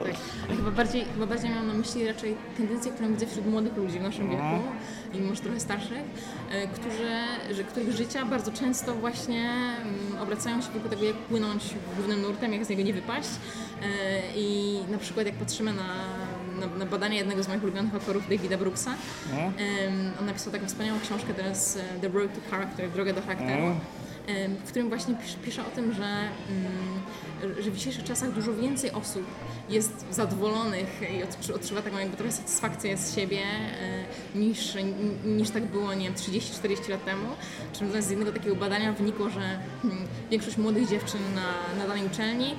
Tak. 0.05 0.57
Chyba 0.57 0.71
bardziej, 0.71 1.05
chyba 1.05 1.27
bardziej 1.27 1.51
miałam 1.51 1.67
na 1.67 1.75
myśli 1.75 2.07
raczej 2.07 2.37
tendencję, 2.57 2.93
którą 2.93 3.09
widzę 3.09 3.27
wśród 3.27 3.47
młodych 3.47 3.77
ludzi 3.77 3.99
w 3.99 4.03
naszym 4.03 4.31
wieku 4.31 4.43
mhm. 4.43 4.75
i 5.15 5.21
może 5.21 5.41
trochę 5.41 5.61
starszych, 5.61 6.03
e, 6.53 6.67
którzy, 6.67 7.09
że, 7.55 7.65
których 7.65 7.93
życia 7.93 8.25
bardzo 8.25 8.53
często 8.53 8.95
właśnie 8.95 9.51
mm, 9.83 10.23
obracają 10.23 10.61
się 10.63 10.69
wokół 10.69 10.91
tego, 10.91 11.05
jak 11.05 11.17
płynąć 11.17 11.65
głównym 11.97 12.23
nurtem, 12.23 12.53
jak 12.53 12.65
z 12.65 12.69
niego 12.69 12.83
nie 12.83 12.95
wypaść 12.95 13.29
e, 13.29 13.87
i 14.37 14.79
na 14.91 14.99
przykład 14.99 15.27
jak 15.27 15.35
patrzymy 15.35 15.73
na, 15.73 15.87
na, 16.61 16.77
na 16.77 16.87
badania 16.87 17.17
jednego 17.17 17.43
z 17.43 17.49
moich 17.49 17.63
ulubionych 17.63 17.95
autorów, 17.95 18.29
Davida 18.29 18.59
Brooksa, 18.59 18.95
mm. 19.33 19.53
on 20.21 20.27
napisał 20.27 20.53
taką 20.53 20.67
wspaniałą 20.67 21.01
książkę 21.01 21.35
teraz 21.35 21.77
e, 21.77 22.01
The 22.01 22.09
Road 22.09 22.35
to 22.35 22.51
Character, 22.51 22.91
Droga 22.91 23.13
do 23.13 23.23
charakteru. 23.23 23.63
Mm 23.63 23.81
w 24.65 24.69
którym 24.69 24.89
właśnie 24.89 25.15
pisze 25.45 25.67
o 25.67 25.71
tym, 25.71 25.93
że, 25.93 26.05
mm, 26.05 27.63
że 27.63 27.71
w 27.71 27.77
dzisiejszych 27.77 28.05
czasach 28.05 28.33
dużo 28.33 28.55
więcej 28.55 28.91
osób 28.91 29.25
jest 29.69 30.07
zadowolonych 30.11 31.01
i 31.19 31.53
odczuwa 31.53 31.83
taką 31.83 31.99
jakby 31.99 32.17
trochę 32.17 32.33
satysfakcję 32.33 32.97
z 32.97 33.15
siebie 33.15 33.43
niż, 34.35 34.75
niż 35.25 35.51
tak 35.51 35.67
było, 35.67 35.95
nie 35.95 36.05
wiem, 36.05 36.15
30-40 36.15 36.91
lat 36.91 37.05
temu. 37.05 37.29
Czym 37.73 38.03
z 38.03 38.11
jednego 38.11 38.33
takiego 38.33 38.57
badania 38.57 38.93
wynikło, 38.93 39.31
że 39.31 39.59
hmm, 39.83 40.05
większość 40.31 40.57
młodych 40.57 40.89
dziewczyn 40.89 41.21
na, 41.35 41.79
na 41.83 41.89
danej 41.89 42.07
uczelni 42.07 42.55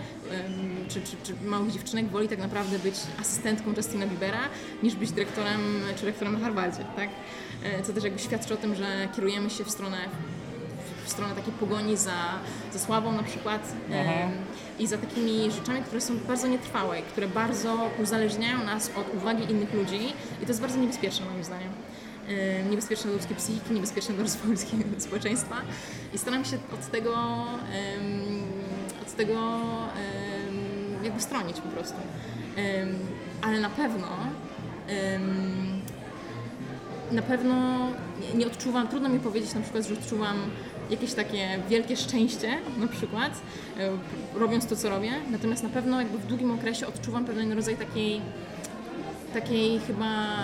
czy, 0.87 1.01
czy, 1.01 1.15
czy 1.23 1.33
małych 1.45 1.71
dziewczynek 1.71 2.07
woli 2.09 2.27
tak 2.27 2.39
naprawdę 2.39 2.79
być 2.79 2.95
asystentką 3.21 3.73
Justina 3.77 4.07
Biebera 4.07 4.41
niż 4.83 4.95
być 4.95 5.11
dyrektorem 5.11 5.59
czy 5.99 6.05
rektorem 6.05 6.33
na 6.33 6.39
Harvardzie, 6.39 6.85
tak? 6.95 7.09
E, 7.63 7.83
co 7.83 7.93
też 7.93 8.03
jakby 8.03 8.19
świadczy 8.19 8.53
o 8.53 8.57
tym, 8.57 8.75
że 8.75 9.07
kierujemy 9.15 9.49
się 9.49 9.63
w 9.63 9.71
stronę 9.71 9.97
w 11.10 11.11
stronę 11.11 11.36
takiej 11.36 11.53
pogoni 11.53 11.98
za, 11.98 12.40
za 12.73 12.80
sławą 12.80 13.11
na 13.11 13.23
przykład 13.23 13.73
mhm. 13.90 14.31
i 14.80 14.88
za 14.88 14.98
takimi 14.98 15.52
rzeczami, 15.52 15.81
które 15.81 16.02
są 16.02 16.18
bardzo 16.18 16.48
nietrwałe, 16.48 17.02
które 17.02 17.27
bardzo 17.27 17.90
uzależniają 18.03 18.64
nas 18.64 18.91
od 18.95 19.15
uwagi 19.15 19.52
innych 19.52 19.73
ludzi 19.73 20.14
i 20.41 20.41
to 20.41 20.48
jest 20.48 20.61
bardzo 20.61 20.80
niebezpieczne 20.80 21.26
moim 21.26 21.44
zdaniem 21.44 21.69
niebezpieczne 22.69 23.06
dla 23.06 23.14
ludzkiej 23.14 23.36
psychiki, 23.36 23.73
niebezpieczne 23.73 24.15
dla 24.15 24.23
rozwoju 24.23 24.52
ludzkiego 24.52 24.84
społeczeństwa 25.07 25.56
i 26.14 26.18
staram 26.18 26.45
się 26.45 26.57
od 26.73 26.91
tego, 26.91 27.15
od 29.02 29.15
tego 29.15 29.60
jakby 31.03 31.22
stronić 31.22 31.61
po 31.61 31.69
prostu. 31.69 31.98
Ale 33.41 33.60
na 33.60 33.69
pewno 33.69 34.07
na 37.11 37.22
pewno 37.22 37.77
nie 38.36 38.48
odczuwam, 38.48 38.88
trudno 38.88 39.10
mi 39.10 39.19
powiedzieć 39.19 39.53
na 39.53 39.61
przykład, 39.61 39.88
że 39.88 39.94
odczuwam 39.94 40.38
jakieś 40.89 41.13
takie 41.13 41.59
wielkie 41.69 41.97
szczęście 41.97 42.57
na 42.77 42.87
przykład, 42.87 43.41
e, 43.79 43.89
robiąc 44.39 44.65
to, 44.65 44.75
co 44.75 44.89
robię. 44.89 45.11
Natomiast 45.31 45.63
na 45.63 45.69
pewno 45.69 46.01
jakby 46.01 46.17
w 46.17 46.25
długim 46.25 46.51
okresie 46.51 46.87
odczuwam 46.87 47.25
pewien 47.25 47.53
rodzaj 47.53 47.77
takiej, 47.77 48.21
takiej 49.33 49.79
chyba 49.79 50.35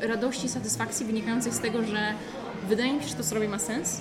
e, 0.00 0.06
radości, 0.06 0.48
satysfakcji 0.48 1.06
wynikającej 1.06 1.52
z 1.52 1.60
tego, 1.60 1.82
że 1.84 2.14
wydaje 2.68 2.92
mi 2.92 3.02
się, 3.02 3.08
że 3.08 3.14
to, 3.14 3.24
co 3.24 3.34
robię 3.34 3.48
ma 3.48 3.58
sens 3.58 4.00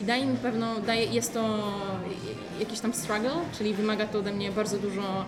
i 0.00 0.04
daje 0.04 0.26
mi 0.26 0.36
pewno, 0.36 0.80
daje, 0.80 1.04
jest 1.04 1.34
to 1.34 1.72
jakiś 2.60 2.80
tam 2.80 2.94
struggle, 2.94 3.36
czyli 3.58 3.74
wymaga 3.74 4.06
to 4.06 4.18
ode 4.18 4.32
mnie 4.32 4.50
bardzo 4.52 4.78
dużo 4.78 5.24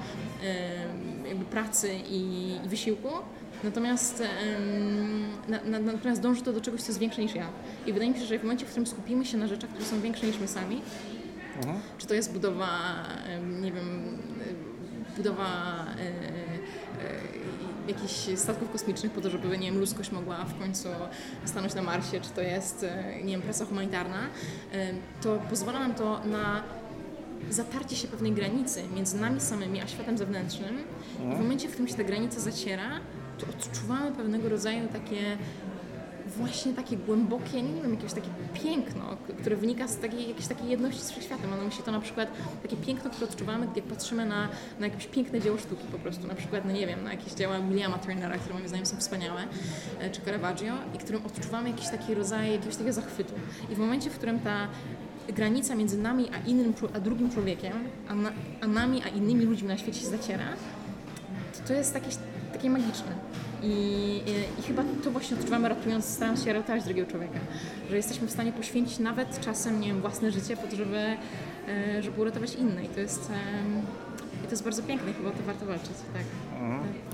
jakby 1.28 1.44
pracy 1.44 1.94
i, 2.08 2.52
i 2.64 2.68
wysiłku, 2.68 3.08
Natomiast, 3.64 4.22
na, 5.48 5.62
na, 5.62 5.78
natomiast 5.78 6.20
dąży 6.20 6.42
to 6.42 6.52
do 6.52 6.60
czegoś, 6.60 6.80
co 6.80 6.86
jest 6.86 6.98
większe 6.98 7.22
niż 7.22 7.34
ja. 7.34 7.46
I 7.86 7.92
wydaje 7.92 8.10
mi 8.10 8.18
się, 8.18 8.24
że 8.24 8.38
w 8.38 8.42
momencie, 8.42 8.66
w 8.66 8.68
którym 8.68 8.86
skupimy 8.86 9.24
się 9.24 9.38
na 9.38 9.46
rzeczach, 9.46 9.70
które 9.70 9.84
są 9.84 10.00
większe 10.00 10.26
niż 10.26 10.38
my 10.38 10.48
sami, 10.48 10.82
mhm. 11.56 11.78
czy 11.98 12.06
to 12.06 12.14
jest 12.14 12.32
budowa, 12.32 13.04
nie 13.60 13.72
wiem, 13.72 14.18
budowa 15.16 15.84
e, 15.98 16.00
e, 16.00 17.88
jakichś 17.88 18.38
statków 18.40 18.70
kosmicznych 18.70 19.12
po 19.12 19.20
to, 19.20 19.30
żeby, 19.30 19.58
nie 19.58 19.70
wiem, 19.70 19.80
ludzkość 19.80 20.12
mogła 20.12 20.44
w 20.44 20.58
końcu 20.58 20.88
stanąć 21.44 21.74
na 21.74 21.82
Marsie, 21.82 22.20
czy 22.20 22.30
to 22.30 22.40
jest, 22.40 22.84
e, 22.84 23.22
nie 23.24 23.32
wiem, 23.32 23.42
praca 23.42 23.64
humanitarna, 23.64 24.18
to 25.22 25.38
pozwala 25.50 25.80
nam 25.80 25.94
to 25.94 26.20
na 26.24 26.62
zatarcie 27.50 27.96
się 27.96 28.08
pewnej 28.08 28.32
granicy 28.32 28.82
między 28.94 29.20
nami 29.20 29.40
samymi 29.40 29.80
a 29.80 29.86
światem 29.86 30.18
zewnętrznym. 30.18 30.84
W 31.18 31.20
mhm. 31.20 31.42
momencie, 31.42 31.68
w 31.68 31.70
którym 31.70 31.88
się 31.88 31.94
ta 31.94 32.04
granica 32.04 32.40
zaciera, 32.40 33.00
odczuwamy 33.50 34.12
pewnego 34.12 34.48
rodzaju 34.48 34.88
takie 34.88 35.36
właśnie 36.36 36.72
takie 36.72 36.96
głębokie, 36.96 37.62
nie 37.62 37.82
wiem, 37.82 37.94
jakieś 37.94 38.12
takie 38.12 38.28
piękno, 38.54 39.16
które 39.40 39.56
wynika 39.56 39.88
z 39.88 39.98
takiej, 39.98 40.28
jakiejś 40.28 40.46
takiej 40.46 40.68
jedności 40.68 41.00
z 41.00 41.10
wszechświatem. 41.10 41.50
Mam 41.50 41.58
na 41.58 41.64
myśli 41.64 41.84
to 41.84 41.92
na 41.92 42.00
przykład 42.00 42.28
takie 42.62 42.76
piękno, 42.76 43.10
które 43.10 43.26
odczuwamy, 43.26 43.68
gdy 43.68 43.82
patrzymy 43.82 44.26
na, 44.26 44.48
na 44.80 44.86
jakieś 44.86 45.06
piękne 45.06 45.40
dzieło 45.40 45.58
sztuki 45.58 45.84
po 45.92 45.98
prostu, 45.98 46.26
na 46.26 46.34
przykład, 46.34 46.64
no 46.64 46.72
nie 46.72 46.86
wiem, 46.86 47.04
na 47.04 47.10
jakieś 47.10 47.32
dzieła 47.32 47.60
Williama 47.60 47.98
Turnera, 47.98 48.38
które 48.38 48.54
moim 48.54 48.68
zdaniem 48.68 48.86
są 48.86 48.96
wspaniałe, 48.96 49.40
e, 50.00 50.10
czy 50.10 50.20
Caravaggio 50.20 50.74
i 50.94 50.98
którym 50.98 51.26
odczuwamy 51.26 51.70
jakiś 51.70 51.88
taki 51.88 52.14
rodzaj 52.14 52.52
jakiegoś 52.52 52.74
takiego 52.74 52.92
zachwytu. 52.92 53.34
I 53.70 53.74
w 53.74 53.78
momencie, 53.78 54.10
w 54.10 54.14
którym 54.14 54.40
ta 54.40 54.68
granica 55.28 55.74
między 55.74 55.98
nami 55.98 56.30
a 56.32 56.48
innym, 56.48 56.74
a 56.94 57.00
drugim 57.00 57.30
człowiekiem, 57.30 57.72
a, 58.08 58.14
na, 58.14 58.32
a 58.60 58.66
nami 58.66 59.02
a 59.04 59.08
innymi 59.08 59.44
ludźmi 59.44 59.68
na 59.68 59.78
świecie 59.78 60.00
się 60.00 60.06
zaciera, 60.06 60.44
to 61.52 61.68
to 61.68 61.74
jest 61.74 61.94
jakieś 61.94 62.14
takie 62.62 62.70
magiczne. 62.70 63.12
I, 63.62 63.66
i, 63.66 64.60
I 64.60 64.62
chyba 64.62 64.82
to 65.04 65.10
właśnie 65.10 65.36
odczuwamy 65.36 65.68
ratując, 65.68 66.04
starając 66.04 66.44
się 66.44 66.52
ratować 66.52 66.84
drugiego 66.84 67.10
człowieka. 67.10 67.38
Że 67.90 67.96
jesteśmy 67.96 68.26
w 68.26 68.30
stanie 68.30 68.52
poświęcić 68.52 68.98
nawet 68.98 69.40
czasem, 69.40 69.80
nie 69.80 69.88
wiem, 69.88 70.00
własne 70.00 70.30
życie 70.30 70.56
po 70.56 70.66
to, 70.66 70.76
żeby, 70.76 70.98
e, 70.98 72.02
żeby 72.02 72.20
uratować 72.20 72.54
inne. 72.54 72.84
I 72.84 72.88
to 72.88 73.00
jest, 73.00 73.30
i 74.40 74.44
to 74.44 74.50
jest 74.50 74.64
bardzo 74.64 74.82
piękne 74.82 75.10
i 75.10 75.14
chyba 75.14 75.28
o 75.28 75.32
to 75.32 75.42
warto 75.46 75.66
walczyć, 75.66 75.88
tak. 76.12 76.22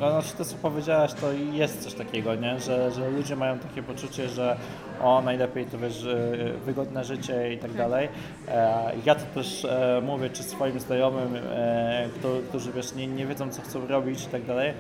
No, 0.01 0.11
znaczy 0.23 0.37
to 0.39 0.45
co 0.45 0.57
powiedziałaś, 0.57 1.15
to 1.15 1.33
jest 1.33 1.81
coś 1.83 1.95
takiego, 1.95 2.35
nie? 2.35 2.61
Że, 2.61 2.93
że 2.93 3.11
ludzie 3.11 3.37
mają 3.37 3.59
takie 3.59 3.83
poczucie, 3.83 4.29
że 4.29 4.57
o 5.03 5.23
najlepiej 5.23 5.67
to 5.67 5.79
wiesz, 5.79 6.05
e, 6.05 6.53
wygodne 6.67 7.05
życie 7.05 7.55
i 7.55 7.59
tak 7.59 7.73
dalej. 7.75 8.09
E, 8.49 8.93
Ja 9.05 9.15
to 9.15 9.25
też 9.35 9.65
e, 9.65 10.03
mówię 10.07 10.31
czy 10.31 10.43
swoim 10.43 10.81
znajomym, 10.81 11.37
e, 11.37 12.09
którzy 12.49 12.73
wiesz, 12.73 12.95
nie, 12.95 13.07
nie 13.07 13.27
wiedzą 13.27 13.51
co 13.51 13.63
chcą 13.63 13.87
robić 13.87 14.25
i 14.25 14.27
tak 14.27 14.45
dalej. 14.45 14.73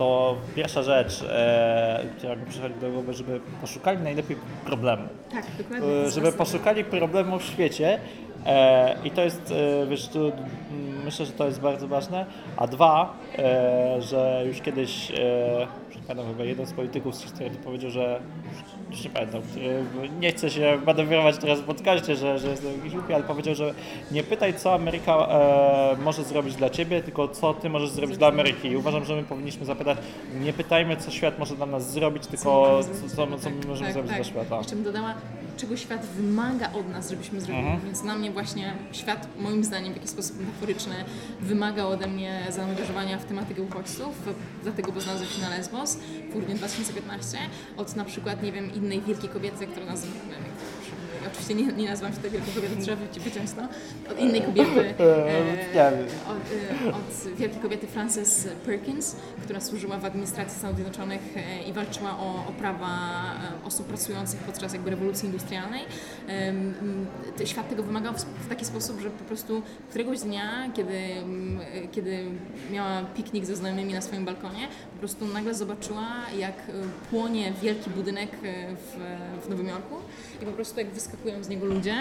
To 0.00 0.36
pierwsza 0.56 0.82
rzecz, 0.82 1.24
e, 1.28 2.04
która 2.18 2.36
mi 2.36 2.46
przychodzi 2.46 2.74
do 2.80 2.90
głowy, 2.90 3.14
żeby 3.14 3.40
poszukali 3.60 3.98
najlepiej 3.98 4.36
problemu. 4.66 5.08
Tak, 5.32 5.44
dokładnie. 5.58 5.88
E, 5.88 6.10
żeby 6.10 6.32
poszukali 6.32 6.84
problemu 6.84 7.38
w 7.38 7.44
świecie 7.44 8.00
e, 8.46 8.96
i 9.04 9.10
to 9.10 9.22
jest, 9.22 9.52
e, 9.82 9.86
wiesz, 9.86 10.08
tu, 10.08 10.32
myślę, 11.04 11.26
że 11.26 11.32
to 11.32 11.46
jest 11.46 11.60
bardzo 11.60 11.88
ważne, 11.88 12.26
a 12.56 12.66
dwa, 12.66 13.14
e, 13.38 14.02
że 14.02 14.42
już 14.46 14.60
kiedyś, 14.60 15.10
e, 15.10 15.66
pamiętam, 16.06 16.32
chyba 16.32 16.44
jeden 16.44 16.66
z 16.66 16.72
polityków 16.72 17.14
z 17.14 17.22
historii 17.22 17.58
powiedział, 17.58 17.90
że 17.90 18.20
już 18.90 19.04
nie 19.04 19.10
pamiętam, 19.10 19.42
który, 19.42 19.84
nie 20.20 20.32
chcę 20.32 20.50
się 20.50 20.78
manewrować 20.86 21.38
teraz 21.38 21.60
w 21.60 21.64
podcaście, 21.64 22.16
że, 22.16 22.38
że 22.38 22.48
jestem 22.48 22.76
jakiś 22.76 22.92
głupi, 22.92 23.12
ale 23.14 23.24
powiedział, 23.24 23.54
że 23.54 23.74
nie 24.10 24.22
pytaj, 24.22 24.54
co 24.54 24.74
Ameryka 24.74 25.12
e, 25.16 25.96
może 26.04 26.24
zrobić 26.24 26.56
dla 26.56 26.70
Ciebie, 26.70 27.02
tylko 27.02 27.28
co 27.28 27.54
Ty 27.54 27.70
możesz 27.70 27.90
zrobić 27.90 28.18
dla 28.18 28.28
Ameryki. 28.28 28.68
I 28.68 28.76
uważam, 28.76 29.04
że 29.04 29.16
my 29.16 29.22
powinniśmy 29.22 29.66
zapytać, 29.66 29.98
nie 30.40 30.52
pytajmy, 30.52 30.96
co 30.96 31.10
świat 31.10 31.38
może 31.38 31.56
dla 31.56 31.66
nas 31.66 31.92
zrobić, 31.92 32.26
tylko 32.26 32.44
co, 32.44 32.80
co, 33.16 33.26
co 33.38 33.50
my 33.50 33.56
możemy 33.68 33.86
tak, 33.86 33.92
zrobić 33.92 34.10
tak. 34.10 34.20
dla 34.20 34.24
świata. 34.24 34.58
Jeszcze 34.58 34.74
bym 34.74 34.84
dodała, 34.84 35.14
czego 35.56 35.76
świat 35.76 36.06
wymaga 36.06 36.72
od 36.72 36.88
nas, 36.88 37.10
żebyśmy 37.10 37.40
zrobili. 37.40 37.66
Mhm. 37.66 37.84
Więc 37.84 38.02
dla 38.02 38.14
mnie 38.14 38.30
właśnie 38.30 38.74
świat, 38.92 39.28
moim 39.38 39.64
zdaniem, 39.64 39.92
w 39.92 39.96
jakiś 39.96 40.10
sposób 40.10 40.40
metaforyczny, 40.40 40.94
wymaga 41.40 41.84
ode 41.84 42.06
mnie 42.06 42.40
zaangażowania 42.50 43.18
w 43.18 43.24
tematykę 43.24 43.62
uchodźców, 43.62 44.14
dlatego 44.62 44.92
bo 44.92 45.00
znalazłem 45.00 45.30
się 45.30 45.40
na 45.42 45.48
Lesbos 45.48 45.96
w 46.28 46.32
grudniu 46.32 46.54
2015, 46.54 47.38
od 47.76 47.96
na 47.96 48.04
przykład, 48.04 48.42
nie 48.42 48.52
wiem, 48.52 48.70
innej 48.80 49.00
wielkiej 49.00 49.28
kobiety, 49.30 49.66
którą 49.66 49.86
nazywam, 49.86 50.16
oczywiście 51.26 51.54
nie, 51.54 51.66
nie 51.66 51.88
nazywam 51.88 52.12
się 52.12 52.18
tej 52.18 52.30
wielkiej 52.30 52.54
kobiety, 52.54 52.76
trzeba 52.82 52.96
wyciąć 52.96 53.50
to, 53.52 53.62
od 54.12 54.18
innej 54.18 54.42
kobiety, 54.42 54.80
e, 54.98 55.56
wiem. 55.74 55.94
od, 56.28 56.86
e, 56.86 56.92
od 56.94 57.36
wielkiej 57.38 57.60
kobiety 57.60 57.86
Frances 57.86 58.48
Perkins, 58.66 59.16
która 59.42 59.60
służyła 59.60 59.98
w 59.98 60.04
administracji 60.04 60.58
Stanów 60.58 60.76
Zjednoczonych 60.76 61.20
e, 61.36 61.62
i 61.62 61.72
walczyła 61.72 62.18
o, 62.18 62.46
o 62.48 62.52
prawa 62.58 62.88
e, 63.62 63.66
osób 63.66 63.86
pracujących 63.86 64.40
podczas 64.40 64.72
jakby 64.72 64.90
rewolucji 64.90 65.26
industrialnej. 65.26 65.82
Świat 67.44 67.68
tego 67.68 67.82
wymagał 67.82 68.14
w, 68.14 68.48
taki 68.48 68.64
sposób, 68.64 69.00
że 69.00 69.10
po 69.10 69.24
prostu 69.24 69.62
któregoś 69.90 70.20
dnia, 70.20 70.70
kiedy, 70.74 70.94
e, 70.94 71.88
kiedy 71.92 72.24
miała 72.70 73.02
piknik 73.02 73.44
ze 73.44 73.56
znajomymi 73.56 73.94
na 73.94 74.00
swoim 74.00 74.24
balkonie, 74.24 74.68
po 74.92 74.98
prostu 74.98 75.26
nagle 75.26 75.54
zobaczyła, 75.54 76.06
jak 76.38 76.54
e, 76.54 76.72
płonie 77.10 77.52
wielki 77.62 77.90
budynek 77.90 78.30
e, 78.32 78.76
w, 78.76 78.96
w 79.44 79.48
Nowym 79.48 79.66
Jorku 79.66 79.94
i 80.42 80.46
po 80.46 80.52
prostu 80.52 80.80
jak 80.80 80.90
wyskakują 81.10 81.44
z 81.44 81.48
niego 81.48 81.66
ludzie, 81.66 81.94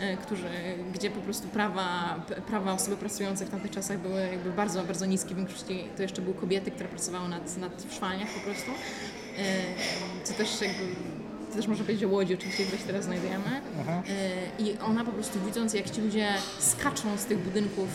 e, 0.00 0.16
którzy, 0.16 0.48
gdzie 0.94 1.10
po 1.10 1.20
prostu 1.20 1.48
prawa, 1.48 2.16
prawa 2.46 2.72
osoby 2.72 2.96
pracujące 2.96 3.46
w 3.46 3.50
tamtych 3.50 3.70
czasach 3.70 3.98
były 3.98 4.20
jakby 4.20 4.50
bardzo, 4.50 4.84
bardzo 4.84 5.06
niskie. 5.06 5.34
W 5.34 5.36
większości 5.36 5.84
to 5.96 6.02
jeszcze 6.02 6.22
były 6.22 6.34
kobiety, 6.34 6.70
które 6.70 6.88
pracowały 6.88 7.28
nad, 7.28 7.56
nad 7.56 7.82
w 7.82 7.94
szwalniach 7.94 8.28
po 8.28 8.40
prostu. 8.40 8.70
E, 9.38 10.24
Co 10.24 10.34
też 10.34 10.60
jakby 10.60 10.84
to 11.50 11.56
też 11.56 11.66
można 11.68 11.84
powiedzieć 11.84 12.04
o 12.04 12.08
Łodzi 12.08 12.34
oczywiście, 12.34 12.64
się 12.64 12.86
teraz 12.86 13.04
znajdujemy. 13.04 13.44
E, 13.48 14.62
I 14.62 14.78
ona 14.78 15.04
po 15.04 15.12
prostu 15.12 15.40
widząc, 15.46 15.74
jak 15.74 15.90
ci 15.90 16.00
ludzie 16.00 16.28
skaczą 16.58 17.18
z 17.18 17.24
tych 17.24 17.38
budynków 17.38 17.88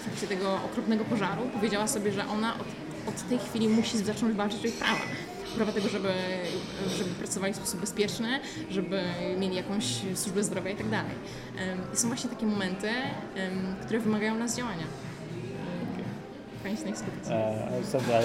w 0.00 0.04
trakcie 0.04 0.26
tego 0.26 0.54
okropnego 0.54 1.04
pożaru, 1.04 1.42
powiedziała 1.54 1.86
sobie, 1.86 2.12
że 2.12 2.26
ona 2.26 2.54
od, 2.54 2.66
od 3.08 3.28
tej 3.28 3.38
chwili 3.38 3.68
musi 3.68 3.98
zacząć 3.98 4.36
walczyć 4.36 4.64
o 4.64 4.68
ich 4.68 4.74
prawa. 4.74 5.00
Prawa 5.54 5.72
tego, 5.72 5.88
żeby, 5.88 6.08
żeby 6.98 7.10
pracowali 7.10 7.52
w 7.52 7.56
sposób 7.56 7.80
bezpieczny, 7.80 8.40
żeby 8.70 9.02
mieli 9.38 9.56
jakąś 9.56 9.84
służbę 10.14 10.44
zdrowia 10.44 10.70
i 10.70 10.76
tak 10.76 10.88
dalej. 10.88 11.14
I 11.94 11.96
są 11.96 12.08
właśnie 12.08 12.30
takie 12.30 12.46
momenty, 12.46 12.88
które 13.84 13.98
wymagają 14.00 14.34
nas 14.34 14.56
działania. 14.56 14.84
Fajnie 16.62 16.78
się 16.78 16.84
na. 17.30 17.34
E, 17.36 17.84
Sandra, 17.84 18.18
e, 18.18 18.22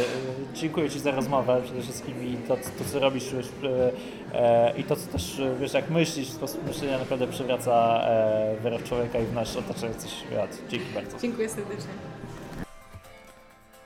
dziękuję 0.53 0.89
Ci 0.89 0.99
za 0.99 1.11
rozmowę 1.11 1.61
przede 1.63 1.81
wszystkim 1.81 2.23
i 2.23 2.37
to, 2.37 2.57
to 2.57 2.83
co 2.91 2.99
robisz 2.99 3.31
już, 3.31 3.45
e, 3.45 3.91
e, 4.33 4.77
i 4.77 4.83
to, 4.83 4.95
co 4.95 5.07
też, 5.07 5.39
e, 5.39 5.55
wiesz, 5.59 5.73
jak 5.73 5.89
myślisz, 5.89 6.29
sposób 6.29 6.67
myślenia 6.67 6.97
naprawdę 6.97 7.27
przywraca 7.27 8.01
e, 8.03 8.55
wiarę 8.63 8.79
w 8.79 8.83
człowieka 8.83 9.19
i 9.19 9.25
w 9.25 9.33
nasz 9.33 9.55
otaczający 9.55 10.07
świat. 10.09 10.57
Dzięki 10.69 10.93
bardzo. 10.93 11.17
Dziękuję 11.19 11.49
serdecznie. 11.49 12.10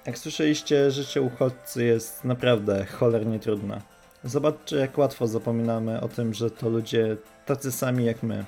Jak 0.06 0.18
słyszeliście, 0.18 0.91
życie 0.91 1.22
uchodźcy 1.22 1.86
jest 1.86 2.23
naprawdę 2.23 2.86
cholernie 2.86 3.40
trudne. 3.40 3.82
Zobaczcie, 4.23 4.76
jak 4.76 4.98
łatwo 4.98 5.27
zapominamy 5.27 6.02
o 6.02 6.07
tym, 6.07 6.34
że 6.34 6.52
to 6.52 6.69
ludzie 6.69 7.18
tacy 7.45 7.72
sami 7.72 8.06
jak 8.06 8.23
my. 8.23 8.45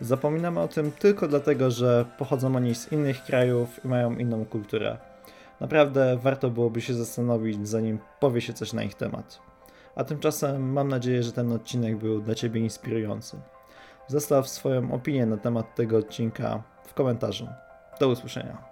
Zapominamy 0.00 0.60
o 0.60 0.68
tym 0.68 0.92
tylko 0.92 1.28
dlatego, 1.28 1.70
że 1.70 2.04
pochodzą 2.18 2.56
oni 2.56 2.74
z 2.74 2.92
innych 2.92 3.24
krajów 3.24 3.84
i 3.84 3.88
mają 3.88 4.16
inną 4.16 4.44
kulturę. 4.44 4.98
Naprawdę 5.60 6.18
warto 6.22 6.50
byłoby 6.50 6.80
się 6.80 6.94
zastanowić, 6.94 7.68
zanim 7.68 7.98
powie 8.20 8.40
się 8.40 8.52
coś 8.52 8.72
na 8.72 8.82
ich 8.82 8.94
temat. 8.94 9.40
A 9.96 10.04
tymczasem 10.04 10.72
mam 10.72 10.88
nadzieję, 10.88 11.22
że 11.22 11.32
ten 11.32 11.52
odcinek 11.52 11.96
był 11.96 12.20
dla 12.20 12.34
Ciebie 12.34 12.60
inspirujący. 12.60 13.36
Zostaw 14.06 14.48
swoją 14.48 14.92
opinię 14.92 15.26
na 15.26 15.36
temat 15.36 15.74
tego 15.74 15.98
odcinka 15.98 16.62
w 16.86 16.94
komentarzu. 16.94 17.48
Do 18.00 18.08
usłyszenia. 18.08 18.69